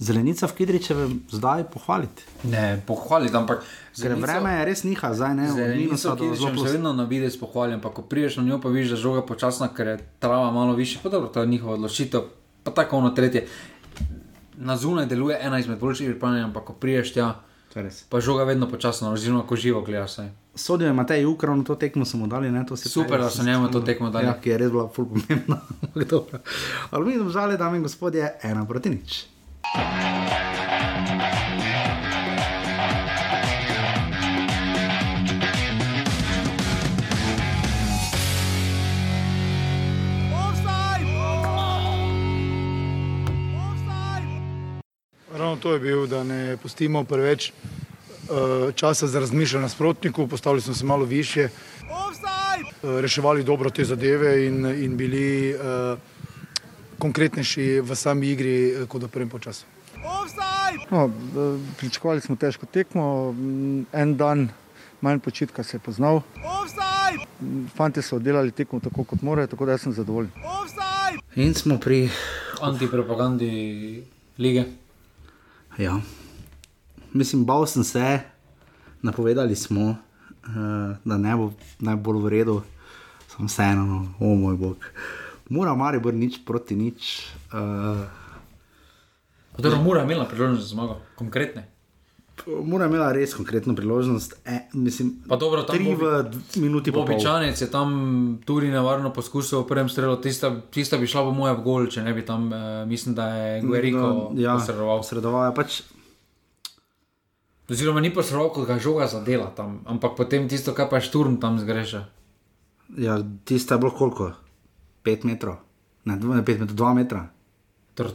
Zelenica 0.00 0.48
v 0.48 0.52
Kidričevem 0.56 1.20
zdaj 1.28 1.64
pohvaliti. 1.68 2.24
Ne, 2.48 2.80
pohvaliti, 2.86 3.36
ampak 3.36 3.60
Ker 4.00 4.14
vreme 4.16 4.54
je 4.56 4.64
res 4.64 4.82
niha, 4.88 5.12
zdaj 5.12 5.34
ne, 5.36 5.48
minusa 5.76 6.14
do 6.16 6.30
zelo 6.32 6.54
zelo 6.56 6.64
vedno 6.64 6.92
na 6.96 7.04
videz 7.04 7.36
pohvalim, 7.36 7.82
pa 7.84 7.92
ko 7.92 8.02
priješ 8.02 8.38
na 8.40 8.42
njo, 8.48 8.60
pa 8.60 8.72
vidiš, 8.72 8.94
da 8.94 8.96
je 8.96 9.02
žoga 9.02 9.26
počasna, 9.26 9.68
ker 9.76 9.86
je 9.86 9.96
trava 10.18 10.50
malo 10.50 10.72
više, 10.72 11.00
pa 11.02 11.08
dobro, 11.08 11.28
to 11.28 11.40
je 11.40 11.46
njihova 11.46 11.74
odločitev, 11.74 12.20
pa 12.64 12.70
tako 12.70 12.96
ono 12.96 13.10
tretje. 13.10 13.46
Na 14.56 14.76
zunaj 14.76 15.06
deluje 15.06 15.38
ena 15.42 15.58
izmed 15.58 15.78
boljših 15.78 16.08
pripravljenih, 16.08 16.46
ampak 16.48 16.64
ko 16.64 16.72
priješ 16.72 17.12
tja, 17.12 17.34
je 17.74 17.90
pa 18.08 18.18
je 18.18 18.20
žoga 18.20 18.44
vedno 18.44 18.68
počasna, 18.68 19.12
oziroma 19.12 19.42
ko 19.46 19.56
živo 19.56 19.82
gledaš. 19.82 20.16
Sodijo 20.54 20.86
je 20.86 20.92
Matej 20.92 21.26
Ukron, 21.26 21.64
to 21.64 21.74
tekmo 21.74 22.04
smo 22.04 22.26
dali. 22.26 22.50
Ne, 22.50 22.66
to 22.66 22.76
se 22.76 22.88
Super, 22.88 23.08
pravi, 23.08 23.22
da 23.22 23.30
so 23.30 23.42
njemu 23.42 23.70
to 23.70 23.80
tekmo 23.80 24.10
dali. 24.10 24.26
Ja, 24.26 24.34
ki 24.40 24.50
je 24.50 24.58
res 24.58 24.70
bila 24.70 24.88
ful 24.88 25.06
pomembna. 25.06 25.60
Ampak. 25.94 26.40
Ali 26.90 27.06
mi 27.06 27.14
smo 27.14 27.28
žali, 27.28 27.58
dame 27.58 27.76
in 27.76 27.82
gospodje, 27.82 28.32
ena 28.42 28.64
proti 28.66 28.90
nič. 28.90 29.26
Ravno 29.74 30.30
to 45.62 45.72
je 45.72 45.78
bil, 45.78 46.06
da 46.06 46.24
ne 46.24 46.56
pustimo 46.56 47.04
preveč 47.04 47.50
uh, 47.50 47.54
časa 48.74 49.06
za 49.06 49.20
razmišljanje 49.20 49.62
nasprotniku, 49.62 50.26
postavili 50.26 50.62
smo 50.62 50.74
se 50.74 50.84
malo 50.84 51.04
više, 51.04 51.44
uh, 51.44 51.50
eh, 52.82 53.00
reševali 53.00 53.44
dobro 53.44 53.70
te 53.70 53.84
zadeve 53.84 54.46
in, 54.46 54.84
in 54.84 54.96
bili 54.96 55.54
uh, 55.54 55.60
konkretnejši 57.00 57.80
v 57.80 57.96
sami 57.96 58.32
igri 58.34 58.86
kot 58.88 59.02
v 59.02 59.08
prvem 59.08 59.30
času. 59.40 59.64
No, 60.90 61.10
pričakovali 61.78 62.20
smo 62.20 62.36
težko 62.36 62.66
tekmo, 62.66 63.34
en 63.92 64.16
dan 64.16 64.48
manj 65.00 65.18
počitka 65.18 65.62
se 65.62 65.76
je 65.76 65.80
poznal. 65.80 66.22
Fanti 67.74 68.02
so 68.02 68.16
oddelali 68.16 68.52
tekmo 68.52 68.80
tako, 68.80 69.04
kot 69.04 69.22
morajo, 69.22 69.46
tako 69.46 69.66
da 69.66 69.78
sem 69.78 69.92
zadovoljen. 69.92 70.30
In 71.36 71.54
smo 71.54 71.78
pri 71.78 72.10
antipropagandi 72.60 74.04
lige. 74.38 74.64
Ja. 75.78 76.00
Mislim, 77.12 77.44
bal 77.44 77.66
sem 77.66 77.84
se, 77.84 78.20
napovedali 79.02 79.56
smo, 79.56 79.90
uh, 79.90 79.96
da 81.04 81.18
ne 81.18 81.36
bo 81.36 81.52
najbolj 81.78 82.22
v 82.22 82.28
redu, 82.28 82.62
sem 83.36 83.46
vseeno, 83.46 83.84
no, 83.86 84.00
o 84.20 84.34
moj 84.34 84.56
bog. 84.56 84.76
Mora 85.50 85.74
mari 85.74 85.98
biti 85.98 86.16
nič 86.16 86.34
proti 86.46 86.78
nič. 86.78 87.26
Uh, 87.50 88.06
Torej, 89.58 89.82
mora 89.82 90.02
imela 90.06 90.24
priložnost 90.24 90.62
za 90.62 90.68
zmago, 90.68 91.00
konkretne. 91.18 91.66
Mora 92.46 92.86
imela 92.86 93.10
res 93.12 93.34
konkretno 93.34 93.74
priložnost. 93.76 94.38
E, 94.46 94.70
mislim, 94.72 95.10
pa 95.28 95.36
dobro, 95.36 95.62
tam 95.66 95.76
tri 95.76 95.90
v 95.94 96.30
minuti 96.62 96.92
po 96.92 97.02
Običajnec 97.02 97.60
je 97.60 97.68
tam 97.70 97.90
tudi 98.46 98.70
nevarno 98.70 99.12
poskusil 99.12 99.60
v 99.60 99.68
prvem 99.68 99.90
strelu, 99.90 100.16
tista, 100.16 100.54
tista 100.70 100.96
bi 100.96 101.10
šla 101.10 101.26
po 101.28 101.34
mojem 101.36 101.58
gol, 101.66 101.90
če 101.90 102.06
ne 102.06 102.14
bi 102.14 102.24
tam, 102.24 102.48
uh, 102.48 102.86
mislim, 102.88 103.18
da 103.18 103.26
je 103.34 103.60
Guerrero 103.66 104.06
no, 104.06 104.30
ja, 104.38 104.54
posredoval. 104.56 105.02
Sredoval 105.04 105.50
je 105.50 105.56
pač. 105.58 105.80
Oziroma, 107.70 108.00
ni 108.00 108.14
posredoval, 108.14 108.54
kot 108.54 108.70
ga 108.70 108.78
žoga 108.78 109.10
zadela 109.10 109.50
tam, 109.50 109.82
ampak 109.84 110.14
potem 110.14 110.48
tisto, 110.48 110.72
kar 110.78 110.88
pa 110.88 111.02
je 111.02 111.10
šturm 111.10 111.42
tam 111.42 111.58
zgreša. 111.60 112.06
Ja, 113.02 113.18
tista 113.44 113.76
je 113.76 113.82
bilo 113.84 113.92
koliko? 113.94 114.32
Pet 115.02 115.24
metrov, 115.24 115.60
ne, 116.04 116.16
dva, 116.20 116.42
pet 116.44 116.60
metrov, 116.60 116.76
dva 116.76 116.94
metra. 116.94 117.24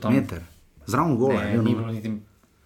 Meter. 0.10 0.42
Zraven 0.86 1.18
gola. 1.18 1.42
Ne, 1.44 1.58
ni 1.58 1.76
bilo 1.76 1.92
niti. 1.92 2.14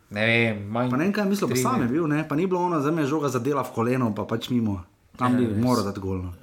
Ne 0.10 0.26
vem, 0.26 0.62
manj. 0.72 0.90
Pa 0.90 0.98
ne 0.98 1.04
vem, 1.04 1.14
kaj 1.14 1.26
mislim, 1.30 1.50
pa 1.50 1.56
sam 1.56 1.82
je 1.82 1.88
bil, 1.88 2.08
ne? 2.08 2.24
pa 2.28 2.36
ni 2.36 2.48
bilo 2.48 2.62
ono, 2.66 2.80
da 2.80 2.92
me 2.92 3.02
je 3.02 3.12
žoga 3.12 3.30
zadela 3.30 3.64
v 3.64 3.74
koleno, 3.76 4.10
pa 4.16 4.26
pač 4.26 4.50
mimo. 4.50 4.82
Tam 5.18 5.36
bi 5.38 5.46
moral 5.48 5.86
dati 5.86 6.00
gol. 6.00 6.24
No. 6.24 6.34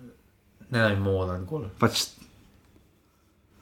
Ne, 0.71 0.79
da 0.79 0.89
bi 0.89 1.01
moral 1.01 1.35
dati 1.35 1.49
gol. 1.49 1.65
Pač... 1.79 2.05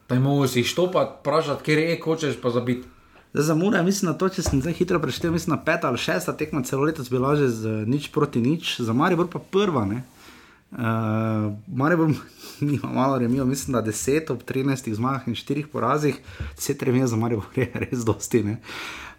Pa 0.07 0.19
jim 0.19 0.27
mogo 0.27 0.49
si 0.49 0.65
štopati, 0.65 1.23
pražati, 1.25 1.65
kjer 1.65 1.79
je, 1.79 2.01
hočeš 2.05 2.37
pa 2.43 2.51
zabiti. 2.53 2.89
Za 3.35 3.55
Mura, 3.55 3.83
mislim, 3.83 4.13
na 4.13 4.19
to, 4.19 4.29
če 4.31 4.45
sem 4.47 4.61
zdaj 4.63 4.77
hitro 4.79 5.01
preštel, 5.03 5.33
mislim, 5.35 5.57
na 5.57 5.63
peta 5.65 5.89
ali 5.89 5.99
šesta 5.99 6.37
tekma 6.39 6.63
celo 6.63 6.85
leto 6.87 7.03
bila 7.11 7.33
že 7.35 7.49
z 7.51 7.73
nič 7.91 8.13
proti 8.15 8.39
nič, 8.39 8.77
za 8.79 8.93
Maribor 8.93 9.27
pa 9.33 9.41
prva. 9.41 9.83
Ne? 9.89 10.05
Uh, 10.75 11.53
Maribor 11.67 12.11
ima 12.61 12.93
malo 12.93 13.19
remijo, 13.19 13.45
mislim, 13.45 13.73
da 13.73 13.83
10 13.83 14.33
ob 14.33 14.43
13 14.43 14.95
zmagah 14.95 15.29
in 15.29 15.35
4 15.35 15.67
porazih, 15.73 16.21
10 16.59 16.85
remijo 16.85 17.07
za 17.07 17.17
Maribor 17.17 17.47
je 17.57 17.71
res 17.91 18.05
dosti. 18.05 18.41
Uh, 18.41 18.57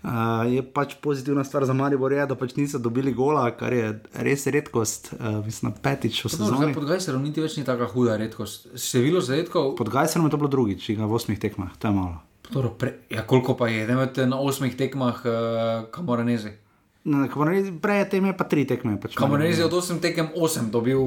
Uh, 0.05 0.45
je 0.53 0.61
pač 0.61 0.93
pozitivna 1.01 1.43
stvar 1.43 1.65
za 1.65 1.73
Marijo, 1.73 2.25
da 2.29 2.35
pač 2.37 2.53
niso 2.55 2.77
dobili 2.77 3.09
gola, 3.13 3.47
kar 3.57 3.73
je 3.73 3.87
res 4.13 4.45
redkost, 4.53 5.15
uh, 5.15 5.39
mislim, 5.45 5.73
petič 5.81 6.19
v 6.21 6.29
sezoni. 6.29 6.73
Pod 6.75 6.85
Gajserom 6.85 7.23
niti 7.25 7.41
več 7.41 7.55
ni 7.57 7.63
tako 7.65 7.87
huda 7.89 8.19
redkost. 8.21 8.67
Število 8.77 9.23
zadetkov. 9.25 9.71
Pod 9.79 9.89
Gajserom 9.89 10.27
je 10.29 10.35
to 10.35 10.41
bilo 10.43 10.51
drugič, 10.53 10.91
v 10.93 11.09
osmih 11.09 11.41
tekmah, 11.41 11.73
to 11.81 11.89
je 11.89 11.97
malo. 11.97 12.21
Toro, 12.51 12.69
pre, 12.77 12.99
ja, 13.09 13.25
koliko 13.25 13.57
pa 13.57 13.71
je, 13.71 13.87
ne 13.89 13.97
veste, 13.97 14.29
na 14.29 14.37
osmih 14.37 14.77
tekmah, 14.77 15.25
uh, 15.25 15.89
kamoranezi. 15.89 16.53
Prej 17.81 17.97
je 18.01 18.05
teme 18.09 18.33
pa 18.33 18.49
tri 18.49 18.65
tekme. 18.65 18.97
Pač 18.97 19.13
Kamoranezi 19.13 19.61
od 19.61 19.73
osem 19.77 20.01
tekem 20.01 20.33
osem 20.33 20.73
dobil 20.73 20.97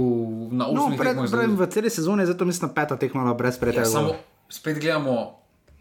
na 0.55 0.71
osmih 0.71 0.95
no, 0.95 1.03
pred. 1.03 1.19
Prej, 1.19 1.51
v 1.59 1.67
celi 1.67 1.91
sezoni 1.91 2.23
je 2.23 2.31
zato 2.31 2.47
mislim 2.47 2.71
peta 2.71 2.95
tekma 2.95 3.35
brez 3.35 3.59
preteklosti. 3.59 3.99
Ja, 3.99 4.15
samo 4.15 4.15
spet 4.49 4.79
gledamo 4.79 5.39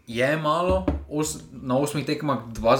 je 0.08 0.36
malo, 0.36 0.86
os, 1.08 1.38
na 1.52 1.76
osmih 1.78 2.06
tekmah 2.06 2.48
dva, 2.52 2.78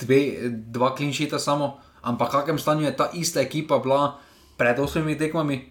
dve, 0.00 0.50
dva 0.50 0.94
klinšita 0.94 1.38
samo, 1.38 1.78
ampak 2.02 2.28
v 2.28 2.36
kakšnem 2.42 2.58
stanju 2.58 2.84
je 2.90 2.96
ta 2.96 3.06
ista 3.14 3.40
ekipa 3.40 3.78
bila 3.78 4.18
pred 4.58 4.78
osmimi 4.78 5.18
tekmami. 5.18 5.70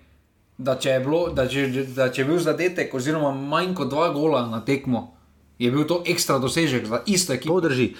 Da 0.59 0.75
če, 0.75 0.97
je 0.97 0.99
bilo, 0.99 1.19
da, 1.31 1.47
če, 1.47 1.67
da 1.95 2.09
če 2.11 2.21
je 2.21 2.27
bil 2.27 2.39
zadetek, 2.43 2.91
oziroma 2.91 3.31
manj 3.31 3.71
kot 3.79 3.87
dva 3.87 4.09
gola 4.11 4.43
na 4.47 4.59
tekmo, 4.59 5.15
je 5.55 5.71
bil 5.71 5.85
to 5.87 6.01
ekstra 6.03 6.35
dosežek 6.39 6.83
za 6.83 6.99
isto 7.07 7.31
ekipo. 7.31 7.59
To 7.59 7.69
drži. 7.69 7.93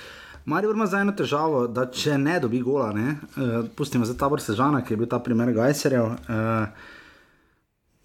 Marijo 0.49 0.71
ima 0.73 0.87
zdaj 0.89 1.01
eno 1.05 1.13
težavo, 1.13 1.67
da 1.67 1.85
če 1.93 2.17
ne 2.17 2.39
dobi 2.41 2.61
gola, 2.65 2.89
ne, 2.93 3.11
uh, 3.37 3.67
pustimo 3.77 4.05
za 4.05 4.15
ta 4.17 4.27
vrsta 4.31 4.55
Žana, 4.57 4.81
ki 4.81 4.95
je 4.95 4.97
bil 4.97 5.09
ta 5.09 5.19
primer 5.21 5.51
Gajserjev. 5.53 6.05
Uh, 6.05 6.95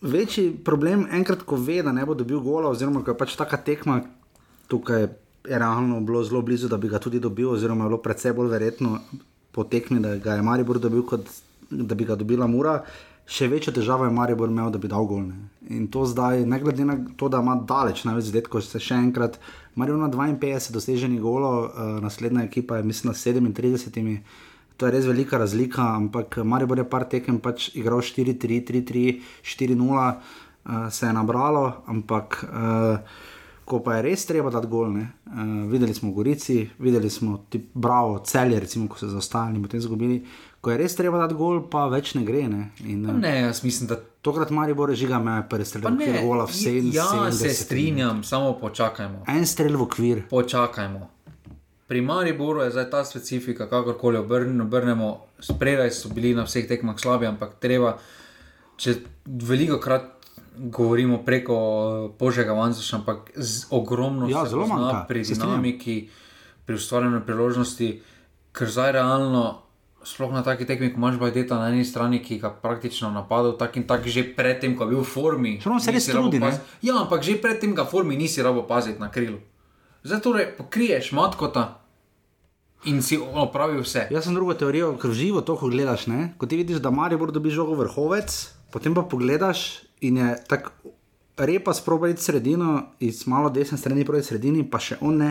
večji 0.05 0.51
problem, 0.65 1.07
enkrat, 1.13 1.47
ko 1.49 1.57
ve, 1.57 1.81
da 1.83 1.93
ne 1.93 2.05
bo 2.05 2.15
dobil 2.15 2.43
gola, 2.45 2.69
oziroma 2.69 3.01
ko 3.05 3.15
je 3.15 3.21
pač 3.23 3.37
taka 3.41 3.57
tekma, 3.57 4.03
tukaj 4.69 5.07
je 5.07 5.09
realno 5.45 6.01
bilo 6.05 6.21
zelo 6.25 6.43
blizu, 6.45 6.69
da 6.69 6.77
bi 6.77 6.93
ga 6.93 7.01
tudi 7.01 7.21
dobil, 7.21 7.49
oziroma 7.57 7.87
je 7.87 7.95
bilo 7.95 8.03
predvsej 8.05 8.37
bolj 8.37 8.53
verjetno 8.53 8.99
potekni, 9.57 10.03
da 10.05 10.17
ga 10.21 10.37
je 10.37 10.45
Maribor 10.45 10.83
dobil, 10.83 11.05
kot 11.09 11.29
da 11.71 11.95
bi 11.95 12.05
ga 12.05 12.17
dobila 12.21 12.47
Mura. 12.51 12.83
Še 13.25 13.49
večjo 13.49 13.73
težavo 13.73 14.05
je 14.05 14.13
Maribor 14.13 14.51
imel, 14.53 14.69
da 14.71 14.79
bi 14.79 14.89
dal 14.89 15.07
golne. 15.09 15.49
In 15.73 15.87
to 15.89 16.05
zdaj, 16.05 16.43
ne 16.45 16.59
glede 16.61 16.85
na 16.85 16.99
to, 17.17 17.31
da 17.33 17.41
ima 17.41 17.55
daleč 17.57 18.03
največ 18.05 18.29
zadetkov, 18.29 18.65
se 18.67 18.81
še 18.81 18.99
enkrat, 19.01 19.39
Maribor 19.81 20.03
ima 20.03 20.11
52 20.13 20.75
doseženih 20.77 21.23
golov, 21.25 21.71
uh, 21.71 21.95
naslednja 22.05 22.45
ekipa 22.45 22.79
je, 22.79 22.89
mislim, 22.91 23.15
na 23.15 23.17
37. 23.17 24.19
To 24.77 24.87
je 24.87 24.93
res 24.93 25.07
velika 25.09 25.41
razlika, 25.41 25.87
ampak 25.97 26.43
Maribor 26.45 26.83
je 26.83 26.89
par 26.91 27.09
tekem 27.09 27.41
pač 27.41 27.71
igral 27.79 28.05
4-3, 28.05 28.61
3-3, 28.69 29.07
4-0, 29.41 30.11
uh, 30.11 30.91
se 30.93 31.07
je 31.07 31.15
nabralo, 31.17 31.71
ampak. 31.89 32.43
Uh, 32.51 33.33
ko 33.65 33.81
pa 33.81 33.97
je 33.97 34.05
res 34.05 34.27
treba 34.29 34.53
dati 34.53 34.69
gol. 34.69 34.93
Uh, 34.93 35.05
videli 35.73 35.95
smo 35.97 36.11
v 36.11 36.19
Gorici, 36.19 36.59
videli 36.79 37.11
smo 37.11 37.47
ti 37.49 37.59
bravo, 37.59 38.21
celje, 38.21 38.61
recimo, 38.61 38.89
ko 38.89 39.01
so 39.01 39.09
zaostali 39.09 39.57
in 39.57 39.65
potem 39.65 39.81
izgubili. 39.81 40.21
Ko 40.65 40.73
je 40.73 40.81
res 40.81 40.97
treba 40.97 41.21
dati 41.21 41.37
gol, 41.37 41.67
pa 41.69 41.85
več 41.93 42.15
ne 42.17 42.25
gre. 42.25 42.47
Ne, 42.49 42.71
in, 42.89 43.05
ne 43.21 43.35
jaz 43.45 43.61
mislim, 43.67 43.91
da. 43.93 44.01
Tokrat 44.25 44.49
Mari 44.57 44.73
bo 44.73 44.87
režiga 44.89 45.19
me, 45.21 45.43
strel 45.69 45.83
v 45.85 45.91
okvir, 45.91 46.15
gola 46.25 46.47
vse 46.49 46.71
in 46.79 46.87
vse. 46.89 46.97
Ja, 46.97 47.33
se 47.37 47.51
strinjam, 47.53 48.23
minut. 48.23 48.25
samo 48.25 48.55
počakajmo. 48.57 49.27
En 49.29 49.45
strel 49.45 49.77
v 49.77 49.85
okvir. 49.85 50.23
Počakajmo. 50.31 51.11
Pri 51.85 52.01
Mariboru 52.01 52.63
je 52.65 52.71
zdaj 52.71 52.91
ta 52.91 53.05
specifika, 53.05 53.69
kakorkoli 53.69 54.17
obrnemo, 54.17 55.11
spredaj 55.37 55.93
so 55.93 56.09
bili 56.09 56.33
na 56.35 56.47
vseh 56.49 56.65
tekmah 56.69 56.97
slabi, 56.97 57.29
ampak 57.29 57.59
treba, 57.61 57.99
če 58.81 58.97
veliko 59.27 59.77
krat 59.77 60.09
govorimo 60.57 61.21
preko 61.27 61.57
Božjega 62.19 62.57
Vanzaša, 62.57 62.97
ampak 62.97 63.31
z 63.37 63.67
ogromno 63.71 64.29
ja, 64.31 64.47
zelo 64.49 64.67
malo 64.67 65.05
pri 65.09 65.27
dinamiki, 65.29 66.09
pri 66.65 66.81
ustvarjanju 66.81 67.21
priložnosti, 67.27 67.91
ker 68.57 68.71
zdaj 68.71 68.97
realno. 68.97 69.64
Sploh 70.05 70.33
na 70.33 70.43
taki 70.45 70.67
tekmi, 70.69 70.91
ko 70.93 71.01
imaš 71.01 71.17
bajdeta 71.17 71.57
na 71.57 71.71
eni 71.73 71.85
strani, 71.85 72.21
ki 72.23 72.39
ga 72.43 72.51
praktično 72.63 73.09
napada, 73.11 73.55
tako 73.59 73.81
in 73.81 73.87
tako, 73.89 74.13
že 74.13 74.25
predtem, 74.37 74.77
ko 74.77 74.85
je 74.85 74.93
bil 74.93 75.01
v 75.01 75.09
formi. 75.09 75.53
Pravno 75.63 75.81
se 75.81 75.95
res 75.97 76.09
trudi, 76.11 76.39
ne? 76.43 76.53
Ja, 76.85 76.99
ampak 77.01 77.25
že 77.25 77.39
predtem, 77.41 77.73
je 77.73 77.81
v 77.81 77.89
formi, 77.89 78.19
nisi 78.21 78.45
rabo 78.45 78.67
paziti 78.69 79.01
na 79.01 79.09
krilu. 79.09 79.41
Zdaj 80.05 80.21
torej 80.21 80.47
pokriješ 80.59 81.13
matkota 81.17 81.81
in 82.85 83.01
si 83.01 83.17
opravil 83.17 83.81
vse. 83.81 84.09
Jaz 84.13 84.29
sem 84.29 84.37
drugo 84.37 84.53
teorijo, 84.53 84.93
ker 85.01 85.17
živo 85.17 85.41
to, 85.41 85.57
ko 85.57 85.73
gledaš, 85.73 86.05
ne? 86.13 86.35
Ko 86.37 86.45
ti 86.47 86.61
vidiš, 86.61 86.85
da 86.85 86.93
Marijo 86.93 87.25
bo 87.25 87.33
dobil 87.33 87.55
žogo 87.55 87.79
vrhovec, 87.81 88.29
potem 88.69 88.93
pa 88.93 89.07
pogledaš 89.09 89.85
in 90.05 90.21
je 90.21 90.37
tako 90.49 90.77
repa 91.41 91.73
sprobati 91.75 92.23
sredino, 92.23 92.93
iz 93.01 93.27
malo 93.27 93.51
desne 93.51 93.79
strani 93.79 94.05
proti 94.05 94.29
sredini, 94.29 94.65
pa 94.71 94.79
še 94.79 95.01
on 95.01 95.17
ne. 95.19 95.31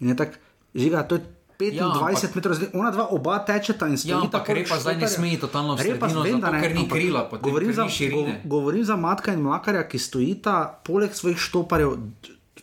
In 0.00 0.14
je 0.14 0.16
tako, 0.16 0.38
žiga, 0.74 1.02
to 1.02 1.18
je 1.18 1.26
25 1.58 1.74
ja, 1.74 1.86
ampak, 1.86 2.34
metrov, 2.36 2.54
zdaj, 2.54 2.68
ona 2.74 2.90
dva 2.90 3.06
oba 3.10 3.38
tečeta 3.46 3.88
in 3.88 3.96
stoji. 3.98 4.12
Ja, 4.12 4.20
ampak 4.24 4.48
repa 4.48 4.78
zdaj 4.78 4.96
ne 4.96 5.08
sme 5.08 5.36
totalno 5.40 5.76
sredino, 5.78 6.22
vem, 6.22 6.40
zato, 6.40 6.52
ne, 6.52 6.60
ker 6.62 6.74
ni 6.74 6.84
krila, 6.88 7.26
govorim, 7.30 7.70
ker 7.70 7.76
za, 7.76 7.86
go, 8.10 8.22
govorim 8.44 8.84
za 8.84 8.96
matka 8.96 9.34
in 9.34 9.42
mlakarja, 9.44 9.84
ki 9.88 9.98
stojita 9.98 10.82
poleg 10.86 11.14
svojih 11.14 11.38
štoparjev. 11.38 11.96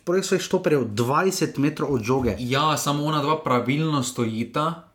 Poleg 0.00 0.24
svojih 0.24 0.42
štoperjev 0.42 0.86
20 0.96 1.58
metrov 1.60 1.92
od 1.92 2.02
žoge. 2.02 2.34
Ja, 2.40 2.72
samo 2.80 3.04
ona 3.04 3.20
dva 3.20 3.36
pravilno 3.44 4.00
stojita, 4.02 4.88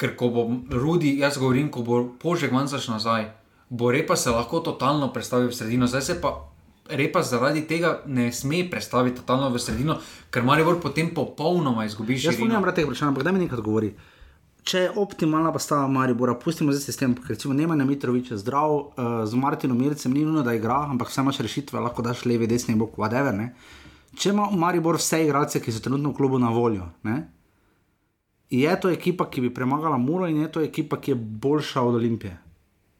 ker 0.00 0.16
ko 0.16 0.32
bo 0.32 0.48
Rudi, 0.72 1.18
jaz 1.20 1.36
govorim, 1.38 1.68
ko 1.68 1.84
bo 1.84 2.04
požek 2.18 2.50
manjkaš 2.50 2.88
nazaj 2.88 3.28
bo 3.70 3.90
repa 3.90 4.16
se 4.16 4.30
lahko 4.30 4.60
totalno 4.60 5.12
predstavil 5.12 5.48
v 5.48 5.54
sredino. 5.54 5.86
Zdaj 5.86 6.02
se 6.02 6.20
pa 6.20 6.49
repa 6.90 7.22
zaradi 7.22 7.64
tega 7.66 8.00
ne 8.06 8.32
sme 8.32 8.64
predstaviti 8.70 9.20
totalno 9.20 9.50
v 9.50 9.58
sredino, 9.62 9.98
ker 10.30 10.44
mar 10.46 10.58
je 10.58 10.66
vrh 10.68 10.80
potem 10.82 11.10
popolnoma 11.14 11.84
izgubiš. 11.88 12.24
Jaz 12.24 12.38
ne 12.40 12.58
morem 12.58 12.74
tega 12.74 12.88
vprašanja, 12.88 13.12
ampak 13.14 13.24
da 13.24 13.32
mi 13.32 13.44
nekaj 13.44 13.62
govori. 13.64 13.92
Če 14.62 14.84
je 14.84 14.92
optimalna 15.00 15.52
postava 15.52 15.88
Maribora, 15.88 16.34
pustimo 16.36 16.72
zdaj 16.72 16.84
sistem, 16.84 17.14
ker 17.16 17.32
recimo 17.32 17.54
nema 17.56 17.74
na 17.78 17.86
Mitroviča 17.88 18.36
zdrav, 18.36 18.74
uh, 18.76 19.08
z 19.24 19.40
Martinom 19.40 19.78
Mircem 19.78 20.12
ni 20.12 20.24
nujno, 20.24 20.44
da 20.44 20.52
igra, 20.54 20.82
ampak 20.92 21.08
vse 21.08 21.24
imaš 21.24 21.40
rešitve, 21.46 21.80
lahko 21.80 22.04
daš 22.04 22.26
levi, 22.28 22.46
desni, 22.50 22.76
bok, 22.76 22.98
whatever. 23.00 23.32
Ne? 23.36 23.54
Če 24.20 24.34
ima 24.34 24.50
Maribor 24.52 25.00
vse 25.00 25.22
igralce, 25.24 25.62
ki 25.64 25.72
so 25.72 25.80
trenutno 25.80 26.12
v 26.12 26.18
klubu 26.20 26.38
na 26.38 26.52
voljo, 26.52 26.90
ne? 27.08 27.22
je 28.50 28.80
to 28.80 28.90
ekipa, 28.90 29.30
ki 29.30 29.40
bi 29.40 29.54
premagala 29.54 29.98
Muro 29.98 30.26
in 30.26 30.42
je 30.42 30.52
to 30.52 30.60
ekipa, 30.60 31.00
ki 31.00 31.10
je 31.10 31.14
boljša 31.14 31.82
od 31.82 31.94
Olimpije. 31.94 32.36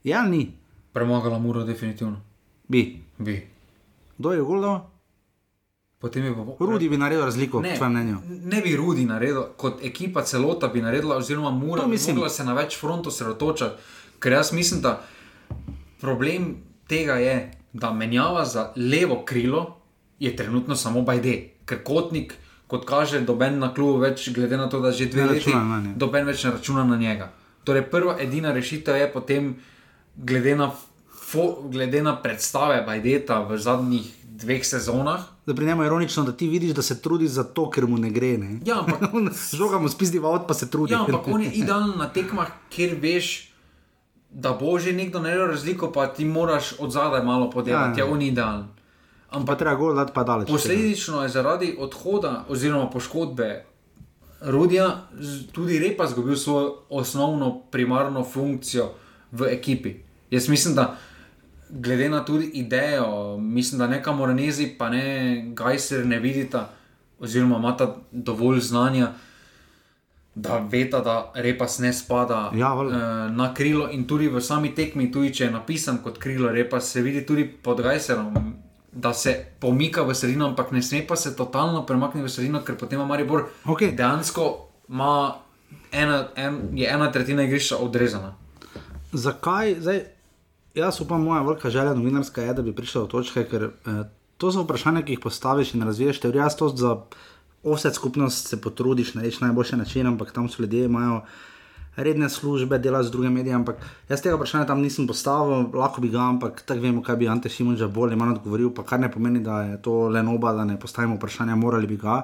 Ja, 0.05 0.23
ni. 0.23 0.53
Premagala 0.93 1.39
Muro, 1.39 1.65
definitivno. 1.65 2.21
Bi. 2.69 3.03
Bi. 3.19 3.41
Kdo 4.21 4.33
je 4.33 4.43
Guldo? 4.43 4.81
Potem 5.99 6.25
je 6.25 6.35
pa 6.35 6.65
Rudi 6.65 6.89
bi 6.89 6.97
naredil 6.97 7.25
razliko, 7.25 7.61
Ne, 7.61 7.71
po 7.71 7.77
tvojem 7.77 7.93
mnenju. 7.93 8.17
ne 8.45 8.61
bi 8.61 8.77
Rudi 8.77 9.05
naredil, 9.05 9.43
kot 9.57 9.85
ekipa 9.85 10.23
celota 10.23 10.69
bi 10.69 10.83
naredila, 10.83 11.17
oziroma 11.17 11.51
mora 11.51 11.87
morala 11.87 12.29
se 12.29 12.45
na 12.45 12.53
več 12.53 12.77
frontov 12.77 13.13
sredotočati. 13.13 13.81
Ker 14.19 14.33
jaz 14.33 14.53
mislim, 14.53 14.81
da 14.81 15.03
problem 16.01 16.57
tega 16.89 17.15
je, 17.15 17.53
da 17.73 17.93
menjava 17.93 18.45
za 18.45 18.73
levo 18.77 19.23
krilo 19.25 19.77
je 20.19 20.37
trenutno 20.37 20.77
samo 20.77 21.03
Bajde, 21.03 21.51
ker 21.65 21.83
kotnik, 21.85 22.35
kot 22.67 22.85
kaže, 22.85 23.21
doben 23.21 23.59
na 23.59 23.75
klubu 23.75 23.99
več, 23.99 24.29
glede 24.35 24.57
na 24.57 24.69
to, 24.69 24.81
da 24.81 24.93
že 24.93 25.07
dve 25.07 25.25
leti 25.27 25.53
doben 25.97 26.27
več 26.27 26.45
ne 26.45 26.51
računa 26.51 26.85
na 26.85 26.97
njega. 26.97 27.33
Torej, 27.65 27.89
prva 27.91 28.17
edina 28.21 28.53
rešitev 28.53 28.97
je 28.97 29.13
potem, 29.13 29.57
glede 30.17 30.57
na, 30.57 30.71
glede 31.71 32.03
na 32.03 32.17
predstave 32.17 32.83
Bajdeta 32.87 33.41
v 33.41 33.59
zadnjih 33.59 34.07
dveh 34.25 34.67
sezonah. 34.67 35.21
Da 35.47 35.55
pri 35.55 35.67
njemu 35.67 35.83
je 35.83 35.87
ironično, 35.87 36.25
da 36.25 36.33
ti 36.33 36.49
vidiš, 36.49 36.71
da 36.71 36.83
se 36.83 37.03
trudi 37.03 37.29
zato, 37.29 37.71
ker 37.71 37.87
mu 37.87 37.99
ne 37.99 38.11
gre. 38.11 38.39
Ne? 38.39 38.61
Ja, 38.65 38.81
ampak 38.81 39.01
Žoga 39.59 39.79
mu 39.79 39.89
spizdi 39.89 40.19
v 40.19 40.27
avt, 40.27 40.49
pa 40.49 40.55
se 40.55 40.71
trudi. 40.71 40.93
Ja, 40.93 41.05
ampak 41.05 41.29
on 41.29 41.43
je 41.43 41.51
idealen 41.51 41.99
na 41.99 42.09
tekmah, 42.09 42.49
kjer 42.71 42.97
veš, 43.01 43.53
da 44.31 44.53
bo 44.53 44.79
že 44.79 44.93
nekdo 44.93 45.21
naredil 45.21 45.47
razliko, 45.47 45.93
pa 45.93 46.07
ti 46.07 46.25
moraš 46.25 46.75
od 46.79 46.93
zadaj 46.93 47.25
malo 47.25 47.51
podelati. 47.51 48.01
Ja, 48.01 48.05
Ja, 48.05 48.09
ja. 48.09 48.13
on 48.13 48.23
je 48.23 48.29
idealen. 48.29 48.67
Pa 49.47 49.55
treba 49.55 49.75
gol 49.75 49.95
dati 49.95 50.13
pa 50.15 50.25
daleč. 50.25 50.49
Posledično 50.49 51.23
je 51.23 51.29
zaradi 51.29 51.77
odhoda 51.79 52.45
oziroma 52.49 52.91
poškodbe 52.91 53.65
Rudija 54.41 55.01
tudi 55.53 55.79
Repa 55.79 56.05
izgubil 56.05 56.37
svojo 56.37 56.77
osnovno 56.89 57.61
primarno 57.71 58.25
funkcijo 58.25 58.89
v 59.33 59.47
ekipi. 59.53 59.95
Jaz 60.31 60.49
mislim, 60.49 60.75
da 60.75 60.97
glede 61.71 62.09
na 62.09 62.25
tudi 62.25 62.51
idejo, 62.55 63.39
mislim, 63.39 63.79
da 63.79 63.87
neka 63.87 64.13
Moranezi 64.13 64.67
pa 64.79 64.89
ne 64.89 65.45
Gajser 65.55 66.07
ne 66.07 66.19
vidita, 66.19 66.71
oziroma 67.19 67.57
imata 67.57 67.97
dovolj 68.13 68.61
znanja, 68.61 69.13
da 70.35 70.59
veta, 70.59 71.01
da 71.01 71.33
repas 71.35 71.79
ne 71.79 71.93
spada 71.93 72.51
Ja, 72.55 72.75
eh, 72.75 73.31
na 73.33 73.55
krilo 73.55 73.89
in 73.93 74.07
tudi 74.07 74.29
v 74.29 74.41
sami 74.41 74.75
tekmi, 74.75 75.13
tudi 75.13 75.35
če 75.35 75.45
je 75.45 75.51
napisan 75.51 75.99
kot 76.03 76.19
krilo 76.19 76.49
repas, 76.49 76.91
se 76.93 77.03
vidi 77.03 77.27
tudi 77.27 77.45
pod 77.45 77.81
Gajserom. 77.81 78.55
Da 78.93 79.13
se 79.15 79.47
pomika 79.61 80.03
v 80.03 80.15
sredino, 80.15 80.49
ampak 80.49 80.73
ne 80.73 80.83
sme 80.83 81.07
pa 81.07 81.17
se 81.17 81.37
totalno 81.37 81.87
premakniti 81.87 82.27
v 82.27 82.31
sredino, 82.31 82.63
ker 82.65 82.75
potem 82.77 82.99
ima 82.99 83.07
Maribor 83.07 83.47
Okej. 83.65 83.93
dejansko 83.93 84.69
ima 84.89 85.35
ena, 85.93 86.29
en, 86.37 86.59
je 86.75 86.89
ena 86.91 87.13
tretjina 87.13 87.43
igrišča 87.43 87.77
odrezana. 87.77 88.35
Zakaj? 89.13 89.77
Zdaj, 89.81 90.01
jaz 90.75 91.01
upam, 91.01 91.23
moja 91.23 91.43
velika 91.43 91.71
želja 91.71 91.95
novinarska 91.95 92.43
je, 92.43 92.55
da 92.55 92.63
bi 92.63 92.75
prišla 92.75 93.01
do 93.01 93.07
točke, 93.07 93.45
ker 93.45 93.63
eh, 93.65 94.03
to 94.39 94.53
so 94.53 94.65
vprašanja, 94.65 95.03
ki 95.03 95.13
jih 95.13 95.21
postaviš 95.21 95.75
in 95.75 95.83
razviješ 95.83 96.21
teorijo. 96.21 96.43
Jaz 96.43 96.57
to 96.57 96.69
za 96.69 96.97
vse 97.65 97.91
skupnost 97.95 98.49
se 98.49 98.61
potrudiš, 98.61 99.15
narediš 99.15 99.41
najboljši 99.41 99.77
način, 99.77 100.07
ampak 100.07 100.33
tam 100.33 100.49
so 100.49 100.63
ljudje, 100.63 100.85
imajo 100.85 101.21
redne 101.97 102.29
službe, 102.29 102.79
delajo 102.79 103.05
z 103.05 103.11
drugimi 103.11 103.35
mediji. 103.35 103.55
Ampak 103.55 103.77
jaz 104.09 104.23
tega 104.23 104.37
vprašanja 104.37 104.67
tam 104.67 104.81
nisem 104.81 105.07
postavil, 105.07 105.67
lahko 105.75 106.01
bi 106.01 106.09
ga, 106.09 106.21
ampak 106.21 106.63
tako 106.63 106.81
vemo, 106.81 107.03
kaj 107.03 107.17
bi 107.17 107.29
Ante 107.29 107.49
Šimunža 107.49 107.89
bolj 107.89 108.13
ali 108.13 108.17
manj 108.17 108.39
odgovoril, 108.39 108.71
pa 108.75 108.83
kar 108.83 109.01
ne 109.01 109.11
pomeni, 109.13 109.41
da 109.41 109.63
je 109.63 109.83
to 109.83 110.09
le 110.09 110.23
noba, 110.23 110.53
da 110.53 110.65
ne 110.65 110.79
postavimo 110.81 111.17
vprašanja, 111.17 111.57
morali 111.57 111.87
bi 111.87 111.97
ga. 111.97 112.23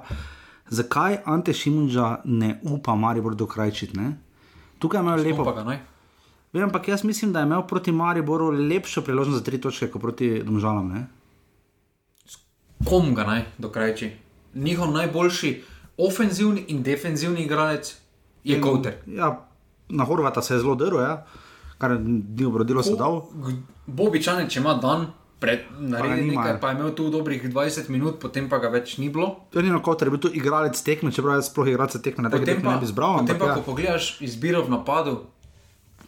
Zakaj 0.68 1.18
Ante 1.24 1.52
Šimunža 1.52 2.16
ne 2.24 2.60
upa 2.62 2.94
Maribor 2.94 3.34
dokrajčiti? 3.34 3.96
ne? 3.96 4.16
Tukaj 4.78 5.00
imajo 5.00 5.22
lepo 5.22 5.44
Pa 5.44 5.52
ga. 5.52 5.78
Vem, 6.56 6.64
ampak 6.64 6.88
jaz 6.88 7.04
mislim, 7.04 7.32
da 7.32 7.42
je 7.42 7.46
imel 7.46 7.66
proti 7.68 7.92
Mariboru 7.92 8.48
lepšo 8.50 9.02
priložnost 9.04 9.38
za 9.38 9.44
tri 9.44 9.60
točke 9.60 9.90
kot 9.92 10.02
proti 10.02 10.42
Domžalam. 10.44 10.88
Ne? 10.88 11.06
Kom 12.88 13.14
ga 13.14 13.26
naj 13.28 13.42
dokrajči? 13.58 14.10
Njihov 14.54 14.90
najboljši 14.90 15.50
ofenzivni 15.96 16.64
in 16.68 16.82
defenzivni 16.82 17.44
igralec 17.44 17.96
je 18.44 18.60
Kouter. 18.60 18.94
Ja, 19.06 19.48
na 19.88 20.04
Horvata 20.04 20.42
se 20.42 20.54
je 20.54 20.58
zelo 20.64 20.74
drl, 20.74 21.00
ja? 21.00 21.26
kar 21.78 21.98
ni 22.00 22.44
obrodilo 22.44 22.82
sadov. 22.82 23.26
Bobičane, 23.86 24.48
če 24.48 24.60
ima 24.62 24.74
dan, 24.80 25.10
pred, 25.40 25.66
naredi 25.76 26.22
nima, 26.22 26.40
nekaj, 26.40 26.54
ja. 26.54 26.60
pa 26.60 26.70
je 26.72 26.78
imel 26.78 26.94
tu 26.96 27.10
dobrih 27.12 27.42
20 27.44 27.90
minut, 27.92 28.16
potem 28.22 28.48
pa 28.48 28.58
ga 28.62 28.70
več 28.72 28.96
ni 28.96 29.10
bilo. 29.12 29.28
To 29.52 29.62
ni 29.62 29.72
koter, 29.84 30.08
je 30.08 30.14
bil 30.14 30.22
tu 30.24 30.32
igralec 30.32 30.80
tekme, 30.82 31.12
čeprav 31.12 31.36
jaz 31.36 31.50
sploh 31.50 31.68
igralca 31.68 32.00
tekme 32.00 32.24
na 32.24 32.32
tekmi 32.32 32.64
pa, 32.64 32.76
ne 32.76 32.80
bi 32.80 32.88
zbral. 32.88 33.20
potem 33.20 33.36
ampak 33.36 33.44
pa 33.44 33.52
ja. 33.52 33.58
ko 33.58 33.66
pogledaš 33.68 34.08
izbiro 34.24 34.64
v 34.64 34.72
napadu, 34.72 35.18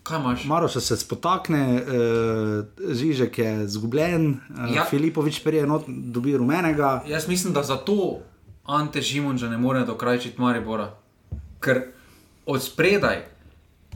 kaj 0.09 0.19
imaš? 0.21 0.45
Maroš 0.45 0.73
se 0.81 0.97
spotakne, 0.97 1.83
uh, 1.83 2.95
Žižek 2.97 3.39
je 3.39 3.69
zgubljen, 3.69 4.31
uh, 4.31 4.75
ja. 4.75 4.85
Filipovič 4.91 5.43
prije 5.45 5.67
not 5.67 5.85
dobi 5.89 6.37
rumenega. 6.37 7.03
Jaz 7.07 7.29
mislim, 7.29 7.53
da 7.53 7.63
zato 7.63 8.19
Ante 8.65 9.03
Šimunča 9.03 9.49
ne 9.49 9.59
more 9.59 9.85
dokrajčiti 9.85 10.41
Maribora. 10.41 10.91
Ker 11.61 11.83
od 12.47 12.63
spredaj 12.63 13.25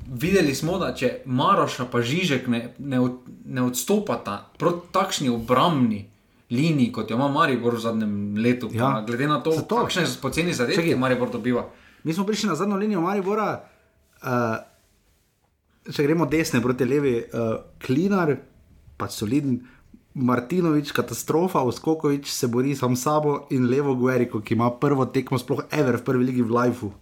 videli 0.09 0.55
smo, 0.55 0.79
da 0.79 0.95
če 0.95 1.19
Maroša 1.25 1.85
pa 1.93 2.01
Žižek 2.03 2.47
ne, 2.49 2.75
ne, 2.79 3.01
od, 3.01 3.13
ne 3.45 3.63
odstopata 3.63 4.51
proti 4.59 4.93
takšni 4.93 5.29
obrambni 5.29 6.09
liniji, 6.51 6.93
kot 6.93 7.11
jo 7.11 7.17
ima 7.17 7.29
Maribor 7.29 7.75
v 7.75 7.81
zadnjem 7.81 8.35
letu, 8.37 8.69
Ja. 8.73 9.05
glede 9.07 9.29
na 9.29 9.41
to, 9.41 9.53
Zato. 9.53 9.83
kakšne 9.85 10.05
poceni 10.23 10.53
zadetke 10.53 10.83
Čakaj. 10.83 10.99
Maribor 10.99 11.31
dobiva. 11.31 11.67
Mi 12.05 12.13
smo 12.13 12.27
prišli 12.27 12.49
na 12.49 12.55
zadnjo 12.55 12.77
linijo 12.77 13.01
Maribora, 13.01 13.63
uh, 14.23 14.29
če 15.91 16.07
gremo 16.07 16.27
desne 16.31 16.63
proti 16.63 16.87
levi, 16.87 17.17
uh, 17.23 17.55
Klinar, 17.83 18.37
pač 19.01 19.19
soliden, 19.19 19.61
Martinovič, 20.15 20.93
katastrofa, 20.93 21.63
Uskokovič 21.65 22.29
se 22.29 22.47
bori 22.47 22.75
sam 22.77 22.97
s 22.97 23.07
sabo 23.07 23.47
in 23.51 23.65
levo 23.71 23.95
Gueriko, 23.97 24.43
ki 24.45 24.55
ima 24.55 24.69
prvo 24.71 25.07
tekmo, 25.09 25.41
sploh 25.41 25.65
ever 25.73 25.97
v 25.97 26.05
prvi 26.05 26.25
ligi 26.29 26.45
v 26.45 26.53
Lifeu. 26.53 26.93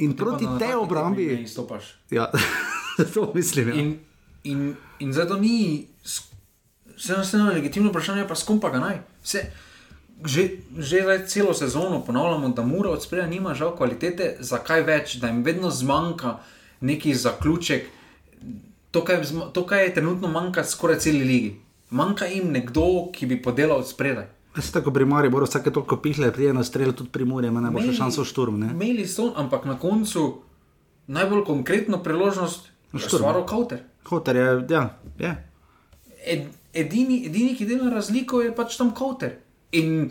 In 0.00 0.16
proti 0.16 0.48
Pa 0.48 0.54
na 0.54 0.58
tej 0.58 0.72
taki 0.72 0.80
obrambi, 0.80 1.26
ne 1.26 1.42
izstopaš. 1.44 2.00
ja, 2.10 2.30
to 3.14 3.32
mislim. 3.34 3.68
Ja. 3.68 3.74
In, 3.74 3.98
in, 4.44 4.74
in 4.98 5.12
zato 5.12 5.36
ni, 5.36 5.88
se 6.96 7.12
nas 7.12 7.34
eno 7.34 7.52
legitimno 7.52 7.90
vprašanje, 7.90 8.24
pa 8.28 8.34
skom 8.34 8.60
pa 8.60 8.72
ga 8.72 8.80
naj. 8.80 9.02
Se, 9.22 9.52
že, 10.24 10.48
že 10.78 11.02
zdaj 11.04 11.26
celo 11.26 11.54
sezono 11.54 12.00
ponavljamo, 12.00 12.48
da 12.48 12.62
mora 12.62 12.90
od 12.90 13.04
spredja 13.04 13.26
nima 13.26 13.54
žal 13.54 13.76
kvalitete, 13.76 14.36
zakaj 14.40 14.82
več, 14.88 15.16
da 15.20 15.28
jim 15.28 15.44
vedno 15.44 15.70
zmanjka 15.70 16.38
neki 16.82 17.14
zaključek. 17.14 17.88
To 18.92 19.04
kaj, 19.04 19.22
to, 19.52 19.64
kaj 19.66 19.84
je 19.84 19.94
trenutno 19.94 20.28
manjka 20.28 20.64
skoraj 20.64 20.98
celi 21.06 21.24
ligi. 21.24 21.56
Manjka 21.90 22.26
jim 22.28 22.52
nekdo, 22.52 23.08
ki 23.12 23.26
bi 23.26 23.42
podelal 23.42 23.80
od 23.80 23.88
spredaj. 23.88 24.28
Se 24.60 24.72
tako 24.72 24.92
pri 24.92 25.04
Mariboru 25.08 25.46
vsake 25.48 25.70
toliko 25.72 25.96
pihle, 25.96 26.32
prije 26.32 26.52
na 26.52 26.64
strel 26.64 26.92
tudi 26.92 27.10
pri 27.10 27.24
Muri, 27.24 27.48
ima 27.48 27.60
najboljšo 27.60 27.92
šanso 27.92 28.24
šturm. 28.24 28.58
Ne? 28.60 28.70
Imeli 28.74 29.06
so, 29.08 29.32
ampak 29.36 29.64
na 29.64 29.78
koncu 29.78 30.42
najbolj 31.06 31.44
konkretno 31.44 32.02
priložnost 32.02 32.68
je 32.92 32.98
Šturm. 32.98 33.22
stvaril 33.22 33.46
Kauter. 33.46 33.78
Hoter 34.04 34.36
je, 34.36 34.64
ja, 34.70 34.98
je. 35.18 35.32
Ed, 36.26 36.44
edini, 36.74 37.26
edini, 37.26 37.56
ki 37.56 37.66
dela 37.66 37.90
razliko, 37.90 38.42
je 38.42 38.54
pač 38.54 38.76
tam 38.76 38.92
Kauter. 38.94 39.38
In, 39.72 40.10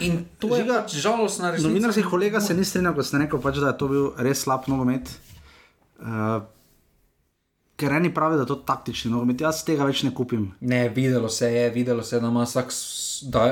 in 0.00 0.24
to 0.38 0.54
je 0.56 0.62
Žiga, 0.62 0.82
pač 0.82 0.96
žalostna 0.96 1.50
resnica. 1.50 1.68
Novinarski 1.68 2.02
kolega 2.02 2.40
se 2.40 2.54
ni 2.54 2.64
strinjal, 2.64 2.94
ko 2.96 3.04
ste 3.04 3.20
rekel, 3.20 3.42
pač, 3.42 3.60
da 3.60 3.74
je 3.74 3.78
to 3.78 3.88
bil 3.88 4.08
res 4.16 4.46
slab 4.46 4.68
nogomet. 4.68 5.12
Uh, 6.00 6.42
ker 7.80 7.92
eni 7.92 8.14
pravijo, 8.14 8.36
da 8.36 8.42
je 8.42 8.52
to 8.52 8.60
taktični 8.68 9.10
nogomet, 9.10 9.40
jaz 9.40 9.62
tega 9.64 9.84
več 9.88 10.02
ne 10.04 10.14
kupim. 10.14 10.50
Ne, 10.60 10.88
videlo 10.88 11.28
se 11.28 11.52
je, 11.54 11.68
videlo 11.70 12.02
se 12.02 12.16
je, 12.16 12.20
da 12.20 12.28
ima 12.28 12.44
vsak, 12.44 12.72
da 13.32 13.44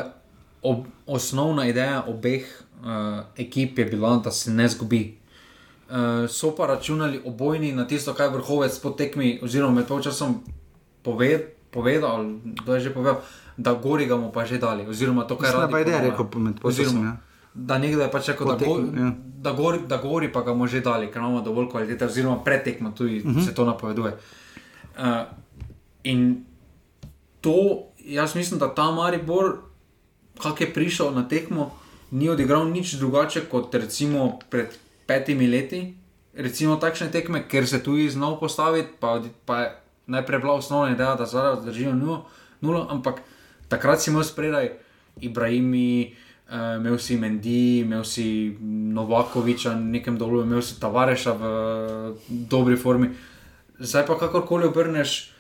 ob, 0.63 0.85
osnovna 1.07 1.67
ideja 1.69 2.03
obeh 2.09 2.45
uh, 2.83 3.23
ekip 3.37 3.79
je 3.79 3.85
bila, 3.85 4.17
da 4.25 4.31
se 4.31 4.53
ne 4.53 4.69
zgubi. 4.69 5.03
Uh, 5.89 6.27
so 6.29 6.53
pa 6.57 6.67
računali 6.67 7.23
obojni 7.25 7.73
na 7.73 7.87
tisto, 7.89 8.15
kaj 8.15 8.27
je 8.27 8.35
vrhovec 8.37 8.81
po 8.83 8.91
tekmi, 8.91 9.39
oziroma 9.43 9.81
med 9.81 9.89
polčasom 9.89 10.43
poved, 11.03 11.49
povedal, 11.71 12.27
kdo 12.63 12.75
je 12.75 12.89
že 12.89 12.93
povedal, 12.95 13.23
da 13.57 13.73
gori 13.75 14.07
ga 14.07 14.17
bomo 14.17 14.33
pa 14.33 14.45
že 14.45 14.59
dali. 14.61 14.85
Oziroma, 14.89 15.25
to, 15.25 15.37
kar 15.41 15.69
da 15.69 15.79
je 15.79 15.85
rekel 16.11 16.29
med 16.37 16.61
polčasom, 16.61 16.85
Oziroma, 16.85 17.07
ja. 17.07 17.28
Da 17.55 17.79
nekdo 17.79 18.03
je 18.03 18.11
pač 18.11 18.29
rekel, 18.29 18.47
da, 18.47 18.67
go, 18.67 18.79
ja. 18.79 19.13
da, 19.43 19.53
gori, 19.53 19.79
da 19.89 19.97
gori 19.97 20.33
pa 20.33 20.41
ga 20.41 20.53
bomo 20.53 20.67
že 20.67 20.81
dali, 20.81 21.09
ker 21.11 21.23
imamo 21.23 21.41
dovolj 21.43 21.71
kvalitete, 21.71 22.07
oziroma 22.07 22.45
pretekmo 22.45 22.91
tudi 22.91 23.19
uh 23.19 23.25
Mhm. 23.27 23.39
-huh. 23.39 23.45
se 23.45 23.55
to 23.55 23.65
napoveduje. 23.65 24.17
Uh, 24.99 25.05
in 26.05 26.45
to, 27.41 27.83
jaz 27.99 28.35
mislim, 28.35 28.61
da 28.61 28.75
ta 28.75 28.91
Maribor, 28.91 29.59
kak 30.43 30.61
je 30.61 30.75
prišel 30.75 31.15
na 31.15 31.29
tekmo, 31.29 31.71
ni 32.11 32.29
odigral 32.29 32.71
nič 32.71 32.93
drugače 32.93 33.41
kot 33.51 33.75
recimo 33.75 34.39
pred 34.51 34.69
petimi 35.07 35.47
leti. 35.47 35.95
Recimo 36.35 36.77
takšne 36.77 37.11
tekme, 37.11 37.49
ker 37.49 37.67
se 37.67 37.83
tu 37.83 38.09
znal 38.09 38.41
postaviti, 38.41 38.89
pa, 39.01 39.23
pa 39.45 39.61
je 39.61 39.77
najprej 40.07 40.39
bila 40.39 40.53
osnovna 40.55 40.95
ideja, 40.95 41.15
da 41.15 41.27
zdaj 41.27 41.57
zdržijo 41.63 41.95
nulo, 41.95 42.27
nulo, 42.61 42.87
ampak 42.91 43.21
takrat 43.69 44.01
si 44.01 44.11
imel 44.11 44.23
spredaj 44.23 44.71
Ibrahimi, 45.21 46.15
Uh, 46.15 46.28
imel 46.49 46.99
si 46.99 47.17
Mendi, 47.17 47.81
imel 47.81 48.05
si 48.05 48.57
Novakoviča 48.95 49.75
na 49.75 49.99
nekem 49.99 50.17
dolu, 50.19 50.43
imel 50.43 50.63
si 50.63 50.81
Tavareša 50.81 51.33
v 51.33 51.43
dobri 52.29 52.77
formi. 52.77 53.11
Zdaj 53.79 54.07
pa 54.07 54.17
kakorkoli 54.19 54.67
obrneš, 54.67 55.31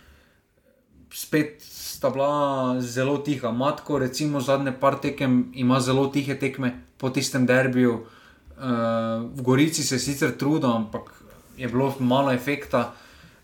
spet 1.10 1.64
sta 1.98 2.10
bila 2.10 2.76
zelo 2.80 3.18
tiha. 3.18 3.50
Matko, 3.50 3.98
recimo, 3.98 4.40
zadnje 4.40 4.72
par 4.80 5.00
tekem 5.02 5.50
ima 5.54 5.80
zelo 5.80 6.06
tihe 6.06 6.38
tekme 6.38 6.74
po 6.98 7.10
tistem 7.10 7.46
derbiju. 7.46 8.04
Uh, 8.58 9.26
v 9.34 9.42
Gorici 9.42 9.82
se 9.82 9.98
sicer 9.98 10.36
trudijo, 10.38 10.70
ampak 10.70 11.10
je 11.56 11.68
bilo 11.68 11.94
malo 11.98 12.32
efekta. 12.32 12.92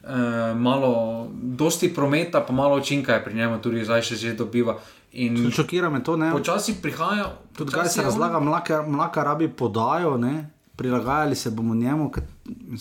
Uh, 0.05 0.53
malo, 0.59 1.27
dosti 1.33 1.89
prometa, 1.95 2.41
pa 2.41 2.53
malo 2.53 2.77
učinka 2.77 3.15
je 3.15 3.25
pri 3.25 3.35
njemu, 3.35 3.59
tudi 3.59 3.85
zdaj 3.85 4.03
še 4.03 4.17
že 4.17 4.35
dobiva. 4.37 4.79
In 5.17 5.51
Šokira 5.51 5.89
me 5.89 6.01
to, 6.01 6.17
ne? 6.17 6.33
počasi 6.33 6.75
prihaja, 6.77 7.27
Tudi 7.53 7.73
kaj 7.73 7.89
se 7.89 8.01
je 8.01 8.03
on- 8.03 8.07
razlaga, 8.07 8.41
mlaka, 8.41 8.83
mlaka 8.85 9.23
rabi 9.25 9.49
podajo, 9.51 10.17
ne? 10.19 10.51
prilagajali 10.77 11.37
se 11.37 11.51
bomo 11.51 11.75
njemu, 11.75 12.09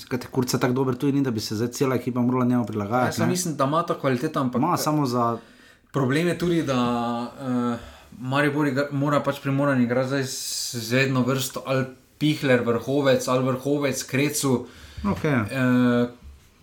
kaj 0.10 0.20
te 0.20 0.28
kurce 0.28 0.58
tako 0.58 0.74
dober, 0.74 0.96
tudi 0.96 1.14
ni, 1.14 1.22
da 1.22 1.32
bi 1.32 1.40
se 1.40 1.56
zdaj 1.56 1.68
cela 1.70 1.96
ekipa 1.96 2.22
morala 2.22 2.46
njemu 2.46 2.62
Jaz 2.62 2.68
prilagajati. 2.68 3.22
ja, 3.22 3.26
ne. 3.26 3.32
mislim, 3.32 3.56
da 3.56 3.64
ima 3.66 3.84
ta 3.84 3.94
kvaliteta, 3.96 4.42
ampak 4.42 4.62
Ma 4.62 4.78
samo 4.78 5.06
za. 5.06 5.38
problem 5.92 6.28
je 6.28 6.38
tudi, 6.38 6.64
da 6.64 6.78
uh, 7.38 7.80
Maribor 8.20 8.68
igra, 8.68 8.88
mora 8.92 9.20
pač 9.22 9.40
primoran 9.40 9.82
igrati 9.82 10.08
zdaj 10.08 10.24
z 10.24 10.38
z 10.74 10.92
vedno 10.92 11.22
vrsto 11.22 11.62
ali 11.66 11.86
pihler, 12.18 12.62
vrhovec 12.62 13.28
ali 13.28 13.44
vrhovec, 13.44 14.04
krecu. 14.04 14.66
Okay. 15.06 15.38
Uh, 15.44 16.10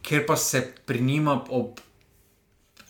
ker 0.02 0.26
pa 0.26 0.36
se 0.36 0.58
pri 0.86 1.00
njima 1.00 1.40
ob 1.50 1.78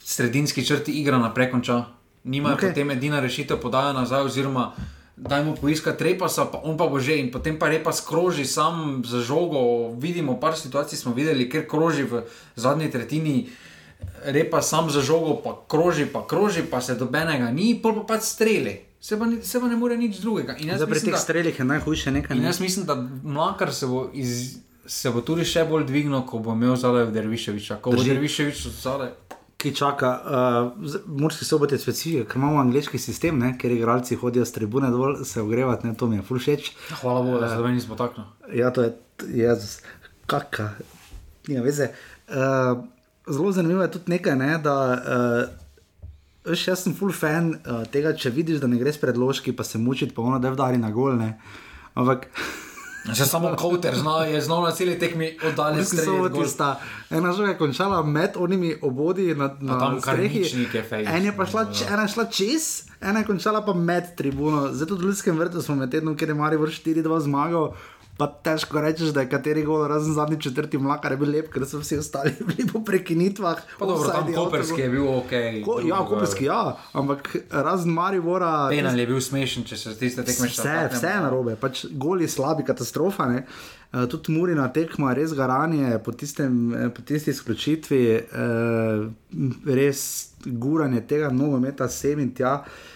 sredinski 0.01 0.64
črti 0.64 0.93
igra 0.93 1.18
naprej 1.18 1.51
konča. 1.51 1.85
Nimajo 2.24 2.56
okay. 2.56 2.68
potem 2.68 2.90
edina 2.90 3.20
rešitev, 3.20 3.60
podajo 3.60 3.92
nazaj, 3.92 4.24
oziroma 4.28 4.72
dajmo 5.20 5.54
poiskati 5.54 6.04
repasa, 6.04 6.44
pa 6.44 6.60
on 6.64 6.76
pa 6.76 6.86
bo 6.86 7.00
že 7.00 7.18
in 7.20 7.30
potem 7.30 7.58
pa 7.58 7.68
repas 7.68 8.00
kroži 8.00 8.44
sam 8.44 9.02
za 9.04 9.20
žogo. 9.20 9.92
Vidimo, 9.96 10.40
par 10.40 10.56
situacij 10.56 10.98
smo 10.98 11.12
videli, 11.12 11.48
ker 11.48 11.68
kroži 11.68 12.02
v 12.02 12.24
zadnji 12.56 12.90
tretjini. 12.90 13.48
Repa 14.24 14.62
sam 14.62 14.90
za 14.90 15.00
žogo, 15.00 15.40
pa 15.44 15.56
kroži, 15.68 16.06
pa 16.06 16.26
kroži, 16.26 16.62
pa 16.70 16.80
se 16.80 16.94
dobenega 16.94 17.50
ni, 17.52 17.76
pol 17.82 18.00
pa 18.00 18.14
pač 18.14 18.24
streli. 18.24 18.80
Se 19.00 19.18
pa, 19.18 19.26
ni, 19.26 19.42
se 19.42 19.60
pa 19.60 19.68
ne 19.68 19.76
more 19.76 19.96
nič 19.96 20.20
drugega. 20.20 20.56
Zdaj 20.60 20.88
pri 20.88 21.00
teh 21.00 21.16
strelih 21.16 21.58
je 21.58 21.64
najhujše 21.64 22.10
nekaj. 22.10 22.36
Ne? 22.36 22.44
jaz 22.44 22.60
mislim, 22.60 22.84
da 22.86 22.96
mlakar 23.24 23.72
se 23.72 23.86
bo, 23.86 24.10
iz, 24.12 24.60
se 24.86 25.10
bo 25.10 25.20
tudi 25.20 25.44
še 25.44 25.64
bolj 25.64 25.86
dvignil, 25.88 26.20
ko 26.28 26.40
bo 26.40 26.52
imel 26.52 26.76
zadaj 26.76 27.08
Derviševiča. 27.12 27.80
Ko 27.80 27.92
bo 27.92 28.00
Drži. 28.00 28.12
Derviševič 28.12 28.66
zadaj. 28.80 29.12
Ki 29.61 29.74
čaka, 29.76 30.11
uh, 30.24 30.90
morski 31.20 31.44
sobot 31.44 31.72
je 31.72 31.78
specifika, 31.78 32.24
ker 32.30 32.40
imamo 32.40 32.62
angliški 32.62 32.98
sistem, 32.98 33.38
ne? 33.42 33.52
ker 33.61 33.72
igralci 33.74 34.16
hodijo 34.16 34.46
s 34.48 34.54
tribune 34.56 34.88
dol 34.90 35.18
se 35.28 35.42
ogrevati, 35.42 35.86
ne? 35.86 35.92
to 35.94 36.08
mi 36.08 36.16
je 36.16 36.24
ful 36.24 36.40
všeč. 36.40 36.70
Hvala 37.02 37.22
Bogu, 37.26 37.42
da 37.42 37.50
se 37.50 37.58
do 37.61 37.68
nismo 37.68 37.98
takno. 37.98 38.24
Ja, 38.56 38.70
to 38.72 38.86
je 38.86 38.94
Jezus, 39.42 39.82
kaka, 40.26 40.70
nima 41.48 41.66
veze. 41.66 41.90
Uh, 42.28 42.80
zelo 43.28 43.52
zanimivo 43.52 43.82
je 43.82 43.90
tudi 43.90 44.16
nekaj, 44.16 44.36
ne, 44.36 44.56
da 44.64 44.76
uh, 44.96 45.61
veš, 46.44 46.66
jaz 46.68 46.84
sem 46.84 46.94
full 46.96 47.12
fan 47.12 47.52
uh, 47.54 47.82
tega, 47.92 48.14
če 48.16 48.32
vidiš, 48.34 48.61
da 48.62 48.70
ne 48.70 48.80
greš 48.80 49.00
predložki, 49.02 49.52
pa 49.56 49.64
se 49.64 49.78
mučiti, 49.78 50.14
pa 50.14 50.22
ono 50.22 50.38
da 50.38 50.52
vdari 50.54 50.80
na 50.80 50.90
gol. 50.90 51.18
Ne. 51.20 51.34
Ampak 51.94 52.26
Še 53.07 53.24
samo 53.24 53.57
Kouter 53.57 53.94
zna, 53.94 54.24
je 54.26 54.40
znal 54.40 54.62
na 54.62 54.70
celi 54.70 54.92
tekmi 54.94 55.38
oddaljen 55.42 55.84
streliti. 55.84 56.36
tista, 56.36 56.76
ena 57.11 57.32
žoga 57.32 57.48
je 57.48 57.59
končala 57.59 58.03
med 58.05 58.36
onimi 58.36 58.74
obodi 58.82 59.34
na, 59.34 59.48
na 59.59 59.78
kar 59.96 60.16
strehi. 60.16 60.44
fejs. 60.82 61.09
En 61.09 61.24
je 61.24 61.32
pa 61.32 61.46
šla, 61.46 61.64
če- 61.66 61.88
ena 61.88 62.05
šla 62.07 62.24
čez, 62.26 62.68
ena 63.01 63.18
je 63.18 63.26
končala 63.26 63.62
pa 63.62 63.72
med 63.74 64.16
tribuno. 64.16 64.68
Tudi 64.68 64.94
v 64.96 65.07
Ljudskem 65.07 65.34
vrtu 65.34 65.62
smo 65.62 65.74
med 65.76 65.90
tednom, 65.90 66.14
kjer 66.14 66.28
je 66.28 66.34
Marijo 66.34 66.61
4-2 66.61 67.20
zmagal. 67.20 67.72
Pa 68.20 68.26
težko 68.28 68.82
rečeš, 68.84 69.14
da 69.16 69.22
je 69.24 69.30
kateri 69.32 69.62
gol, 69.64 69.86
razen 69.88 70.12
zadnji 70.12 70.36
četrti 70.44 70.78
mlakar, 70.78 71.14
je 71.14 71.18
bil 71.22 71.30
lep, 71.32 71.46
ker 71.52 71.64
so 71.66 71.78
vsi 71.80 71.96
ostali 72.02 72.34
bili 72.48 72.66
po 72.68 72.82
prekinitvah. 72.84 73.62
Pa 73.78 73.86
dobro, 73.88 74.10
tam 74.12 74.28
Koperski 74.34 74.80
je 74.80 74.88
bil 74.92 75.06
ok. 75.08 75.32
Ko, 75.64 75.78
ja, 75.88 76.02
Koperski, 76.08 76.44
ja, 76.44 76.76
ampak 76.92 77.32
razen 77.50 77.94
Maribora. 77.96 78.68
Penal 78.68 79.00
je 79.00 79.06
bil 79.08 79.22
smešen, 79.24 79.64
če 79.64 79.80
se 79.80 79.94
tiste 79.96 80.26
tekme 80.26 80.50
še 80.52 80.60
Vse, 80.60 80.76
vse 80.98 81.14
je 81.14 81.22
narobe, 81.24 81.56
pač 81.56 81.86
goli 81.90 82.28
slabi, 82.28 82.66
katastrofa. 82.68 83.30
Ne? 83.32 83.46
Uh, 83.90 84.04
tudi 84.04 84.36
Murina 84.36 84.68
tekma, 84.68 85.14
res 85.16 85.32
garanje 85.34 85.96
po, 86.04 86.12
tistem, 86.12 86.60
eh, 86.76 86.92
po 86.92 87.02
tisti 87.06 87.32
izključitvi, 87.32 88.04
uh, 88.20 89.08
res 89.80 90.04
guranje 90.44 91.06
tega 91.08 91.32
nogometa 91.32 91.88
sem 91.88 92.20
in 92.20 92.34
tja. 92.36 92.58
Uh, 92.60 92.89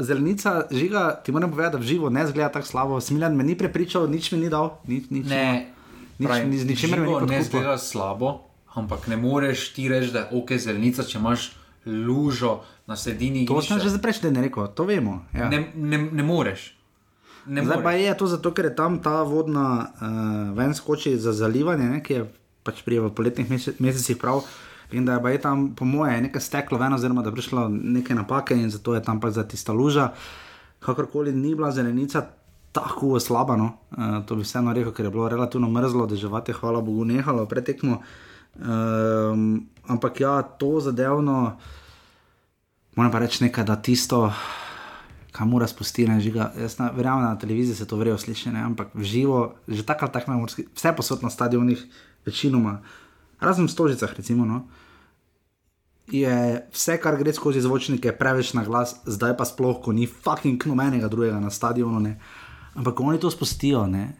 zelenica, 0.00 0.66
žiga, 0.70 1.14
ti 1.16 1.32
moram 1.32 1.50
povedati, 1.50 1.72
da 1.72 1.78
v 1.78 1.86
živo 1.86 2.10
ne 2.10 2.26
zgleda 2.26 2.48
tako 2.50 2.66
slabo. 2.66 3.00
Smiljan 3.00 3.36
me 3.36 3.44
ni 3.44 3.58
prepričal, 3.58 4.08
nič 4.08 4.32
mi 4.32 4.38
ni 4.38 4.48
dal. 4.48 4.78
Nič, 4.84 5.04
nič, 5.10 5.26
Ne, 5.26 5.70
nič, 6.18 6.28
pravim, 6.28 6.50
nič, 6.50 6.62
ničemer 6.64 7.00
me 7.00 7.06
ni 7.06 7.12
živo 7.12 7.26
ne 7.26 7.42
zgleda 7.42 7.78
slabo, 7.78 8.40
ampak 8.74 9.06
ne 9.06 9.16
moreš 9.16 9.72
ti 9.72 9.88
reči, 9.88 10.10
da 10.10 10.18
je 10.20 10.28
ok 10.32 10.52
zelenica, 10.58 11.02
če 11.02 11.18
imaš 11.18 11.52
lužo 11.86 12.60
na 12.86 12.96
sredini. 12.96 13.46
To 13.46 13.62
sem 13.62 13.78
že 13.78 13.88
za 13.88 13.98
prejšnji 13.98 14.22
teden 14.22 14.42
rekel, 14.42 14.68
to 14.68 14.84
vemo. 14.84 15.24
Ja. 15.32 15.48
Ne, 15.48 15.68
ne, 15.74 15.98
ne 16.02 16.22
moreš. 16.22 16.74
Ne 17.46 17.60
Zdaj 17.60 17.82
pa 17.82 17.92
je 17.92 18.08
to 18.16 18.26
zato, 18.26 18.52
ker 18.52 18.64
je 18.64 18.74
tam 18.74 18.98
ta 18.98 19.20
vodna 19.22 19.92
uh, 19.92 20.56
ven 20.56 20.72
skoči 20.72 21.12
za 21.16 21.32
zalivanje, 21.32 21.84
ne, 21.84 22.00
ki 22.00 22.12
je 22.14 22.22
pač 22.64 22.80
prije 22.80 23.04
v 23.04 23.10
poletnih 23.12 23.50
mese- 23.50 23.76
mesecih 23.78 24.16
prav. 24.16 24.40
In 24.94 25.04
da 25.04 25.16
je 25.16 25.20
baje 25.20 25.40
tam, 25.42 25.74
po 25.74 25.84
moje, 25.84 26.20
nekaj 26.22 26.42
steklo 26.42 26.78
ven, 26.78 26.94
oziroma 26.94 27.22
da 27.22 27.32
je 27.32 27.36
prišlo 27.38 27.68
neke 27.68 28.14
napake 28.14 28.56
in 28.56 28.70
zato 28.70 28.94
je 28.94 29.02
tam 29.02 29.20
pač 29.20 29.34
za 29.34 29.44
tista 29.48 29.72
luža. 29.72 30.12
Kakorkoli 30.78 31.32
ni 31.32 31.54
bila 31.54 31.70
zelenica 31.70 32.26
tako 32.72 33.20
slaba, 33.20 33.56
no. 33.56 33.72
uh, 33.94 34.22
to 34.26 34.36
bi 34.36 34.42
vseeno 34.42 34.72
rekel, 34.74 34.92
ker 34.92 35.06
je 35.06 35.14
bilo 35.14 35.28
relativno 35.28 35.70
mrzlo, 35.70 36.06
deževati 36.10 36.50
je, 36.50 36.58
hvala 36.58 36.80
Bogu, 36.82 37.04
nehalo 37.04 37.46
pretekmo. 37.46 38.00
Um, 38.54 39.66
ampak 39.86 40.20
ja, 40.20 40.42
to 40.42 40.80
zadevno, 40.80 41.56
moram 42.96 43.12
pa 43.14 43.22
reči 43.22 43.44
nekaj, 43.46 43.64
da 43.64 43.76
tisto 43.76 44.30
kam 45.34 45.50
mora 45.50 45.66
spustiti, 45.66 46.06
ne 46.08 46.20
žiga. 46.22 46.52
Jaz 46.58 46.78
na, 46.78 46.92
verjamem, 46.94 47.24
da 47.24 47.32
na 47.34 47.38
televiziji 47.38 47.74
se 47.74 47.86
to 47.90 47.96
vrejo 47.98 48.18
sliši, 48.18 48.52
ne? 48.54 48.60
ampak 48.62 48.94
v 48.94 49.02
živo, 49.02 49.54
že 49.68 49.82
tako 49.82 50.06
ali 50.06 50.12
tako 50.12 50.46
vse 50.76 50.92
posod 50.96 51.22
na 51.22 51.30
stadionih, 51.30 51.82
večinoma, 52.26 52.78
razen 53.40 53.66
v 53.66 53.72
stožicah, 53.72 54.14
recimo. 54.14 54.46
No? 54.46 54.62
Je 56.12 56.60
vse, 56.72 56.98
kar 57.00 57.16
gre 57.16 57.32
skozi 57.32 57.60
zvočnike, 57.64 58.12
preveč 58.12 58.52
na 58.52 58.64
glas, 58.64 58.96
zdaj 59.06 59.36
pa 59.36 59.44
sploh, 59.48 59.80
ko 59.80 59.92
ni 59.92 60.04
fucking 60.06 60.60
nobenega 60.66 61.08
drugega 61.08 61.40
na 61.40 61.50
stadionu. 61.50 62.00
Ne? 62.00 62.18
Ampak 62.74 63.00
oni 63.00 63.20
to 63.20 63.30
spustijo, 63.30 63.86
ne? 63.86 64.12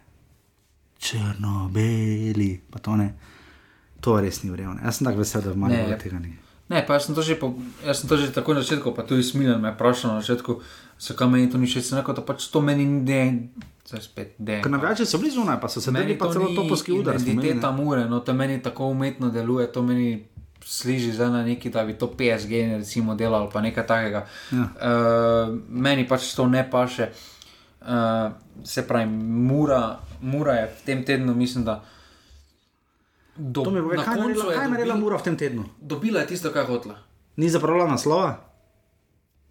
črno-beli, 1.04 2.64
pa 2.70 2.78
to 2.78 2.96
ne. 2.96 3.12
To 4.00 4.16
res 4.20 4.40
ni 4.44 4.50
vreme. 4.50 4.80
Jaz 4.84 5.00
sem 5.00 5.04
tako 5.04 5.20
vesel, 5.20 5.42
da 5.42 5.52
Ne. 5.68 5.98
tega 5.98 6.18
ni. 6.18 6.32
Ne, 6.68 6.80
pa 6.86 6.96
jaz 6.96 7.06
sem 7.06 7.14
to 7.14 7.20
že, 7.20 7.36
po, 7.36 7.52
jaz 7.84 8.00
sem 8.00 8.08
to 8.08 8.16
že 8.16 8.32
tako 8.32 8.56
na 8.56 8.64
začetku, 8.64 8.96
pa 8.96 9.04
tudi 9.04 9.20
smiljen 9.20 9.60
me 9.60 9.68
je 9.68 9.74
vprašal 9.76 10.16
na 10.16 10.20
začetku, 10.24 10.60
zakaj 10.96 11.28
meni 11.28 11.50
to 11.52 11.60
ni 11.60 11.68
všeč, 11.68 11.84
sem 11.84 12.00
rekel, 12.00 12.16
da 12.16 12.24
pač 12.24 12.48
to 12.48 12.64
meni 12.64 12.88
spet 13.84 14.40
ne. 14.40 14.64
Ker 14.64 14.72
navijači 14.72 15.04
so 15.04 15.20
bili 15.20 15.30
zunaj, 15.30 15.60
pa 15.60 15.68
so 15.68 15.80
se 15.80 15.92
dali 15.92 16.16
pa 16.16 16.32
celo 16.32 16.48
smo 16.48 16.64
imeli, 16.64 17.04
ne. 17.04 17.20
Identiteta 17.20 17.68
mure, 17.68 18.08
no 18.08 18.24
to 18.24 18.32
meni 18.32 18.62
tako 18.62 18.88
umetno 18.96 19.28
deluje, 19.28 19.68
to 19.72 19.82
meni 19.84 20.24
sliži 20.64 21.12
zdaj 21.12 21.30
na 21.30 21.42
neki, 21.44 21.70
da 21.70 21.84
bi 21.84 21.94
to 21.94 22.08
PSG 22.08 22.50
recimo 22.72 23.14
delal, 23.14 23.50
pa 23.50 23.60
nekaj 23.60 23.86
takega. 23.86 24.26
Ja. 24.50 24.58
Uh, 24.58 24.68
meni 25.68 26.08
pač 26.08 26.34
to 26.34 26.46
ne 26.46 26.64
paše. 26.64 27.10
Uh, 27.80 28.32
se 28.64 28.82
pravi, 28.82 29.06
mura, 29.06 29.80
mura 30.22 30.52
je 30.54 30.66
v 30.68 30.84
tem 30.84 31.04
tednu, 31.04 31.34
mislim, 31.34 31.64
da. 31.64 31.82
Do, 33.36 33.62
To 33.62 33.70
mi 33.70 33.80
pove, 33.80 33.96
kaj 33.96 34.14
je 34.14 34.20
naredila- 34.20 34.54
kaj 34.54 34.64
je 34.64 34.70
naredila 34.70 34.96
Mura 34.96 35.18
v 35.18 35.22
tem 35.22 35.36
tednu? 35.36 35.64
Dobila 35.76 36.20
je 36.20 36.26
tisto, 36.26 36.50
kar 36.50 36.62
je 36.62 36.68
hotela. 36.68 36.98
Ni 37.36 37.50
zapravila 37.50 37.86
naslova? 37.86 38.38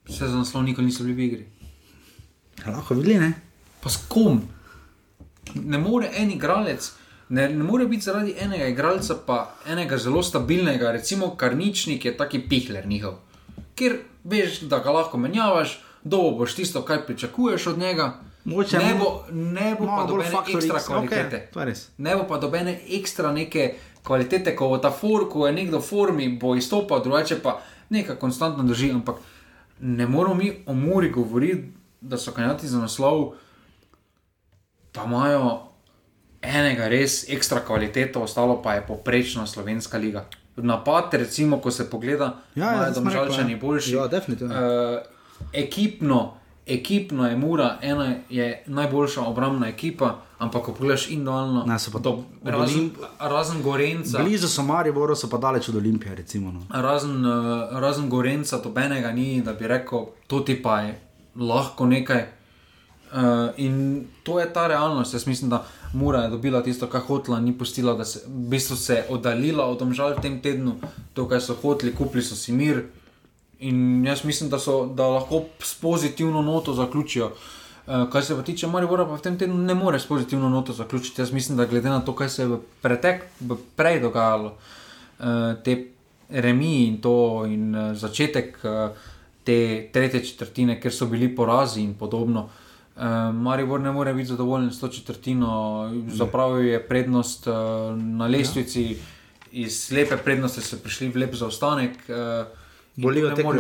Vse 0.06 0.28
za 0.28 0.38
naslov 0.38 0.64
nikoli 0.64 0.88
niso 0.88 1.04
bili 1.04 1.14
v 1.14 1.22
igri. 1.22 1.46
Lahko 2.66 2.94
videli, 2.94 3.20
ne? 3.20 3.34
Pa 3.82 3.90
s 3.90 3.98
kom? 4.08 4.40
Ne 5.56 5.78
more 5.78 6.08
en 6.14 6.32
igralec, 6.32 6.92
ne, 7.34 7.50
ne 7.50 7.64
more 7.64 7.86
biti 7.86 8.04
zaradi 8.04 8.36
enega 8.40 8.68
igralca, 8.68 9.16
pa 9.26 9.56
enega 9.68 9.98
zelo 9.98 10.24
stabilnega, 10.24 10.92
recimo 10.92 11.36
Karničnik 11.36 12.06
je 12.06 12.18
taki 12.18 12.40
pihler 12.50 12.88
njihov. 12.88 13.16
Ker 13.76 13.98
veš, 14.24 14.60
da 14.70 14.80
ga 14.80 14.92
lahko 14.92 15.18
menjavaš, 15.18 15.80
dobo 16.04 16.38
boš 16.38 16.56
tisto, 16.56 16.84
kaj 16.86 17.06
pričakuješ 17.08 17.68
od 17.68 17.78
njega. 17.78 18.14
Mogoče 18.46 18.78
ne 18.78 18.94
bo, 19.00 19.26
ne 19.32 19.76
bo 19.80 19.88
pa 19.88 20.06
dobene 20.08 20.30
ekstra 20.54 20.78
X, 20.78 20.88
kvalitete. 20.88 21.50
res. 21.56 21.88
Ne 21.98 22.16
bo 22.16 22.28
pa 22.30 22.38
dobene 22.38 22.80
ekstra 23.00 23.32
neke 23.32 23.74
kvalitete, 24.04 24.56
ko 24.56 24.70
bo 24.70 24.78
ta 24.78 24.92
for, 24.92 25.30
ko 25.32 25.48
je 25.48 25.54
nekdo 25.54 25.80
v 25.80 25.90
formi, 25.90 26.30
bo 26.38 26.56
izstopal, 26.56 27.02
drugače 27.04 27.40
pa 27.42 27.62
nekaj 27.90 28.16
konstantno 28.16 28.64
drži. 28.64 28.92
Ampak 28.92 29.16
ne 29.80 30.08
moramo 30.08 30.36
mi 30.36 30.54
o 30.66 30.74
Muri 30.74 31.10
govoriti, 31.10 31.72
da 32.02 32.18
so 32.18 32.32
kandidati 32.32 32.68
za 32.68 32.80
naslov, 32.80 33.32
pa 34.92 35.04
imajo 35.08 35.73
enega 36.44 36.88
res 36.88 37.24
ekstra 37.30 37.64
kvaliteto, 37.66 38.22
ostalo 38.24 38.62
pa 38.62 38.74
je 38.74 38.86
poprečna 38.88 39.48
slovenska 39.48 39.98
liga. 39.98 40.26
Napad, 40.56 41.14
recimo, 41.14 41.58
ko 41.58 41.72
se 41.72 41.90
pogleda, 41.90 42.36
Ja, 42.56 42.66
ja, 42.66 42.72
smo 42.72 42.84
rekli, 42.86 42.94
domžalčani 42.94 43.52
ja. 43.52 43.58
boljši. 43.58 43.96
Ja, 43.96 44.08
definitivno. 44.08 44.54
Uh, 44.54 45.02
ekipno 45.54 46.44
ekipno 46.68 47.28
je 47.28 47.38
Mura, 47.38 47.78
ena 47.82 48.16
je 48.30 48.64
najboljša 48.66 49.22
obrambna 49.22 49.68
ekipa, 49.68 50.16
ampak 50.38 50.64
ko 50.64 50.74
pogledaš 50.74 51.10
individualno, 51.10 51.64
Ne, 51.66 51.80
so 51.80 51.92
pa 51.92 52.00
to, 52.00 52.24
razen, 52.44 52.92
razen 53.20 53.62
Gorenca. 53.62 54.24
Blizu 54.24 54.48
so 54.48 54.64
Mariboru, 54.64 55.16
so 55.16 55.30
pa 55.30 55.38
daleč 55.38 55.70
od 55.70 55.76
Olimpije. 55.76 56.16
Recimo, 56.16 56.52
no. 56.52 56.62
Razen, 56.70 57.26
uh, 57.26 57.80
razen 57.80 58.10
Gorenca, 58.10 58.58
tobenega 58.62 59.12
ni, 59.12 59.42
da 59.42 59.54
bi 59.54 59.68
rekel, 59.68 60.06
to 60.28 60.40
ti 60.40 60.62
pa 60.62 60.80
je 60.82 61.00
lahko 61.36 61.86
nekaj. 61.86 62.26
Uh, 63.14 63.20
in 63.58 64.06
to 64.24 64.40
je 64.40 64.54
ta 64.54 64.68
realnost. 64.68 65.14
Jaz 65.14 65.28
mislim, 65.28 65.50
da 65.50 65.66
Mura 65.94 66.24
je 66.24 66.30
dobila 66.30 66.64
tisto, 66.64 66.88
kar 66.88 67.02
hotela, 67.02 67.40
ni 67.40 67.54
pustila, 67.58 67.94
da 67.94 68.06
se 68.06 68.24
v 68.26 68.50
bistvu 68.50 68.76
se 68.76 69.04
oddaljila 69.10 69.66
od 69.70 69.82
omžal 69.82 70.16
v 70.18 70.22
tem 70.22 70.40
tednu, 70.42 70.76
to, 71.14 71.28
kar 71.30 71.42
so 71.42 71.54
hoteli, 71.62 71.94
kupili 71.94 72.24
so 72.24 72.36
si 72.36 72.52
mir. 72.52 72.84
In 73.60 74.06
jaz 74.06 74.24
mislim, 74.26 74.50
da, 74.50 74.60
so, 74.60 74.86
da 74.86 75.08
lahko 75.08 75.44
s 75.62 75.76
pozitivno 75.80 76.42
noto 76.42 76.74
zaključijo. 76.74 77.32
Uh, 77.86 78.10
kar 78.12 78.26
se 78.26 78.36
pa 78.36 78.42
tiče 78.42 78.68
Maribora, 78.68 79.06
pa 79.06 79.16
v 79.20 79.22
tem 79.22 79.38
tednu 79.38 79.58
ne 79.58 79.76
more 79.76 80.00
s 80.00 80.08
pozitivno 80.10 80.50
noto 80.50 80.74
zaključiti. 80.74 81.22
Jaz 81.22 81.32
mislim, 81.32 81.58
da 81.58 81.66
glede 81.66 81.90
na 81.90 82.02
to, 82.02 82.16
kaj 82.16 82.30
se 82.30 82.42
je 82.42 82.48
v 82.48 82.60
pretek, 82.82 83.26
v 83.40 83.58
prej 83.76 84.00
dogajalo, 84.02 84.54
uh, 84.54 85.26
te 85.64 85.78
remi 86.30 86.88
in 86.88 87.02
to 87.02 87.46
in 87.46 87.76
uh, 87.76 87.94
začetek 87.94 88.58
te 89.44 89.90
tretje 89.92 90.24
četrtine, 90.26 90.80
ker 90.82 90.94
so 90.94 91.06
bili 91.06 91.36
porazi 91.36 91.82
in 91.84 91.94
podobno. 92.00 92.48
Uh, 92.96 93.36
Maribor 93.36 93.82
ne 93.82 93.92
more 93.92 94.14
biti 94.14 94.30
zadovoljen 94.30 94.72
s 94.72 94.80
to 94.80 94.88
četrtino, 94.88 95.92
zapravil 96.08 96.66
je 96.66 96.88
prednost 96.88 97.48
uh, 97.48 97.54
na 97.98 98.28
lestvici, 98.28 98.98
iz 99.52 99.80
slepe 99.86 100.18
prednosti 100.18 100.62
so 100.62 100.78
prišli 100.78 101.10
v 101.10 101.18
lep 101.18 101.34
zaostanek. 101.34 101.98
Uh, 102.10 102.46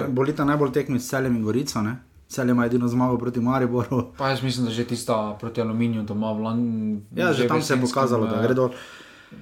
bolita 0.07 0.45
najbolj 0.45 0.71
tekmi 0.71 0.99
s 0.99 1.09
celjem 1.09 1.35
in 1.35 1.43
Gorico. 1.43 1.81
Ne? 1.81 1.95
Celje 2.29 2.51
ima 2.51 2.65
edino 2.65 2.87
zmago 2.87 3.17
proti 3.17 3.39
Mariboru. 3.39 4.03
Pa 4.17 4.29
jaz 4.29 4.43
mislim, 4.43 4.65
da 4.65 4.71
že 4.71 4.85
tista 4.85 5.37
proti 5.39 5.61
aluminiju 5.61 6.03
doma 6.03 6.31
v 6.31 6.39
Londonu. 6.39 7.01
Ja, 7.15 7.33
že 7.33 7.47
tam 7.47 7.61
se 7.61 7.73
je 7.73 7.81
pokazalo, 7.81 8.27
da 8.27 8.41
gre 8.41 8.53
dol. 8.53 8.69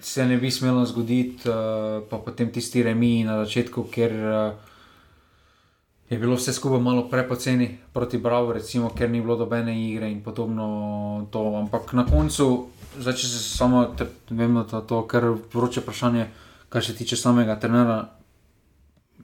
Se 0.01 0.25
ne 0.25 0.37
bi 0.37 0.51
smelo 0.51 0.85
zgoditi, 0.85 1.49
uh, 1.49 2.03
pa 2.09 2.17
potem 2.17 2.51
tisti 2.51 2.83
remi 2.83 3.23
na 3.23 3.43
začetku, 3.43 3.89
ker 3.91 4.11
uh, 4.11 4.70
je 6.12 6.20
bilo 6.20 6.36
vse 6.36 6.53
skupaj 6.53 6.80
malo 6.80 7.05
prepoceni 7.07 7.66
proti 7.93 8.18
Bravo, 8.18 8.51
recimo, 8.53 8.89
ker 8.89 9.09
ni 9.09 9.22
bilo 9.22 9.38
dobene 9.38 9.72
igre 9.82 10.12
in 10.12 10.20
podobno. 10.22 10.68
To. 11.32 11.55
Ampak 11.55 11.93
na 11.93 12.03
koncu, 12.05 12.68
zdaj, 12.99 13.14
če 13.14 13.28
se 13.28 13.39
samo, 13.39 13.86
te- 13.88 14.05
vem, 14.30 14.53
da 14.62 14.78
je 14.78 14.88
to 14.88 15.07
kar 15.07 15.24
vroče 15.53 15.80
vprašanje, 15.80 16.28
kar 16.70 16.84
se 16.84 16.95
tiče 16.95 17.16
samega 17.16 17.55
trenera. 17.55 18.09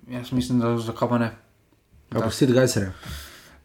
Jaz 0.08 0.32
mislim, 0.32 0.60
da 0.60 0.78
zakaj 0.78 1.10
pa 1.10 1.18
ne. 1.18 1.32
Ja, 2.14 2.22
pustiti 2.22 2.54
Gajserja. 2.54 2.94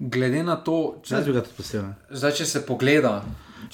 Glede 0.00 0.42
na 0.42 0.56
to, 0.56 0.98
če, 1.02 1.14
Jaz 1.14 1.26
bi 1.26 1.32
ga 1.32 1.40
tudi 1.40 1.54
pustil. 1.56 1.82
zdaj, 2.10 2.32
če 2.32 2.46
se 2.46 2.66
pogleda, 2.66 3.22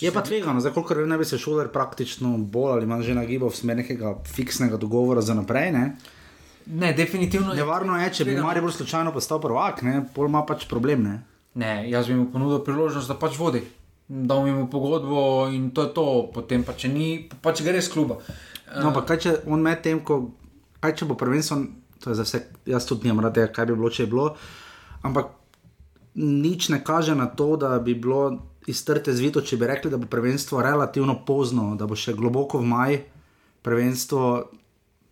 Je 0.01 0.13
pa 0.13 0.21
tvegano, 0.21 0.61
zdaj 0.61 0.73
koliko 0.73 0.95
ne 0.95 1.19
bi 1.19 1.25
se 1.25 1.39
šoler 1.39 1.69
praktično 1.69 2.39
bolj 2.39 2.73
ali 2.73 2.87
manj 2.87 3.03
že 3.03 3.15
nagibal 3.15 3.49
v 3.49 3.57
smer 3.57 3.77
nekega 3.77 4.19
fiksnega 4.27 4.77
dogovora 4.77 5.21
za 5.21 5.35
naprej. 5.35 5.73
Ne? 5.73 5.97
Ne, 6.69 6.93
definitivno 6.93 7.55
Nevarno 7.55 7.97
je, 8.01 8.11
če 8.13 8.25
bi 8.25 8.31
tvegano. 8.31 8.47
Maribor 8.47 8.73
slučajno 8.73 9.13
postal 9.13 9.41
prvak, 9.41 9.83
ne? 9.83 10.03
pol 10.15 10.29
ima 10.29 10.45
pač 10.47 10.67
problem. 10.69 11.05
Ne? 11.09 11.17
Ne, 11.59 11.73
jaz 11.91 12.09
bi 12.09 12.17
mu 12.19 12.29
ponudil 12.33 12.63
priložnost, 12.65 13.09
da 13.09 13.17
pač 13.19 13.39
vodi. 13.39 13.65
Mi 14.09 14.53
mu 14.53 14.69
pogodbo 14.73 15.49
in 15.53 15.71
to 15.77 15.85
je 15.85 15.93
to, 15.97 16.07
potem 16.35 16.63
pa 16.65 16.73
če 16.73 16.89
ni, 16.89 17.09
pa 17.29 17.37
pač 17.51 17.61
gre 17.65 17.81
z 17.83 17.93
kluba. 17.93 18.21
No, 18.81 18.93
pa 18.93 19.03
kaj 19.05 19.19
če 19.25 19.35
on 19.49 19.61
med 19.65 19.83
tem, 19.85 20.01
ko, 20.05 20.31
kaj 20.81 20.95
če 20.97 21.09
bo 21.09 21.17
prvenstvo, 21.19 21.59
to 22.01 22.13
je 22.13 22.17
za 22.21 22.25
vse, 22.25 22.41
jaz 22.69 22.87
tudi 22.89 23.09
nimam 23.09 23.25
rad 23.25 23.37
tega, 23.37 23.51
kaj 23.53 23.69
bi 23.69 23.77
bilo, 23.77 23.91
če 23.93 24.05
je 24.05 24.13
bilo, 24.13 24.29
ampak 25.05 25.35
nič 26.19 26.69
ne 26.73 26.81
kaže 26.85 27.17
na 27.17 27.29
to, 27.29 27.57
da 27.61 27.77
bi 27.85 27.97
bilo 27.97 28.39
iz 28.69 28.81
trte 28.85 29.13
zvito, 29.17 29.41
če 29.45 29.57
bi 29.61 29.69
rekli, 29.69 29.93
da 29.93 30.01
bo 30.01 30.09
prvenstvo 30.11 30.63
relativno 30.65 31.19
pozno, 31.29 31.73
da 31.81 31.89
bo 31.89 31.97
še 31.97 32.17
globoko 32.17 32.61
v 32.61 32.69
maj 32.69 32.99
prvenstvo 33.65 34.25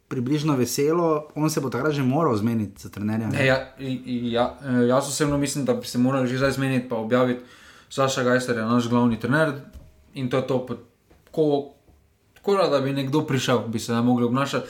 približno 0.08 0.56
veselo, 0.56 1.28
on 1.34 1.50
se 1.50 1.60
bo 1.60 1.70
takrat 1.70 1.92
že 1.92 2.02
moral 2.02 2.36
zmeniti 2.36 2.82
za 2.82 2.88
trenerja. 2.88 3.28
ne? 3.28 3.38
Ne, 3.38 3.46
ja, 3.46 3.74
ja, 4.06 4.58
eh, 4.62 4.86
jaz 4.88 5.08
osebno 5.08 5.38
mislim, 5.38 5.64
da 5.64 5.74
bi 5.74 5.86
se 5.86 5.98
morali 5.98 6.28
že 6.28 6.38
zdaj 6.38 6.50
zmeniti, 6.50 6.88
pa 6.88 6.96
objaviti, 6.96 7.40
Saša 7.88 8.22
Gajser 8.22 8.56
je 8.56 8.64
naš 8.64 8.88
glavni 8.88 9.20
trener 9.20 9.52
in 10.14 10.30
to 10.30 10.36
je 10.36 10.46
to. 10.46 10.66
Ko, 11.30 11.70
tako 12.34 12.56
da 12.70 12.80
bi 12.80 12.92
nekdo 12.92 13.26
prišel, 13.26 13.68
bi 13.68 13.78
se 13.78 13.92
ne 13.92 14.02
mogli 14.02 14.24
obnašati. 14.24 14.66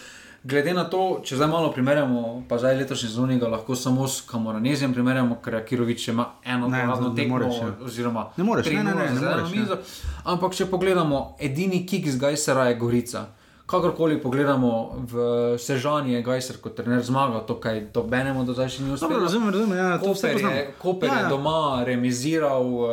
Glede 0.47 0.74
na 0.74 0.84
to, 0.91 1.20
če 1.24 1.37
zdaj 1.37 1.49
malo 1.51 1.72
primerjamo, 1.74 2.45
pa 2.49 2.59
zdaj 2.59 2.76
letošnji 2.76 3.39
ga 3.39 3.49
lahko 3.49 3.74
samo 3.74 4.07
s 4.09 4.20
Kamoranezijem 4.28 4.93
primerjamo, 4.95 5.41
ker 5.43 5.59
Kirovič 5.64 6.09
ima 6.09 6.26
eno 6.45 6.68
Ne, 6.68 6.87
ne 6.87 7.14
tekmo, 7.16 7.39
moreš, 7.39 7.55
ja. 7.61 7.72
oziroma 7.82 8.28
Ne 8.37 8.45
moreš, 8.45 8.66
ne, 8.66 8.84
ne, 8.84 8.84
ne, 8.84 8.91
3:0 8.91 8.97
ne 8.97 9.07
eno 9.07 9.30
moreš, 9.30 9.55
ja. 9.55 9.61
mizo. 9.61 9.78
Ampak 10.24 10.55
če 10.55 10.66
pogledamo, 10.70 11.37
edini 11.41 11.87
kik 11.87 12.07
z 12.11 12.18
Gajsera 12.18 12.68
je 12.68 12.78
Gorica. 12.78 13.26
Kakorkoli 13.67 14.23
pogledamo, 14.23 14.71
v 15.03 15.14
Sežani 15.59 16.12
je 16.12 16.23
Gajser 16.23 16.57
kot 16.57 16.77
trener 16.77 17.03
zmagal, 17.03 17.43
to 17.43 17.57
kaj 17.57 17.81
do 17.91 18.03
Benemo 18.03 18.45
do 18.45 18.55
zdaj 18.55 18.69
še 18.69 18.83
ni 18.83 18.93
uspelo. 18.95 19.19
Razumem, 19.19 19.51
razumem, 19.51 19.75
ja, 19.75 19.99
to 19.99 20.12
vse 20.12 20.31
Koper 20.33 20.47
je, 20.47 20.62
Koper 20.79 21.09
Ja, 21.09 21.14
je 21.14 21.23
ja. 21.23 21.29
doma 21.29 21.57
remiziral. 21.83 22.62
Uh, 22.62 22.87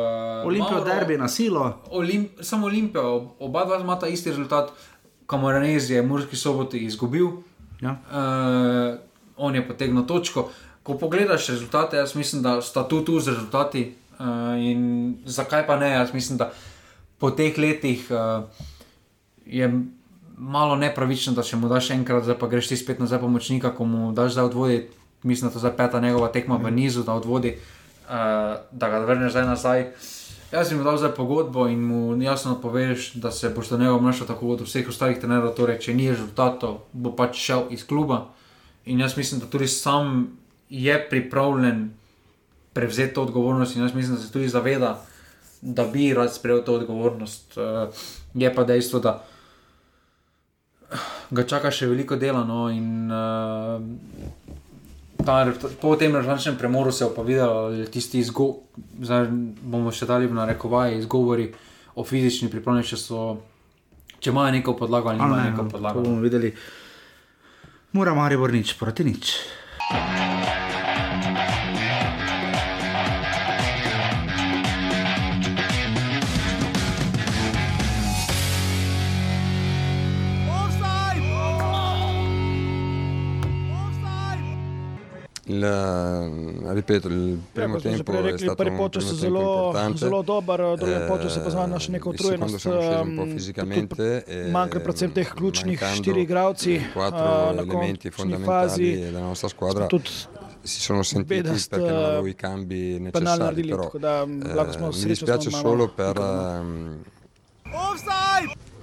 Olimpijo 0.43 0.82
derbi 0.82 1.17
na 1.17 1.28
silo. 1.28 1.67
Olimp, 1.91 2.41
samo 2.41 2.65
Olimpijo, 2.65 3.05
ob- 3.11 3.30
oba 3.39 3.65
dva 3.65 3.78
imata 3.78 4.07
isti 4.07 4.30
rezultat, 4.30 4.74
Kamoranez 5.26 5.89
je 5.89 6.01
Murski 6.01 6.36
soboti 6.36 6.80
izgubil, 6.80 7.30
Ja. 7.80 7.93
uh, 8.09 8.97
on 9.38 9.55
je 9.55 9.61
potegnil 9.61 10.05
točko. 10.05 10.49
Ko 10.82 10.93
pogledaš 10.95 11.49
rezultate, 11.49 11.97
jaz 11.97 12.15
mislim, 12.15 12.41
da 12.41 12.61
sta 12.61 12.82
tu 12.84 13.01
tu 13.01 13.19
z 13.19 13.30
rezultati. 13.30 13.86
Uh, 14.13 14.26
in 14.57 14.82
zakaj 15.26 15.67
pa 15.67 15.78
ne? 15.78 15.91
Jaz 15.91 16.13
mislim, 16.13 16.38
da 16.38 16.49
po 17.17 17.30
teh 17.32 17.57
letih 17.57 18.07
uh, 18.09 18.43
je 19.45 19.69
malo 20.38 20.75
nepravično, 20.75 21.34
da 21.34 21.43
še 21.43 21.57
mu 21.57 21.69
daš 21.69 21.91
enkrat, 21.95 22.25
zdaj 22.25 22.38
pa 22.39 22.49
greš 22.51 22.71
ti 22.71 22.77
spet 22.77 22.99
nazaj 22.99 23.21
pomočnika, 23.21 23.73
ko 23.75 23.86
mu 23.86 24.11
daš 24.11 24.36
zdaj 24.38 24.49
odvodi. 24.51 24.81
Mislim, 25.23 25.49
da 25.49 25.53
to 25.53 25.59
zdaj 25.59 25.77
peta 25.77 25.99
njegova 26.03 26.27
tekma 26.27 26.57
v 26.59 26.71
nizu, 26.71 27.03
da 27.03 27.13
odvodi, 27.13 27.55
uh, 27.55 28.59
da 28.71 28.89
ga 28.89 28.99
vrneš 29.05 29.31
zdaj 29.31 29.45
nazaj. 29.47 29.86
Jaz 30.51 30.69
bi 30.69 30.75
mu 30.75 30.84
dal 30.84 30.97
zdaj 30.97 31.15
pogodbo 31.15 31.67
in 31.67 31.81
mu 31.81 32.21
jasno 32.21 32.59
poveš, 32.61 33.13
da 33.13 33.31
se 33.31 33.49
boš 33.49 33.69
do 33.69 33.77
njega 33.77 33.93
obnašal 33.93 34.27
tako 34.27 34.51
kot 34.51 34.61
od 34.61 34.67
vseh 34.67 34.89
ostalih 34.89 35.17
trenerjev. 35.17 35.55
Torej, 35.57 35.79
če 35.79 35.95
ni 35.97 36.11
rezultatov, 36.11 36.84
bo 36.93 37.15
pač 37.15 37.39
šel 37.39 37.71
iz 37.73 37.88
kluba. 37.88 38.27
In 38.86 38.99
jaz 38.99 39.17
mislim, 39.17 39.39
da 39.41 39.47
tudi 39.47 39.67
sam 39.67 40.27
je 40.69 40.97
pripravljen 41.09 41.93
prevzeti 42.73 43.13
to 43.13 43.23
odgovornost, 43.23 43.75
in 43.75 43.81
jaz 43.81 43.93
mislim, 43.93 44.15
da 44.15 44.21
se 44.21 44.31
tudi 44.31 44.49
zaveda, 44.49 44.97
da 45.61 45.86
bi 45.88 46.13
rad 46.13 46.34
sprejel 46.34 46.63
to 46.63 46.75
odgovornost. 46.75 47.57
Uh, 47.57 47.89
je 48.34 48.53
pa 48.55 48.63
dejstvo, 48.63 48.99
da 48.99 49.23
ga 51.31 51.43
čaka 51.43 51.71
še 51.71 51.87
veliko 51.87 52.15
dela. 52.15 52.43
No, 52.43 52.69
in, 52.69 53.11
uh, 53.11 53.81
ta, 55.25 55.47
po 55.81 55.95
tem 55.95 56.15
režimskem 56.15 56.57
premoru 56.57 56.91
se 56.91 57.05
je 57.05 57.11
pa 57.15 57.21
videlo, 57.21 57.71
da 57.71 57.85
tisti 57.85 58.19
izgovori, 58.19 58.59
bomo 59.61 59.91
še 59.91 60.05
dali 60.05 60.27
v 60.27 60.37
narekovaje, 60.37 60.99
izgovori 60.99 61.49
o 61.95 62.03
fizični 62.03 62.49
pripravljenosti, 62.49 62.95
če, 62.95 63.01
so- 63.01 63.37
če 64.19 64.31
imajo 64.31 64.51
neko 64.51 64.75
podlago 64.77 65.09
ali 65.09 65.21
nimajo 65.21 65.41
ne, 65.43 65.49
neko 65.51 65.63
no, 65.63 65.69
to 65.69 65.77
podlago. 65.77 66.01
bomo 66.01 66.21
videli. 66.21 66.53
Mora 67.93 68.13
Maribor 68.17 68.51
nič 68.51 68.73
proti 68.73 69.03
nič. 69.05 69.37
Il, 69.93 70.32
eh, 85.61 86.73
ripeto, 86.73 87.07
il 87.09 87.37
primo 87.51 87.75
Ja, 87.75 87.79
smo 87.79 87.89
že 87.89 87.95
tempo 87.95 88.11
prej 88.11 88.21
è 88.21 88.23
rekli, 88.31 88.45
stato 88.47 88.63
prvi 88.63 88.69
un 88.69 88.89
primo 88.89 88.89
je 88.89 88.89
tempo 88.89 89.15
zelo, 89.19 89.65
importante. 89.65 89.97
zelo 89.97 90.21
dober, 90.21 90.59
drugi 90.77 91.25
Eh, 91.25 91.29
se 91.29 91.39
pozna 91.41 91.65
naša 91.67 91.91
neka 91.91 92.09
il 92.09 92.17
secondo 92.17 92.45
utrujenost. 92.45 92.65
un 92.65 93.87
e, 94.27 94.49
Manjka 94.51 94.79
predvsem 94.79 95.11
teh 95.11 95.27
ključnih 95.35 95.79
štirih 95.95 96.23
igralci 96.23 96.79
quattro 96.93 97.51
eh, 97.51 97.55
na 97.55 97.61
elementi 97.61 98.09
končni 98.09 98.11
fondamentali 98.11 98.69
fazi. 98.69 98.99
della 99.03 99.19
nostra 99.19 99.49
squadra 99.49 99.85
Tudi 99.87 100.09
si 100.63 100.79
sono 100.79 101.03
sentiti 101.03 101.41
Bedast, 101.41 101.69
perché 101.69 101.91
non 101.91 101.99
eh, 101.99 102.05
avevo 102.05 102.27
i 102.27 102.35
cambi 102.35 102.99
necessari 102.99 103.67
però 103.67 103.91
da 103.99 104.21
eh, 104.23 104.77
mi 104.79 105.05
dispiace 105.05 105.49
solo 105.49 105.89
per 105.89 106.17
ehm, 106.17 107.03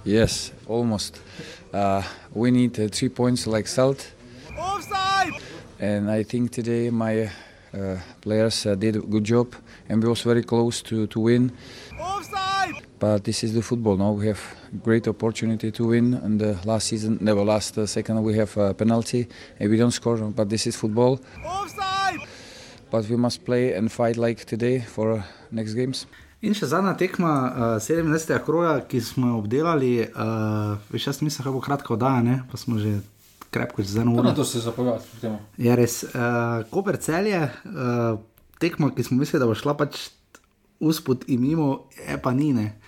Yes, 0.02 0.52
almost. 0.66 1.20
Uh, 1.72 2.02
we 2.32 2.50
need 2.50 2.78
uh, 2.78 2.88
three 2.88 3.08
points 3.10 3.46
like 3.46 3.68
Salt. 3.68 4.14
And 5.80 6.10
I 6.10 6.24
think 6.24 6.50
today 6.50 6.90
my 6.90 7.30
uh, 7.72 7.96
players 8.20 8.66
uh, 8.66 8.74
did 8.74 8.96
a 8.96 9.00
good 9.00 9.24
job 9.24 9.54
and 9.88 10.02
we 10.02 10.10
was 10.10 10.20
very 10.20 10.42
close 10.42 10.82
to, 10.82 11.06
to 11.06 11.20
win. 11.20 11.52
But 12.98 13.24
this 13.24 13.42
is 13.42 13.54
the 13.54 13.62
football 13.62 13.96
now. 13.96 14.12
We 14.12 14.26
have 14.26 14.42
great 14.84 15.08
opportunity 15.08 15.70
to 15.72 15.86
win. 15.86 16.12
And 16.12 16.38
the 16.38 16.58
last 16.66 16.88
season, 16.88 17.16
never 17.22 17.42
last 17.42 17.78
uh, 17.78 17.86
second, 17.86 18.22
we 18.22 18.36
have 18.36 18.54
a 18.58 18.74
penalty 18.74 19.26
and 19.58 19.70
we 19.70 19.78
don't 19.78 19.90
score. 19.90 20.18
But 20.18 20.50
this 20.50 20.66
is 20.66 20.76
football. 20.76 21.18
but 22.90 23.08
we 23.08 23.16
must 23.16 23.44
play 23.46 23.72
and 23.72 23.90
fight 23.90 24.18
like 24.18 24.44
today 24.44 24.80
for 24.80 25.24
next 25.50 25.74
games. 25.74 26.06
In 26.42 26.52
še 26.56 26.66
zadnja 26.72 26.96
tekma 26.98 27.32
uh, 27.76 27.80
17. 27.80 28.38
kroga, 28.44 28.80
ki 28.88 29.00
smo 29.00 29.28
jo 29.28 29.40
obdelali, 29.42 29.92
uh, 30.08 30.76
veš, 30.90 31.06
jaz 31.06 31.20
mislim, 31.22 31.44
da 31.44 31.52
bo 31.52 31.60
kratka 31.60 31.92
oddaja, 31.94 32.22
ne? 32.24 32.38
pa 32.50 32.56
smo 32.56 32.78
že 32.80 32.98
krepko 33.50 33.82
čez 33.82 33.96
eno 33.96 34.12
uro. 34.12 34.22
na 34.22 34.34
to 34.34 34.44
se 34.44 34.60
zapovedati. 34.60 35.26
Je 35.56 35.76
res. 35.76 36.02
Uh, 36.04 36.10
Koper 36.70 36.96
celje, 36.96 37.42
uh, 37.64 38.18
tekma, 38.58 38.90
ki 38.94 39.02
smo 39.02 39.16
mislili, 39.16 39.40
da 39.40 39.46
bo 39.46 39.54
šla 39.54 39.74
pač 39.74 40.08
uspod 40.80 41.24
in 41.26 41.40
mimo, 41.40 41.86
je 42.08 42.16
pa 42.22 42.32
ni. 42.32 42.52
ne. 42.52 42.78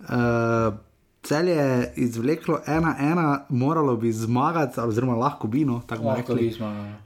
Uh, 0.00 0.74
Celje 1.22 1.50
je 1.52 1.92
izvleklo 1.96 2.60
ena, 2.66 2.96
ena, 3.00 3.44
moralo 3.48 3.96
bi 3.96 4.12
zmagati, 4.12 4.80
oziroma 4.80 5.14
lahko 5.14 5.48
bi, 5.48 5.64
no, 5.64 5.80
tako 5.86 6.04
Lahko 6.04 6.34
rekli. 6.34 6.54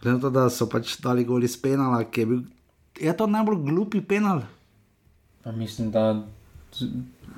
Glede 0.02 0.12
na 0.12 0.20
to, 0.20 0.30
da 0.30 0.50
so 0.50 0.66
pač 0.68 0.98
dali 1.00 1.24
goli 1.24 1.44
iz 1.44 1.56
penala, 1.56 2.04
ki 2.04 2.20
je 2.20 2.26
bil. 2.26 2.42
Je 3.00 3.16
to 3.16 3.26
najbolj 3.26 3.56
glupi 3.64 4.00
penal? 4.00 4.42
Pa 5.42 5.52
mislim, 5.52 5.88
da 5.90 6.20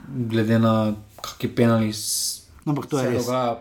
glede 0.08 0.58
na 0.58 0.94
kakšne 1.22 1.54
penali 1.54 1.92
No, 2.64 2.72
ampak 2.72 2.86
to 2.86 2.98
je 2.98 3.10
res. 3.10 3.26
dogaja. 3.26 3.54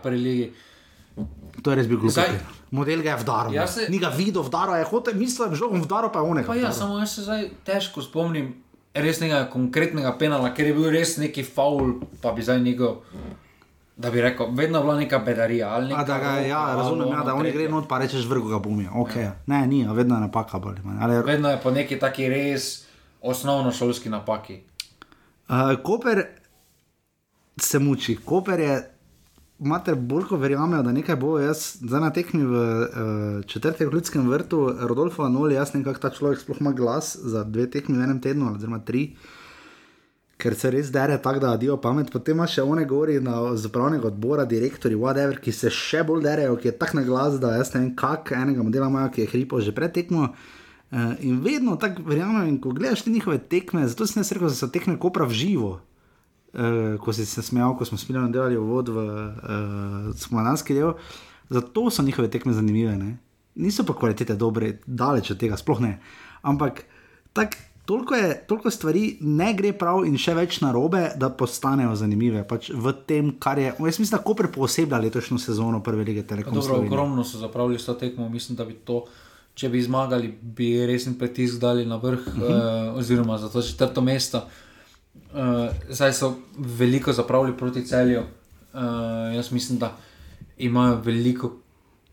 To 1.62 1.70
je 1.70 1.76
res 1.76 1.86
bil 1.86 2.00
penal. 2.00 2.40
Model 2.70 3.02
ga 3.02 3.10
je 3.10 3.16
vdaril. 3.16 3.52
Ja 3.52 3.62
Ja 3.62 3.66
se- 3.66 3.86
Ni 3.88 3.98
ga 3.98 4.08
videl, 4.08 4.42
vdaril 4.42 4.74
je, 4.74 4.84
hotel, 4.84 5.14
mislil, 5.14 5.46
da 5.46 5.52
je 5.52 5.56
žogom 5.56 5.82
vdaril, 5.82 6.10
pa 6.10 6.18
je 6.18 6.24
onega. 6.24 6.46
Pa 6.46 6.54
ja, 6.54 6.72
samo 6.72 6.98
jaz 6.98 7.14
se 7.14 7.22
zdaj 7.22 7.50
težko 7.64 8.02
spomnim 8.02 8.54
resnega 8.94 9.46
konkretnega 9.46 10.12
penala, 10.12 10.54
ker 10.54 10.66
je 10.66 10.74
bil 10.74 10.90
res 10.90 11.16
neki 11.16 11.42
faul, 11.44 11.92
pa 12.20 12.32
bi 12.32 12.42
zdaj 12.42 12.60
njegov. 12.60 12.96
Da 13.96 14.10
bi 14.10 14.20
rekel, 14.20 14.46
vedno 14.50 14.78
je 14.78 14.82
bila 14.82 14.96
neka 14.96 15.18
bedarija. 15.18 15.68
Ali 15.68 15.84
A, 15.84 15.88
neka 15.88 16.04
da 16.04 16.18
ga, 16.18 16.30
ja, 16.38 16.74
razumem, 16.74 17.08
ja, 17.08 17.22
da 17.22 17.34
oni 17.34 17.52
gre 17.52 17.68
not, 17.68 17.88
pa 17.88 17.98
rečeš 17.98 18.24
vrgo 18.24 18.48
ga 18.48 18.58
bumijo. 18.58 18.90
Okay. 18.96 19.22
Ja. 19.22 19.36
Ne, 19.46 19.66
ni, 19.66 19.86
vedno 19.86 20.14
je 20.14 20.20
napaka 20.20 20.58
bolj. 20.58 20.80
ali 21.00 21.22
Vedno 21.22 21.50
je 21.50 21.60
po 21.60 21.70
neki 21.70 21.98
taki 21.98 22.28
res 22.28 22.84
osnovnošolski 23.22 24.08
napaki. 24.08 24.60
uh, 25.48 25.54
Koper 25.82 26.24
se 27.56 27.78
muči, 27.78 28.16
Koper 28.16 28.60
je. 28.60 28.91
Imate 29.62 29.94
bolj, 29.94 30.24
ko 30.26 30.36
verjamejo, 30.42 30.82
da 30.82 30.92
nekaj 30.92 31.16
bo. 31.22 31.36
Jaz 31.38 31.76
zdaj 31.78 32.00
na 32.02 32.08
tekmi 32.10 32.42
v 32.42 32.62
uh, 32.62 33.44
četrtem 33.46 33.90
ljudskem 33.92 34.26
vrtu, 34.30 34.64
Rodolfo 34.80 35.22
Anoli, 35.22 35.54
jaz 35.54 35.70
ne 35.70 35.78
vem, 35.78 35.84
kako 35.86 36.02
ta 36.02 36.10
človek 36.10 36.40
sploh 36.40 36.58
ima 36.60 36.72
glas 36.72 37.14
za 37.14 37.44
dve 37.44 37.68
tekmi 37.70 37.94
v 37.98 38.02
enem 38.02 38.18
tednu, 38.20 38.48
oziroma 38.56 38.80
tri, 38.82 39.04
ker 40.42 40.56
se 40.58 40.70
res 40.74 40.90
dere 40.90 41.20
tako, 41.22 41.44
da 41.44 41.52
dio 41.56 41.76
pamet. 41.78 42.10
Potem 42.10 42.34
ima 42.34 42.48
še 42.50 42.64
one 42.66 42.88
govori 42.90 43.20
na 43.22 43.36
zapravnega 43.54 44.10
odbora, 44.10 44.48
direktori, 44.50 44.98
whatever, 44.98 45.38
ki 45.38 45.54
se 45.54 45.70
še 45.70 46.02
bolj 46.10 46.26
derejo, 46.26 46.58
ki 46.58 46.72
je 46.72 46.74
tak 46.82 46.96
na 46.98 47.06
glas, 47.06 47.38
da 47.38 47.54
jaz 47.60 47.70
ne 47.76 47.84
vem, 47.84 47.94
kak 47.94 48.34
enega 48.34 48.66
modela 48.66 48.90
imajo, 48.90 49.14
ki 49.14 49.22
je 49.22 49.30
hripal 49.36 49.62
že 49.62 49.76
pred 49.78 49.94
tekmo. 49.94 50.32
Uh, 50.90 51.14
in 51.22 51.38
vedno 51.46 51.78
tako 51.78 52.02
verjamem, 52.10 52.58
ko 52.58 52.74
gledaš 52.74 53.06
te 53.06 53.14
njihove 53.14 53.38
tekme, 53.46 53.86
zato 53.86 54.10
sem 54.10 54.24
jaz 54.26 54.34
rekel, 54.34 54.50
da 54.50 54.58
so 54.58 54.72
tekme 54.74 54.98
kopra 54.98 55.30
v 55.30 55.38
živo. 55.38 55.72
Uh, 56.52 56.98
ko 57.00 57.12
si 57.12 57.24
se 57.26 57.42
smejal, 57.42 57.72
ko 57.78 57.84
smo 57.84 57.96
s 57.98 58.08
Milanom 58.08 58.32
delali 58.32 58.56
vod 58.56 58.88
v 58.88 58.96
uh, 58.98 59.30
spomladanski 60.12 60.74
del, 60.74 60.92
zato 61.48 61.90
so 61.90 62.02
njihove 62.02 62.28
tekme 62.30 62.52
zanimive. 62.52 62.96
Ne? 62.96 63.18
Niso 63.54 63.84
pa 63.84 63.94
kvalitete 63.94 64.36
dobre, 64.36 64.78
daleč 64.86 65.30
od 65.30 65.38
tega, 65.38 65.56
sploh 65.56 65.80
ne. 65.80 65.94
Ampak 66.42 66.84
tak, 67.32 67.56
toliko, 67.84 68.14
je, 68.14 68.44
toliko 68.46 68.70
stvari 68.70 69.16
ne 69.20 69.54
gre 69.54 69.72
prav 69.72 70.04
in 70.04 70.18
še 70.18 70.34
več 70.34 70.60
narobe, 70.60 71.10
da 71.16 71.30
postanejo 71.30 71.94
zanimive. 71.96 72.44
Pač 72.44 72.68
v 72.68 72.92
tem, 73.06 73.32
kar 73.38 73.58
je. 73.58 73.72
Jaz 73.72 73.98
mislim, 73.98 74.18
da 74.18 74.22
Koper 74.22 74.48
pooseblja 74.48 74.98
letošnjo 74.98 75.38
sezono 75.38 75.80
prve 75.80 76.04
lige 76.04 76.22
Telekom. 76.22 76.52
Dobro, 76.52 76.68
Slovenije. 76.68 76.88
ogromno 76.88 77.24
so 77.24 77.38
zapravili 77.38 77.78
s 77.78 77.84
to 77.84 77.94
tekmo, 77.94 78.28
mislim, 78.28 78.56
da 78.56 78.64
bi 78.64 78.74
to, 78.74 79.04
če 79.54 79.68
bi 79.68 79.82
zmagali, 79.82 80.28
bi 80.42 80.86
resen 80.86 81.14
pritisk 81.14 81.60
dali 81.60 81.86
na 81.86 81.96
vrh, 81.96 82.20
uh 82.20 82.34
Mhm. 82.34 82.42
-huh. 82.42 82.90
uh, 82.90 82.98
oziroma 82.98 83.38
za 83.38 83.48
to 83.48 83.62
četrto 83.62 84.00
mesto. 84.00 84.44
Uh, 85.14 85.72
zdaj 85.88 86.12
so 86.12 86.34
veliko 86.56 87.12
zapravili 87.12 87.56
proti 87.56 87.86
celju. 87.86 88.22
Uh, 88.72 88.80
jaz 89.34 89.52
mislim, 89.52 89.78
da 89.78 89.96
imajo 90.58 91.00
veliko 91.04 91.52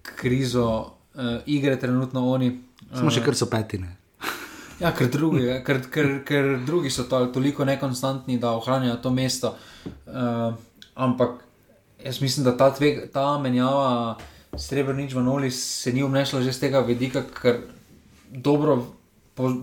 krizo 0.02 0.70
uh, 1.14 1.24
igre, 1.46 1.80
trenutno 1.80 2.30
oni. 2.32 2.60
Samo 2.94 3.12
še 3.12 3.24
kar 3.24 3.36
so 3.36 3.50
petine. 3.52 3.96
Ja, 4.80 4.94
ker 4.96 5.10
drugi, 5.12 5.42
ker, 5.68 5.82
ker, 5.92 6.06
ker 6.24 6.46
drugi 6.64 6.88
so 6.88 7.04
to, 7.04 7.18
toliko 7.36 7.66
nekonstantni, 7.68 8.38
da 8.40 8.54
ohranjajo 8.56 8.96
to 9.04 9.12
mesto. 9.12 9.50
Uh, 10.08 10.54
ampak 10.96 11.42
jaz 12.00 12.22
mislim, 12.24 12.46
da 12.48 12.54
ta, 12.58 12.70
tveg, 12.72 13.10
ta 13.12 13.34
menjava 13.44 14.16
srebrnič 14.56 15.14
v 15.14 15.24
Noli 15.24 15.52
se 15.52 15.92
ni 15.92 16.04
obnesla 16.04 16.42
že 16.42 16.54
z 16.54 16.60
tega 16.60 16.80
vidika, 16.80 17.24
ker 17.28 17.60
dobro 18.32 18.80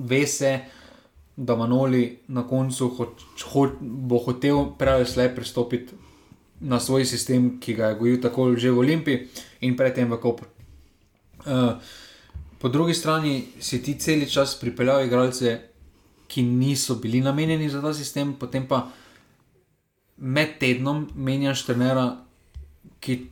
ve 0.05 0.27
se, 0.27 0.61
da 1.37 1.57
Manoli 1.57 2.19
na 2.29 2.47
koncu 2.49 2.89
ho, 2.89 3.07
ho, 3.53 3.69
bo 3.81 4.19
hotel 4.19 4.73
prej 4.79 4.95
ali 4.95 5.07
slej 5.07 5.35
pristopiti 5.35 5.95
na 6.61 6.81
svoj 6.81 7.05
sistem, 7.05 7.61
ki 7.61 7.75
ga 7.77 7.93
je 7.93 7.99
gojil 8.01 8.21
tako 8.21 8.57
že 8.57 8.71
v 8.71 8.79
Olimpiji 8.79 9.29
in 9.61 9.77
predtem 9.77 10.09
v 10.09 10.17
Kopru. 10.17 10.49
Uh, 11.47 11.77
po 12.59 12.69
drugi 12.69 12.95
strani 12.95 13.45
si 13.61 13.83
ti 13.83 13.99
cel 14.01 14.25
čas 14.27 14.57
pripeljal 14.61 15.05
igralce, 15.05 15.61
ki 16.27 16.43
niso 16.43 16.97
bili 16.97 17.21
namenjeni 17.21 17.69
za 17.69 17.83
ta 17.83 17.95
sistem, 17.95 18.35
potem 18.35 18.67
pa 18.67 18.89
med 20.17 20.57
tednom 20.59 21.07
menjaš 21.15 21.67
trenera, 21.69 22.17
ki 23.01 23.29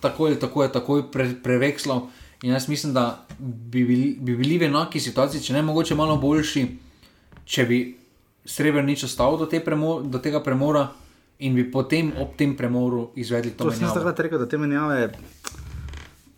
tako 0.00 0.26
ali 0.26 0.40
tako 0.40 0.62
je 0.62 0.72
takoj 0.72 1.10
pre, 1.12 1.28
prevekslal. 1.42 2.08
In 2.42 2.52
jaz 2.52 2.68
mislim, 2.68 2.92
da 2.94 3.26
bi 3.38 3.84
bili, 3.84 4.16
bi 4.20 4.36
bili 4.36 4.58
v 4.58 4.70
enaki 4.70 5.00
situaciji, 5.00 5.42
če 5.42 5.52
ne 5.52 5.62
mogoče 5.62 5.94
malo 5.94 6.16
boljši, 6.16 6.66
če 7.48 7.64
bi 7.68 7.80
Srebrenic 8.48 9.02
ostal 9.04 9.36
do, 9.36 9.44
te 9.48 9.60
premo, 9.60 9.98
do 10.00 10.20
tega 10.24 10.40
premora 10.40 10.86
in 11.44 11.56
bi 11.56 11.66
potem 11.68 12.14
ob 12.20 12.32
tem 12.38 12.54
premoru 12.56 13.10
izvedli 13.20 13.52
to. 13.52 13.68
To 13.68 13.74
sem 13.74 13.88
takrat 13.92 14.20
rekel, 14.24 14.40
da 14.40 14.48
te 14.48 14.56
menjave, 14.58 15.10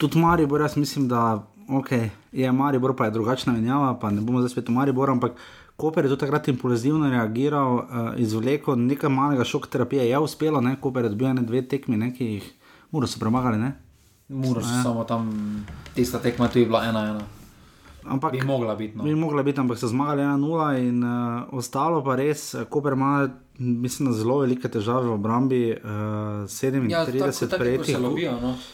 tudi 0.00 0.18
Maribor, 0.18 0.64
jaz 0.64 0.74
mislim, 0.80 1.06
da 1.08 1.38
okay, 1.70 2.11
je 2.32 2.50
Maribor, 2.52 2.96
pa 2.98 3.06
je 3.06 3.14
drugačna 3.14 3.54
menjava, 3.54 3.94
pa 4.00 4.11
ne 4.11 4.24
bomo 4.26 4.42
zdaj 4.42 4.56
spet 4.56 4.68
v 4.68 4.76
Maribor, 4.80 5.12
ampak 5.14 5.38
Koper 5.80 6.04
je 6.04 6.11
tudi 6.12 6.20
takrat 6.26 6.48
impulzivno 6.52 7.08
reagiral, 7.08 7.78
uh, 7.78 8.08
izvlekel 8.20 8.76
nekaj 8.76 9.08
malega 9.08 9.46
šok 9.48 9.70
terapije, 9.72 10.04
je 10.11 10.18
uspelo, 10.18 10.61
ne? 10.61 10.74
Koper 10.80 11.06
je 11.06 11.14
dobil 11.14 11.32
ne 11.34 11.46
dve 11.46 11.62
tekmi, 11.62 11.96
ne? 11.96 12.11
ki 12.12 12.26
jih 12.34 12.50
mora 12.92 13.08
so 13.08 13.22
premagali. 13.22 13.56
Ne? 13.56 13.72
Muro 14.28 14.61
so 14.61 14.68
Ja. 14.68 14.82
samo 14.82 15.04
tam, 15.04 15.30
tista 15.94 16.18
tekma 16.18 16.48
tu 16.48 16.58
je 16.58 16.66
bila 16.66 16.84
ena 16.84 17.06
ena. 17.14 17.39
Ampak 18.05 18.32
Bi 18.32 18.40
mogla 18.40 18.74
biti. 18.74 18.96
No. 18.96 19.05
Bi 19.05 19.14
mogla 19.14 19.42
biti, 19.42 19.61
ampak 19.61 19.78
so 19.78 19.86
zmagali 19.86 20.22
1-0 20.22 20.40
in 20.80 21.03
uh, 21.03 21.11
ostalo 21.53 22.01
pa 22.01 22.16
res, 22.16 22.55
eh, 22.55 22.64
Koper 22.64 22.92
ima, 22.92 23.28
mislim, 23.59 24.12
zelo 24.12 24.38
velike 24.38 24.68
težave 24.68 25.05
v 25.05 25.12
obrambi, 25.12 25.61
uh, 25.74 25.80
37 26.44 26.88
Ja, 26.88 27.05
prejetih. 27.51 27.98
no. 27.98 28.16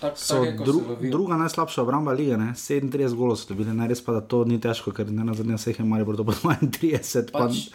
Tak- 0.01 0.14
ko 0.57 0.64
dru, 0.64 0.79
druga 1.11 1.37
najslabša 1.37 1.83
obramba 1.83 2.12
lige, 2.12 2.37
ne? 2.37 2.53
37 2.53 2.89
golov 3.14 3.37
so 3.37 3.49
dobili, 3.49 3.72
ne 3.72 3.89
res 3.89 4.01
pa, 4.01 4.12
da 4.12 4.20
to 4.22 4.45
ni 4.45 4.59
težko, 4.59 4.93
ker 4.93 5.07
ne 5.09 5.24
na 5.24 5.35
zadnje 5.35 5.55
vseh 5.55 5.74
je 5.74 5.85
Maribor 5.85 6.16
dobil 6.16 6.35
32. 6.41 7.31
Pa, 7.31 7.39
Pač- 7.41 7.70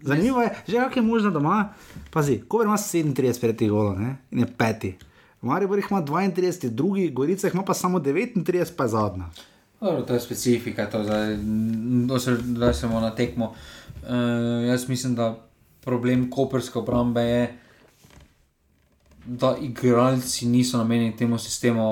zanimivo 0.00 0.42
je, 0.42 0.50
že 0.66 0.76
kako 0.78 0.94
je 0.94 1.02
možno, 1.04 1.30
da 1.30 1.38
ima, 1.38 1.68
pazi, 2.10 2.40
Koper 2.40 2.66
ima 2.66 2.76
37 2.76 3.12
prejetih 3.40 3.70
golov 3.70 4.00
ne? 4.00 4.16
in 4.30 4.38
je 4.38 4.46
peti. 4.48 4.96
Maribor 5.42 5.78
jih 5.78 5.86
ima 5.90 6.00
32, 6.02 6.70
drugi, 6.70 7.10
Gorica 7.10 7.46
jih 7.46 7.54
ima 7.54 7.62
pa 7.62 7.74
samo 7.74 7.98
39, 8.00 8.42
pa 8.72 8.84
je 8.84 8.88
zadnja. 8.88 9.24
Dobro, 9.80 10.02
to 10.02 10.14
je 10.14 10.20
specifika, 10.20 10.86
to 10.90 11.04
zdaj, 11.04 11.36
da 12.56 12.72
se 12.72 12.86
bomo 12.86 13.00
na 13.00 13.14
tekmo. 13.14 13.52
Uh, 14.02 14.68
jaz 14.68 14.88
mislim, 14.88 15.14
da 15.14 15.34
problem 15.84 16.30
koperske 16.30 16.78
obrambe 16.78 17.22
je, 17.22 17.58
da 19.26 19.56
igralci 19.62 20.46
niso 20.46 20.78
namenjeni 20.78 21.16
temu 21.16 21.38
sistemu. 21.38 21.86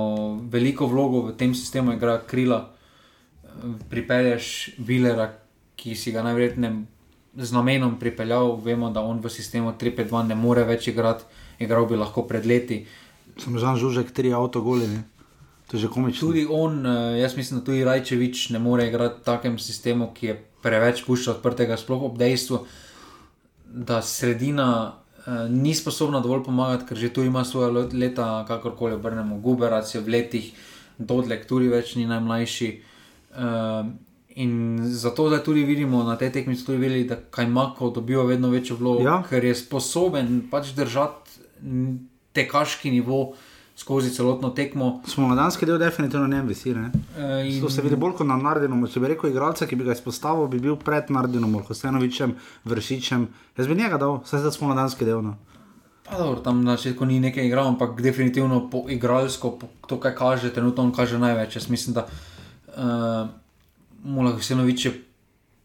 Veliko 0.51 0.87
vlogo 0.87 1.21
v 1.21 1.37
tem 1.37 1.55
sistemu 1.55 1.93
igra 1.93 2.21
krila. 2.27 2.71
Eh, 3.45 3.49
Pripelješ 3.91 4.71
Vilera, 4.79 5.33
ki 5.77 5.97
si 5.97 6.13
ga 6.13 6.23
najverjetneje 6.23 6.85
z 7.37 7.53
namenom 7.53 7.99
pripeljal, 7.99 8.57
vemo, 8.63 8.91
da 8.91 9.03
on 9.03 9.19
v 9.21 9.31
sistemu 9.31 9.75
3-5-2 9.79 10.27
ne 10.29 10.35
more 10.35 10.63
več 10.65 10.89
igrati, 10.89 11.25
igral 11.59 11.87
bi 11.91 11.99
lahko 11.99 12.23
pred 12.31 12.47
leti. 12.47 12.85
Sem 13.39 13.59
Žan 13.59 13.77
Žužek, 13.77 14.13
tri 14.15 14.31
avtogoli, 14.33 14.87
ne? 14.87 15.03
To 15.67 15.77
je 15.77 15.81
že 15.81 15.89
komično. 15.89 16.21
Tudi 16.23 16.47
on, 16.47 16.81
eh, 16.81 16.91
jaz 17.19 17.37
mislim, 17.37 17.61
da 17.61 17.65
tudi 17.65 17.85
Rajčevič 17.85 18.51
ne 18.51 18.59
more 18.59 18.87
igrati 18.87 19.21
v 19.21 19.25
takem 19.25 19.59
sistemu, 19.59 20.11
ki 20.13 20.27
je 20.27 20.35
preveč 20.63 21.05
pušča 21.05 21.31
odprtega, 21.33 21.77
sploh 21.77 22.03
ob 22.03 22.19
dejstvu, 22.19 22.67
da 23.67 24.03
sredina 24.03 24.69
eh, 25.19 25.49
ni 25.49 25.75
sposobna 25.75 26.21
dovolj 26.21 26.45
pomagati, 26.45 26.85
ker 26.85 26.97
že 26.97 27.09
tu 27.09 27.23
ima 27.23 27.45
svoje 27.45 27.71
let- 27.73 27.93
leta, 27.95 28.45
kakorkoli 28.45 28.95
obrnemo, 28.95 29.39
Guberac 29.39 29.89
je 29.89 30.01
v 30.01 30.09
letih, 30.11 30.53
Dodlek 30.97 31.47
tudi 31.47 31.69
več 31.69 31.97
ni 31.97 32.05
najmlajši. 32.05 32.69
Eh, 33.33 33.85
in 34.37 34.53
zato 34.85 35.29
zdaj 35.29 35.43
tudi 35.43 35.65
vidimo 35.65 36.03
na 36.03 36.17
tej 36.17 36.31
tekmi, 36.31 36.55
tudi 36.57 36.79
videli, 36.79 37.05
da 37.05 37.17
Kajmakov 37.17 37.93
dobiva 37.93 38.23
vedno 38.25 38.49
večjo 38.49 38.77
vlogo, 38.77 39.03
Ja. 39.03 39.23
ker 39.23 39.45
je 39.45 39.55
sposoben 39.55 40.49
pač 40.51 40.67
držati 40.69 41.31
tekaški 42.33 42.91
nivo 42.91 43.33
skozi 43.77 44.11
celotno 44.11 44.51
tekmo. 44.51 45.03
Smolodanski 45.07 45.67
del 45.67 45.79
definitivno 45.79 46.27
ne 46.27 46.43
visi. 46.43 46.75
Ne? 46.75 46.91
Eh, 47.19 47.49
in- 47.49 47.61
To 47.61 47.71
se 47.71 47.83
vidi 47.83 47.97
bolj 47.97 48.13
kot 48.13 48.27
na 48.27 48.37
Nardinom. 48.37 48.87
Če 48.87 49.01
bi 49.01 49.07
rekel, 49.07 49.31
igralca, 49.31 49.67
ki 49.67 49.77
bi 49.77 49.85
ga 49.85 49.93
izpostavil, 49.93 50.47
bi 50.47 50.59
bil 50.59 50.77
pred 50.77 51.11
Nardinom, 51.11 51.55
Hostenovičem, 51.63 52.35
Vršičem. 52.65 53.27
Jaz 53.57 53.67
bi 53.67 53.75
njega 53.75 53.99
dal, 53.99 54.21
vse 54.21 54.39
za 54.39 54.51
smolodanski 54.51 55.05
del. 55.05 55.23
No. 55.23 55.37
Pa 56.05 56.19
dobro, 56.19 56.41
tam 56.41 56.65
na 56.65 56.77
začetku 56.77 57.05
ni 57.05 57.21
nekaj 57.21 57.47
igral, 57.47 57.67
ampak 57.67 58.01
definitivno 58.01 58.71
po 58.71 58.85
igralsko, 58.89 59.51
po 59.51 59.67
to, 59.87 60.01
kaj 60.01 60.15
kaže, 60.15 60.53
trenutno 60.53 60.83
on 60.83 60.93
kaže 60.93 61.19
največ. 61.19 61.57
Jaz 61.57 61.69
mislim, 61.69 61.95
da 61.95 62.07
uh, 62.69 63.29
Mula 64.05 64.33
Husenovič 64.33 64.85
je 64.85 64.93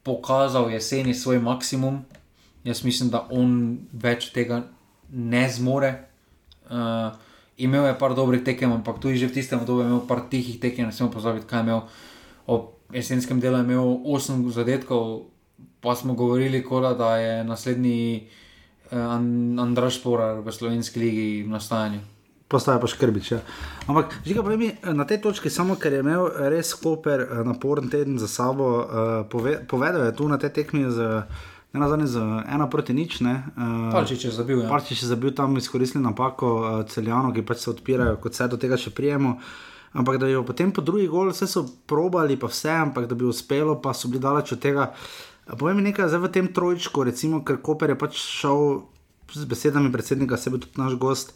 pokazal 0.04 0.72
jeseni 0.72 1.14
svoj 1.14 1.40
maksimum. 1.40 2.02
Jaz 2.64 2.84
mislim, 2.84 3.10
da 3.10 3.28
on 3.30 3.78
več 3.94 4.32
tega 4.32 4.64
ne 5.10 5.50
zmore. 5.50 6.08
Uh, 6.70 7.12
imel 7.60 7.86
je 7.86 8.00
par 8.00 8.16
dobrih 8.16 8.44
tekem, 8.44 8.72
ampak 8.72 9.00
tudi 9.04 9.20
že 9.20 9.28
v 9.28 9.36
tistem 9.36 9.60
obdobju 9.60 9.84
je 9.84 9.90
imel 9.92 10.04
par 10.08 10.26
tihih 10.32 10.60
tekem, 10.60 10.88
ne 10.88 10.96
smemo 10.96 11.12
pozabiti, 11.12 11.46
kaj 11.46 11.60
je 11.60 11.64
imel. 11.68 11.82
Ob 12.48 12.80
jesenskem 12.96 13.40
delu 13.40 13.60
je 13.60 13.68
imel 13.68 13.88
8 14.08 14.50
zadetkov, 14.50 15.30
pa 15.84 15.96
smo 15.96 16.14
govorili, 16.14 16.64
koda, 16.64 16.94
da 16.94 17.18
je 17.18 17.44
naslednji 17.44 18.28
uh, 18.92 19.62
Andraš 19.62 20.02
Porar 20.04 20.40
v 20.40 20.52
slovenski 20.52 21.00
ligi 21.00 21.44
v 21.44 21.52
nastajanju. 21.52 22.00
Postaje 22.50 22.82
pa 22.82 22.88
škrbič. 22.90 23.32
Ja. 23.32 23.40
Ampak, 23.86 24.26
žiga, 24.26 24.42
mi, 24.58 24.74
na 24.82 25.06
tej 25.06 25.22
točki, 25.22 25.54
samo 25.54 25.78
ker 25.78 25.94
je 25.94 26.02
imel 26.02 26.34
res 26.50 26.74
Koper 26.74 27.22
eh, 27.22 27.44
naporen 27.46 27.94
teden 27.94 28.18
za 28.18 28.26
sabo, 28.26 28.66
uh, 28.82 28.86
pove, 29.30 29.62
povedal 29.70 30.10
je 30.10 30.18
tu 30.18 30.26
na 30.26 30.42
tej 30.42 30.58
tekmi 30.58 30.90
z, 30.90 31.30
ne 31.74 31.80
nazadnje 31.80 32.08
z 32.08 32.28
ena 32.50 32.68
proti 32.70 32.94
nič. 32.94 33.20
Ne, 33.26 33.44
uh, 33.56 33.90
Palčič 33.94 34.26
je 34.26 34.32
zabil, 34.32 34.64
ja. 34.64 34.70
Palčič 34.70 35.02
je 35.04 35.10
zabil 35.10 35.34
tam 35.38 35.58
izkoristili 35.58 36.04
napako 36.04 36.54
uh, 36.60 36.68
celjano, 36.90 37.34
ki 37.34 37.46
pač 37.46 37.66
se 37.66 37.70
odpirajo, 37.74 38.18
kot 38.22 38.34
se 38.34 38.48
do 38.48 38.58
tega 38.58 38.78
še 38.78 38.94
prijemo. 38.96 39.38
Ampak 39.94 40.20
da 40.22 40.28
jo 40.30 40.44
potem 40.46 40.70
po 40.70 40.86
drugi 40.86 41.08
gol, 41.10 41.32
vse 41.34 41.48
so 41.50 41.66
probali, 41.90 42.38
pa 42.38 42.46
vse, 42.46 42.70
ampak 42.70 43.08
da 43.10 43.18
bi 43.18 43.26
uspelo, 43.26 43.80
pa 43.82 43.94
so 43.98 44.10
bili 44.10 44.22
daleč 44.22 44.54
od 44.54 44.62
tega. 44.62 44.92
Povej 45.50 45.74
mi 45.74 45.82
nekaj, 45.88 46.12
zdaj 46.14 46.22
v 46.22 46.30
tem 46.30 46.48
trojčku, 46.54 47.02
recimo, 47.02 47.42
ker 47.42 47.58
Koper 47.58 47.90
je 47.90 47.98
pač 47.98 48.20
šel 48.22 48.86
z 49.34 49.50
besedami 49.50 49.90
predsednika, 49.90 50.38
sebe 50.38 50.62
tudi 50.62 50.78
naš 50.78 50.94
gost, 51.02 51.34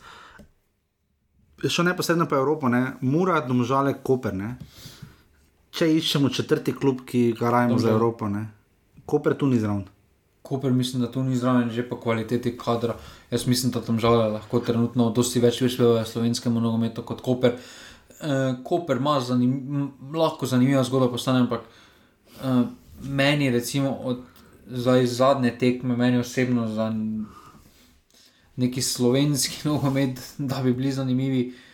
je 1.63 1.69
šel 1.69 1.89
neposredno 1.89 2.27
po 2.29 2.37
Evropo, 2.37 2.69
ne? 2.69 2.93
Mura, 3.01 3.41
domžale, 3.41 3.95
Koper. 4.03 4.37
Ne? 4.37 4.57
Če 5.73 5.89
iščemo 5.89 6.29
četrti 6.29 6.75
klub, 6.77 7.01
ki 7.09 7.31
ga 7.39 7.49
rajmo 7.49 7.79
za. 7.81 7.93
Evropo, 7.95 8.29
ne? 8.29 8.45
Koper 9.09 9.33
tu 9.33 9.49
ni 9.49 9.57
zraven. 9.57 9.87
Koper 10.53 10.71
mislim, 10.71 11.01
da 11.01 11.11
tu 11.11 11.23
ni 11.23 11.37
zraven, 11.37 11.71
že 11.73 11.87
po 11.89 11.97
kvaliteti 11.97 12.57
kadra. 12.57 12.93
Jaz 13.31 13.47
mislim, 13.47 13.71
da 13.71 13.81
tam 13.81 13.97
žal 13.99 14.19
lahko 14.35 14.59
trenutno 14.59 15.09
dosti 15.09 15.41
več 15.41 15.57
prispeva 15.63 16.05
slovenskemu 16.05 16.61
nogometu 16.61 17.01
kot 17.01 17.23
Koper. 17.25 17.57
Uh, 18.21 18.53
Koper 18.63 19.01
ima 19.01 19.17
zanim, 19.21 19.89
lahko 20.13 20.45
zanimiva 20.45 20.83
zgodba, 20.85 21.09
postane, 21.09 21.41
ampak 21.47 21.65
uh, 21.65 22.61
meni, 23.01 23.49
recimo, 23.49 23.97
od 24.03 24.21
zdaj 24.69 25.07
zadnje 25.09 25.55
tekme, 25.57 25.97
meni 25.97 26.21
osebno 26.21 26.67
za 26.69 26.91
neki 28.55 28.81
slovenski 28.81 29.63
nogomet, 29.69 30.21
da 30.37 30.61
bi 30.61 30.73
bili 30.73 30.91
zanimivi, 30.91 31.47
Mm, 31.47 31.72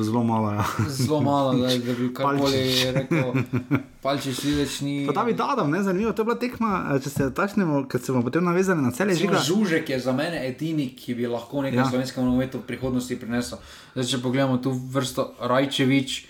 Zelo 0.00 0.22
malo. 0.22 0.52
Ja. 0.52 0.64
zelo 0.88 1.20
malo, 1.20 1.54
da, 1.54 1.66
da 1.86 1.92
bi 1.92 2.14
karkoli 2.14 2.92
rekel. 2.94 3.32
Palčič 4.02 4.44
vidiš, 4.44 4.80
ni. 4.80 5.06
Pa 5.06 5.12
David 5.12 5.40
Adam, 5.40 5.70
ne, 5.70 5.82
zanimivo, 5.82 6.12
to 6.12 6.22
je 6.22 6.24
bila 6.24 6.38
tekma, 6.38 6.70
eh, 6.94 7.00
če 7.02 7.10
se 7.10 7.34
takšnemo, 7.34 7.88
ker 7.88 8.00
se 8.00 8.12
bomo 8.12 8.22
potem 8.24 8.44
navezali 8.44 8.82
na 8.82 8.90
cele 8.90 9.14
žiga. 9.14 9.42
Žužek 9.42 9.90
je 9.90 9.98
za 10.00 10.12
mene 10.12 10.48
edini, 10.48 10.92
ki 10.96 11.14
bi 11.14 11.26
lahko 11.26 11.62
nekaj 11.62 11.78
Ja. 11.78 11.88
slovenskega 11.90 12.22
nogometa 12.22 12.58
v 12.58 12.62
prihodnosti 12.62 13.16
prinesel. 13.18 13.58
Zdaj, 13.94 14.06
če 14.06 14.22
pogledamo 14.22 14.58
tu 14.58 14.70
vrsto 14.70 15.34
Rajčevič, 15.42 16.24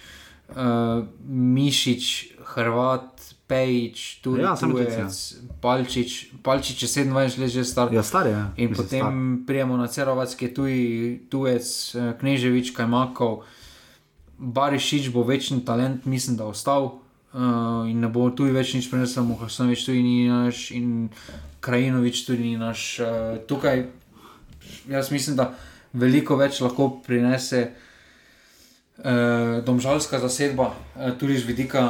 uh, 0.56 1.04
Mišič, 1.28 2.32
Hrvat, 2.56 3.15
Pejič, 3.46 4.20
tudi 4.26 4.42
Ja, 4.42 4.58
ja, 4.58 4.58
tujec, 4.58 5.14
Palčič. 5.62 6.34
Palčič 6.42 6.82
je 6.82 6.88
27 7.06 7.38
let 7.38 7.50
že 7.50 7.62
star. 7.62 7.94
Ja, 7.94 8.02
star 8.02 8.26
je. 8.26 8.34
ja. 8.34 8.50
In 8.58 8.74
Mislim, 8.74 8.74
potem 8.74 9.06
star. 9.06 9.46
prijemo 9.46 9.76
na 9.76 9.86
Cerovac, 9.86 10.34
ki 10.34 10.50
je 10.50 10.54
tuj, 10.54 10.74
tujec, 11.30 11.66
eh, 11.94 12.12
Kneževič, 12.18 12.74
Kajmakov, 12.74 13.46
Barišič 14.38 15.14
bo 15.14 15.22
večni 15.22 15.64
talent, 15.64 16.04
mislim, 16.04 16.36
da 16.36 16.50
ostal. 16.50 17.06
Uh, 17.36 17.84
in 17.84 18.00
ne 18.00 18.08
bo 18.08 18.30
tu 18.32 18.48
več 18.48 18.72
nič 18.72 18.88
prenesel, 18.88 19.24
Mohasanovič 19.28 19.84
tudi 19.84 20.00
ni 20.00 20.24
naš, 20.24 20.70
in 20.72 21.12
Krajinovič 21.60 22.24
tudi 22.24 22.42
ni 22.48 22.56
naš. 22.56 22.96
Uh, 22.96 23.36
tukaj 23.44 23.92
jaz 24.88 25.10
mislim, 25.12 25.36
da 25.36 25.52
veliko 25.92 26.36
več 26.40 26.60
lahko 26.64 26.88
prinese 27.04 27.76
uh, 29.04 29.60
domžalska 29.68 30.16
zasedba, 30.22 30.72
uh, 30.72 31.12
tudi 31.20 31.36
z 31.36 31.44
vidika 31.44 31.84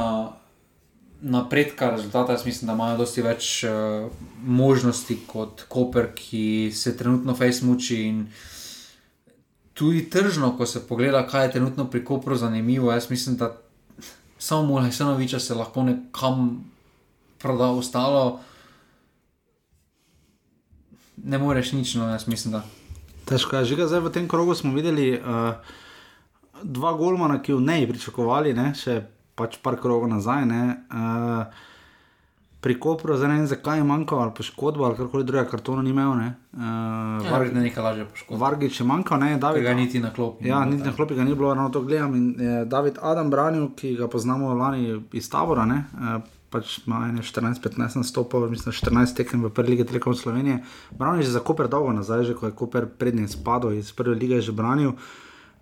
napredka 1.20 1.90
rezultata. 1.90 2.32
Jaz 2.32 2.46
mislim, 2.46 2.66
da 2.66 2.74
imajo 2.74 2.98
dosti 2.98 3.22
več 3.22 3.64
uh, 3.64 4.10
možnosti 4.42 5.18
kot 5.26 5.64
Koper, 5.68 6.10
ki 6.14 6.70
se 6.74 6.96
trenutno 6.96 7.34
fejs 7.34 7.62
muči. 7.62 8.02
In 8.08 8.26
tudi 9.74 10.06
tržno, 10.10 10.54
ko 10.56 10.66
se 10.66 10.86
pogleda, 10.88 11.26
kaj 11.26 11.46
je 11.46 11.52
trenutno 11.52 11.90
pri 11.90 12.04
Kopru 12.04 12.36
zanimivo, 12.36 12.92
jaz 12.92 13.10
mislim, 13.10 13.36
da 13.36 13.56
samo 14.38 14.62
Mulhajsanoviča 14.66 15.40
se 15.40 15.54
lahko 15.54 15.82
nekam 15.82 16.64
proda, 17.38 17.70
ostalo. 17.70 18.40
Ne 21.16 21.38
moreš 21.38 21.72
nič, 21.72 21.94
no, 21.94 22.08
jaz 22.08 22.26
mislim, 22.28 22.52
da. 22.52 22.62
Težko 23.26 23.56
je, 23.56 23.64
žiga, 23.64 23.88
zdaj 23.90 24.00
v 24.00 24.12
tem 24.14 24.28
krogu 24.28 24.54
smo 24.54 24.70
videli 24.74 25.16
uh, 25.18 25.56
dva 26.62 26.92
golmana, 26.92 27.40
ki 27.42 27.52
jo 27.52 27.60
ne 27.60 27.80
bi 27.80 27.92
pričakovali, 27.92 28.54
ne, 28.54 28.70
še 28.78 29.00
pač 29.36 29.60
par 29.62 29.76
krogov 29.80 30.08
nazaj. 30.10 30.46
Ne, 30.48 30.62
uh, 30.90 31.74
pri 32.66 32.74
Kopru, 32.80 33.14
zdaj 33.14 33.28
ne 33.30 33.34
vem, 33.38 33.46
zakaj 33.46 33.78
je 33.78 33.84
manjkal 33.86 34.24
ali 34.24 34.32
poškodba 34.34 34.88
ali 34.88 34.96
karkoli 34.98 35.24
drugega, 35.24 35.50
kartona 35.50 35.82
ni 35.86 35.92
imel. 35.92 36.16
Ne, 36.18 36.28
uh, 36.56 36.62
Ja, 37.22 37.36
verjetno 37.38 37.62
nekaj 37.62 37.84
lažje 37.84 38.06
poškodba. 38.10 38.40
Vargič 38.42 38.80
je 38.80 38.86
manjkal, 38.86 39.20
ne, 39.22 39.36
David. 39.38 39.62
Tega 39.62 39.74
niti 39.78 40.00
na 40.00 40.10
klopi. 40.12 40.48
Ja, 40.48 40.64
niti 40.64 40.82
na 40.82 40.94
klopi 40.96 41.14
ga 41.14 41.24
ni 41.24 41.34
bilo, 41.34 41.52
ravno 41.54 41.70
to 41.70 41.84
gledam. 41.86 42.16
In 42.16 42.32
je 42.40 42.64
David 42.64 42.98
Adam 43.02 43.30
branil, 43.30 43.68
ki 43.76 43.94
ga 44.00 44.08
poznamo 44.08 44.54
lani 44.54 44.96
iz 45.12 45.30
tabora, 45.30 45.68
ne, 45.68 45.84
eh, 45.94 46.18
pač 46.50 46.78
ima 46.86 47.04
ene 47.10 47.22
14-15 47.22 48.00
nastopov, 48.00 48.48
mislim, 48.50 48.72
14 48.72 49.14
tekem 49.16 49.44
v 49.44 49.52
prvi 49.54 49.76
lige 49.76 49.86
Telekom 49.86 50.14
Slovenije. 50.14 50.62
Branil 50.90 51.20
je 51.20 51.28
že 51.28 51.36
za 51.38 51.44
Koper 51.44 51.68
dolgo 51.68 51.92
nazaj, 51.92 52.24
že 52.24 52.34
ko 52.34 52.50
je 52.50 52.56
Koper 52.56 52.86
prednji 52.86 53.28
spadal 53.28 53.76
iz 53.76 53.92
prve 53.92 54.14
lige, 54.14 54.40
je 54.40 54.50
že 54.50 54.56
branil. 54.56 54.96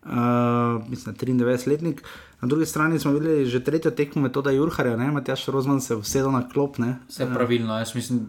Uh, 0.05 0.85
mislim, 0.89 1.17
da 1.17 1.21
93-letnik. 1.21 2.05
Na 2.45 2.49
drugi 2.49 2.67
strani 2.67 2.99
smo 2.99 3.13
videli 3.13 3.47
že 3.47 3.65
tretjo 3.65 3.91
tekmo 3.91 4.23
metoda 4.23 4.51
Jurharja, 4.53 4.99
ne, 5.01 5.07
Matjaš 5.11 5.47
Rozman 5.49 5.81
se 5.81 5.97
vsedel 5.97 6.29
na 6.29 6.43
klop, 6.49 6.77
ne. 6.79 6.99
Vse 7.09 7.25
pravilno, 7.35 7.79
jaz 7.79 7.95
mislim. 7.95 8.27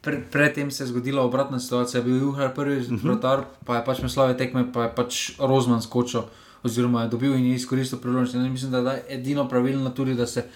Pre, 0.00 0.22
predtem 0.32 0.70
se 0.70 0.84
je 0.84 0.86
zgodila 0.86 1.22
obratna 1.22 1.60
situacija, 1.60 2.02
bil 2.02 2.14
je 2.14 2.20
Juhar 2.20 2.54
prvi 2.54 2.76
uh 2.76 2.86
-huh. 2.86 3.44
pa 3.64 3.76
je 3.76 3.84
pač 3.84 4.00
meslave 4.02 4.36
tekme, 4.36 4.72
pa 4.72 4.82
je 4.82 4.94
pač 4.94 5.32
Rozman 5.38 5.82
skočil, 5.82 6.22
oziroma 6.62 7.02
je 7.02 7.08
dobil 7.08 7.34
in 7.34 7.46
je 7.46 7.54
izkoristil 7.54 7.98
priložnost. 7.98 8.50
Mislim, 8.50 8.70
da 8.70 8.92
je 8.92 9.04
edino 9.08 9.48
pravilno 9.48 9.90
tudi, 9.90 10.14
da 10.14 10.26
se 10.26 10.48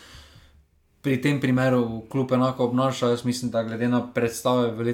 pri 1.02 1.16
tem 1.20 1.40
primeru 1.40 2.02
kljub 2.10 2.32
enako 2.32 2.64
obnaša. 2.64 3.08
Jaz 3.08 3.24
mislim, 3.24 3.50
da 3.50 3.62
glede 3.62 3.88
na 3.88 4.06
predstave 4.14 4.70
v 4.70 4.84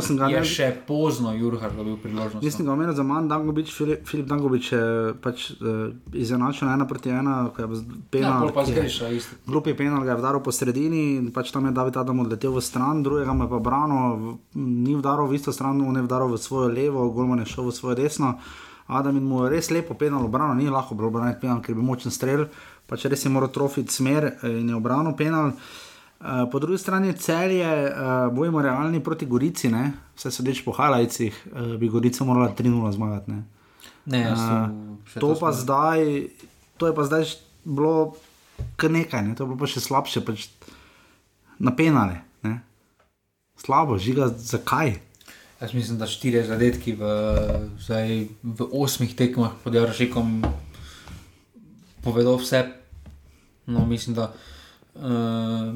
sem 0.00 0.16
ga, 0.16 0.28
je 0.28 0.40
ne- 0.40 0.44
še 0.44 0.76
pozno 0.86 1.34
Juhar 1.36 1.72
dobil 1.76 1.96
priložnost. 1.96 2.44
Mislim, 2.44 2.64
da 2.66 2.72
je 2.72 2.74
omenil 2.74 2.94
za 2.94 3.02
manj 3.02 3.28
Dangobič, 3.28 3.74
Filip, 3.76 4.08
Filip 4.08 4.26
Dangobič 4.26 4.72
je 4.72 5.14
pač 5.20 5.50
uh, 5.50 5.92
izenačen 6.12 6.68
ena 6.68 6.86
proti 6.88 7.12
ena, 7.12 7.50
ko 7.56 7.62
je 7.62 7.68
penal. 8.10 8.46
Ja, 8.46 8.52
pa 8.52 8.64
zgreša 8.64 9.08
isto. 9.08 9.36
Glupi 9.46 9.74
penal 9.76 10.00
ga 10.00 10.10
je 10.10 10.16
vdaril 10.16 10.40
po 10.40 10.52
sredini 10.52 11.16
in 11.16 11.28
pač 11.32 11.52
tam 11.52 11.68
je 11.68 11.76
David 11.76 11.96
Adam 11.96 12.24
odletel 12.24 12.56
v 12.56 12.64
stran, 12.64 13.02
drugega 13.02 13.36
mu 13.36 13.44
je 13.44 13.52
pa 13.52 13.58
brano, 13.58 13.98
ni 14.54 14.96
vdaril 14.96 15.28
v 15.28 15.36
isto 15.36 15.52
stran, 15.52 15.76
on 15.76 15.96
je 15.96 16.08
vdaril 16.08 16.32
v 16.32 16.40
svojo 16.40 16.72
levo, 16.72 17.10
Golman 17.12 17.44
je 17.44 17.52
šel 17.52 17.68
v 17.68 17.76
svojo 17.76 17.94
desno. 18.00 18.38
Adam 18.86 19.16
in 19.16 19.24
mu 19.26 19.44
je 19.44 19.50
res 19.50 19.70
lepo 19.70 19.94
penal 19.98 20.24
obrano, 20.24 20.54
ni 20.54 20.70
lahko 20.70 20.94
bilo 20.94 21.10
braniti 21.10 21.40
penal, 21.42 21.58
ker 21.60 21.74
bi 21.74 21.82
močen 21.82 22.10
strel, 22.14 22.46
pač 22.86 23.08
res 23.10 23.24
je 23.24 23.32
moral 23.32 23.50
trofiti 23.54 23.92
smer 23.92 24.30
eh, 24.30 24.60
in 24.60 24.70
je 24.70 24.78
obrano 24.78 25.16
penal. 25.16 25.52
Uh, 26.16 26.46
po 26.48 26.56
drugi 26.58 26.78
strani 26.80 27.12
celje, 27.12 27.68
uh, 27.68 28.32
bojimo 28.32 28.62
realni 28.64 29.02
proti 29.04 29.26
Gorici, 29.28 29.68
ne? 29.68 29.90
vse 30.16 30.30
sodeč 30.32 30.62
po 30.64 30.72
Halajcih, 30.72 31.42
uh, 31.52 31.74
bi 31.76 31.90
Gorica 31.92 32.24
morala 32.24 32.54
3-0 32.56 32.92
zmagati. 32.96 33.34
Ne? 33.34 33.42
Ne, 34.06 34.22
Eh, 34.30 34.66
še 35.10 35.18
to, 35.18 35.34
to 35.34 35.40
pa 35.42 35.50
zdaj, 35.50 36.30
to 36.78 36.86
je 36.86 36.94
pa 36.94 37.02
zdaj 37.06 37.26
bilo 37.66 38.14
kar 38.78 38.90
nekaj, 38.94 39.22
ne? 39.26 39.34
to 39.34 39.44
je 39.44 39.48
bilo 39.50 39.58
pa 39.58 39.68
še 39.70 39.82
slabše, 39.82 40.22
pač 40.22 40.46
na 41.58 41.74
penale. 41.74 42.22
Ne? 42.46 42.62
Slabo, 43.58 43.98
žiga, 43.98 44.30
zakaj? 44.30 44.96
Jaz 45.56 45.72
mislim, 45.72 45.98
da 45.98 46.06
štiri 46.06 46.44
zadetki 46.44 46.92
v, 46.94 47.10
zdaj, 47.80 48.28
v 48.44 48.68
osmih 48.76 49.16
tekmah 49.16 49.56
pod 49.64 49.74
Jaršikom 49.74 50.44
povedo 52.06 52.36
vse. 52.38 52.62
No, 53.66 53.82
mislim, 53.86 54.14
da 54.14 54.30
uh, 54.94 55.74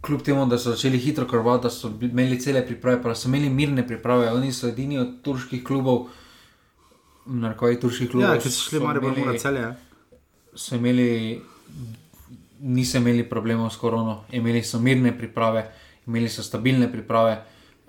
kljub 0.00 0.22
temu, 0.22 0.46
da 0.46 0.58
so 0.58 0.70
začeli 0.70 0.98
hitro 0.98 1.26
krvati, 1.26 1.62
da 1.62 1.70
so 1.70 1.90
imeli 2.00 2.40
cele 2.40 2.66
priprave, 2.66 3.02
pa 3.02 3.14
so 3.14 3.28
imeli 3.28 3.50
mirne 3.50 3.86
priprave. 3.86 4.32
Oni 4.32 4.52
so 4.52 4.68
edini 4.68 4.98
od 4.98 5.20
turških 5.22 5.64
klubov, 5.64 6.08
narkoji 7.26 7.80
turških 7.80 8.10
klubov. 8.10 8.34
Ja, 8.34 8.42
če 8.42 8.50
so 8.50 8.70
šli 8.70 8.82
malo 8.82 9.02
bolj 9.02 9.24
na 9.26 9.38
celje. 9.38 9.62
ja. 9.62 9.74
so 10.54 10.74
imeli, 10.76 11.40
niso 12.60 12.98
imeli 12.98 13.22
problemov 13.28 13.70
s 13.70 13.78
korono, 13.78 14.24
imeli 14.32 14.62
so 14.62 14.80
mirne 14.82 15.14
priprave, 15.18 15.68
imeli 16.06 16.28
so 16.28 16.42
stabilne 16.42 16.90
priprave, 16.92 17.38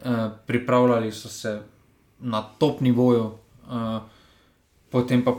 uh, 0.05 0.29
pripravljali 0.45 1.11
so 1.11 1.29
se 1.29 1.59
na 2.19 2.41
top 2.59 2.81
nivoju, 2.81 3.31
uh, 3.69 4.01
potem 4.89 5.23
pa 5.23 5.33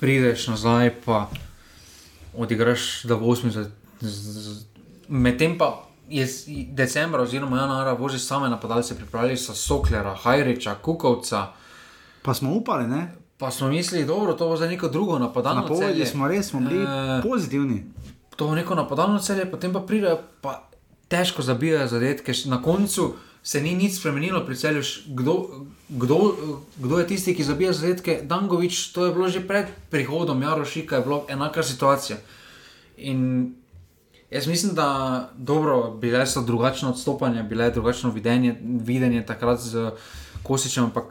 prideš 0.00 0.46
nazaj, 0.48 0.94
pa 1.04 1.30
odigraš, 2.34 3.02
da 3.02 3.14
v 3.14 3.20
80. 3.22 3.66
Medtem 5.08 5.58
pa 5.58 5.68
je 6.08 6.26
decembra 6.68 7.22
oziroma 7.22 7.58
januarja 7.58 7.92
voži 7.94 8.18
same 8.18 8.48
napadalce, 8.48 8.96
pripravili 8.96 9.36
so 9.36 9.54
Soklera, 9.54 10.14
Hajriča, 10.14 10.74
Kukovca. 10.76 11.46
Pa 12.22 12.34
smo 12.34 12.52
upali, 12.52 12.86
ne? 12.86 13.08
Pa 13.38 13.50
smo 13.50 13.68
mislili, 13.68 14.04
dobro, 14.06 14.32
to 14.32 14.48
bo 14.48 14.56
za 14.56 14.66
neko 14.66 14.88
drugo 14.88 15.18
napadalno 15.18 15.60
Napovedali 15.62 15.92
celje. 15.94 16.06
smo 16.06 16.28
res, 16.28 16.46
smo 16.46 16.60
bili 16.60 16.84
Eh, 16.84 17.22
pozitivni. 17.22 17.84
to 18.36 18.54
neko 18.54 18.74
napadalno 18.74 19.18
celje, 19.18 19.50
potem 19.50 19.72
pa 19.72 19.80
pridejo, 19.80 20.18
pa 20.40 20.68
težko 21.08 21.42
zabijajo 21.42 21.86
zadetke. 21.88 22.32
Na 22.44 22.62
koncu 22.62 23.14
se 23.46 23.60
ni 23.62 23.74
nič 23.74 23.94
spremenilo. 23.94 24.42
Š- 24.42 25.06
Kdo, 25.06 25.34
kdo, 25.88 26.34
kdo 26.76 26.98
je 26.98 27.06
tisti, 27.06 27.34
ki 27.34 27.44
zabija 27.44 27.72
zadetke? 27.72 28.20
Dangovič, 28.22 28.90
to 28.90 29.06
je 29.06 29.14
bilo 29.14 29.28
že 29.28 29.46
pred 29.46 29.70
prihodom 29.90 30.42
Jarošika, 30.42 30.96
je 30.96 31.02
bila 31.02 31.22
enaka 31.28 31.62
situacija. 31.62 32.18
In 32.96 33.54
jaz 34.30 34.46
mislim, 34.46 34.74
da 34.74 34.88
dobro, 35.36 35.90
bile 35.92 36.26
so 36.26 36.42
drugačne 36.42 36.88
odstopanja, 36.88 37.42
bile 37.42 37.64
je 37.64 37.70
drugačno 37.70 38.10
videnje, 38.10 38.56
videnje 38.62 39.22
takrat 39.22 39.60
z 39.60 39.90
Kosičem, 40.42 40.84
ampak 40.84 41.04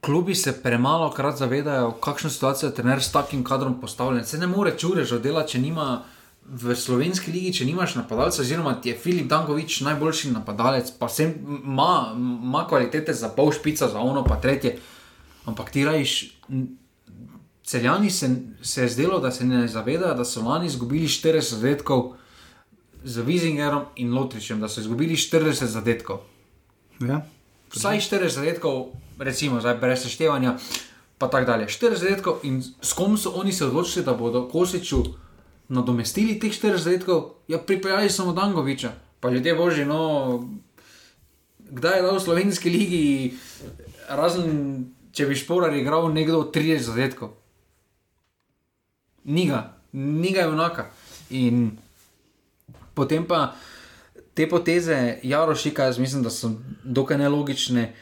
klubi 0.00 0.34
se 0.34 0.62
premalo 0.62 1.10
krat 1.10 1.38
zavedajo, 1.38 1.92
kakšno 1.92 2.30
situacijo 2.30 2.68
je 2.68 2.74
trener 2.74 3.02
s 3.02 3.12
takim 3.12 3.44
kadrom 3.44 3.80
postavljen. 3.80 4.24
Se 4.24 4.38
ne 4.38 4.46
more 4.46 4.76
čurež 4.78 5.12
oddelati, 5.12 5.52
če 5.52 5.58
nima 5.60 6.02
v 6.46 6.74
slovenski 6.76 7.32
ligi, 7.32 7.52
če 7.60 7.66
nimaš 7.68 7.94
napadalca, 7.96 8.42
oziroma 8.42 8.74
ti 8.80 8.90
je 8.90 8.98
Filip 8.98 9.28
Dankovič 9.30 9.80
najboljši 9.86 10.32
napadalec, 10.34 10.90
pa 10.98 11.06
vsem 11.06 11.34
ima, 11.62 12.12
ima 12.16 12.64
kvalitete 12.68 13.14
za 13.14 13.30
pol 13.32 13.52
špica, 13.52 13.88
za 13.88 14.00
ono 14.00 14.24
pa 14.24 14.36
tretje. 14.36 14.76
Ampak 15.46 15.70
ti 15.70 15.84
rajiš. 15.84 16.38
Celjani 17.64 18.10
se, 18.10 18.28
se 18.62 18.82
je 18.82 18.88
zdelo, 18.88 19.20
da 19.22 19.30
se 19.30 19.44
ne 19.46 19.68
zavedajo, 19.68 20.14
da 20.18 20.24
so 20.24 20.42
lani 20.42 20.66
izgubili 20.66 21.06
40 21.06 21.54
zadetkov 21.54 22.14
z 23.04 23.22
Vizingerom 23.22 23.84
in 23.96 24.14
Lotričem, 24.14 24.60
da 24.60 24.68
so 24.68 24.80
izgubili 24.80 25.16
40 25.16 25.64
zadetkov. 25.70 26.26
Ja. 27.00 27.22
Vsaj 27.72 28.00
40 28.00 28.28
zadetkov, 28.28 28.86
recimo, 29.18 29.60
zdaj 29.60 29.78
brez 29.78 30.02
seštevanja, 30.02 30.56
pa 31.18 31.30
tako 31.30 31.46
dalje. 31.46 31.66
40 31.66 32.02
zadetkov 32.02 32.42
in 32.42 32.62
s 32.62 32.92
kom 32.92 33.16
so 33.16 33.32
oni 33.38 33.52
se 33.52 33.66
odločili, 33.66 34.04
da 34.04 34.14
bodo 34.14 34.48
Kosiču 34.48 35.04
nadomestili 35.68 36.38
teh 36.40 36.52
40 36.52 36.76
zadetkov, 36.76 37.44
ja, 37.48 37.58
pripeljali 37.58 38.10
samo 38.10 38.32
Dangoviča. 38.32 38.92
Pa 39.20 39.30
ljudje 39.30 39.54
božji, 39.54 39.84
no, 39.84 40.48
kdaj 41.58 41.98
je 41.98 42.02
dal 42.02 42.16
v 42.16 42.20
slovenski 42.20 42.70
ligi, 42.70 43.04
razen 44.08 44.50
če 45.12 45.28
bi 45.28 45.36
šporar 45.36 45.74
igral 45.76 46.08
nekdo 46.12 46.42
30 46.54 46.88
zadetkov. 46.88 47.36
Niga, 49.24 49.76
niga 49.92 50.42
je 50.42 50.48
enaka. 50.48 50.86
In 51.30 51.70
potem 52.94 53.24
pa 53.28 53.52
te 54.34 54.48
poteze 54.48 55.20
Jarošika, 55.22 55.84
jaz 55.84 55.98
mislim, 55.98 56.22
da 56.22 56.30
so 56.30 56.50
dokaj 56.84 57.18
nelogične. 57.18 57.92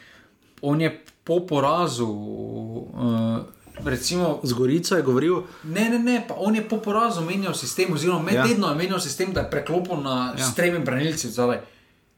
On 0.61 0.81
je 0.81 0.91
po 1.23 1.39
porazu, 1.47 2.07
uh, 2.07 3.37
recimo, 3.85 4.39
Z 4.43 4.53
Gorico 4.53 4.95
je 4.95 5.01
govoril, 5.01 5.43
ne, 5.63 5.89
ne, 5.89 5.99
ne, 5.99 6.25
pa 6.27 6.33
on 6.37 6.55
je 6.55 6.61
po 6.61 6.77
porazu 6.77 7.21
menjal 7.21 7.53
sistem, 7.53 7.93
oziroma 7.93 8.21
med 8.21 8.33
Ja. 8.33 8.47
tednom 8.47 8.69
je 8.69 8.75
menjal 8.77 8.99
sistem, 8.99 9.33
da 9.33 9.39
je 9.39 9.49
preklopil 9.49 9.97
na 9.97 10.33
Ja. 10.37 10.45
stremi 10.45 10.79
branilci 10.79 11.29
zadaj. 11.29 11.59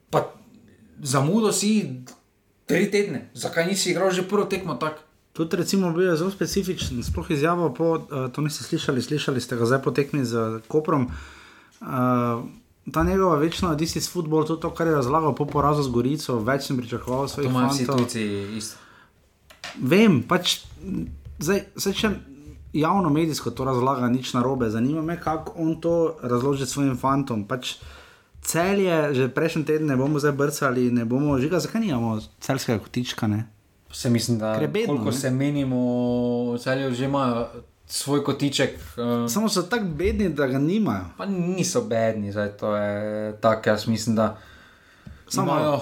Pa 0.09 0.31
zamudo 0.99 1.51
si 1.51 2.01
tri 2.65 2.91
tedne, 2.91 3.29
zakaj 3.33 3.67
nisi 3.67 3.91
igral 3.91 4.11
že 4.11 4.23
prvo 4.23 4.45
tekmo 4.45 4.75
tako? 4.75 4.99
Tudi 5.33 5.57
recimo 5.57 5.91
bil 5.91 6.03
je 6.03 6.17
zelo 6.17 6.31
specifičen, 6.31 7.03
sploh 7.03 7.31
izjavo 7.31 7.73
po, 7.73 7.85
uh, 7.93 8.31
to 8.31 8.41
niste 8.41 8.63
slišali, 8.63 9.01
slišali 9.01 9.41
ste 9.41 9.55
ga 9.55 9.65
zdaj 9.65 9.81
po 9.81 9.91
tekmi 9.91 10.25
z 10.25 10.61
Koprom. 10.67 11.09
Uh, 11.81 11.87
ta 12.91 13.03
njegova 13.03 13.35
večna 13.35 13.75
this 13.75 13.95
is 13.95 14.11
football, 14.11 14.45
to, 14.45 14.55
to 14.55 14.69
kar 14.69 14.87
je 14.87 14.93
razlagal 14.93 15.35
po 15.35 15.45
porazu 15.45 15.83
z 15.83 15.89
Gorico, 15.89 16.39
več 16.39 16.63
sem 16.63 16.77
pričakoval 16.77 17.27
To 17.27 17.41
imajo 17.41 17.69
vsi 17.69 17.87
tujci 17.87 18.21
isto. 18.57 18.77
Vem, 19.81 20.21
pač 20.23 20.59
zdaj, 21.43 21.65
zdaj 21.75 21.93
če 21.93 22.11
javno 22.73 23.09
medijsko 23.09 23.51
to 23.51 23.65
razlaga, 23.65 24.09
nič 24.09 24.33
narobe, 24.33 24.69
zanima 24.69 25.01
me, 25.01 25.19
kako 25.21 25.53
on 25.61 25.75
to 25.81 26.15
razloži 26.23 26.65
svojim 26.65 26.97
fantom. 26.97 27.45
Pač 27.47 27.75
celje, 28.41 29.13
že 29.13 29.29
prejšnji 29.29 29.65
teden 29.65 29.87
ne 29.87 29.97
bomo 29.97 30.19
zdaj 30.19 30.31
brcali, 30.31 30.91
ne 30.91 31.05
bomo 31.05 31.37
žiga, 31.39 31.59
zakaj 31.63 31.81
nimamo 31.81 32.17
celskega 32.41 32.79
kotička, 32.83 33.27
ne? 33.27 33.45
Se 33.93 34.09
mislim, 34.09 34.39
da 34.39 34.55
je 34.57 34.67
bedno, 34.67 34.95
koliko 34.95 35.11
ne? 35.11 35.17
se 35.17 35.29
menimo, 35.31 36.57
celje 36.59 36.93
že 36.93 37.05
imajo 37.05 37.47
svoj 37.85 38.23
kotiček. 38.23 38.79
Uh, 38.97 39.29
Samo 39.29 39.49
so 39.49 39.61
tako 39.61 39.85
bedni, 39.85 40.29
da 40.29 40.47
ga 40.47 40.57
nimajo. 40.57 41.05
pa 41.17 41.25
niso 41.25 41.81
bedni, 41.81 42.31
zdaj 42.31 42.57
to 42.57 42.75
je 42.75 43.37
tako, 43.41 43.69
jaz 43.69 43.87
mislim, 43.87 44.15
da 44.15 44.37
Samo 45.27 45.51
imajo 45.51 45.81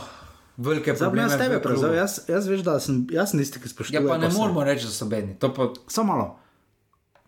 velike 0.58 0.94
probleme. 0.96 1.22
jaz 1.24 1.32
tebe 1.34 1.48
v 1.48 1.62
klubu. 1.62 1.62
prevzel, 1.64 1.94
jaz, 1.94 2.20
jaz 2.28 2.48
veš, 2.48 2.62
da 2.62 2.80
sem, 2.80 3.08
jaz 3.12 3.30
sem 3.30 3.40
tisti, 3.40 3.60
ki 3.60 3.66
Ja, 3.66 3.70
spoštuje. 3.70 4.08
pa 4.08 4.18
ne 4.18 4.32
se- 4.32 4.38
moramo 4.38 4.64
reči, 4.64 4.86
da 4.86 4.92
so 4.92 5.06
bedni. 5.06 5.36
To 5.36 5.50
pa 5.50 5.70
Samo 5.88 6.08
malo. 6.10 6.36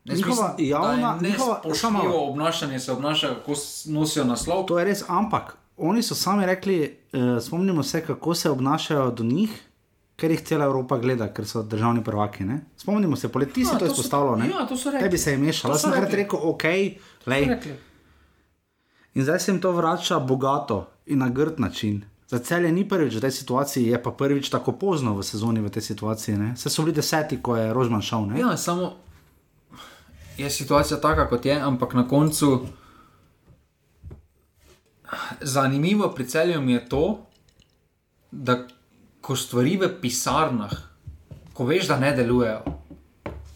Jaz 0.06 0.18
Njihova 0.18 0.48
mislim, 0.50 0.70
javna- 0.70 1.18
njihova- 1.22 1.62
samo 1.74 2.00
obnašanje 2.16 2.80
se 2.80 2.92
obnaša, 2.92 3.28
kako 3.30 3.54
nosijo 3.88 4.26
naslov. 4.26 4.66
To 4.66 4.80
je 4.80 4.86
res, 4.86 5.04
ampak 5.10 5.58
oni 5.78 6.04
so 6.04 6.16
sami 6.16 6.46
rekli, 6.46 6.82
uh, 7.14 7.20
spomnimo 7.40 7.84
se, 7.84 8.02
kako 8.02 8.36
se 8.36 8.50
obnašajo 8.50 9.12
do 9.12 9.24
njih, 9.26 9.62
ker 10.16 10.32
jih 10.32 10.42
cela 10.42 10.66
Evropa 10.66 10.98
gleda, 10.98 11.28
ker 11.30 11.46
so 11.46 11.64
državni 11.64 12.04
prvaki. 12.04 12.44
Ne? 12.44 12.62
Spomnimo 12.78 13.16
se, 13.16 13.28
poleti 13.30 13.54
si 13.56 13.62
Ja, 13.66 13.72
to 13.72 13.80
to 13.80 13.86
so- 13.86 13.92
izpostavljal. 13.92 14.38
ne? 14.38 14.50
ja, 14.50 14.68
to 14.68 14.78
so 14.78 14.92
rekli. 14.92 15.00
Tebi 15.02 15.18
se 15.18 15.32
je 15.32 15.38
mešalo, 15.38 15.72
To 15.72 15.76
jaz 15.76 15.82
sem 15.82 15.92
takrat 15.92 16.14
rekel, 16.14 16.40
ok, 16.44 16.64
lej. 17.26 17.58
In 19.16 19.24
zdaj 19.24 19.40
se 19.40 19.52
jim 19.52 19.62
to 19.62 19.72
vrača 19.72 20.20
bogato 20.20 20.78
in 21.06 21.20
na 21.20 21.30
grd 21.30 21.60
način. 21.60 22.04
Za 22.34 22.40
celje 22.42 22.72
ni 22.74 22.82
prvič 22.82 23.14
v 23.14 23.22
tej 23.22 23.34
situaciji, 23.46 23.94
je 23.94 23.98
pa 24.02 24.10
prvič 24.10 24.50
tako 24.50 24.74
pozno 24.74 25.14
v 25.14 25.22
sezoni 25.22 25.62
v 25.62 25.70
tej 25.70 25.94
situaciji. 25.94 26.34
Ne? 26.34 26.50
Se 26.58 26.66
so 26.66 26.82
bili 26.82 26.98
deseti, 26.98 27.38
ko 27.38 27.54
je 27.54 27.70
Rožman 27.70 28.02
šel. 28.02 28.26
Ne? 28.34 28.42
Ja, 28.42 28.58
samo 28.58 28.98
je 30.38 30.50
situacija 30.50 30.98
taka, 30.98 31.30
kot 31.30 31.46
je, 31.46 31.54
ampak 31.54 31.94
na 31.94 32.08
koncu. 32.10 32.66
Zanimivo 35.46 36.10
pri 36.10 36.26
celju 36.26 36.62
mi 36.62 36.74
je 36.74 36.90
to, 36.90 37.22
da 38.34 38.66
ko 39.22 39.38
stvari 39.38 39.78
v 39.78 39.94
pisarnah, 40.02 40.74
ko 41.54 41.70
veš, 41.70 41.86
da 41.94 42.02
ne 42.02 42.18
delujejo, 42.18 42.66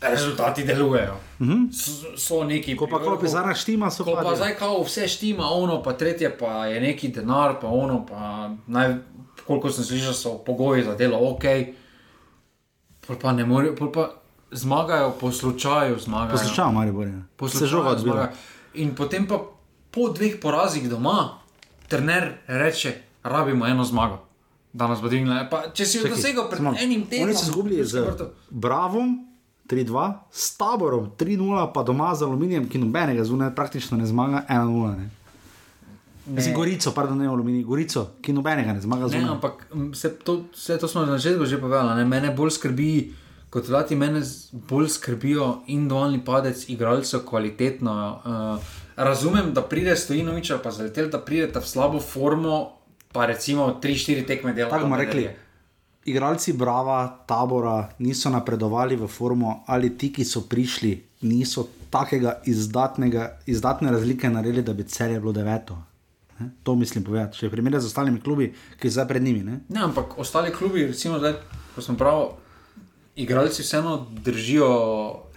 rezultati 0.05 0.69
delujejo. 0.69 1.17
Mm 1.39 1.47
-hmm. 1.47 1.71
so, 1.71 2.17
so 2.17 2.43
neki. 2.43 2.75
Ko 2.75 2.87
pa 2.87 2.99
ko 2.99 3.17
pisarna 3.21 3.53
štima, 3.55 3.91
so 3.91 4.03
Ko 4.03 4.15
pa 4.15 4.21
pa 4.21 4.35
zdaj 4.35 4.55
kao 4.55 4.83
vse 4.83 5.07
štima, 5.07 5.43
ono 5.45 5.83
pa 5.83 5.93
tretje, 5.93 6.37
pa 6.37 6.65
je 6.65 6.81
neki 6.81 7.07
denar, 7.07 7.55
pa 7.61 7.67
ono 7.67 8.05
pa 8.05 8.49
naj, 8.67 8.95
koliko 9.47 9.71
sem 9.71 9.83
slišal, 9.83 10.13
so 10.13 10.37
pogoji 10.37 10.83
za 10.83 10.95
delo 10.95 11.17
ok. 11.31 11.43
Pol 13.07 13.15
pa 13.21 13.31
ne 13.31 13.45
morejo, 13.45 13.75
pa 13.93 14.09
zmagajo 14.51 15.11
po 15.19 15.31
slučaju, 15.31 15.99
zmagajo. 15.99 16.31
Poslušaj, 16.31 16.71
Maribor. 16.73 17.07
ja. 17.07 17.21
Po 17.35 17.49
Se 17.49 17.57
slučaju 17.57 17.69
žoga 17.69 17.89
odbila. 17.89 18.15
zmagajo. 18.15 18.37
In 18.73 18.95
potem 18.95 19.27
pa 19.27 19.39
po 19.91 20.09
dveh 20.09 20.39
porazih 20.41 20.89
doma, 20.89 21.39
trener 21.87 22.33
reče, 22.47 22.93
rabimo 23.23 23.67
eno 23.67 23.83
zmago. 23.83 24.27
Da 24.73 24.87
nas 24.87 25.01
bo 25.01 25.07
dvignila. 25.07 25.47
Pa 25.51 25.63
Če 25.73 25.85
si 25.85 25.97
jo 25.97 26.07
dosegel 26.09 26.49
pred 26.49 26.57
samo, 26.57 26.75
enim 26.79 27.05
tednom, 27.05 27.29
Oni 27.29 27.35
so 27.35 27.43
izgubili 27.43 27.85
z 27.85 28.05
Bravom 28.49 29.27
3-2, 29.67 30.03
s 30.31 30.57
taborom 30.57 31.11
3-0, 31.17 31.37
pa 31.73 31.83
doma 31.83 32.15
z 32.15 32.23
aluminijem, 32.23 32.69
ki 32.69 32.77
nobenega 32.77 33.23
zunaj 33.23 33.55
praktično 33.55 33.97
ne 33.97 34.05
zmaga 34.05 34.45
1-0. 34.49 34.97
Ne. 34.97 35.09
Mislim, 36.27 36.55
Gorico, 36.55 36.91
pardon, 36.91 37.17
ne 37.17 37.27
aluminij, 37.27 37.63
Gorico, 37.63 38.07
ki 38.21 38.33
nobenega 38.33 38.73
ne 38.73 38.81
zmaga 38.81 39.03
Ne, 39.03 39.09
zunaj. 39.09 39.29
ampak 39.29 39.67
m, 39.73 39.93
se 39.93 40.15
to, 40.15 40.43
vse 40.53 40.77
to 40.77 40.87
smo 40.87 41.01
na 41.01 41.17
začetku 41.17 41.45
že 41.45 41.57
povedali. 41.57 41.95
ne. 41.95 42.05
Mene 42.05 42.31
bolj 42.31 42.51
skrbi, 42.51 43.13
kot 43.49 43.67
vlati, 43.67 43.95
mene 43.95 44.19
bolj 44.51 44.89
skrbijo 44.89 45.61
individualni 45.67 46.19
padec 46.19 46.69
igralcev, 46.69 47.19
kvalitetno. 47.21 47.93
Uh, 48.17 48.59
razumem, 48.97 49.53
da 49.53 49.61
pride 49.61 49.95
Stojinoviča, 49.95 50.57
pa 50.57 50.71
zaletel, 50.71 51.07
da 51.07 51.19
pridete 51.19 51.59
v 51.59 51.65
slabo 51.65 51.99
formo, 51.99 52.73
pa 53.07 53.25
recimo 53.25 53.79
3-4 53.81 54.27
tekme 54.27 54.53
dela. 54.53 54.69
Tako 54.69 54.83
bomo 54.83 54.97
rekli. 54.97 55.29
Igralci 56.07 56.53
Brava, 56.53 57.23
tabora 57.27 57.89
niso 57.99 58.29
napredovali 58.29 58.95
v 58.95 59.07
formo, 59.11 59.63
ali 59.67 59.91
ti, 59.97 60.07
ki 60.13 60.23
so 60.25 60.45
prišli, 60.47 60.93
niso 61.27 61.67
takega 61.91 62.37
izdatnega, 62.47 63.39
izdatne 63.45 63.91
razlike 63.91 64.29
naredili, 64.29 64.63
da 64.63 64.73
bi 64.73 64.83
celje 64.87 65.19
bilo 65.19 65.33
deveto. 65.35 65.75
Ne? 66.39 66.49
To 66.63 66.75
mislim 66.75 67.03
povedati. 67.03 67.37
Če 67.37 67.49
primerjate 67.49 67.83
z 67.83 67.91
ostalimi 67.91 68.21
klubi, 68.21 68.53
ki 68.79 68.87
so 68.87 68.99
zdaj 69.01 69.07
pred 69.07 69.23
njimi. 69.23 69.43
Ne? 69.43 69.59
Ne, 69.69 69.83
ampak 69.83 70.17
ostali 70.17 70.53
klubi, 70.55 70.85
recimo, 70.87 71.19
zdaj, 71.19 71.33
ko 71.75 71.81
smo 71.81 71.97
pravi, 71.99 72.27
igralci 73.15 73.61
vseeno 73.61 74.05
držijo 74.23 74.69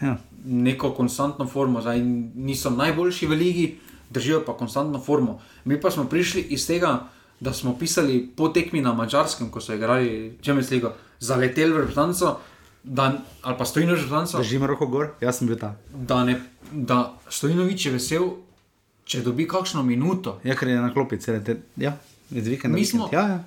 Ja. 0.02 0.16
neko 0.44 0.94
konstantno 0.94 1.47
formo, 1.47 1.80
zdaj 1.80 1.98
niso 2.34 2.70
najboljši 2.70 3.26
v 3.26 3.30
ligi, 3.34 3.78
držijo 4.10 4.44
pa 4.47 4.55
konstantno 4.56 5.01
formo. 5.01 5.40
Mi 5.64 5.80
pa 5.80 5.90
smo 5.90 6.05
prišli 6.05 6.47
iz 6.55 6.66
tega, 6.66 7.09
da 7.40 7.52
smo 7.52 7.78
pisali 7.78 8.26
po 8.26 8.48
tekmi 8.48 8.80
na 8.80 8.92
mačarskem, 8.92 9.50
ko 9.50 9.60
so 9.60 9.74
igrali 9.74 10.36
Čemes 10.40 10.70
ligo, 10.70 10.90
zaleteli 11.20 11.72
v 11.72 11.78
reprezentanco, 11.78 12.36
da, 12.84 13.06
ali 13.42 13.58
pa 13.58 13.64
stojino 13.64 13.92
v 13.92 13.96
reprezentanco. 13.96 14.38
Držimo 14.38 14.66
roko 14.66 14.86
gor, 14.86 15.08
jaz 15.20 15.38
sem 15.38 15.48
bil 15.48 15.58
ta. 15.58 15.76
da, 15.90 16.24
ne, 16.24 16.40
da 16.72 16.98
Stojinovič 17.28 17.86
je 17.86 17.92
vesel, 17.92 18.28
če 19.04 19.20
dobi 19.20 19.48
kakšno 19.48 19.82
minuto. 19.82 20.38
Ja, 20.44 20.54
ker 20.54 20.68
je 20.68 20.76
na 20.76 20.92
klopi, 20.92 21.18
cele 21.18 21.40
te, 21.40 21.56
ja, 21.76 21.96
iz 22.30 22.46
vikenda. 22.46 22.78
Mi 22.78 22.84
smo- 22.84 23.08
Ja, 23.12 23.20
ja. 23.22 23.44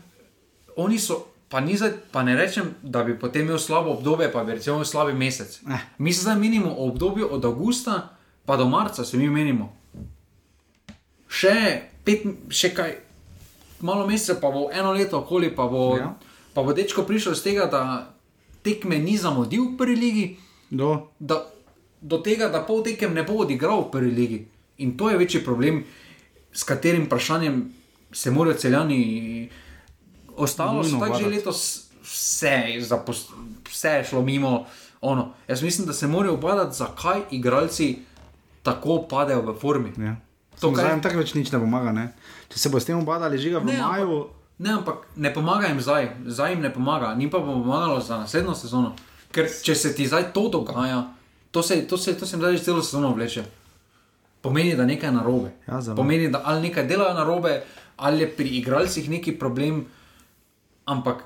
Oni 0.76 1.00
so, 1.00 1.20
pa, 1.50 1.62
zdaj, 1.68 1.92
pa 2.12 2.24
ne 2.24 2.36
rečem, 2.36 2.74
da 2.82 3.04
bi 3.04 3.14
potem 3.14 3.42
imel 3.42 3.60
slabo 3.60 3.90
obdobje, 3.92 4.32
pa 4.32 4.44
bi 4.44 4.52
recimo 4.52 4.76
imel 4.76 4.86
slabi 4.86 5.14
mesec. 5.14 5.60
Eh. 5.64 5.80
Mi 5.98 6.14
se 6.14 6.22
zdaj 6.22 6.36
menimo 6.36 6.72
o 6.72 6.88
obdobju 6.88 7.28
od 7.32 7.46
avgusta 7.46 8.10
pa 8.46 8.58
do 8.58 8.68
marca, 8.68 9.06
se 9.06 9.18
mi 9.18 9.30
menimo. 9.30 9.70
Še 11.28 11.54
pet, 12.04 12.24
še 12.50 12.70
kaj, 12.70 12.92
malo 13.84 14.08
mesecev, 14.08 14.40
pa 14.40 14.48
bo 14.48 14.70
eno 14.72 14.92
leto 14.92 15.20
okoli, 15.20 15.52
pa 15.52 15.68
bo, 15.68 15.98
Ja. 15.98 16.14
pa 16.54 16.64
bo 16.64 16.72
dečko 16.72 17.04
prišel 17.04 17.34
iz 17.34 17.44
tega, 17.44 17.66
da 17.66 17.82
tekme 18.62 18.96
ni 18.98 19.18
zamudil 19.18 19.64
v 19.66 19.78
prvi 19.78 19.96
ligi. 19.96 20.26
Do, 20.70 20.90
da, 21.20 21.44
do 22.02 22.18
tega, 22.18 22.48
da 22.48 22.62
pol 22.62 22.82
tekem 22.82 23.14
ne 23.14 23.24
bo 23.24 23.34
odigral 23.36 23.82
v 23.82 23.92
prvi 23.92 24.12
ligi. 24.12 24.40
In 24.78 24.98
to 24.98 25.10
je 25.10 25.18
večji 25.18 25.44
problem, 25.44 25.84
s 26.52 26.64
katerim 26.64 27.06
vprašanjem 27.06 27.74
se 28.12 28.32
morajo 28.32 28.56
celjani. 28.56 29.50
Ostalo 30.36 30.84
so 30.84 30.90
tako 30.92 31.06
že 31.14 31.14
ubadati. 31.20 31.36
letos 31.36 31.60
vse, 32.04 32.56
zapos, 32.80 33.28
vse 33.66 33.90
je 33.92 34.04
šlo 34.06 34.22
mimo. 34.22 34.66
Ono. 35.02 35.34
Jaz 35.48 35.62
mislim, 35.62 35.88
da 35.88 35.94
se 35.94 36.08
morajo 36.08 36.34
obadati, 36.34 36.76
zakaj 36.76 37.22
igralci 37.32 37.98
tako 38.64 39.04
padejo 39.04 39.42
v 39.44 39.56
formi. 39.56 39.92
ja. 39.98 40.16
To, 40.56 40.68
kaj- 40.68 40.76
zdaj 40.76 40.92
jim 40.92 41.02
tako 41.02 41.18
več 41.18 41.34
nič 41.34 41.52
ne 41.52 41.60
pomaga. 41.60 41.92
Ne? 41.92 42.06
Če 42.50 42.60
se 42.60 42.70
bo 42.70 42.78
s 42.78 42.86
tem 42.86 42.98
obadali, 42.98 43.38
žiga 43.38 43.60
v 43.60 43.66
Ne, 43.66 43.78
maju. 43.78 44.20
ampak, 44.20 44.30
ne, 44.60 44.70
ampak 44.72 44.98
ne 45.18 45.30
pomaga 45.32 45.68
jim 45.68 45.80
zdaj, 45.80 46.04
zdaj 46.28 46.52
jim 46.52 46.62
ne 46.62 46.70
pomaga, 46.70 47.16
ni 47.16 47.28
pa 47.28 47.40
bo 47.40 47.54
pomagalo 47.56 48.00
za 48.00 48.18
naslednjo 48.18 48.54
sezono. 48.54 48.94
Ker 49.32 49.48
če 49.48 49.76
se 49.76 49.92
ti 49.92 50.06
zdaj 50.06 50.32
to 50.32 50.50
dogaja, 50.50 51.08
to 51.52 51.62
se, 51.62 51.82
to 51.84 51.98
se, 51.98 52.14
to 52.14 52.26
se 52.26 52.36
jim 52.36 52.42
zdaj 52.42 52.58
že 52.58 52.64
celo 52.64 52.82
sezono 52.82 53.12
vleče. 53.12 53.44
Pomeni, 54.42 54.76
da 54.76 54.84
nekaj 54.84 55.08
je 55.08 55.14
narobe. 55.14 55.50
Ja. 55.64 55.80
Pomeni, 55.96 56.30
da 56.30 56.42
ali 56.44 56.62
nekaj 56.64 56.84
delajo 56.84 57.14
narobe, 57.14 57.64
ali 57.98 58.20
je 58.20 58.30
pri 58.30 58.50
igralcih 58.52 59.10
neki 59.10 59.32
problem, 59.34 59.86
ampak 60.86 61.24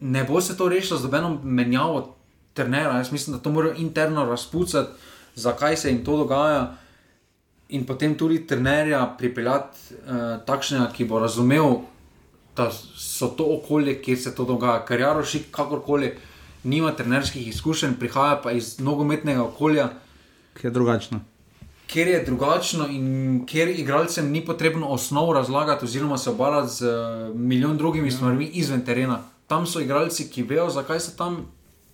ne 0.00 0.24
bo 0.24 0.40
se 0.40 0.56
to 0.56 0.68
rešilo 0.68 0.98
z 0.98 1.04
nobeno 1.04 1.38
menjavo 1.42 2.16
trenera. 2.54 2.96
Jaz 2.96 3.12
mislim, 3.12 3.36
da 3.36 3.42
to 3.42 3.50
morajo 3.50 3.74
interno 3.76 4.24
razpucati, 4.24 4.90
zakaj 5.36 5.76
se 5.76 5.90
jim 5.90 6.04
to 6.04 6.16
dogaja 6.16 6.74
in 7.68 7.84
potem 7.86 8.14
tudi 8.18 8.46
trenerja 8.46 9.02
pripeljati 9.18 9.78
uh, 9.94 10.40
takšnega, 10.46 10.90
ki 10.92 11.04
bo 11.04 11.18
razumel, 11.20 11.80
da 12.56 12.70
so 12.96 13.28
to 13.28 13.44
okolje, 13.58 14.00
kjer 14.02 14.18
se 14.18 14.34
to 14.34 14.44
dogaja. 14.44 14.84
Ker 14.86 15.00
Jarošik, 15.00 15.50
kakorkoli, 15.54 16.14
nima 16.64 16.92
trenerskih 16.96 17.48
izkušenj, 17.48 17.98
prihaja 18.00 18.40
pa 18.42 18.52
iz 18.52 18.78
nogometnega 18.80 19.44
okolja, 19.44 19.88
Ki 20.58 20.66
je 20.66 20.70
drugačno. 20.70 21.20
kjer 21.86 22.08
je 22.08 22.24
drugačno 22.24 22.88
in 22.90 23.44
kjer 23.46 23.68
igralcem 23.68 24.30
ni 24.30 24.44
potrebno 24.44 24.88
osnov 24.88 25.32
razlagati, 25.32 25.84
oziroma 25.84 26.18
se 26.18 26.30
obarati 26.30 26.74
z 26.74 26.82
uh, 26.82 27.36
milijon 27.36 27.76
drugimi 27.76 28.08
ja. 28.08 28.12
stvarmi 28.12 28.46
izven 28.46 28.84
terena. 28.84 29.22
Tam 29.46 29.66
so 29.66 29.80
igralci, 29.80 30.28
ki 30.30 30.42
vejo, 30.42 30.70
zakaj 30.70 31.00
so 31.00 31.16
tam 31.16 31.46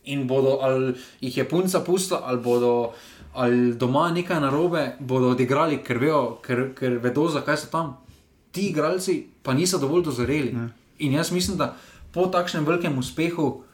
in 0.05 0.27
bodo, 0.27 0.59
ali 0.63 0.95
jih 1.21 1.37
je 1.37 1.49
punca 1.49 1.81
pustila, 1.81 2.23
ali 2.25 2.41
bodo. 2.41 2.93
Ali 3.35 3.74
doma 3.74 4.11
nekaj 4.15 4.40
narobe, 4.40 4.93
bodo 5.01 5.32
odigrali, 5.35 5.81
ker, 5.82 5.98
vejo, 5.98 6.39
ker, 6.43 6.69
ker 6.78 6.98
vedo, 7.02 7.27
zakaj 7.28 7.56
so 7.65 7.70
tam. 7.73 7.97
Ti 8.55 8.69
igralci 8.70 9.24
pa 9.43 9.55
niso 9.55 9.78
dovolj 9.78 10.05
dozoreli. 10.06 10.52
Ne. 10.55 10.69
In 10.98 11.12
jaz 11.12 11.32
mislim, 11.35 11.56
da 11.59 11.74
po 12.15 12.27
takšnem 12.31 12.66
velikem 12.66 12.98
uspehu, 12.98 13.65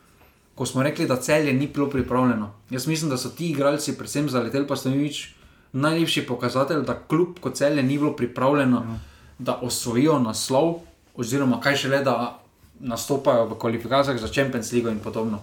ko 0.55 0.67
smo 0.67 0.83
rekli, 0.83 1.07
da 1.07 1.17
celje 1.17 1.53
ni 1.53 1.69
bilo 1.69 1.91
pripravljeno, 1.91 2.51
jaz 2.71 2.87
mislim, 2.87 3.11
da 3.11 3.17
so 3.17 3.29
ti 3.29 3.51
igralci, 3.51 3.97
predvsem 3.99 4.29
za 4.29 4.41
Letel 4.41 4.67
pa 4.67 4.77
Stanovič, 4.77 5.29
najlepši 5.73 6.27
pokazatelj, 6.27 6.83
da 6.89 6.99
kljub 7.09 7.39
kot 7.41 7.57
celje 7.57 7.83
ni 7.83 7.99
bilo 7.99 8.17
pripravljeno, 8.17 8.77
ja. 8.77 8.99
da 9.39 9.59
osvojijo 9.63 10.19
naslov, 10.19 10.75
oziroma 11.17 11.61
kaj 11.61 11.77
šele, 11.77 12.03
da 12.05 12.41
nastopajo 12.81 13.47
v 13.47 13.59
kvalifikacijah 13.59 14.21
za 14.21 14.29
Champions 14.29 14.73
League 14.73 14.93
in 14.93 14.99
podobno. 14.99 15.41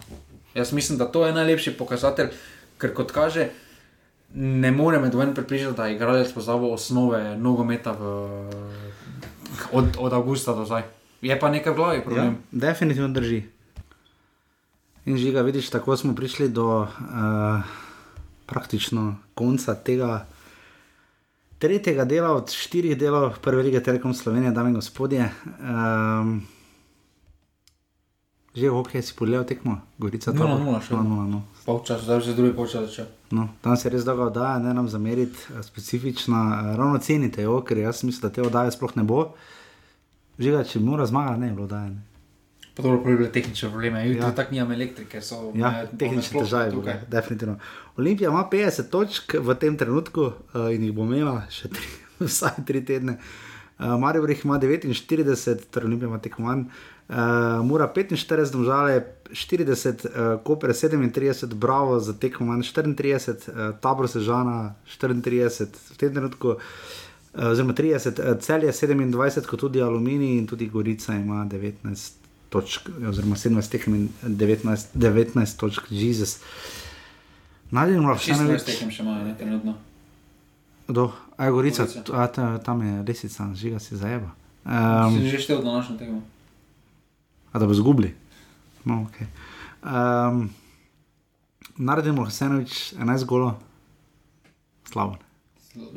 Jaz 0.55 0.73
mislim, 0.73 0.97
da 0.97 1.05
to 1.05 1.25
je 1.25 1.33
najlepši 1.33 1.77
pokazatelj, 1.77 2.29
ker 2.77 2.93
kot 2.93 3.11
kaže, 3.11 3.49
ne 4.37 4.71
more 4.71 4.99
med 4.99 5.11
dvojem 5.11 5.33
pripričati, 5.33 5.77
da 5.77 5.85
je 5.85 5.95
igralec 5.95 6.33
pozabil 6.33 6.73
osnove 6.73 7.37
nogometa 7.37 7.91
v, 7.91 8.03
od, 9.71 9.97
od 9.97 10.13
avgusta 10.13 10.53
do 10.53 10.65
zdaj. 10.65 10.83
Je 11.21 11.33
pa 11.39 11.49
nekaj 11.49 11.73
v 11.73 11.75
glavi 11.75 11.97
Ja, 11.97 12.03
problem. 12.03 12.37
definitivno 12.51 13.09
drži. 13.09 13.43
In 15.05 15.17
žiga, 15.17 15.41
vidiš, 15.41 15.69
tako 15.69 15.97
smo 15.97 16.15
prišli 16.15 16.49
do 16.49 16.81
uh, 16.81 16.89
praktično 18.45 19.15
konca 19.33 19.75
tega 19.75 20.25
tretjega 21.57 22.05
dela 22.05 22.31
od 22.31 22.51
štirih 22.51 22.97
delov 22.97 23.39
Prve 23.41 23.63
lige 23.63 23.83
Telekom 23.83 24.13
Slovenije, 24.13 24.51
dame 24.51 24.69
in 24.69 24.75
gospodje. 24.75 25.31
Um, 25.59 26.41
že 28.53 28.69
hokej 28.69 29.01
si 29.01 29.13
pogledal 29.13 29.45
tekmo, 29.45 29.81
Gorica 29.97 30.31
0:0 30.33 30.81
še. 30.81 30.93
0-0. 30.93 31.41
Polčas, 31.67 32.01
zdaj 32.01 32.21
že 32.21 32.31
drugi 32.31 32.53
polčas 32.53 32.87
začel. 32.87 33.05
No, 33.29 33.49
tam 33.59 33.75
se 33.75 33.89
res 33.89 34.01
dolgo 34.01 34.23
oddaja, 34.25 34.55
ne 34.57 34.71
nam 34.71 34.87
zameriti, 34.87 35.35
eh, 35.49 35.59
specifična, 35.61 36.39
eh, 36.63 36.77
ravno 36.77 36.97
cenite 36.97 37.41
jo, 37.41 37.59
ker 37.61 37.77
jaz 37.79 38.01
mislim, 38.01 38.21
da 38.21 38.29
te 38.31 38.41
oddaje 38.41 38.71
sploh 38.71 38.95
ne 38.95 39.03
bo. 39.03 39.33
Žiga, 40.37 40.63
če 40.63 40.79
mora 40.79 41.05
zmagati, 41.05 41.39
ne 41.39 41.47
bi 41.47 41.53
bilo 41.53 41.65
oddajane. 41.65 42.01
Pa 42.71 42.83
dobro, 42.83 43.01
prvi 43.01 43.17
bile 43.17 43.31
tehnične 43.31 43.69
probleme, 43.69 44.05
jutri 44.05 44.21
Ja. 44.21 44.31
tako 44.31 44.51
nimam 44.51 44.71
elektrike. 44.71 45.19
So, 45.19 45.51
Ja, 45.55 45.71
me- 45.83 45.97
tehnične 45.97 46.39
težave, 46.39 46.71
tukaj. 46.71 46.93
tukaj. 46.93 47.09
definitivno. 47.11 47.59
Olimpija 47.97 48.29
ima 48.29 48.45
50 48.45 48.89
točk 48.89 49.33
v 49.35 49.55
tem 49.55 49.77
trenutku 49.77 50.21
uh, 50.21 50.33
in 50.71 50.83
jih 50.83 50.93
bo 50.93 51.03
imela 51.03 51.41
še 51.49 51.67
tri, 51.67 51.83
vsaj 52.21 52.63
tri 52.65 52.79
tedne. 52.81 53.17
Uh, 53.77 53.97
Maribor 53.97 54.29
jih 54.29 54.45
ima 54.45 54.57
49, 54.57 55.65
torej 55.67 55.85
Olimpija 55.85 56.07
ima 56.07 56.19
tekmo 56.19 56.45
manj. 56.45 56.63
Uh, 57.07 57.63
Mura 57.63 57.87
45, 57.87 58.51
domžale 58.51 59.03
40, 59.31 60.05
uh, 60.05 60.43
Koper 60.43 60.69
37, 60.69 61.53
Bravo 61.55 61.99
za 61.99 62.13
tekmo 62.13 62.45
manj 62.47 62.67
34, 62.75 63.47
uh, 63.47 63.79
Tabor 63.79 64.09
Sežana 64.11 64.75
34, 64.99 65.71
v 65.93 65.97
tem 65.97 66.11
trenutku. 66.11 66.59
Uh, 67.31 67.51
oziroma 67.51 67.73
30, 67.73 68.19
uh, 68.19 68.35
cel 68.43 68.63
je 68.63 68.71
27, 68.71 69.47
kot 69.47 69.59
tudi 69.59 69.81
Aluminij 69.81 70.37
in 70.37 70.47
tudi 70.47 70.67
Gorica 70.67 71.15
ima 71.15 71.45
19 71.45 72.11
točk, 72.49 72.89
oziroma 73.09 73.35
17 73.35 73.71
tekem 73.71 73.95
in 73.95 74.09
19, 74.23 74.91
19 74.93 75.57
točk, 75.59 75.87
Jezus. 75.89 76.39
Najdemo 77.71 78.07
lahko 78.07 78.23
še 78.23 78.35
16 78.35 78.51
nekaj. 78.51 78.65
tekem 78.67 78.91
še 78.91 79.03
imajo, 79.03 79.23
ne, 79.27 79.35
trenutno. 79.39 79.79
Kdo? 80.87 81.11
A 81.37 81.47
je 81.47 81.51
Gorica, 81.51 81.83
Gorica. 81.87 82.11
A, 82.15 82.27
ta, 82.27 82.57
tam 82.63 82.83
je 82.83 83.03
lesica, 83.07 83.47
žiga 83.55 83.79
si 83.79 83.95
zajeba. 83.95 84.35
Um, 84.67 85.15
si 85.15 85.31
že 85.31 85.39
štel 85.39 85.63
današnjo 85.63 85.95
tekmo. 85.99 86.19
A 87.57 87.59
da 87.59 87.65
bo 87.65 87.73
zgubili. 87.73 88.13
No, 88.85 89.07
okay. 89.09 89.25
um, 89.81 90.49
naredimo 91.77 92.25
Hsenovič 92.25 92.93
11 92.93 93.25
golo, 93.25 93.59
slabo. 94.85 95.17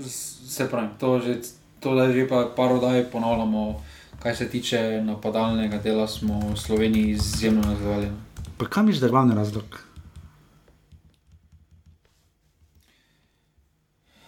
Se 0.05 0.69
pravi, 0.71 0.89
to, 0.99 1.21
že, 1.21 1.39
to 1.81 1.95
da 1.95 2.13
že 2.13 2.29
pa 2.29 2.49
par 2.57 2.73
oddaj 2.73 3.11
ponavljamo, 3.13 3.83
kar 4.23 4.37
se 4.37 4.49
tiče 4.49 5.03
napadalnega 5.05 5.79
dela, 5.79 6.09
smo 6.09 6.41
v 6.53 6.57
Sloveniji 6.57 7.11
izjemno 7.11 7.63
nazvali. 7.63 8.11
Pa 8.57 8.67
kam 8.67 8.89
je 8.89 9.09
glavni 9.09 9.35
razlog? 9.35 9.65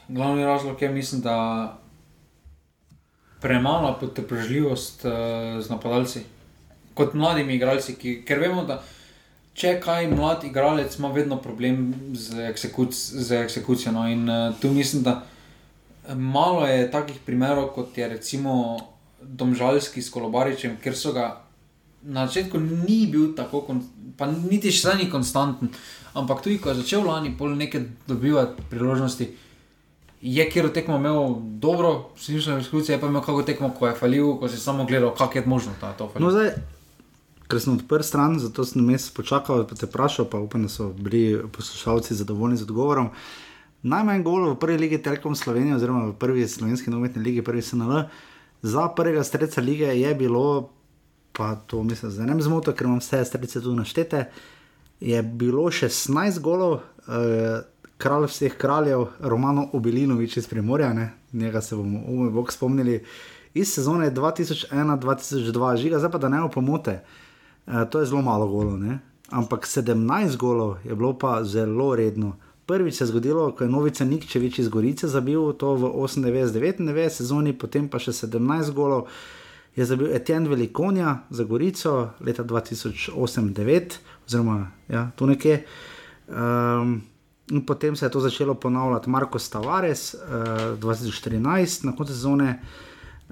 Glavni 0.08 0.44
razlog 0.44 0.82
je, 0.82 0.88
mislim, 0.88 1.20
da 1.20 1.36
premalo 3.40 3.96
potrpežljivost 4.00 5.04
uh, 5.04 5.12
z 5.60 5.70
napadalci, 5.70 6.24
kot 6.94 7.14
mladimi 7.14 7.56
igralci, 7.56 7.96
ki, 7.98 8.16
ker 8.26 8.40
vemo, 8.42 8.64
da 8.68 8.82
če 9.54 9.76
kaj 9.82 10.08
mlad 10.12 10.44
igralec 10.48 10.96
ima 10.98 11.10
vedno 11.12 11.36
problem 11.42 11.92
z, 12.14 12.48
eksekuc, 12.48 12.96
z 12.96 13.42
eksekucijo. 13.44 13.92
No, 13.92 14.06
in 14.08 14.24
uh, 14.28 14.54
tu 14.60 14.70
mislim, 14.72 15.02
da 15.02 15.22
malo 16.14 16.66
je 16.66 16.90
takih 16.90 17.20
primerov, 17.26 17.72
kot 17.76 17.98
je 17.98 18.08
recimo 18.08 18.78
Domžalski 19.22 20.02
s 20.02 20.10
Kolobaričem, 20.10 20.76
ker 20.82 20.96
so 20.98 21.12
ga 21.12 21.42
na 22.02 22.26
začetku 22.26 22.58
ni 22.58 23.06
bil 23.06 23.34
tako, 23.38 23.62
pa 24.18 24.26
niti 24.26 24.72
še 24.74 24.88
zdaj 24.88 24.98
ni 24.98 25.10
konstanten, 25.10 25.70
ampak 26.18 26.42
tudi 26.42 26.58
ko 26.58 26.72
je 26.72 26.82
začel 26.82 27.06
lani 27.06 27.30
pol 27.38 27.54
nekaj 27.54 27.84
dobivati 28.10 28.66
priložnosti, 28.70 29.28
je 30.22 30.44
kjer 30.50 30.68
tekmo 30.74 30.98
imel 30.98 31.36
dobro, 31.62 32.10
slišal 32.18 32.60
izkušnje, 32.62 32.94
je 32.94 33.00
pa 33.00 33.10
imel 33.10 33.22
kako 33.22 33.42
tekmo, 33.46 33.70
ko 33.78 33.86
je 33.86 33.94
falil, 33.98 34.36
ko 34.38 34.48
si 34.48 34.58
samo 34.58 34.84
gledal, 34.86 35.14
kako 35.14 35.38
je 35.38 35.46
možno, 35.46 35.72
je 35.78 35.96
to. 35.98 36.10
No, 36.18 36.30
zdaj, 36.30 36.54
ker 37.52 37.60
sem 37.60 37.74
odprl 37.76 38.00
stran, 38.00 38.38
zato 38.40 38.64
sem 38.64 38.80
mes 38.80 39.10
počakal, 39.12 39.66
pa 39.68 39.76
te 39.76 39.84
vprašal, 39.84 40.24
pa 40.32 40.40
upam, 40.40 40.64
da 40.64 40.72
so 40.72 40.88
bili 40.96 41.36
poslušalci 41.52 42.16
zadovoljni 42.16 42.56
z 42.56 42.64
odgovorom. 42.64 43.10
Najmanj 43.82 44.22
golov 44.24 44.54
v 44.54 44.60
prvi 44.62 44.78
ligi 44.80 45.00
Telekom 45.04 45.36
Slovenije, 45.36 45.76
oziroma 45.76 46.06
v 46.08 46.14
prvi 46.16 46.46
slovenski 46.48 46.88
nogometni 46.88 47.20
ligi, 47.20 47.44
prvi 47.44 47.60
SNL, 47.62 48.06
za 48.62 48.86
prvega 48.96 49.24
streca 49.26 49.60
lige 49.60 49.90
je 49.92 50.14
bilo, 50.14 50.70
pa 51.36 51.56
to 51.66 51.82
mislim, 51.84 52.14
da 52.16 52.30
ne 52.30 52.38
bi 52.38 52.46
zmotil, 52.46 52.72
ker 52.72 52.88
imam 52.88 53.02
vse 53.02 53.24
strece 53.28 53.60
tu 53.60 53.74
naštete, 53.76 54.24
je 55.02 55.22
bilo 55.22 55.66
16 55.68 56.40
golov, 56.40 56.78
eh, 57.04 57.66
kralj 57.98 58.30
vseh 58.30 58.54
kraljev, 58.56 59.10
Romano 59.20 59.66
Obelinovič 59.76 60.36
iz 60.36 60.48
Primorja, 60.48 60.92
ne? 60.94 61.10
njega 61.32 61.60
se 61.60 61.76
bomo 61.76 62.00
umoj 62.08 62.30
bog 62.30 62.52
spomnili, 62.52 63.02
iz 63.54 63.74
sezone 63.74 64.10
2001-2002, 64.10 65.76
žiga, 65.76 65.98
zdaj 65.98 66.10
pa 66.10 66.18
da 66.18 66.28
ne 66.28 66.40
opomote. 66.42 67.02
Uh, 67.02 67.21
to 67.66 68.00
je 68.00 68.06
zelo 68.06 68.22
malo 68.22 68.48
golov, 68.48 68.78
ne? 68.80 68.98
ampak 69.32 69.64
17 69.64 70.36
golov 70.36 70.76
je 70.84 70.94
bilo 70.94 71.16
pa 71.18 71.44
zelo 71.44 71.96
redno. 71.96 72.36
Prvič 72.66 72.94
se 72.94 73.04
je 73.04 73.08
zgodilo, 73.08 73.52
ko 73.52 73.64
je 73.64 73.70
Novica 73.70 74.04
Nikčevič 74.04 74.58
iz 74.58 74.68
Gorice 74.68 75.08
zabil 75.08 75.52
to 75.52 75.74
v 75.74 75.82
98-99 76.06 77.08
sezoni, 77.08 77.52
potem 77.52 77.88
pa 77.88 77.98
še 77.98 78.12
17 78.12 78.70
golov 78.70 79.08
je 79.76 79.84
zabil 79.84 80.12
Etienne 80.12 80.48
Velikonja 80.48 81.24
za 81.30 81.44
Gorico 81.44 82.12
leta 82.20 82.44
2008-2009, 82.44 83.98
oziroma 84.28 84.70
ja, 84.88 85.10
tu 85.16 85.26
nekje. 85.26 85.64
Um, 86.28 87.02
in 87.50 87.64
potem 87.66 87.96
se 87.96 88.06
je 88.06 88.12
to 88.12 88.20
začelo 88.20 88.54
ponavljati, 88.54 89.10
Marko 89.10 89.38
Stavares 89.38 90.14
uh, 90.14 90.20
2014 90.78 91.86
na 91.88 91.96
koncu 91.96 92.12
sezone. 92.12 92.60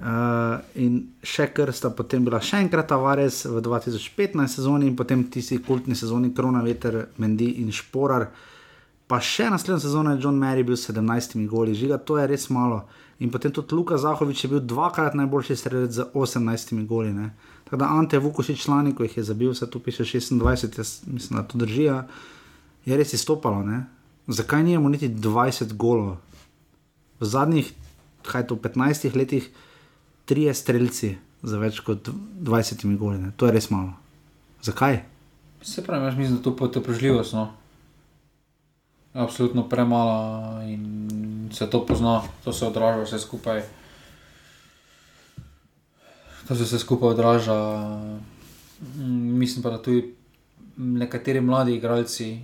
Uh, 0.01 0.57
in 0.81 0.95
še 1.21 1.51
kar 1.53 1.69
sta 1.77 1.91
potem 1.93 2.23
bila 2.25 2.39
še 2.41 2.57
enkrat 2.63 2.87
Tavares 2.89 3.43
v 3.45 3.61
2015 3.61 4.57
sezoni 4.57 4.87
in 4.89 4.95
potem 4.97 5.27
tisti 5.29 5.59
kultni 5.61 5.93
sezoni 5.93 6.31
Krona, 6.33 6.63
Veter, 6.65 7.03
Mendi 7.21 7.51
in 7.61 7.69
Šporar. 7.69 8.25
Pa 9.05 9.19
še 9.21 9.51
naslednjo 9.53 9.77
sezono 9.83 10.15
je 10.15 10.23
John 10.23 10.41
Mary 10.41 10.65
bil 10.65 10.73
s 10.73 10.89
17 10.89 11.37
goli, 11.45 11.77
žiga, 11.77 12.01
to 12.01 12.17
je 12.17 12.25
res 12.25 12.49
malo. 12.49 12.81
In 13.21 13.29
potem 13.29 13.53
tudi 13.53 13.77
Luka 13.77 14.01
Zahovič 14.01 14.41
je 14.41 14.49
bil 14.49 14.65
dvakrat 14.65 15.13
najboljši 15.13 15.59
strelec 15.61 15.93
z 15.93 16.09
18 16.17 16.73
goli. 16.89 17.13
Ne. 17.13 17.29
Tako 17.69 17.83
da 17.83 17.93
Ante 17.93 18.17
Vukošič 18.17 18.65
člani, 18.65 18.95
ko 18.97 19.05
jih 19.05 19.21
je 19.21 19.29
zabil, 19.29 19.53
se 19.53 19.69
tu 19.69 19.79
piše 19.79 20.01
26, 20.01 20.81
jaz 20.81 21.01
mislim, 21.05 21.37
da 21.37 21.45
to 21.45 21.61
držijo, 21.61 22.01
je 22.89 22.97
res 22.97 23.13
izstopalo. 23.13 23.61
Ne. 23.61 23.83
Zakaj 24.25 24.63
nijemo 24.63 24.89
niti 24.89 25.13
20 25.13 25.77
golov? 25.77 26.17
V 27.21 27.29
zadnjih, 27.29 27.69
kaj 28.25 28.49
to, 28.49 28.57
15 28.57 29.13
letih 29.13 29.51
trije 30.31 30.53
streljci 30.55 31.15
za 31.43 31.57
več 31.59 31.81
kot 31.83 32.07
20 32.07 32.85
goli. 32.95 33.17
Ne. 33.19 33.33
To 33.35 33.49
je 33.49 33.55
res 33.57 33.67
malo. 33.67 33.97
Zakaj? 34.63 35.01
Se 35.61 35.83
pravi, 35.83 36.07
jaz 36.07 36.15
mislim, 36.15 36.37
da 36.37 36.43
to 36.45 36.53
je 36.53 36.59
potrpežljivost. 36.61 37.35
No? 37.35 37.49
Absolutno 39.11 39.65
premalo 39.67 40.61
in 40.63 41.49
se 41.51 41.67
to 41.69 41.83
pozna, 41.85 42.21
to 42.45 42.53
se 42.55 42.63
odraža 42.65 43.03
vse 43.03 43.19
skupaj. 43.19 43.63
To 46.47 46.55
se 46.55 46.63
vse 46.63 46.79
skupaj 46.79 47.17
odraža. 47.17 47.57
Mislim 49.43 49.63
pa, 49.63 49.75
da 49.75 49.81
tudi 49.83 50.13
nekateri 50.77 51.41
mladi 51.41 51.75
igralci 51.75 52.37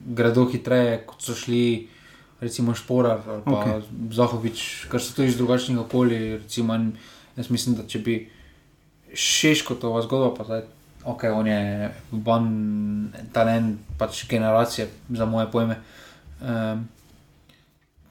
gredo 0.00 0.44
hitreje, 0.52 1.00
kot 1.08 1.24
so 1.24 1.34
šli, 1.34 1.88
recimo 2.40 2.74
Šporar 2.74 3.20
ali 3.26 3.42
pa 3.44 3.50
okay. 3.50 3.82
Zahovič, 4.12 4.86
ker 4.90 5.02
so 5.02 5.14
tudi 5.14 5.28
iz 5.28 5.36
drugačnih 5.36 5.78
okolij. 5.78 6.38
Recimo, 6.38 6.74
jaz 7.36 7.50
mislim, 7.50 7.76
da 7.78 7.86
če 7.86 7.98
bi 7.98 8.18
Šeškotova 9.14 10.02
zgodba, 10.04 10.34
pa 10.36 10.44
zdaj, 10.44 10.62
ok, 11.04 11.22
on 11.32 11.46
je 11.46 11.90
ban 12.10 12.48
talent, 13.32 13.80
pač 13.98 14.26
generacije, 14.28 14.88
za 15.10 15.24
moje 15.24 15.48
pojme. 15.50 15.78
Um, 16.40 16.84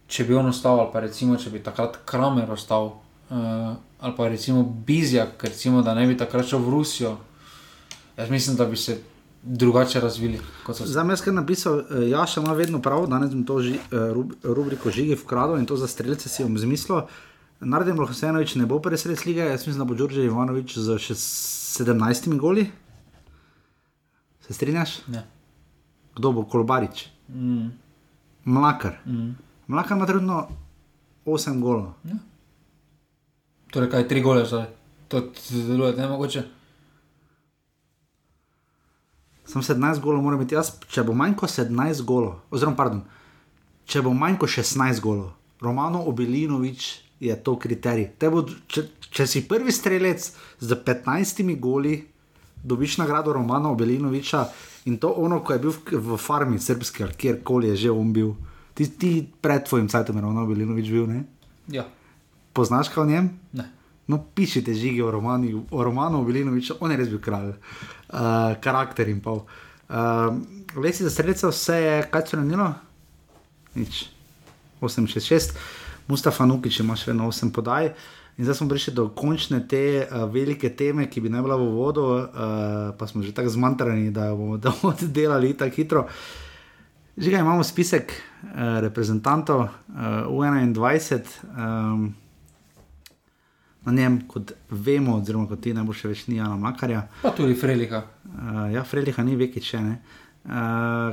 če 0.08 0.26
bi 0.26 0.36
on 0.36 0.50
ostal, 0.50 0.82
ali 0.82 0.90
pa 0.94 1.04
recimo, 1.06 1.38
če 1.38 1.54
bi 1.54 1.62
takrat 1.64 2.00
Kramer 2.06 2.50
ostal, 2.52 2.96
uh, 3.30 3.76
ali 4.00 4.16
pa 4.18 4.28
recimo 4.28 4.64
Bizjak, 4.64 5.44
recimo, 5.44 5.84
da 5.86 5.94
ne 5.94 6.08
bi 6.08 6.18
takrat 6.18 6.50
šel 6.50 6.66
v 6.66 6.74
Rusijo, 6.74 7.14
jaz 8.18 8.34
mislim, 8.34 8.58
da 8.58 8.66
bi 8.66 8.78
se 8.78 8.98
drugače 9.48 10.00
razvili. 10.00 10.40
Za 10.86 11.04
me 11.04 11.16
je 11.26 11.34
napisal, 11.34 11.78
uh, 11.78 11.84
Jaša 12.10 12.42
ima 12.42 12.54
vedno 12.54 12.82
prav, 12.82 13.08
danes 13.08 13.32
bom 13.32 13.46
to 13.46 13.62
ži, 13.62 13.74
uh, 13.74 14.12
rub, 14.14 14.34
rubriko 14.44 14.92
žigi 14.92 15.16
vkradel 15.16 15.58
in 15.58 15.66
to 15.66 15.78
za 15.78 15.88
streljce 15.88 16.30
si 16.30 16.44
bom 16.44 16.58
zmislil. 16.58 17.02
Nardim 17.60 18.00
Lohsenovič 18.00 18.56
ne 18.56 18.66
bo 18.66 18.80
prvi 18.80 18.98
sred 18.98 19.18
lige, 19.26 19.42
jaz 19.42 19.68
mislim, 19.68 19.80
da 19.80 19.86
bo 19.86 19.96
Đorđe 19.96 20.26
Ivanovič 20.26 20.78
z 20.78 20.98
še 21.00 21.14
17 21.14 22.38
goli. 22.38 22.68
Se 24.46 24.54
strinjaš? 24.54 25.00
Ne. 25.08 25.24
Kdo 26.16 26.32
bo 26.32 26.44
Kolbarič? 26.46 27.08
Mm, 27.30 27.72
Mlakar. 28.46 29.00
mm. 29.06 29.36
Mlakar 29.68 29.98
ima 29.98 30.06
trenutno 30.06 30.48
8 31.26 31.60
golov. 31.62 31.94
Torej, 33.72 33.90
kaj 33.90 34.08
tri 34.08 34.22
gole 34.22 34.46
zdaj, 34.46 34.66
to 35.08 35.22
deluje 35.50 35.96
ne 35.98 36.08
mogoče. 36.08 36.44
Sem 39.48 39.64
17 39.64 40.02
golov, 40.04 40.24
moram 40.24 40.42
biti 40.42 40.58
jaz, 40.58 40.74
če 40.92 41.06
bo 41.08 41.16
manj 41.16 41.38
kot 41.40 41.52
17 41.54 42.04
golov, 42.08 42.42
oziroma, 42.52 42.76
pardon, 42.76 43.04
če 43.88 44.04
bo 44.04 44.12
manj 44.12 44.36
kot 44.42 44.52
16 44.52 45.00
golov, 45.04 45.32
Romano 45.64 46.04
Obelinovič 46.12 46.88
je 47.24 47.36
to 47.44 47.56
kriterij. 47.58 48.12
Te 48.20 48.30
Bo, 48.30 48.44
če, 48.44 48.84
če 49.10 49.26
si 49.26 49.46
prvi 49.50 49.74
strelec 49.74 50.28
z 50.60 50.78
15 50.86 51.56
goli, 51.60 51.96
dobiš 52.64 52.98
nagrado 53.02 53.34
Romana 53.34 53.72
Obelinoviča 53.72 54.44
in 54.92 54.98
to 55.02 55.14
ono, 55.18 55.40
ko 55.42 55.56
je 55.56 55.64
bil 55.64 55.74
v, 55.74 56.02
v 56.12 56.18
farmi 56.20 56.60
srpski 56.60 57.04
ali 57.04 57.18
kjerkoli 57.18 57.72
je 57.74 57.88
že 57.88 57.92
on 57.92 58.14
bil. 58.14 58.36
Ti, 58.78 58.86
ti 59.00 59.12
pred 59.24 59.66
tvojim 59.66 59.88
cajtom 59.90 60.20
je 60.20 60.22
Romano 60.22 60.46
Obelinovič 60.46 60.92
bil, 60.92 61.08
ne? 61.08 61.24
Ja, 61.72 61.88
Poznaš 62.54 62.90
kaj 62.90 63.04
o 63.04 63.08
njem? 63.08 63.30
ne. 63.54 63.77
No, 64.08 64.22
pišite 64.36 64.74
žige 64.74 65.04
o, 65.04 65.12
romani, 65.12 65.52
o 65.72 65.84
Romanu 65.84 66.24
Vilinoviču, 66.24 66.78
on 66.80 66.92
je 66.92 66.98
res 66.98 67.10
bil 67.12 67.20
kralj, 67.20 67.52
uh, 67.52 68.56
karakter 68.64 69.10
in 69.12 69.20
pol. 69.24 69.44
Uh, 69.88 70.38
Lesi 70.80 71.04
za 71.04 71.12
sredstva, 71.12 71.52
vse 71.52 71.76
je 71.76 71.98
kaj 72.12 72.28
spremenilo? 72.28 72.72
Nič. 73.76 74.08
866, 74.80 75.58
Mustafa 76.08 76.46
Nukič 76.46 76.80
ima 76.80 76.96
še 76.96 77.12
vedno 77.12 77.28
8 77.28 77.52
podaj. 77.52 77.92
In 78.38 78.46
zdaj 78.46 78.60
smo 78.60 78.70
prišli 78.70 78.94
do 78.94 79.08
končne 79.18 79.64
te 79.68 80.06
uh, 80.06 80.24
velike 80.30 80.70
teme, 80.78 81.10
ki 81.10 81.26
bi 81.26 81.32
naj 81.34 81.44
bila 81.44 81.58
v 81.58 81.68
vodu, 81.74 82.06
uh, 82.06 82.28
pa 82.94 83.08
smo 83.10 83.26
že 83.26 83.34
tako 83.36 83.50
zmantrani, 83.50 84.14
da 84.14 84.30
bomo 84.32 84.62
da 84.62 84.72
bomo 84.72 84.94
delali 85.20 85.52
tako 85.58 85.76
hitro. 85.76 86.06
Žiga, 87.18 87.42
imamo 87.42 87.66
spisek 87.66 88.14
uh, 88.14 88.78
reprezentantov 88.86 89.66
uh, 89.66 90.30
U21. 90.30 91.26
Um, 91.50 92.14
na 93.88 93.94
njem, 93.94 94.20
kot 94.28 94.52
vemo, 94.70 95.16
oziroma 95.18 95.48
kot 95.48 95.62
ti 95.64 95.72
najbolj 95.74 95.96
še 95.96 96.10
več 96.12 96.26
ni 96.28 96.38
Jana 96.38 96.58
Makarja. 96.60 97.06
Pa 97.22 97.32
tudi 97.32 97.56
Frelika. 97.56 98.04
Uh, 98.26 98.66
ja, 98.74 98.84
Freliha 98.84 99.24
ni 99.24 99.38
veki 99.40 99.64
če 99.64 99.80
ne. 99.80 99.94
Uh, 100.44 100.52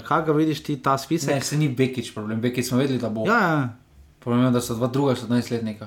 kaj 0.02 0.24
ga 0.26 0.34
vidiš 0.34 0.62
ti 0.62 0.76
ta 0.78 0.94
Ne, 0.94 0.98
spisek? 0.98 1.44
se 1.44 1.56
ni 1.56 1.68
Bekič 1.68 2.10
problem, 2.14 2.40
Bekič 2.40 2.66
smo 2.66 2.78
vedeli, 2.78 2.98
da 2.98 3.10
bo. 3.10 3.26
Ja, 3.26 3.38
ja, 3.38 3.62
Problem 4.18 4.46
je, 4.46 4.50
da 4.50 4.60
so 4.60 4.74
dva 4.74 4.88
druga 4.88 5.14
17-letnika. 5.14 5.86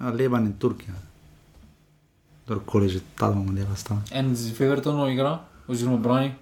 ja, 0.00 0.10
Leban 0.10 0.46
in 0.46 0.52
Turkija. 0.54 0.94
Kdorkoli 2.46 2.88
že 2.88 3.00
ta 3.14 3.28
dva 3.28 3.42
modela 3.42 3.76
sta. 3.76 3.98
En 4.12 4.32
z 4.36 4.52
Fevertonom 4.52 5.08
igra, 5.08 5.40
oziroma 5.68 5.98
brani, 5.98 6.32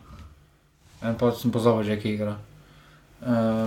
en 1.03 1.19
pa 1.19 1.32
sem 1.32 1.51
pozabil, 1.51 1.85
že 1.85 1.99
ki 1.99 2.15
igra. 2.15 2.36
Uh, 3.19 3.66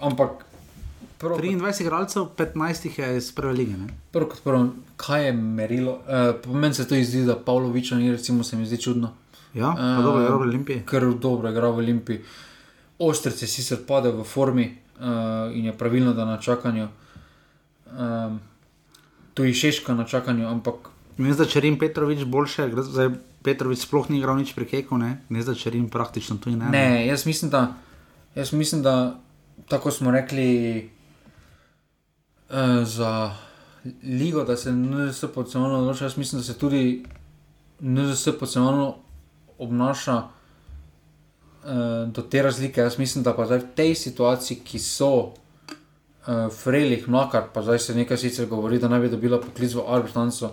ampak 0.00 0.47
prvo, 1.18 1.38
23 1.38 1.82
igralcev, 1.82 2.22
15 2.36 2.86
jih 2.86 2.98
je 2.98 3.16
iz 3.16 3.32
prve 3.32 3.52
lige. 3.52 3.76
Ne? 3.76 3.86
prvo 4.12 4.28
kot 4.28 4.42
prvo, 4.44 4.68
kaj 4.96 5.26
je 5.26 5.32
merilo? 5.32 5.92
Uh, 5.92 6.34
po 6.44 6.52
meni 6.52 6.74
se 6.74 6.88
to 6.88 6.94
zdi, 6.94 7.24
da 7.24 7.36
Pavloviča 7.36 7.96
ni, 7.96 8.10
recimo, 8.10 8.44
se 8.44 8.56
mi 8.56 8.66
zdi 8.66 8.80
čudno. 8.82 9.12
Ja, 9.54 9.74
Eh, 9.78 10.02
dobro, 10.02 10.22
je 10.22 10.30
v 10.30 10.40
Olimpiji. 10.40 10.82
Ker 10.86 11.14
dobro 11.14 11.50
igra 11.50 11.70
v 11.70 11.78
Olimpiji. 11.78 12.20
Ostrec 12.98 13.42
je 13.42 13.48
sicer 13.48 13.78
padel 13.86 14.12
v 14.12 14.24
formi 14.24 14.66
uh, 15.00 15.06
in 15.54 15.64
je 15.64 15.72
pravilno, 15.78 16.12
da 16.12 16.24
na 16.24 16.38
čakanju. 16.38 16.88
Um, 17.98 18.40
tu 19.34 19.44
je 19.44 19.54
Šeška 19.54 19.94
na 19.94 20.04
čakanju, 20.04 20.46
ampak 20.46 20.74
Ne 21.18 21.32
zdaj, 21.34 21.48
če 21.50 21.60
Rim 21.60 21.78
Petrovič 21.78 22.20
boljše, 22.30 22.68
zdaj 22.86 23.08
Petrovič 23.42 23.80
sploh 23.82 24.06
ni 24.06 24.20
igral 24.20 24.36
nič 24.38 24.52
prekeko, 24.54 24.94
ne, 25.02 25.16
ne 25.28 25.42
zdaj, 25.42 25.56
če 25.58 25.72
Rim 25.74 25.88
praktično 25.90 26.36
tu 26.38 26.52
ne. 26.54 26.68
Ne, 26.70 27.06
jaz 27.08 27.26
mislim, 27.26 27.50
da, 27.50 27.74
jaz 28.38 28.52
mislim, 28.54 28.84
da 28.86 29.18
tako 29.66 29.90
smo 29.90 30.14
rekli 30.14 30.46
uh, 30.78 30.97
za 32.84 33.34
ligo, 34.02 34.44
da 34.44 34.56
se 34.56 34.72
NZS 34.72 35.24
podcenovno 35.34 35.78
odloča. 35.78 36.04
Jaz 36.04 36.16
mislim, 36.16 36.40
da 36.40 36.44
se 36.44 36.58
tudi 36.58 37.04
NZS 37.80 38.28
podcenovno 38.40 38.94
obnaša 39.58 40.16
uh, 40.16 42.12
do 42.12 42.22
te 42.22 42.42
razlike. 42.42 42.80
Jaz 42.80 42.98
mislim, 42.98 43.24
da 43.24 43.36
pa 43.36 43.46
zdaj 43.46 43.58
v 43.58 43.74
tej 43.74 43.94
situaciji, 43.94 44.60
ki 44.64 44.78
so 44.78 45.12
uh, 45.16 45.32
Frelih, 46.62 47.08
Mlakar, 47.08 47.50
pa 47.54 47.62
zdaj 47.62 47.78
se 47.78 47.94
nekaj 47.94 48.16
sicer 48.16 48.46
govori, 48.46 48.78
da 48.78 48.88
naj 48.88 49.00
bi 49.00 49.08
dobila 49.08 49.40
poklic 49.40 49.74
v 49.74 49.84
Albertancu. 49.86 50.50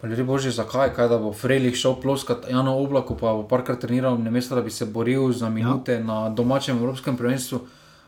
Pa 0.00 0.08
ljudje 0.08 0.24
božji, 0.24 0.52
zakaj, 0.52 0.94
kaj 0.94 1.08
da 1.08 1.18
bo 1.18 1.32
Frelih 1.32 1.76
šel 1.76 2.00
ploskat 2.00 2.46
Jano 2.50 2.78
oblaku, 2.78 3.16
pa 3.16 3.34
bo 3.36 3.48
parkrat 3.48 3.80
treniral, 3.80 4.18
ne 4.18 4.30
mesto, 4.30 4.54
da 4.54 4.62
bi 4.62 4.70
se 4.70 4.86
boril 4.86 5.32
za 5.32 5.50
minute 5.50 5.92
ja. 5.92 6.04
na 6.04 6.28
domačem 6.28 6.78
evropskem 6.78 7.16
prvenstvu, 7.16 7.60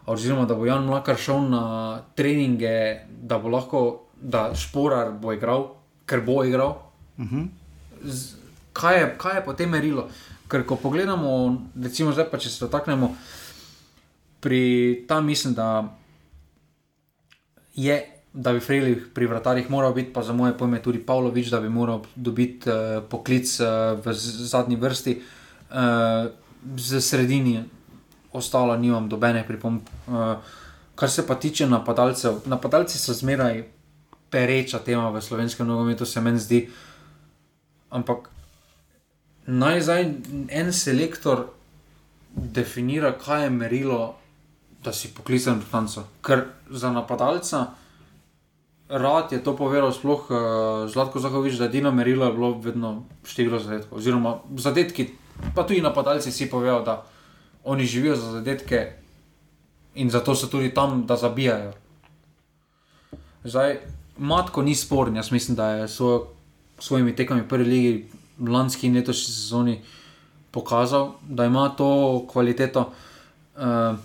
oziroma 0.06 0.46
da 0.46 0.54
bo 0.54 0.66
Jan 0.66 0.84
Mlakar 0.84 1.16
šel 1.16 1.48
na 1.50 2.02
treninge, 2.14 3.06
da 3.22 3.38
bo 3.38 3.48
lahko, 3.48 3.82
da 4.20 4.50
šporar 4.54 5.12
bo 5.12 5.32
igral, 5.32 5.68
ker 6.06 6.20
bo 6.20 6.44
igral. 6.44 6.76
Uh 7.18 7.24
-huh. 7.24 7.48
Z, 8.04 8.34
kaj, 8.72 9.00
je, 9.00 9.14
kaj 9.18 9.36
je 9.36 9.44
potem 9.44 9.70
merilo? 9.70 10.08
Ker 10.48 10.66
ko 10.66 10.76
pogledamo, 10.76 11.62
recimo 11.82 12.12
zdaj 12.12 12.30
pa 12.30 12.38
če 12.38 12.50
se 12.50 12.64
dotaknemo, 12.64 13.16
pri 14.40 15.04
tam 15.08 15.26
mislim, 15.26 15.54
da 15.54 15.98
je 17.74 18.12
da 18.32 18.52
bi 18.52 18.60
Frejli 18.60 18.96
pri 19.14 19.26
vratarjih 19.26 19.70
moral 19.70 19.94
biti, 19.94 20.12
pa 20.12 20.22
za 20.22 20.32
moje 20.32 20.58
pojme 20.58 20.82
tudi 20.82 20.98
Pavlović, 20.98 21.48
da 21.48 21.60
bi 21.60 21.68
moral 21.68 22.00
dobiti 22.16 22.70
uh, 22.70 23.04
poklic 23.08 23.60
uh, 23.60 23.66
v 24.04 24.12
zadnji 24.12 24.76
vrsti, 24.76 25.22
uh, 25.70 25.76
z 26.76 27.00
sredini, 27.00 27.64
ostalo 28.32 28.76
nimam 28.76 29.09
dobene 29.09 29.44
pripomb. 29.46 29.80
Uh, 30.06 30.36
kar 30.94 31.10
se 31.10 31.26
pa 31.26 31.34
tiče 31.34 31.66
napadalcev, 31.66 32.42
napadalci 32.46 32.98
so 32.98 33.14
zmeraj 33.14 33.64
pereča 34.30 34.78
tema 34.78 35.10
v 35.10 35.22
slovenskem 35.22 35.66
nogometu, 35.66 36.06
se 36.06 36.20
meni 36.20 36.38
zdi. 36.38 36.68
Ampak 37.90 38.28
naj 39.46 39.80
zdaj 39.80 40.09
en 40.48 40.72
selektor 40.72 41.46
definira, 42.34 43.12
kaj 43.18 43.44
je 43.44 43.50
merilo, 43.50 44.14
da 44.84 44.92
si 44.92 45.12
poklican 45.14 45.60
v 45.60 45.70
tanco. 45.70 46.04
Ker 46.24 46.44
za 46.70 46.90
napadalca 46.90 47.66
rad 48.88 49.32
je 49.32 49.40
to 49.44 49.56
povedal, 49.56 49.92
sploh 49.92 50.28
uh, 50.30 50.38
Zlatko 50.88 51.20
Zahovič, 51.20 51.56
da 51.56 51.64
je 51.64 51.68
edino 51.68 51.92
merilo 51.92 52.26
je 52.26 52.32
bilo 52.32 52.50
vedno 52.60 53.04
število 53.24 53.59
zadetkov. 53.59 53.98
Oziroma, 53.98 54.36
zadetki, 54.56 55.09
pa 55.54 55.64
tudi 55.64 55.80
napadalci 55.80 56.32
si 56.32 56.50
povedal, 56.50 56.84
da 56.84 57.02
oni 57.64 57.86
živijo 57.86 58.16
za 58.16 58.32
zadetke 58.32 58.93
in 59.94 60.10
zato 60.10 60.34
so 60.34 60.47
tudi 60.47 60.74
tam, 60.74 61.06
da 61.06 61.16
zabijajo. 61.16 61.72
Zdaj, 63.44 63.78
Matko 64.18 64.62
ni 64.62 64.74
sporen, 64.74 65.16
jaz 65.16 65.32
mislim, 65.32 65.56
da 65.56 65.68
je 65.68 65.89
s 65.89 66.01
svojimi 66.78 67.16
tekami 67.16 67.40
v 67.40 67.48
prvi 67.48 67.64
legi 67.64 68.06
lanski 68.48 68.86
in 68.86 68.94
letošnji 68.94 69.34
sezoni 69.34 69.80
pokazal, 70.51 71.12
da 71.28 71.44
ima 71.44 71.68
to 71.68 72.24
kvaliteto. 72.32 72.93
Uh, 73.56 73.97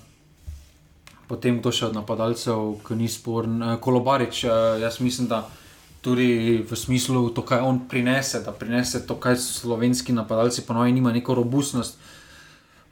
potem 1.27 1.59
kdo 1.59 1.71
še 1.71 1.85
od 1.85 1.95
napadalcev, 1.95 2.79
ki 2.87 2.95
ni 2.95 3.07
sporen, 3.11 3.61
uh, 3.61 3.75
Kolobarič, 3.79 4.43
uh, 4.43 4.51
jaz 4.81 4.99
mislim, 4.99 5.27
da 5.27 5.47
tudi 6.01 6.63
v 6.69 6.75
smislu 6.75 7.29
to, 7.35 7.43
kaj 7.43 7.63
on 7.63 7.81
prinese, 7.89 8.43
da 8.43 8.51
prinese 8.51 9.05
to, 9.07 9.15
kaj 9.19 9.37
slovenski 9.37 10.13
napadalci 10.13 10.65
ponovno 10.67 10.87
ima 10.87 11.11
neko 11.11 11.35
robustnost, 11.35 11.95
uh, 11.95 12.16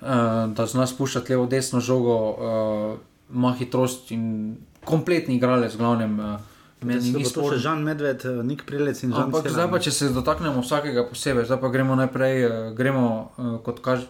da 0.06 0.66
zna 0.70 0.86
spuščati 0.88 1.34
levo, 1.34 1.46
desno 1.50 1.80
žogo, 1.82 2.16
uh, 2.32 2.98
ima 3.34 3.56
hitrost 3.58 4.12
in 4.14 4.58
kompletni 4.86 5.40
igralec, 5.40 5.74
v 5.74 5.82
glavnem. 5.82 6.20
Uh, 6.20 6.52
Meni 6.86 7.00
Meni 7.00 7.12
ni 7.12 7.24
je 7.24 7.24
to 7.24 7.42
sporen. 7.42 7.60
Žan 7.60 7.84
Medved, 7.84 8.26
eh, 8.26 8.44
Nik 8.44 8.66
Prilec 8.66 9.04
in 9.04 9.14
Žan 9.14 9.30
Ampak 9.30 9.48
zdaj 9.50 9.70
pa, 9.72 9.80
če 9.80 9.92
se 9.92 10.10
dotaknemo 10.14 10.62
vsakega 10.62 11.06
posebej, 11.10 11.48
zdaj 11.50 11.60
pa 11.62 11.72
gremo 11.74 11.96
najprej, 11.96 12.36
eh, 12.44 12.74
gremo 12.78 13.32
eh, 13.38 13.58
kot 13.66 13.82
kaže. 13.82 14.08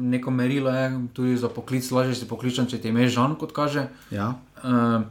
Neko 0.00 0.30
merilo 0.30 0.70
je 0.70 0.84
tudi 1.12 1.36
za 1.36 1.48
poklic, 1.48 1.84
lažje 1.90 2.14
si 2.14 2.28
pokličen, 2.28 2.66
če 2.70 2.78
ti 2.80 2.88
je 2.88 2.94
ime 2.94 3.08
Žan, 3.08 3.34
kot 3.36 3.52
kaže. 3.52 3.90
Ja. 4.08 4.38
Uh, 4.62 5.02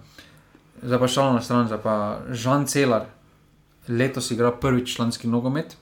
zdaj 0.82 1.00
pa 1.00 1.08
šalo 1.08 1.36
na 1.36 1.44
stran, 1.46 1.68
zdaj 1.68 1.82
pa 1.84 1.96
Žan 2.32 2.66
Celar, 2.66 3.06
letos 3.86 4.32
igra 4.32 4.50
prvič 4.50 4.96
članski 4.96 5.28
nogomet. 5.28 5.76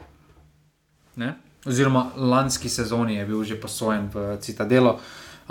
Ne? 1.15 1.37
Oziroma, 1.67 2.11
lanski 2.15 2.69
sezoni 2.69 3.19
je 3.19 3.25
bil 3.25 3.43
že 3.43 3.59
posojen 3.59 4.07
v 4.07 4.37
Citadelo, 4.39 4.99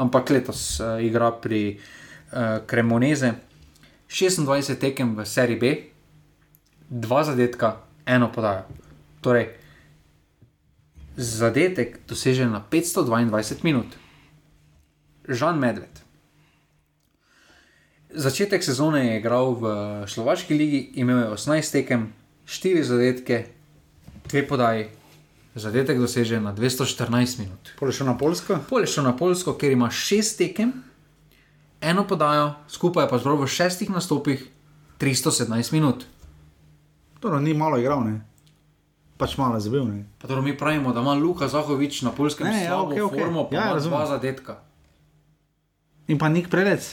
ampak 0.00 0.30
letos 0.30 0.80
uh, 0.80 0.96
igra 0.96 1.28
pri 1.30 1.76
uh, 1.76 2.64
Cremoneze. 2.64 3.34
26 4.08 4.80
tekem 4.80 5.12
v 5.18 5.26
seriji 5.26 5.60
B, 5.60 5.64
dva 6.88 7.20
zadetka, 7.26 7.84
eno 8.06 8.32
podajo. 8.32 8.64
Torej, 9.20 9.52
zadetek 11.16 12.00
dosežen 12.08 12.52
na 12.52 12.64
522 12.64 13.64
minut. 13.64 13.92
Žan 15.28 15.58
Medved. 15.58 15.90
Začetek 18.16 18.62
sezone 18.64 19.04
je 19.04 19.18
igral 19.18 19.52
v 19.58 19.64
Slovaški 20.06 20.54
ligi, 20.54 20.80
imel 20.96 21.18
je 21.18 21.28
18 21.34 21.72
tekem, 21.82 22.12
4 22.46 22.86
zadetke, 22.86 23.50
2 24.30 24.48
podaji, 24.48 24.88
zadetek 25.56 25.98
dosežen 25.98 26.44
na 26.44 26.52
214 26.52 27.40
minut. 27.40 27.72
Pol 27.80 27.88
je 27.88 27.96
šel 27.96 28.06
na 28.06 28.16
Polsko? 28.18 28.60
Pol 28.68 28.84
je 28.84 28.92
šel 28.92 29.08
na 29.08 29.16
Polsko, 29.16 29.56
ker 29.56 29.72
ima 29.72 29.88
6 29.88 30.36
tekem, 30.38 30.72
eno 31.80 32.04
podajo, 32.04 32.54
skupaj 32.68 33.04
je 33.04 33.10
pa 33.10 33.18
zbral 33.18 33.40
v 33.40 33.48
6 33.48 33.88
nastopih 33.88 34.44
317 35.00 35.72
minut. 35.72 36.04
Torej, 37.20 37.40
ni 37.40 37.56
malo 37.56 37.80
igral, 37.80 38.04
ne? 38.04 38.20
Pač 39.16 39.40
malo 39.40 39.56
zabil, 39.56 39.84
ne? 39.88 40.04
Pa 40.20 40.28
torej 40.28 40.44
mi 40.44 40.52
pravimo, 40.52 40.92
da 40.92 41.00
ima 41.00 41.16
Luka 41.16 41.48
Zahovič 41.48 42.04
na 42.04 42.12
polskem 42.12 42.46
Ne, 42.52 42.68
ja, 42.68 42.76
slabo 42.76 42.92
okej, 42.92 43.02
okej. 43.02 43.20
formo, 43.24 43.48
pa 43.48 43.56
Ja, 43.56 43.64
ima 43.72 43.80
dva 43.80 44.04
zadetka. 44.06 44.60
In 46.12 46.20
pa 46.20 46.28
Nik 46.28 46.52
Prelec. 46.52 46.84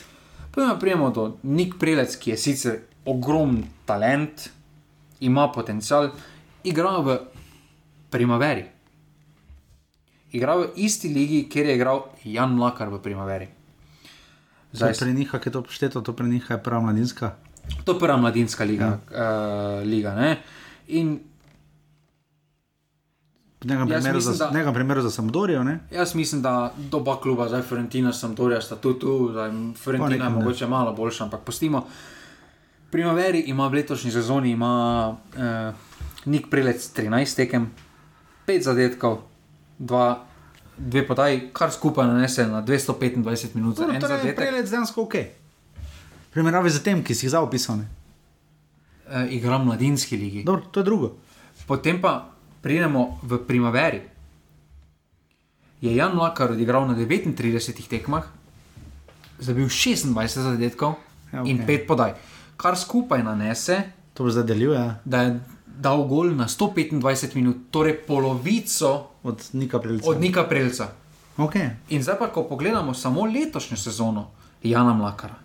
Pojmo 0.56 0.80
prijemo 0.80 1.12
do 1.12 1.36
Nik 1.44 1.76
Prelec, 1.80 2.16
ki 2.16 2.32
je 2.32 2.38
sicer 2.38 2.76
ogromen 3.04 3.68
talent, 3.86 4.48
ima 5.20 5.52
potencial, 5.52 6.16
igra 6.64 7.04
v 7.04 7.20
Primaveri. 8.14 8.64
Igra 10.34 10.56
v 10.62 10.70
isti 10.86 11.10
ligi, 11.14 11.44
kjer 11.50 11.72
je 11.72 11.76
igral 11.76 12.06
Jan 12.24 12.54
Mlakar 12.54 12.94
v 12.94 13.02
Primaveri. 13.02 13.50
Zdaj 14.74 14.94
pri 15.00 15.14
njih, 15.14 15.34
je 15.34 15.52
to 15.52 15.62
šteto, 15.70 16.02
to 16.02 16.14
pri 16.14 16.30
njih 16.30 16.46
je 16.50 16.58
prava 16.58 16.82
mladinska. 16.82 17.36
to 17.86 17.94
je 17.94 18.00
prva 18.00 18.18
mladinska 18.18 18.64
liga. 18.64 18.86
Ja. 18.86 19.82
Uh, 19.82 19.88
liga 19.88 20.16
ne? 20.16 20.38
in 20.88 21.20
V 23.64 23.68
nekem 23.68 23.88
primeru, 23.88 24.16
mislim, 24.16 24.36
za, 24.36 24.46
da- 24.46 24.52
nekem 24.52 24.74
primeru 24.74 25.02
za 25.02 25.12
Sampdorijo, 25.12 25.64
ne? 25.64 25.80
Jaz 25.92 26.16
mislim, 26.16 26.42
da 26.42 26.74
oba 26.92 27.16
kluba, 27.22 27.48
zdaj 27.48 27.62
Fiorentina, 27.62 28.14
Sampdoria 28.14 28.62
sta 28.62 28.76
tudi 28.76 29.00
tu, 29.00 29.30
zdaj 29.32 29.52
Fiorentina 29.84 30.26
je 30.26 30.30
mogoče 30.30 30.68
malo 30.68 30.94
boljša, 30.94 31.24
ampak 31.24 31.42
pustimo. 31.42 31.88
Primaveri 32.92 33.40
ima 33.48 33.68
v 33.68 33.74
letošnji 33.74 34.12
sezoni 34.12 34.52
ima, 34.52 35.16
eh, 35.38 35.72
Nik 36.26 36.48
Prelec 36.52 36.92
13 36.94 37.36
tekem, 37.36 37.72
5 38.48 38.64
zadetkov, 38.64 39.22
2, 39.80 40.18
2 40.78 41.08
podaji, 41.08 41.50
kar 41.54 41.72
skupaj 41.72 42.08
nanese 42.08 42.48
na 42.48 42.62
225 42.62 43.56
minut 43.56 43.78
Torej, 43.78 43.96
en 43.96 44.02
torej 44.02 44.16
je 44.16 44.22
zadetek. 44.22 44.36
Prelec 44.36 44.70
dejansko 44.70 45.02
ok. 45.02 45.16
Primerjavi 46.34 46.70
z 46.70 46.84
tem, 46.84 47.04
ki 47.04 47.16
si 47.16 47.26
jih 47.26 47.34
zdaj 47.34 47.46
opisal. 47.46 47.78
ne. 47.78 47.88
Eh, 49.10 49.36
igra 49.38 49.58
v 49.58 49.66
mladinski 49.66 50.18
ligi. 50.18 50.44
Dobro, 50.44 50.66
to 50.72 50.80
je 50.80 50.84
drugo. 50.84 51.16
Potem 51.68 52.02
pa 52.02 52.32
pridemo 52.62 53.20
v 53.24 53.38
Primaveri. 53.48 54.02
Je 55.84 55.96
Jan 55.96 56.16
Lakar 56.18 56.52
odigral 56.52 56.88
na 56.88 56.96
39 56.96 57.88
tekmah, 57.88 58.24
zabil 59.40 59.68
26 59.68 60.56
zadetkov 60.56 60.96
Ja, 61.34 61.42
ja, 61.42 61.44
okay. 61.44 61.50
in 61.50 61.58
5 61.66 61.88
podaj, 61.90 62.14
kar 62.58 62.78
skupaj 62.78 63.24
nanese, 63.26 63.90
To 64.14 64.24
bo 64.24 64.30
zdaj 64.30 64.46
deluje 64.46 64.78
da 65.06 65.22
je 65.22 65.40
dal 65.80 66.04
gol 66.04 66.36
na 66.36 66.48
125 66.48 67.36
minut, 67.36 67.56
torej 67.72 68.06
polovico 68.08 69.08
od 69.24 69.50
Nika 69.54 69.80
Prelca. 69.80 70.10
od 70.10 70.22
Nika 70.22 70.44
Prelca. 70.44 70.92
Okay. 71.38 71.70
In 71.90 72.04
zdaj 72.04 72.20
pa, 72.20 72.28
ko 72.30 72.44
pogledamo 72.44 72.94
samo 72.94 73.26
letošnjo 73.26 73.78
sezono 73.78 74.30
Jana 74.64 74.94
Mlakara. 74.94 75.36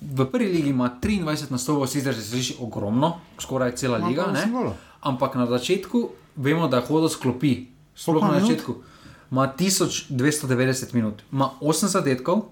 V 0.00 0.26
prvi 0.32 0.48
ligi 0.48 0.68
ima 0.68 0.90
23 1.02 1.50
nastopov, 1.50 1.86
sicer 1.86 2.14
se 2.14 2.22
sliši 2.22 2.56
ogromno, 2.60 3.16
skoraj 3.40 3.76
cela 3.76 3.98
Ima 3.98 4.08
liga, 4.08 4.24
ampak 5.00 5.34
na 5.34 5.46
začetku 5.46 6.08
vemo, 6.36 6.68
da 6.68 6.76
je 6.76 6.86
hodil 6.86 7.08
s 7.08 7.16
klopi. 7.16 7.66
Sploh 7.96 8.22
na 8.22 8.40
začetku. 8.40 8.74
Ima 9.30 9.52
1290 9.58 10.94
minut, 10.94 11.22
ima 11.32 11.50
8 11.60 11.86
zadetkov, 11.86 12.42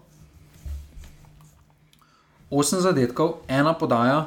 8 2.50 2.80
zadetkov, 2.80 3.34
ena 3.48 3.74
podaja, 3.74 4.26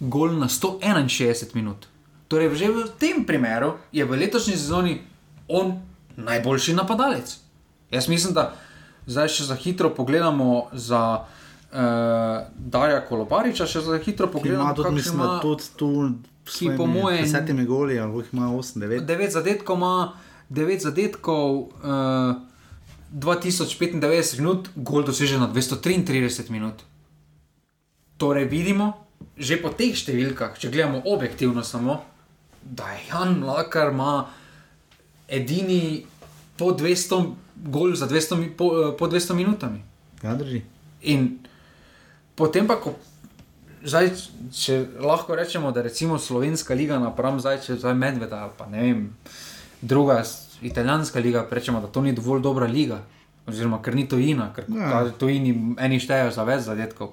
gol 0.00 0.36
na 0.38 0.48
161 0.48 1.54
minut. 1.54 1.86
Torej, 2.28 2.54
že 2.54 2.68
v 2.68 2.90
tem 2.98 3.24
primeru 3.24 3.78
je 3.92 4.04
v 4.04 4.12
letošnji 4.12 4.56
sezoni 4.56 4.94
on 5.48 5.78
najboljši 6.16 6.74
napadalec. 6.74 7.38
Jaz 7.90 8.08
mislim, 8.08 8.34
da 8.34 8.54
zdaj 9.06 9.28
še 9.28 9.44
za 9.44 9.54
hitro 9.54 9.94
pogledamo 9.94 10.66
za 10.72 11.22
uh, 11.22 11.78
Darja 12.56 13.00
Kolobariča, 13.00 13.66
še 13.66 13.80
za 13.80 13.98
hitro 13.98 14.26
pogledamo, 14.26 14.64
ima 14.64 14.74
tudi, 14.74 14.90
mislim, 14.90 15.22
da 15.22 15.38
tudi 15.40 15.64
tu 15.76 15.90
ki 16.44 16.66
po 16.66 16.82
svojimi 16.82 17.00
moje- 17.00 17.22
desetimi 17.22 17.64
goli, 17.64 17.98
ali 17.98 18.18
jih 18.18 18.28
ima 18.32 18.50
8, 18.50 18.80
9. 18.80 19.00
Devet 19.00 19.32
zadetkov 19.32 19.76
ima, 19.76 20.12
9 20.50 20.82
zadetkov, 20.82 21.70
uh, 21.78 22.34
2095 23.12 24.02
minut, 24.38 24.68
gol 24.74 25.02
dosežen 25.02 25.40
na 25.40 25.46
233 25.46 26.50
minut. 26.50 26.82
Torej 28.16 28.44
vidimo, 28.44 29.05
že 29.36 29.56
po 29.56 29.68
teh 29.70 29.92
številkah, 29.92 30.54
če 30.54 30.68
gledamo 30.68 31.02
objektivno 31.06 31.62
samo, 31.62 32.00
da 32.62 32.88
je 32.88 33.00
Jan 33.06 33.42
Lakar 33.42 33.92
ima 33.92 34.26
edini 35.28 36.06
po 36.56 36.72
200 36.72 37.34
gol 37.66 37.94
za 37.94 38.06
200, 38.06 38.36
mi- 38.36 38.50
po, 38.50 38.64
eh, 38.82 38.92
po 38.92 39.06
200 39.06 39.34
minutami. 39.34 39.82
Ja, 40.22 40.34
drži. 40.34 40.62
In 41.02 41.38
potem 42.34 42.66
pa, 42.66 42.76
ko, 42.76 42.94
zdaj, 43.82 44.10
če 44.50 44.74
lahko 44.98 45.34
rečemo, 45.34 45.70
da 45.70 45.82
recimo 45.82 46.18
slovenska 46.18 46.74
liga 46.74 46.98
napram 46.98 47.36
zdaj, 47.36 47.60
če 47.60 47.76
zdaj 47.76 47.94
medveda 47.94 48.36
ali 48.38 48.52
pa 48.52 48.66
ne 48.66 48.80
vem, 48.80 49.16
druga 49.80 50.22
italijanska 50.62 51.20
liga, 51.20 51.46
rečemo, 51.50 51.80
da 51.80 51.86
to 51.86 52.00
ni 52.00 52.12
dovolj 52.12 52.40
dobra 52.40 52.66
liga. 52.66 53.02
Oziroma, 53.46 53.78
ker 53.78 53.94
ni 53.94 54.04
tojina, 54.04 54.50
ker 54.52 54.64
Ja. 54.66 55.04
tojini 55.12 55.76
eni 55.78 56.00
štejejo 56.00 56.32
za 56.32 56.42
več 56.42 56.62
zadetkov. 56.62 57.12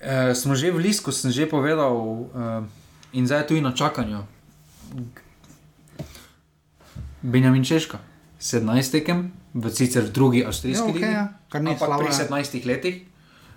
E, 0.00 0.34
smo 0.34 0.56
že 0.56 0.72
v 0.72 0.80
Lisku, 0.80 1.12
sem 1.12 1.28
že 1.28 1.44
povedal, 1.44 1.92
e, 1.92 3.18
in 3.20 3.28
zdaj 3.28 3.44
je 3.44 3.46
tudi 3.52 3.60
na 3.60 3.76
čakanju. 3.76 4.24
Benjamin 7.20 7.60
Češka, 7.60 8.00
17 8.40 8.96
tekem, 8.96 9.36
v 9.52 9.64
sicer 9.68 10.08
v 10.08 10.12
drugi 10.12 10.40
avstrijski 10.40 10.88
Ja, 10.88 10.88
okej, 10.88 11.04
ligi, 11.04 11.12
ja, 11.12 11.24
kar 11.52 11.60
ni 11.60 11.76
slabo, 11.76 12.00
pri 12.00 12.16
ja. 12.16 12.24
17 12.24 12.64
letih, 12.64 12.96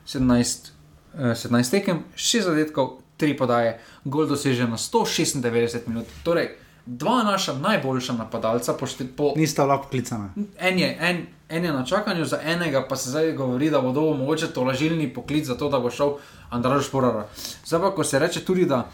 17, 0.04 0.72
eh, 1.16 1.32
17 1.32 1.72
tekem, 1.72 2.04
6 2.16 2.44
zadetkov, 2.44 3.00
3 3.16 3.40
podaje, 3.40 3.80
gol 4.04 4.28
dosežen 4.28 4.68
na 4.68 4.76
196 4.76 5.88
minut. 5.88 6.12
Torej, 6.28 6.60
dva 6.86 7.24
naša 7.24 7.56
najboljša 7.56 8.14
napadalca, 8.20 8.76
po, 8.76 8.84
šte, 8.84 9.08
po 9.08 9.32
Nista 9.40 9.64
lahko 9.64 9.88
klicana. 9.88 10.36
en, 10.60 10.76
je, 10.80 10.98
en, 11.00 11.28
en 11.54 11.66
je 11.66 11.74
na 11.74 11.86
čakanju, 11.86 12.26
za 12.26 12.40
enega 12.42 12.82
pa 12.90 12.96
se 12.96 13.10
zdaj 13.10 13.32
govori, 13.38 13.70
da 13.70 13.82
bo 13.82 13.92
dobil 13.92 14.18
mogoče 14.18 14.48
to 14.54 14.64
lažilni 14.64 15.14
poklic 15.14 15.46
za 15.46 15.58
to, 15.58 15.70
da 15.70 15.80
bo 15.80 15.92
šel 15.92 16.18
Andraž 16.50 16.88
Šporara. 16.88 17.28
Zdaj 17.66 17.82
pa, 17.82 17.92
ko 17.96 18.04
se 18.04 18.20
reče 18.20 18.46
tudi, 18.46 18.66
da 18.66 18.90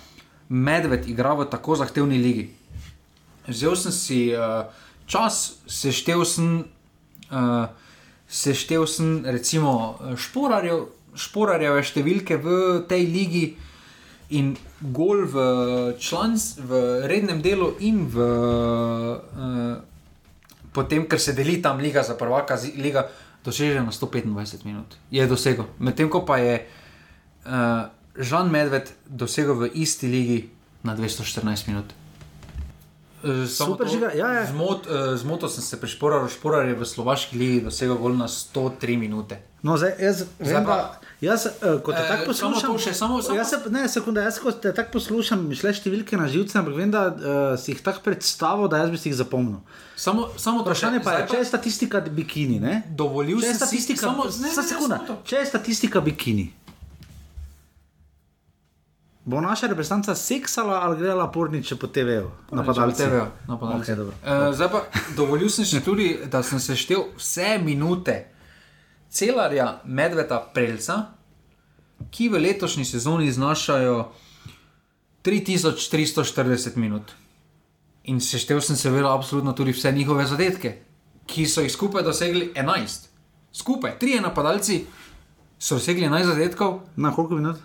Medved 0.49 1.07
igra 1.10 1.34
v 1.38 1.45
tako 1.45 1.76
zahtevni 1.77 2.18
ligi. 2.18 2.49
Vzel 3.48 3.76
sem 3.76 3.91
si 3.91 4.19
uh, 4.34 4.65
čas, 5.06 5.60
seštev 5.68 6.23
sem, 6.26 6.64
uh, 7.31 7.69
seštev 8.27 8.86
sem 8.90 9.22
recimo 9.26 9.98
eh, 10.02 10.15
šporarjev, 10.18 10.88
šporarjeve 11.14 11.84
številke 11.86 12.38
v 12.41 12.57
tej 12.90 13.06
ligi 13.10 13.44
in 14.30 14.56
gol 14.81 15.23
v, 15.26 15.45
člans, 16.02 16.56
v 16.61 16.81
rednem 17.10 17.41
delu 17.45 17.72
in 17.80 18.03
v. 18.10 18.26
Uh, 18.26 19.98
Potem, 20.80 21.03
ker 21.03 21.19
se 21.19 21.35
deli 21.35 21.57
tam 21.60 21.81
liga 21.84 22.03
za 22.07 22.15
prvaka, 22.15 22.56
liga 22.80 23.10
doseže 23.43 23.84
na 23.84 23.91
125 23.91 24.64
minut, 24.64 24.95
je 25.11 25.27
dosegel. 25.27 25.68
Medtem 25.80 26.07
ko 26.07 26.23
pa 26.23 26.39
je 26.39 26.64
uh, 26.64 27.91
Žan 28.15 28.47
Medved 28.47 28.88
dosegel 29.03 29.60
v 29.60 29.72
isti 29.76 30.07
ligi 30.07 30.39
na 30.88 30.95
214 30.95 31.68
minut. 31.68 31.91
Eh, 33.19 33.47
samo 33.47 33.76
Super 33.76 33.88
to, 33.88 33.91
žiga, 33.91 34.15
ja, 34.15 34.31
ja. 34.39 34.45
Zmot, 34.47 34.88
uh, 34.88 35.19
zmotil 35.19 35.51
sem 35.51 35.64
se 35.64 35.76
pri 35.76 35.91
Šporarju, 35.91 36.31
Šporar 36.31 36.64
je 36.72 36.80
v 36.80 36.88
slovaški 36.88 37.35
ligi 37.35 37.60
dosegel 37.68 37.99
gol 37.99 38.15
na 38.15 38.31
103 38.31 38.95
minute. 38.95 39.43
No, 39.60 39.76
zdaj, 39.76 39.99
jaz 39.99 40.23
vem, 40.39 40.47
Zdaj 40.47 40.64
da. 40.64 40.77
Pa- 41.20 41.26
Jaz, 41.26 41.46
uh, 41.46 41.82
ko 41.82 41.91
te 41.91 41.98
Eh, 41.98 42.08
tako 42.08 42.26
poslušam, 42.26 42.78
še, 42.78 42.94
samo- 42.94 43.22
samo- 43.22 43.36
jaz 43.36 43.50
se, 43.50 43.58
ne, 43.70 43.88
sekunda, 43.90 44.22
jaz 44.22 44.40
ko 44.40 44.52
te 44.54 44.72
tako 44.72 44.91
poslušam, 44.94 45.41
mi 45.44 45.54
šle 45.54 45.70
številke 45.72 46.16
na 46.16 46.28
živce, 46.28 46.56
ampak 46.56 46.74
vem, 46.74 46.90
da 46.90 47.02
uh, 47.08 47.16
si 47.56 47.72
jih 47.72 47.82
tako 47.82 48.00
predstavil, 48.02 48.68
da 48.68 48.78
jaz 48.78 48.90
bi 48.90 48.98
si 48.98 49.10
jih 49.10 49.18
zapomnil. 49.18 49.60
Samo, 49.98 50.30
samo 50.38 50.62
Vprašanje 50.62 51.00
še, 51.00 51.04
pa 51.04 51.12
je, 51.12 51.18
zdaj 51.18 51.28
če 51.28 51.38
je 51.38 51.46
statistika 51.46 52.00
bikini, 52.02 52.60
ne? 52.60 52.84
Dovolil 52.90 53.41
sem 53.41 53.52
si- 53.52 53.58
statistika, 53.58 54.00
samo- 54.02 54.24
samo, 54.26 54.38
ne, 54.38 54.48
ne, 54.48 54.56
ne, 54.56 54.56
ne, 54.58 54.64
sekunda, 54.66 54.98
to. 55.02 55.18
če 55.26 55.36
je 55.36 55.46
statistika 55.48 56.00
bikini, 56.02 56.54
bo 59.26 59.41
naša 59.41 59.68
reprezentanca 59.68 60.16
seksala 60.16 60.80
ali 60.80 60.98
gledala 60.98 61.28
porniče 61.28 61.76
po 61.76 61.88
TV-ju, 61.90 62.32
napadalci. 62.52 63.04
TV, 63.04 63.20
napadalci. 63.46 63.84
Okay, 63.84 63.96
dobro. 63.98 64.14
uh, 64.24 64.56
zdaj 64.56 64.70
pa 64.70 64.80
dovolil 65.16 65.50
sem 65.50 65.66
si 65.66 65.82
tudi, 65.82 66.08
da 66.26 66.41
sem 66.41 66.60
seštel 66.60 67.12
vse 67.16 67.60
minute 67.60 68.26
celarja 69.10 69.81
Medveda 69.86 70.40
Prelca, 70.53 71.06
ki 72.11 72.30
v 72.30 72.40
letošnji 72.40 72.86
sezoni 72.86 73.31
znašajo 73.31 74.11
3340 75.23 76.76
minut. 76.77 77.11
In 78.03 78.22
seštel 78.22 78.61
sem 78.61 78.76
seveda 78.76 79.14
absolutno 79.14 79.53
tudi 79.53 79.72
vse 79.72 79.91
njihove 79.91 80.26
zadetke, 80.26 80.77
ki 81.26 81.45
so 81.45 81.61
jih 81.61 81.72
skupaj 81.72 82.03
dosegli 82.03 82.52
11. 82.56 83.07
Skupaj, 83.52 83.99
trije 83.99 84.22
napadalci 84.22 84.86
so 85.60 85.76
dosegli 85.76 86.06
11 86.07 86.26
zadetkov, 86.26 86.80
Na 86.95 87.11
koliko 87.15 87.36
minut? 87.36 87.57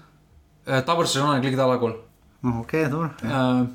eh, 0.67 0.83
tabor 0.87 1.09
se 1.09 1.19
že 1.19 1.25
na 1.25 1.41
glik 1.41 1.57
dala 1.57 1.77
gol. 1.77 1.93
No, 2.43 2.61
ok, 2.61 2.73
dobro. 2.91 3.11
Uh, 3.23 3.67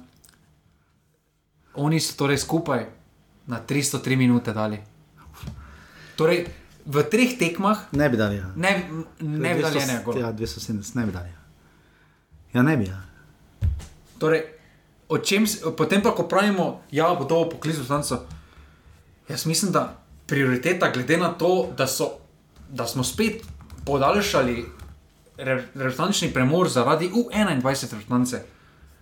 oni 1.74 2.00
so 2.00 2.14
torej 2.18 2.38
skupaj 2.38 2.86
na 3.48 3.62
303 3.62 4.16
minute 4.16 4.54
dali. 4.54 4.78
Torej, 6.16 6.46
v 6.90 7.04
treh 7.06 7.38
tekmah 7.38 7.94
Ne 7.94 8.10
bi 8.10 8.18
dali. 8.18 8.42
Ja. 8.42 8.50
ne, 8.56 8.72
ne 9.20 9.54
bi 9.54 9.62
dali 9.62 9.78
200 9.78 9.84
enega 9.84 10.04
gola. 10.04 10.20
Ja, 10.20 10.34
270, 10.34 10.96
ne 10.96 11.06
bi 11.06 11.12
dali. 11.12 11.30
Ja, 12.54 12.64
ne 12.66 12.78
bi. 12.78 12.90
Ja. 12.90 12.98
Torej, 14.18 14.42
čem, 15.24 15.46
potem 15.78 16.02
pa, 16.02 16.16
ko 16.18 16.26
pravimo, 16.26 16.82
da 16.90 16.98
ja, 16.98 17.14
bo 17.14 17.30
to 17.30 17.46
poklic 17.50 17.78
poslancev, 17.78 18.26
jaz 19.30 19.46
mislim, 19.46 19.72
da 19.72 20.02
prioriteta, 20.28 20.90
glede 20.94 21.18
na 21.18 21.30
to, 21.34 21.70
da, 21.78 21.88
so, 21.88 22.18
da 22.70 22.88
smo 22.88 23.06
spet 23.06 23.46
podaljšali 23.86 24.66
re- 25.38 25.66
reprezentančni 25.74 26.34
premor 26.34 26.70
zaradi 26.70 27.10
U21 27.10 27.62
reprezentance. 27.62 28.42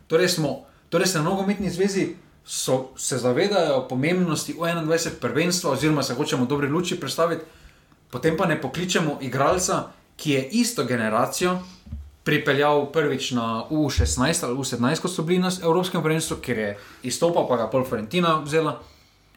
Torej, 0.07 0.27
smo, 0.27 0.67
torej 0.89 1.07
se 1.07 1.17
na 1.17 1.23
nogometni 1.23 1.69
zvezi 1.69 2.07
so, 2.45 2.91
se 2.95 3.17
zavedajo 3.17 3.87
pomembnosti 3.87 4.53
U21 4.53 5.09
prvenstva, 5.21 5.71
oziroma 5.71 6.03
se 6.03 6.15
hočemo 6.15 6.45
v 6.45 6.47
dobri 6.47 6.67
luči 6.67 6.99
predstaviti, 6.99 7.43
potem 8.11 8.37
pa 8.37 8.45
ne 8.45 8.61
pokličemo 8.61 9.17
igralca, 9.21 9.83
ki 10.17 10.31
je 10.31 10.47
isto 10.61 10.83
generacijo 10.83 11.59
pripeljal 12.27 12.91
prvič 12.91 13.31
na 13.31 13.63
U16 13.71 14.43
ali 14.43 14.57
U17, 14.57 14.99
ko 14.99 15.07
so 15.07 15.23
bili 15.23 15.39
na 15.39 15.51
Evropskem 15.63 16.03
prvenstvu, 16.03 16.37
ker 16.43 16.57
je 16.59 16.77
izstopal, 17.03 17.47
pa 17.47 17.57
ga 17.57 17.67
pol 17.71 17.85
Florentina 17.87 18.41
vzela. 18.43 18.81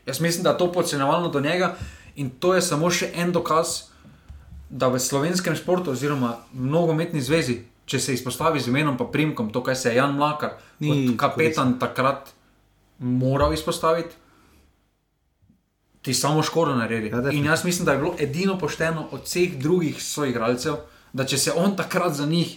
Jaz 0.07 0.21
mislim, 0.21 0.43
da 0.43 0.51
je 0.51 0.59
to 0.59 0.73
podcenjevalno 0.73 1.29
do 1.29 1.41
njega 1.41 1.77
in 2.17 2.31
to 2.31 2.55
je 2.55 2.63
samo 2.63 2.91
še 2.91 3.13
en 3.15 3.33
dokaz, 3.33 3.91
da 4.71 4.89
v 4.89 4.99
slovenskem 4.99 5.55
športu, 5.55 5.91
oziroma 5.95 6.37
v 6.53 6.67
nogometni 6.67 7.23
zvezi, 7.23 7.61
če 7.87 7.99
se 7.99 8.15
izpostavi 8.15 8.61
z 8.61 8.71
imenom 8.71 8.99
in 8.99 9.13
primkom, 9.13 9.53
to, 9.53 9.63
kar 9.63 9.77
se 9.77 9.91
je 9.91 9.97
Jan 9.97 10.15
Mlakar, 10.15 10.59
Ni 10.81 10.91
kot 10.91 11.19
kapetan 11.19 11.79
takrat 11.79 12.31
moral 12.99 13.53
izpostaviti, 13.53 14.15
ti 16.03 16.15
samo 16.15 16.43
škodo 16.43 16.75
naredi. 16.75 17.09
Ja, 17.09 17.31
in 17.31 17.45
jaz 17.45 17.65
mislim, 17.65 17.85
da 17.85 17.93
je 17.93 17.99
bilo 17.99 18.15
edino 18.19 18.59
pošteno 18.59 19.09
od 19.11 19.25
vseh 19.25 19.57
drugih 19.59 20.03
soigralcev, 20.03 20.75
da 21.13 21.27
če 21.27 21.39
se 21.39 21.53
on 21.53 21.77
takrat 21.77 22.15
za 22.15 22.27
njih 22.27 22.57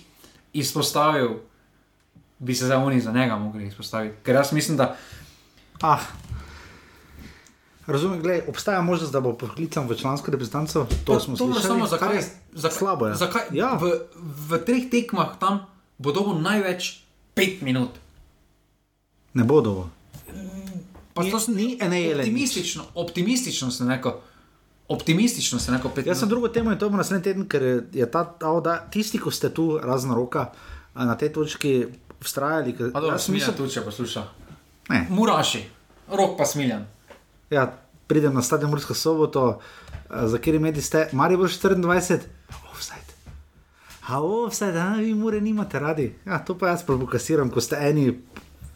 izpostavil, 0.54 1.30
bi 2.40 2.56
se 2.56 2.66
zdaj 2.66 2.78
oni 2.78 3.02
za 3.02 3.12
njega 3.12 3.36
mogli 3.38 3.68
izpostaviti. 3.68 4.16
Ker 4.24 4.36
jaz 4.36 4.52
mislim, 4.52 4.78
da 4.78 4.96
Ah. 5.84 6.00
Razumem, 7.88 8.22
gled, 8.22 8.44
obstaja 8.48 8.82
možnost, 8.82 9.12
da 9.12 9.20
bo 9.20 9.34
poklican 9.34 9.88
v 9.88 9.96
člansko 9.96 10.32
reprezentanco. 10.32 10.88
To 11.06 11.20
smo 11.20 11.36
dobro, 11.36 11.54
slišali. 11.54 11.80
samo 11.80 11.90
kar 11.90 12.00
zakaj, 12.00 12.16
je 12.16 12.24
zakaj, 12.54 12.78
slabo. 12.78 13.08
Je. 13.08 13.16
zakaj 13.16 13.42
Ja. 13.52 13.74
v, 13.82 14.00
v 14.50 14.60
treh 14.66 14.88
tekmah 14.92 15.36
tam 15.40 15.66
bo 15.98 16.12
dobil 16.12 16.40
največ 16.40 17.04
pet 17.36 17.62
minut. 17.62 17.90
Ne 19.34 19.44
bodo. 19.44 19.90
Pa 21.14 21.24
to 21.24 21.40
ni 21.48 21.78
ene 21.80 22.16
optimistično, 22.16 22.84
optimistično 22.96 23.72
se 23.72 23.86
neko. 23.86 24.20
Optimistično 24.90 25.60
se 25.60 25.72
neko 25.72 25.90
pet 25.90 26.06
Jaz 26.06 26.20
sem 26.20 26.30
drugo 26.30 26.48
temo 26.48 26.72
in 26.72 26.78
to 26.78 26.86
bomo 26.86 26.98
naslednji 26.98 27.24
teden, 27.24 27.48
ker 27.48 27.64
je- 27.94 28.12
ta, 28.12 28.24
ta 28.26 28.60
da, 28.60 28.78
tisti, 28.90 29.20
ki 29.20 29.32
ste 29.32 29.50
tu 29.50 29.80
razno 29.84 30.16
roka 30.16 30.52
a 30.94 31.06
na 31.06 31.16
tej 31.16 31.30
točki 31.30 31.86
vztrajali. 32.22 32.74
ker 32.74 32.92
dobro, 32.92 33.10
jaz 33.10 33.30
mislim- 33.30 33.56
tudi, 33.56 33.72
če 33.72 33.82
posluša. 33.82 34.24
Ne. 34.90 35.08
Muraši, 35.10 35.64
rok 36.10 36.38
pa 36.38 36.46
smiljan. 36.46 36.86
Ja, 37.50 37.74
pridem 38.08 38.34
na 38.34 38.42
stadion 38.42 38.70
Murska 38.70 38.94
soboto, 38.94 39.60
a, 40.10 40.28
za 40.28 40.38
kjer 40.38 40.60
medij 40.60 40.82
ste, 40.82 41.10
Marijo 41.12 41.40
24, 41.40 42.20
offside. 42.72 43.14
A 44.04 44.20
offside, 44.20 44.78
a 44.78 44.96
vi 44.96 45.14
mure 45.14 45.42
nimate 45.42 45.80
radi. 45.80 46.16
Ja, 46.26 46.40
to 46.40 46.58
pa 46.58 46.68
jaz 46.68 46.84
provokasiram, 46.84 47.50
ko 47.50 47.62
ste 47.62 47.76
eni 47.80 48.20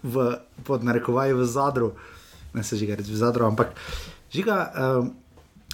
v, 0.03 0.35
pod 0.64 0.84
narekovaji 0.84 1.34
v 1.34 1.45
zadru, 1.45 1.91
ne 2.58 2.64
se 2.66 2.78
žiga 2.80 2.98
reči 2.98 3.14
v 3.14 3.20
zadru, 3.22 3.46
ampak 3.46 3.76
žiga, 4.34 4.58
um, 4.74 5.14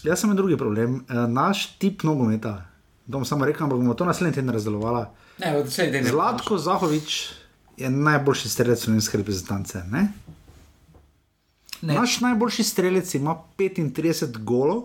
jaz 0.03 0.19
sem 0.19 0.29
imel 0.29 0.41
drugi 0.43 0.57
problem. 0.59 1.01
Uh, 1.07 1.23
naš 1.31 1.65
tip 1.79 2.03
nogometa, 2.03 2.57
to 3.07 3.17
bom 3.17 3.25
samo 3.25 3.47
rekel, 3.47 3.65
ampak 3.65 3.79
bomo 3.79 3.95
to 3.95 4.05
naslednji 4.05 4.39
teden 4.39 4.53
razdelovali. 4.53 5.05
Zlatko 6.03 6.57
Zahovič 6.57 7.33
je 7.77 7.89
najboljši 7.89 8.49
strelec 8.49 8.83
slovenske 8.83 9.17
reprezentance. 9.17 9.81
Ne? 9.91 10.11
Ne. 11.81 11.93
Naš 11.93 12.19
najboljši 12.21 12.63
strelec 12.63 13.15
ima 13.15 13.35
35 13.57 14.37
golov 14.37 14.83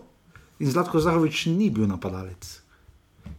in 0.59 0.71
Zlatko 0.71 1.01
Zahovič 1.01 1.47
ni 1.47 1.71
bil 1.71 1.87
napadalec. 1.87 2.61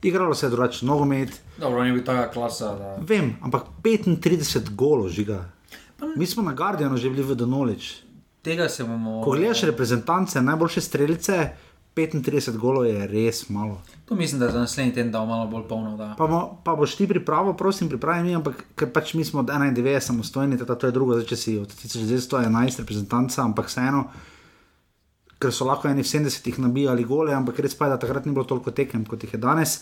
Igralo 0.01 0.35
se 0.35 0.45
je 0.45 0.49
drugače, 0.49 0.85
nogomet. 0.85 1.41
Dobro, 1.57 1.83
ni 1.83 1.91
bil 1.91 2.03
taka 2.05 2.31
klasa. 2.31 2.75
Da... 2.75 2.97
Vem, 3.01 3.35
ampak 3.41 3.63
35 3.83 4.69
golov 4.75 5.09
žiga. 5.09 5.49
Mi 6.15 6.25
smo 6.25 6.43
na 6.43 6.53
Guardianu 6.53 6.97
že 6.97 7.09
bili 7.09 7.23
v 7.23 7.35
Donolič. 7.35 8.03
Tega 8.41 8.69
se 8.69 8.83
bomo. 8.83 9.21
Ko 9.23 9.31
gledaš 9.31 9.63
reprezentance, 9.67 10.41
najboljše 10.41 10.81
strelice, 10.81 11.49
35 11.95 12.57
golov 12.57 12.85
je 12.85 13.07
res 13.07 13.49
malo. 13.49 13.81
To 14.05 14.15
mislim, 14.15 14.39
da 14.39 14.49
za 14.51 14.59
naslednji 14.59 14.93
teden 14.93 15.11
dal 15.11 15.25
malo 15.25 15.47
bolj 15.47 15.67
polno. 15.67 15.97
Da. 15.97 16.13
Pa, 16.17 16.27
mo, 16.27 16.61
pa 16.63 16.75
boš 16.75 16.95
ti 16.95 17.07
pripravo, 17.07 17.53
prosim, 17.53 17.89
pripravi 17.89 18.23
mi, 18.23 18.35
ampak 18.35 18.63
ker 18.75 18.91
pač 18.93 19.13
mi 19.13 19.25
smo 19.25 19.39
od 19.43 19.49
91 19.49 19.99
samostojni, 19.99 20.57
tako 20.57 20.73
da 20.73 20.79
to 20.79 20.87
je 20.87 20.95
drugo, 20.95 21.17
zdaj 21.17 21.27
če 21.29 21.37
si 21.37 21.57
od 21.59 21.73
1911 21.73 22.79
reprezentanca, 22.83 23.43
ampak 23.43 23.67
vseeno, 23.67 24.05
ker 25.39 25.53
so 25.55 25.67
lahko 25.67 25.89
eni 25.89 26.05
v 26.05 26.09
70-ih 26.09 26.59
nabijali 26.63 27.03
gole, 27.07 27.35
ampak 27.35 27.59
res 27.59 27.75
pa 27.75 27.87
je, 27.87 27.95
da 27.95 28.01
takrat 28.01 28.25
ni 28.25 28.35
bilo 28.35 28.47
toliko 28.47 28.71
tekem, 28.71 29.05
kot 29.05 29.23
jih 29.23 29.35
je 29.35 29.41
danes. 29.43 29.81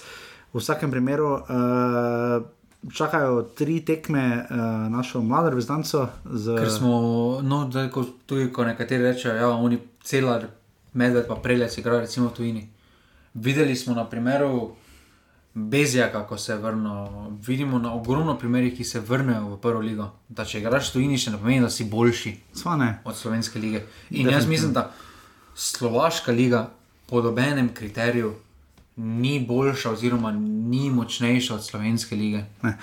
V 0.53 0.61
vsakem 0.63 0.91
primeru 0.91 1.33
uh, 1.37 2.43
čakajo 2.93 3.41
tri 3.41 3.79
tekme 3.85 4.45
uh, 4.49 4.57
našo 4.91 5.21
mlado 5.21 5.49
reprezentanco. 5.49 6.07
Z... 6.25 6.55
Ker 6.59 6.71
smo, 6.71 6.93
no, 7.43 7.67
zdaj, 7.71 7.89
ko, 7.91 8.05
tudi 8.25 8.51
ko 8.53 8.65
nekateri 8.65 9.03
rečejo, 9.03 9.33
da 9.33 9.39
ja, 9.39 9.49
oni 9.49 9.79
celar, 10.03 10.47
medved 10.93 11.27
pa 11.27 11.35
prelec 11.35 11.77
igrajo 11.77 11.99
recimo 11.99 12.29
tujini. 12.29 12.69
Videli 13.33 13.75
smo 13.75 13.95
na 13.95 14.05
primeru 14.09 14.75
Bezija, 15.53 16.11
kako 16.11 16.37
se 16.37 16.55
vrno. 16.55 17.09
Vidimo 17.47 17.79
na 17.79 17.93
ogromno 17.93 18.37
primerih, 18.37 18.75
ki 18.77 18.83
se 18.83 18.99
vrnejo 18.99 19.47
v 19.47 19.57
prvo 19.61 19.79
ligo. 19.81 20.11
Da 20.29 20.45
če 20.45 20.59
igraš 20.59 20.91
tujini, 20.93 21.17
še 21.17 21.33
ne 21.33 21.39
pomeni, 21.41 21.63
da 21.65 21.69
si 21.69 21.87
boljši 21.89 22.35
od 23.03 23.15
slovenske 23.17 23.59
lige. 23.59 23.81
In 24.09 24.29
jaz 24.29 24.47
mislim, 24.47 24.73
da 24.73 24.91
slovaška 25.55 26.31
liga 26.31 26.69
po 27.09 27.21
dobenem 27.21 27.71
kriteriju 27.73 28.35
ni 28.97 29.45
boljša, 29.47 29.91
oziroma 29.91 30.31
ni 30.31 30.89
močnejša 30.89 31.55
od 31.55 31.63
slovenske 31.65 32.15
lige. 32.15 32.43
Ne. 32.63 32.77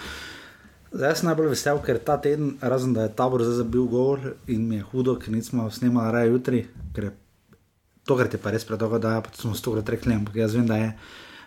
Zdaj 0.95 1.17
sem 1.19 1.27
najbolj 1.27 1.51
vesel, 1.51 1.81
ker 1.83 1.99
ta 1.99 2.15
teden, 2.23 2.53
razen 2.63 2.93
da 2.95 3.09
je 3.09 3.15
tabor 3.19 3.43
zdaj 3.43 3.65
zabil 3.65 3.89
govor 3.91 4.35
in 4.47 4.69
mi 4.69 4.79
je 4.79 4.87
hudo, 4.93 5.17
ker 5.19 5.35
nismo 5.35 5.67
snemali 5.71 6.13
raje 6.15 6.31
jutri, 6.31 6.61
ker 6.95 7.09
je 7.09 7.13
to, 8.07 8.17
kar 8.17 8.31
ti 8.31 8.39
pa 8.39 8.53
res 8.55 8.67
predolgo 8.69 9.01
daje, 9.03 9.25
pa 9.27 9.35
smo 9.35 9.57
stokrat 9.59 9.91
rekli, 9.91 10.15
ampak 10.15 10.39
jaz 10.39 10.55
vem, 10.55 10.69
da 10.71 10.79
je. 10.79 10.93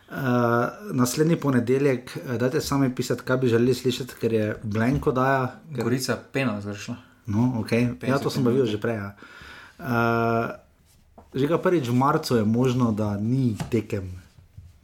Uh, 0.07 0.94
naslednji 0.95 1.35
ponedeljek, 1.35 2.11
eh, 2.18 2.38
dajte 2.39 2.61
sami 2.64 2.88
pisati, 2.95 3.23
kaj 3.27 3.38
bi 3.38 3.49
želeli 3.52 3.73
slišati, 3.76 4.15
ker 4.19 4.34
je 4.34 4.45
Blanko 4.64 5.11
daja. 5.11 5.60
Ker... 5.76 5.84
Gorica 5.84 6.15
pena 6.34 6.61
zgrešila. 6.61 6.98
No, 7.27 7.53
okay. 7.60 7.91
Ja, 8.07 8.19
to 8.19 8.31
sem 8.31 8.44
pa 8.44 8.52
videl 8.56 8.68
že 8.72 8.80
prej. 8.80 8.99
Ja. 8.99 9.10
Uh, 9.80 10.56
že 11.35 11.48
ga 11.48 11.60
prvič 11.60 11.91
v 11.91 11.95
marcu 11.95 12.39
je 12.39 12.44
možno, 12.48 12.91
da 12.95 13.18
ni 13.19 13.57
tekem, 13.72 14.15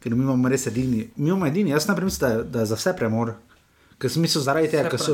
ker 0.04 0.16
mi 0.16 0.24
imamo 0.24 0.50
res 0.52 0.68
edini. 0.68 1.08
Mi 1.16 1.30
imamo 1.30 1.48
edini, 1.48 1.72
jaz 1.72 1.88
najprej 1.88 2.06
mislim, 2.06 2.30
da 2.30 2.36
je, 2.36 2.44
da 2.44 2.60
je 2.60 2.66
za 2.66 2.76
vse 2.76 2.94
premor. 3.00 3.34
Ker 4.02 4.12
sem 4.12 4.24
mislil, 4.26 4.42
zaradi 4.44 4.68
tega, 4.68 4.90
ker 4.92 5.00
so, 5.00 5.14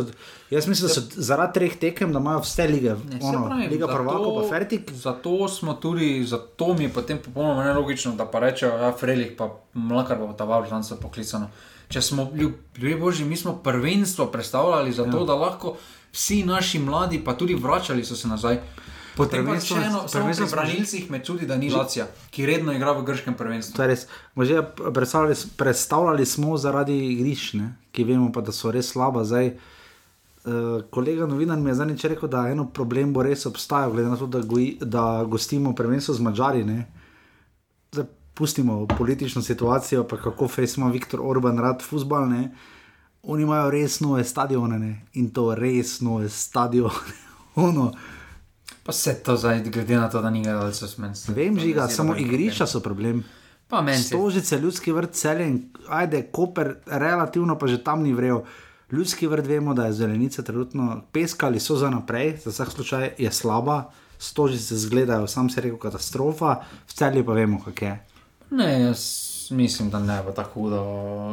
jaz 0.49 0.66
mislim, 0.68 0.88
da 0.88 0.94
so 0.95 1.22
zaradi 1.22 1.53
treh 1.60 1.76
tekem, 1.78 2.14
da 2.16 2.20
imajo 2.20 2.40
vse 2.41 2.66
lige, 2.68 2.95
Ne, 3.10 3.20
ono, 3.22 3.44
pravim, 3.45 3.70
Liga 3.70 3.86
zato- 3.86 3.94
prvakov, 3.94 4.38
pa 4.40 4.48
Fertik. 4.49 4.91
Zato 4.91 5.48
smo 5.48 5.74
tudi, 5.74 6.24
zato 6.26 6.74
mi 6.74 6.88
je 6.88 6.94
potem 6.94 7.20
popolnoma 7.22 7.64
nelogično, 7.64 8.16
da 8.18 8.26
pa 8.26 8.40
rečejo, 8.40 8.72
da 8.78 8.90
ja, 8.90 8.95
Frelih 8.98 9.36
pa 9.38 9.52
mlakar 9.74 10.18
pa 10.18 10.34
ta 10.34 10.48
važan 10.49 10.84
so 10.84 10.98
poklicano. 10.98 11.52
Če 11.90 12.02
smo 12.02 12.32
ljubili 12.34 12.95
božji, 12.95 13.26
mi 13.26 13.38
smo 13.38 13.60
prvenstvo 13.64 14.26
predstavljali 14.26 14.91
zato, 14.91 15.20
ja. 15.20 15.26
da 15.26 15.36
lahko 15.36 15.76
vsi 16.14 16.44
naši 16.45 16.80
mladi, 16.80 17.22
pa 17.24 17.38
tudi 17.38 17.56
vračali 17.56 18.06
so 18.06 18.16
se 18.16 18.28
nazaj. 18.28 18.57
Potem 19.15 19.45
pa 19.45 19.57
še 19.60 19.80
eno, 19.81 20.03
samo 20.07 20.31
pri 20.34 20.48
branilcih 20.52 21.10
me 21.11 21.19
čudi, 21.26 21.48
da 21.49 21.57
ni 21.57 21.69
Lacija, 21.69 22.07
ki 22.31 22.45
redno 22.45 22.76
igra 22.76 22.94
v 22.98 23.03
grškem 23.07 23.36
prvenstvu. 23.40 23.76
To 23.77 23.84
je 23.84 23.90
res. 23.91 24.06
Možje 24.36 24.64
predstavljali, 24.94 25.36
predstavljali 25.57 26.26
smo 26.26 26.57
zaradi 26.57 26.98
igrišč, 27.14 27.53
ne, 27.60 27.73
ki 27.91 28.07
vemo 28.07 28.31
pa, 28.36 28.45
da 28.45 28.56
so 28.56 28.72
res 28.72 28.91
slaba. 28.94 29.26
Zdaj, 29.27 29.52
uh, 29.52 30.86
kolega 30.94 31.27
novinar 31.27 31.60
mi 31.60 31.73
je 31.73 31.80
zadnjič 31.81 32.07
rekel, 32.14 32.31
da 32.31 32.48
eno 32.52 32.69
problem 32.69 33.14
bo 33.14 33.26
res 33.26 33.45
obstajal, 33.49 33.95
glede 33.95 34.14
na 34.14 34.19
to, 34.19 34.27
da, 34.27 34.44
goji, 34.45 34.77
da 34.81 35.26
gostimo 35.27 35.76
prvenstvo 35.76 36.15
z 36.15 36.27
Mačari. 36.30 36.64
Zdaj 37.91 38.10
pustimo 38.40 38.88
politično 38.88 39.41
situacijo, 39.41 40.07
pa 40.07 40.18
kako 40.18 40.48
fejs 40.48 40.77
ima 40.77 40.88
Viktor 40.90 41.19
Orban 41.23 41.60
rad 41.60 41.81
futbal. 41.84 42.30
Ne. 42.30 42.52
Oni 43.23 43.44
imajo 43.44 43.69
res 43.69 43.99
nove 43.99 44.23
stadione 44.23 44.80
ne. 44.80 44.94
in 45.14 45.30
to 45.30 45.56
res 45.56 45.99
nove 46.02 46.30
stadione. 46.30 47.18
ono, 47.68 47.91
Pa 48.90 48.94
se 48.94 49.14
to 49.24 49.36
zdaj, 49.38 49.60
glede 49.70 49.95
na 49.95 50.10
to, 50.10 50.22
da 50.22 50.30
ni 50.30 50.41
gledalcev, 50.41 50.90
meni 50.98 51.16
se. 51.16 51.34
vem, 51.34 51.60
žiga, 51.60 51.82
ne 51.82 51.88
zdi 51.88 51.95
samo 51.95 52.16
igrišča 52.18 52.66
so 52.68 52.80
problem. 52.80 53.24
Pa 53.68 53.82
meni. 53.82 54.02
Stožice, 54.03 54.57
ljudski 54.57 54.91
vrt, 54.91 55.14
celje 55.14 55.45
in 55.48 55.60
ajde, 55.88 56.24
koper, 56.32 56.76
relativno 56.86 57.57
pa 57.57 57.68
že 57.68 57.84
tam 57.84 58.02
ni 58.02 58.14
vrel. 58.14 58.40
Ljudski 58.91 59.28
vrt 59.28 59.45
vemo, 59.45 59.74
da 59.74 59.86
je 59.86 59.94
zelenica 59.94 60.41
trenutno 60.41 61.02
peska 61.11 61.45
ali 61.45 61.60
so 61.60 61.76
za 61.76 61.90
naprej, 61.90 62.38
za 62.44 62.49
vsak 62.49 62.72
slučaj 62.72 63.10
je 63.18 63.32
slaba, 63.32 63.91
stožice 64.18 64.76
zgledajo, 64.76 65.28
sam 65.28 65.49
se 65.49 65.61
rekel, 65.61 65.78
katastrofa, 65.78 66.56
v 66.88 66.94
celju 66.94 67.26
pa 67.26 67.34
vemo, 67.34 67.61
kak 67.66 67.82
je. 67.82 67.94
Ne, 68.52 68.82
jaz 68.82 69.06
mislim, 69.52 69.90
da 69.90 69.99
ne 69.99 70.24
bo 70.26 70.32
tako 70.32 70.53
hudo. 70.53 70.82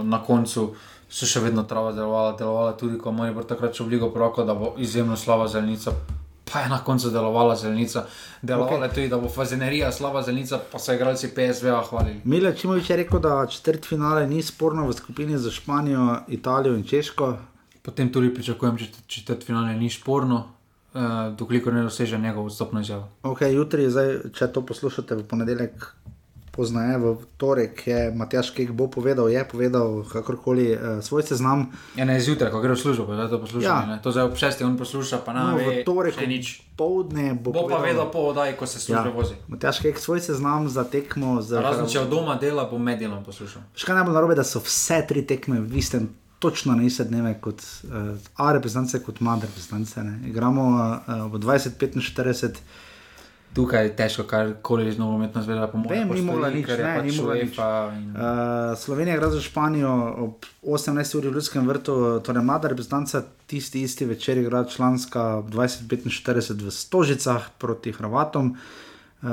Na 0.05 0.21
koncu 0.23 0.75
so 1.09 1.25
še 1.25 1.41
vedno 1.41 1.63
trava 1.65 1.97
delovala, 1.97 2.37
delovala 2.37 2.77
tudi, 2.77 3.01
ko 3.01 3.17
moj 3.17 3.33
br 3.33 3.49
takrat 3.49 3.73
šel 3.73 3.87
v 3.87 3.97
Ligo 3.97 4.13
Proko, 4.13 4.45
da 4.45 4.55
bo 4.55 4.75
izjemno 4.77 5.17
slaba 5.17 5.49
zelenica. 5.49 5.97
Pa 6.53 6.61
je 6.61 6.69
na 6.69 6.79
koncu 6.85 7.11
delovala 7.11 7.57
zelenica. 7.57 8.05
Delovala 8.43 8.85
je 8.85 8.91
okay. 8.91 8.95
tudi, 8.95 9.09
da 9.09 9.19
bo 9.19 9.29
fazenerija 9.29 9.93
slaba 9.93 10.23
zelenica, 10.23 10.61
pa 10.73 10.79
so 10.79 10.95
igralci 10.95 11.29
PSV-a 11.35 11.83
hvalili. 11.91 12.21
Mila 12.25 12.53
Čimovič 12.53 12.91
je 12.91 12.97
rekel, 12.97 13.21
da 13.21 13.47
četrt 13.51 13.87
finale 13.87 14.27
ni 14.27 14.43
sporno 14.43 14.87
v 14.87 14.93
skupini 14.93 15.39
za 15.39 15.51
Španijo, 15.51 16.19
Italijo 16.29 16.75
in 16.75 16.85
Češko. 16.85 17.37
Potem 17.83 18.13
tudi 18.13 18.35
pričakujem, 18.35 18.79
če 18.79 18.87
četrt 19.07 19.45
finale 19.47 19.75
ni 19.75 19.91
šporno, 19.91 20.45
uh, 20.95 21.03
dokler 21.39 21.75
ne 21.75 21.83
doseže 21.83 22.19
njegov 22.19 22.47
odstopno 22.47 22.81
izjavo. 22.81 23.09
Okay, 23.23 23.55
jutri, 23.55 23.91
zdaj, 23.91 24.31
če 24.35 24.49
to 24.53 24.63
poslušate 24.67 25.15
v 25.15 25.27
ponedeljek, 25.27 25.87
poznaje 26.57 26.97
v 26.97 27.07
torek, 27.35 27.85
je 27.85 28.11
Matjaš 28.11 28.51
Kek 28.51 28.71
bo 28.71 28.87
povedal, 28.87 29.29
je 29.29 29.43
povedal 29.43 30.01
kakorkoli 30.03 30.67
uh, 30.71 30.79
svoj 30.99 31.23
seznam. 31.23 31.69
Ja, 31.93 32.03
ne 32.03 32.17
zjutraj, 32.17 32.49
ko 32.49 32.59
gre 32.59 32.73
v 32.73 32.79
službo, 32.79 33.05
pa 33.05 33.15
zdaj 33.15 33.29
to 33.29 33.39
posluša. 33.39 33.63
Ja. 33.63 33.77
Ja. 33.87 33.97
To 33.99 34.09
zdaj 34.09 34.25
ob 34.25 34.35
šestih 34.35 34.65
on 34.65 34.75
posluša, 34.75 35.21
pa 35.21 35.31
No, 35.31 35.53
na 35.53 35.55
v 35.55 35.85
torek 35.85 36.17
nič. 36.23 36.65
poldne 36.75 37.35
bo, 37.35 37.53
Bo 37.53 37.63
pa 37.63 37.77
povedal- 37.77 37.85
vedel 37.85 38.07
po 38.09 38.19
oddaji, 38.27 38.53
ko 38.55 38.65
se 38.65 38.81
služba 38.81 39.05
ja. 39.05 39.13
vozi. 39.13 39.35
Matjaš 39.47 39.79
Kek 39.79 39.97
svoj 39.97 40.21
seznam 40.23 40.67
za 40.67 40.83
tekmo. 40.83 41.39
Za 41.39 41.61
Razen 41.61 41.87
če 41.87 42.01
od 42.01 42.09
doma 42.09 42.35
dela, 42.35 42.65
bo 42.65 42.77
med 42.77 42.99
delom 42.99 43.21
poslušal. 43.21 43.61
Še 43.73 43.85
kaj 43.85 43.95
najbolj 43.95 44.15
narobe, 44.15 44.35
da 44.35 44.43
so 44.43 44.59
vse 44.59 45.05
tri 45.05 45.21
tekme 45.23 45.61
v 45.61 45.77
istem, 45.77 46.09
točno 46.39 46.73
na 46.73 46.83
iste 46.83 47.01
dneve 47.03 47.37
kot 47.37 47.61
uh, 47.85 48.13
A 48.37 48.53
reprezentance, 48.53 49.01
kot 49.01 49.21
MAD 49.21 49.43
reprezentance. 49.43 49.97
ne. 49.99 50.21
Igramo 50.25 50.63
uh, 50.67 50.81
v 51.27 51.39
2045. 51.39 52.61
Tukaj 53.57 53.87
je 53.87 53.93
težko, 53.97 54.25
karkoli 54.29 54.91
z 54.93 54.99
nogometno 55.01 55.41
zvezo 55.43 55.65
pomoč. 55.73 55.89
Vem, 55.89 56.11
ni 56.13 56.23
mogla 56.23 56.51
nič, 56.53 56.69
ne, 56.77 56.91
ni 57.03 57.13
mogla 57.17 57.35
nič. 57.41 57.57
In... 57.57 58.11
Uh, 58.13 58.77
Slovenija 58.77 59.17
igra 59.17 59.31
za 59.33 59.41
Španijo 59.41 59.93
ob 60.27 60.45
18. 60.61 61.17
uri 61.17 61.31
v 61.31 61.39
Ljudskem 61.41 61.69
vrtu, 61.69 61.95
torej 62.21 62.45
mlada 62.45 62.69
reprezentanca, 62.69 63.23
tisti 63.49 63.81
isti 63.83 64.05
večer 64.05 64.39
igra 64.39 64.65
članska 64.69 65.23
ob 65.41 65.49
2045 65.51 66.67
v 66.67 66.71
Stožicah 66.71 67.49
proti 67.59 67.97
Hrvatom. 67.97 68.53
Uh, 68.53 69.29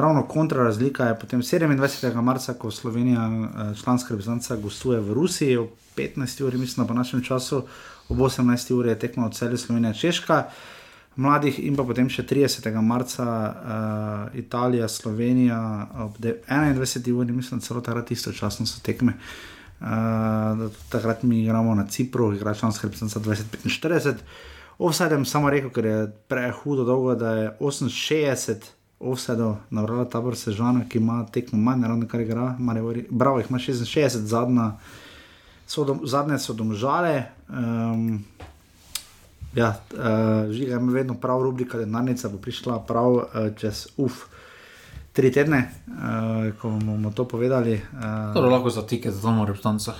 ravno 0.00 0.24
kontra 0.24 0.64
razlika 0.64 1.12
je 1.12 1.18
potem 1.20 1.42
27. 1.42 2.22
marca, 2.22 2.54
ko 2.54 2.70
Slovenija, 2.70 3.28
uh, 3.28 3.76
članska 3.76 4.16
reprezentanca, 4.16 4.56
gostuje 4.56 5.00
v 5.00 5.12
Rusiji 5.12 5.56
ob 5.56 5.68
15. 5.96 6.44
uri, 6.46 6.58
mislim, 6.58 6.86
po 6.86 6.94
našem 6.94 7.20
času, 7.20 7.62
ob 8.08 8.18
18. 8.18 8.72
uri 8.74 8.88
je 8.88 8.98
tekmo 8.98 9.26
od 9.26 9.36
celja 9.36 9.56
Slovenija 9.56 9.92
Češka. 9.92 10.44
Mladih 11.18 11.58
in 11.58 11.74
pa 11.74 11.82
potem 11.82 12.06
še 12.06 12.22
30. 12.22 12.68
marca 12.78 13.24
uh, 13.26 14.36
Italija, 14.38 14.86
Slovenija, 14.88 15.58
ob 16.04 16.18
de- 16.18 16.36
21. 16.46 17.10
uri, 17.12 17.32
mislim, 17.32 17.58
celo 17.60 17.80
takrat 17.80 18.10
istočasno 18.10 18.66
so 18.66 18.78
tekme. 18.80 19.16
Uh, 19.80 19.86
takrat 20.88 21.22
mi 21.22 21.40
igramo 21.42 21.74
na 21.74 21.86
Cipru, 21.86 22.30
igra 22.34 22.54
članska 22.54 22.86
reprezentanca 22.86 23.20
2045. 23.20 24.14
Offsidem 24.78 25.24
samo 25.24 25.50
rekel, 25.50 25.70
ker 25.70 25.84
je 25.84 25.98
prehudo 26.28 26.84
dolgo, 26.84 27.14
da 27.14 27.32
je 27.32 27.50
68 27.60 28.54
offsidov 29.00 29.56
navrala 29.70 30.04
tabor 30.04 30.36
Sežana, 30.36 30.84
ki 30.88 30.98
ima 30.98 31.26
tekmo 31.26 31.58
manj, 31.58 31.82
ravno 31.82 32.06
kar 32.08 32.20
igra, 32.20 32.56
Maribor- 32.60 33.06
Bravo 33.10 33.38
jih 33.38 33.50
ima 33.50 33.58
66, 33.58 34.22
zadnja, 34.24 34.72
so 35.66 35.84
dom, 35.84 36.00
zadnje 36.04 36.38
so 36.38 36.54
domžale. 36.54 37.24
Um, 37.48 38.22
Ja, 39.50 39.68
uh, 39.90 39.98
žiga 40.50 40.76
ima 40.76 40.92
vedno 40.92 41.14
prav, 41.14 41.42
rubrika 41.42 41.78
denarnica 41.78 42.28
bo 42.28 42.38
prišla 42.38 42.78
prav 42.80 43.06
uh, 43.08 43.24
čez 43.56 43.86
uf. 43.96 44.24
Tri 45.12 45.32
tedne, 45.32 45.58
uh, 45.88 45.94
ko 46.54 46.70
bomo 46.70 47.10
to 47.10 47.24
povedali. 47.24 47.74
Uh, 47.74 48.32
To 48.32 48.40
lahko 48.42 48.70
za 48.70 48.82
tiket, 48.82 49.12
za 49.12 49.20
domo 49.20 49.44
reprezentanca. 49.44 49.94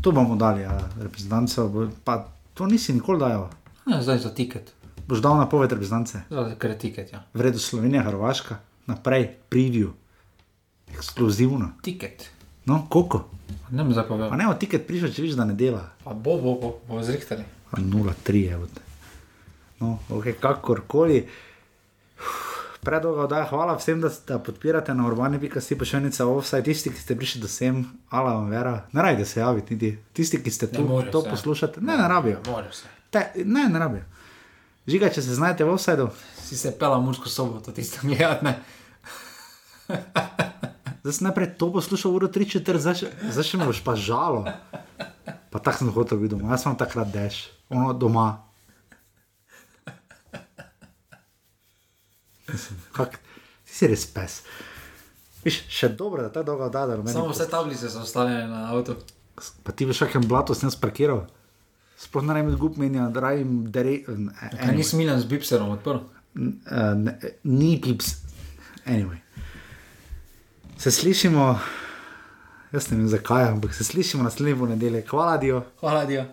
to 0.00 0.12
bomo 0.12 0.36
dali, 0.36 0.62
ja, 0.62 0.72
reprezentanco. 0.96 1.68
bo- 1.68 1.90
Pa 2.04 2.24
to 2.54 2.66
nisi 2.66 2.92
nikoli 2.92 3.18
dajal. 3.18 3.50
Ne, 3.84 4.00
zdaj 4.00 4.18
za 4.18 4.30
tiket. 4.30 4.72
Boš 5.04 5.18
dal 5.18 5.36
na 5.36 5.46
poved 5.46 5.68
reprezentance. 5.68 6.22
Ker 6.58 6.70
je 6.70 6.78
tiket, 6.78 7.12
ja. 7.12 7.22
Vredo 7.32 7.58
Slovenija, 7.58 8.02
Hrvaška, 8.02 8.56
naprej, 8.86 9.36
preview. 9.50 9.90
Eksplozivno. 10.88 11.72
Tiket. 11.82 12.30
No, 12.64 12.86
koliko? 12.88 13.28
Ne 13.70 13.84
bom 13.84 13.92
zapovedal. 13.92 14.32
Ne, 14.32 14.48
od 14.48 14.58
tiket 14.58 14.86
prišel, 14.86 15.08
če 15.08 15.22
vidiš, 15.22 15.36
da 15.36 15.44
ne 15.44 15.54
dela. 15.54 15.84
Pa 16.00 16.10
bo, 16.12 16.38
bo, 16.38 16.54
bo, 16.54 16.68
bo 16.84 17.02
zrihtali. 17.02 17.44
0-3 17.78 18.34
je. 18.36 18.56
od- 18.58 18.80
No, 19.78 19.98
okay, 20.10 20.32
kakorkoli. 20.34 21.28
Predolgo 22.80 23.22
oddaja, 23.22 23.44
hvala 23.46 23.74
vsem, 23.74 24.00
da, 24.00 24.08
da 24.22 24.38
podpirate 24.38 24.94
na 24.94 25.06
urbani.si 25.06 25.74
pošiljnica 25.74 26.26
offside, 26.26 26.62
tisti, 26.64 26.90
ki 26.90 26.98
ste 26.98 27.16
prišli 27.16 27.40
do 27.40 27.48
sem, 27.48 27.80
ala 28.10 28.32
vam 28.32 28.46
vera, 28.48 28.86
ne 28.92 29.02
rajte 29.02 29.24
se 29.24 29.40
javiti, 29.40 29.74
niti 29.74 29.90
tisti, 30.12 30.38
ki 30.38 30.50
ste 30.52 30.66
tu, 30.68 30.82
morajo 30.84 31.10
to 31.10 31.22
se. 31.22 31.30
poslušate, 31.30 31.80
ne, 31.80 31.92
ne 31.94 32.08
rabijo. 32.08 32.38
Te, 33.10 33.24
ne, 33.44 33.66
ne 33.66 33.78
rabijo. 33.78 34.04
Žiga, 34.86 35.08
če 35.08 35.20
se 35.20 35.34
znajdete 35.34 35.64
v 35.64 35.72
offsideu, 35.72 36.08
Si 36.38 36.56
se 36.56 36.70
pela 36.72 36.98
muško 36.98 37.28
soboto, 37.28 37.72
tisto 37.72 37.98
gledati, 38.04 38.44
ne. 38.44 38.54
zdaj 40.98 41.12
sem 41.12 41.24
najprej 41.24 41.48
to 41.52 41.72
poslušal 41.72 42.12
uro 42.12 42.28
3-4, 42.28 42.78
zdaj 42.78 42.94
še- 42.96 43.10
zdaj 43.28 43.44
še 43.44 43.58
me 43.58 43.66
boš 43.66 43.80
pa 43.80 43.94
žalo. 43.96 44.46
Pa 45.56 45.62
tako 45.64 45.78
sem 45.78 45.88
hotel 45.96 46.18
biti 46.20 46.34
doma, 46.34 46.50
jaz 46.52 46.66
sem 46.66 46.74
takrat 46.76 47.08
deš, 47.08 47.38
ono 47.72 47.94
doma. 47.96 48.26
Kak, 52.92 53.16
ti 53.64 53.72
si 53.72 53.88
res 53.88 54.04
pes. 54.12 54.42
Viš, 55.46 55.62
še 55.72 55.88
dobro, 55.96 56.26
da 56.26 56.28
ta 56.34 56.42
dolga 56.44 56.68
da, 56.68 56.84
da 56.90 56.98
Samo 57.08 57.30
vse 57.32 57.46
tablice 57.48 57.88
so 57.88 58.04
ostale 58.04 58.34
na 58.50 58.66
avtu. 58.68 58.98
Pa 59.64 59.72
ti 59.72 59.88
veš, 59.88 60.04
kakšen 60.04 60.28
blato 60.28 60.52
sem 60.52 60.68
jaz 60.68 60.76
parkiral. 60.76 61.24
Sploh 61.96 62.28
ne 62.28 62.36
rabim 62.36 62.60
gub 62.60 62.76
menja, 62.76 63.08
da 63.08 63.24
rabim 63.24 63.64
dere. 63.72 64.02
Kaj 64.04 64.76
ni 64.76 64.84
smilen 64.84 65.16
z 65.22 65.30
Bipserom 65.32 65.72
odprl? 65.78 66.04
Uh, 66.36 66.92
ne, 67.00 67.16
ni 67.48 67.78
pips. 67.80 68.18
Anyway. 68.84 69.24
Se 70.76 70.92
slišimo, 70.92 71.54
jaz 72.76 72.90
ne 72.90 72.96
vem 72.96 73.08
zakaj, 73.08 73.48
ampak 73.48 73.74
se 73.74 73.84
slišimo 73.84 74.22
naslednji 74.22 74.58
ponedeljek. 74.58 75.08
Hvala, 75.10 75.36
Dio. 75.36 75.62
Hvala, 75.80 76.04
Dio. 76.04 76.24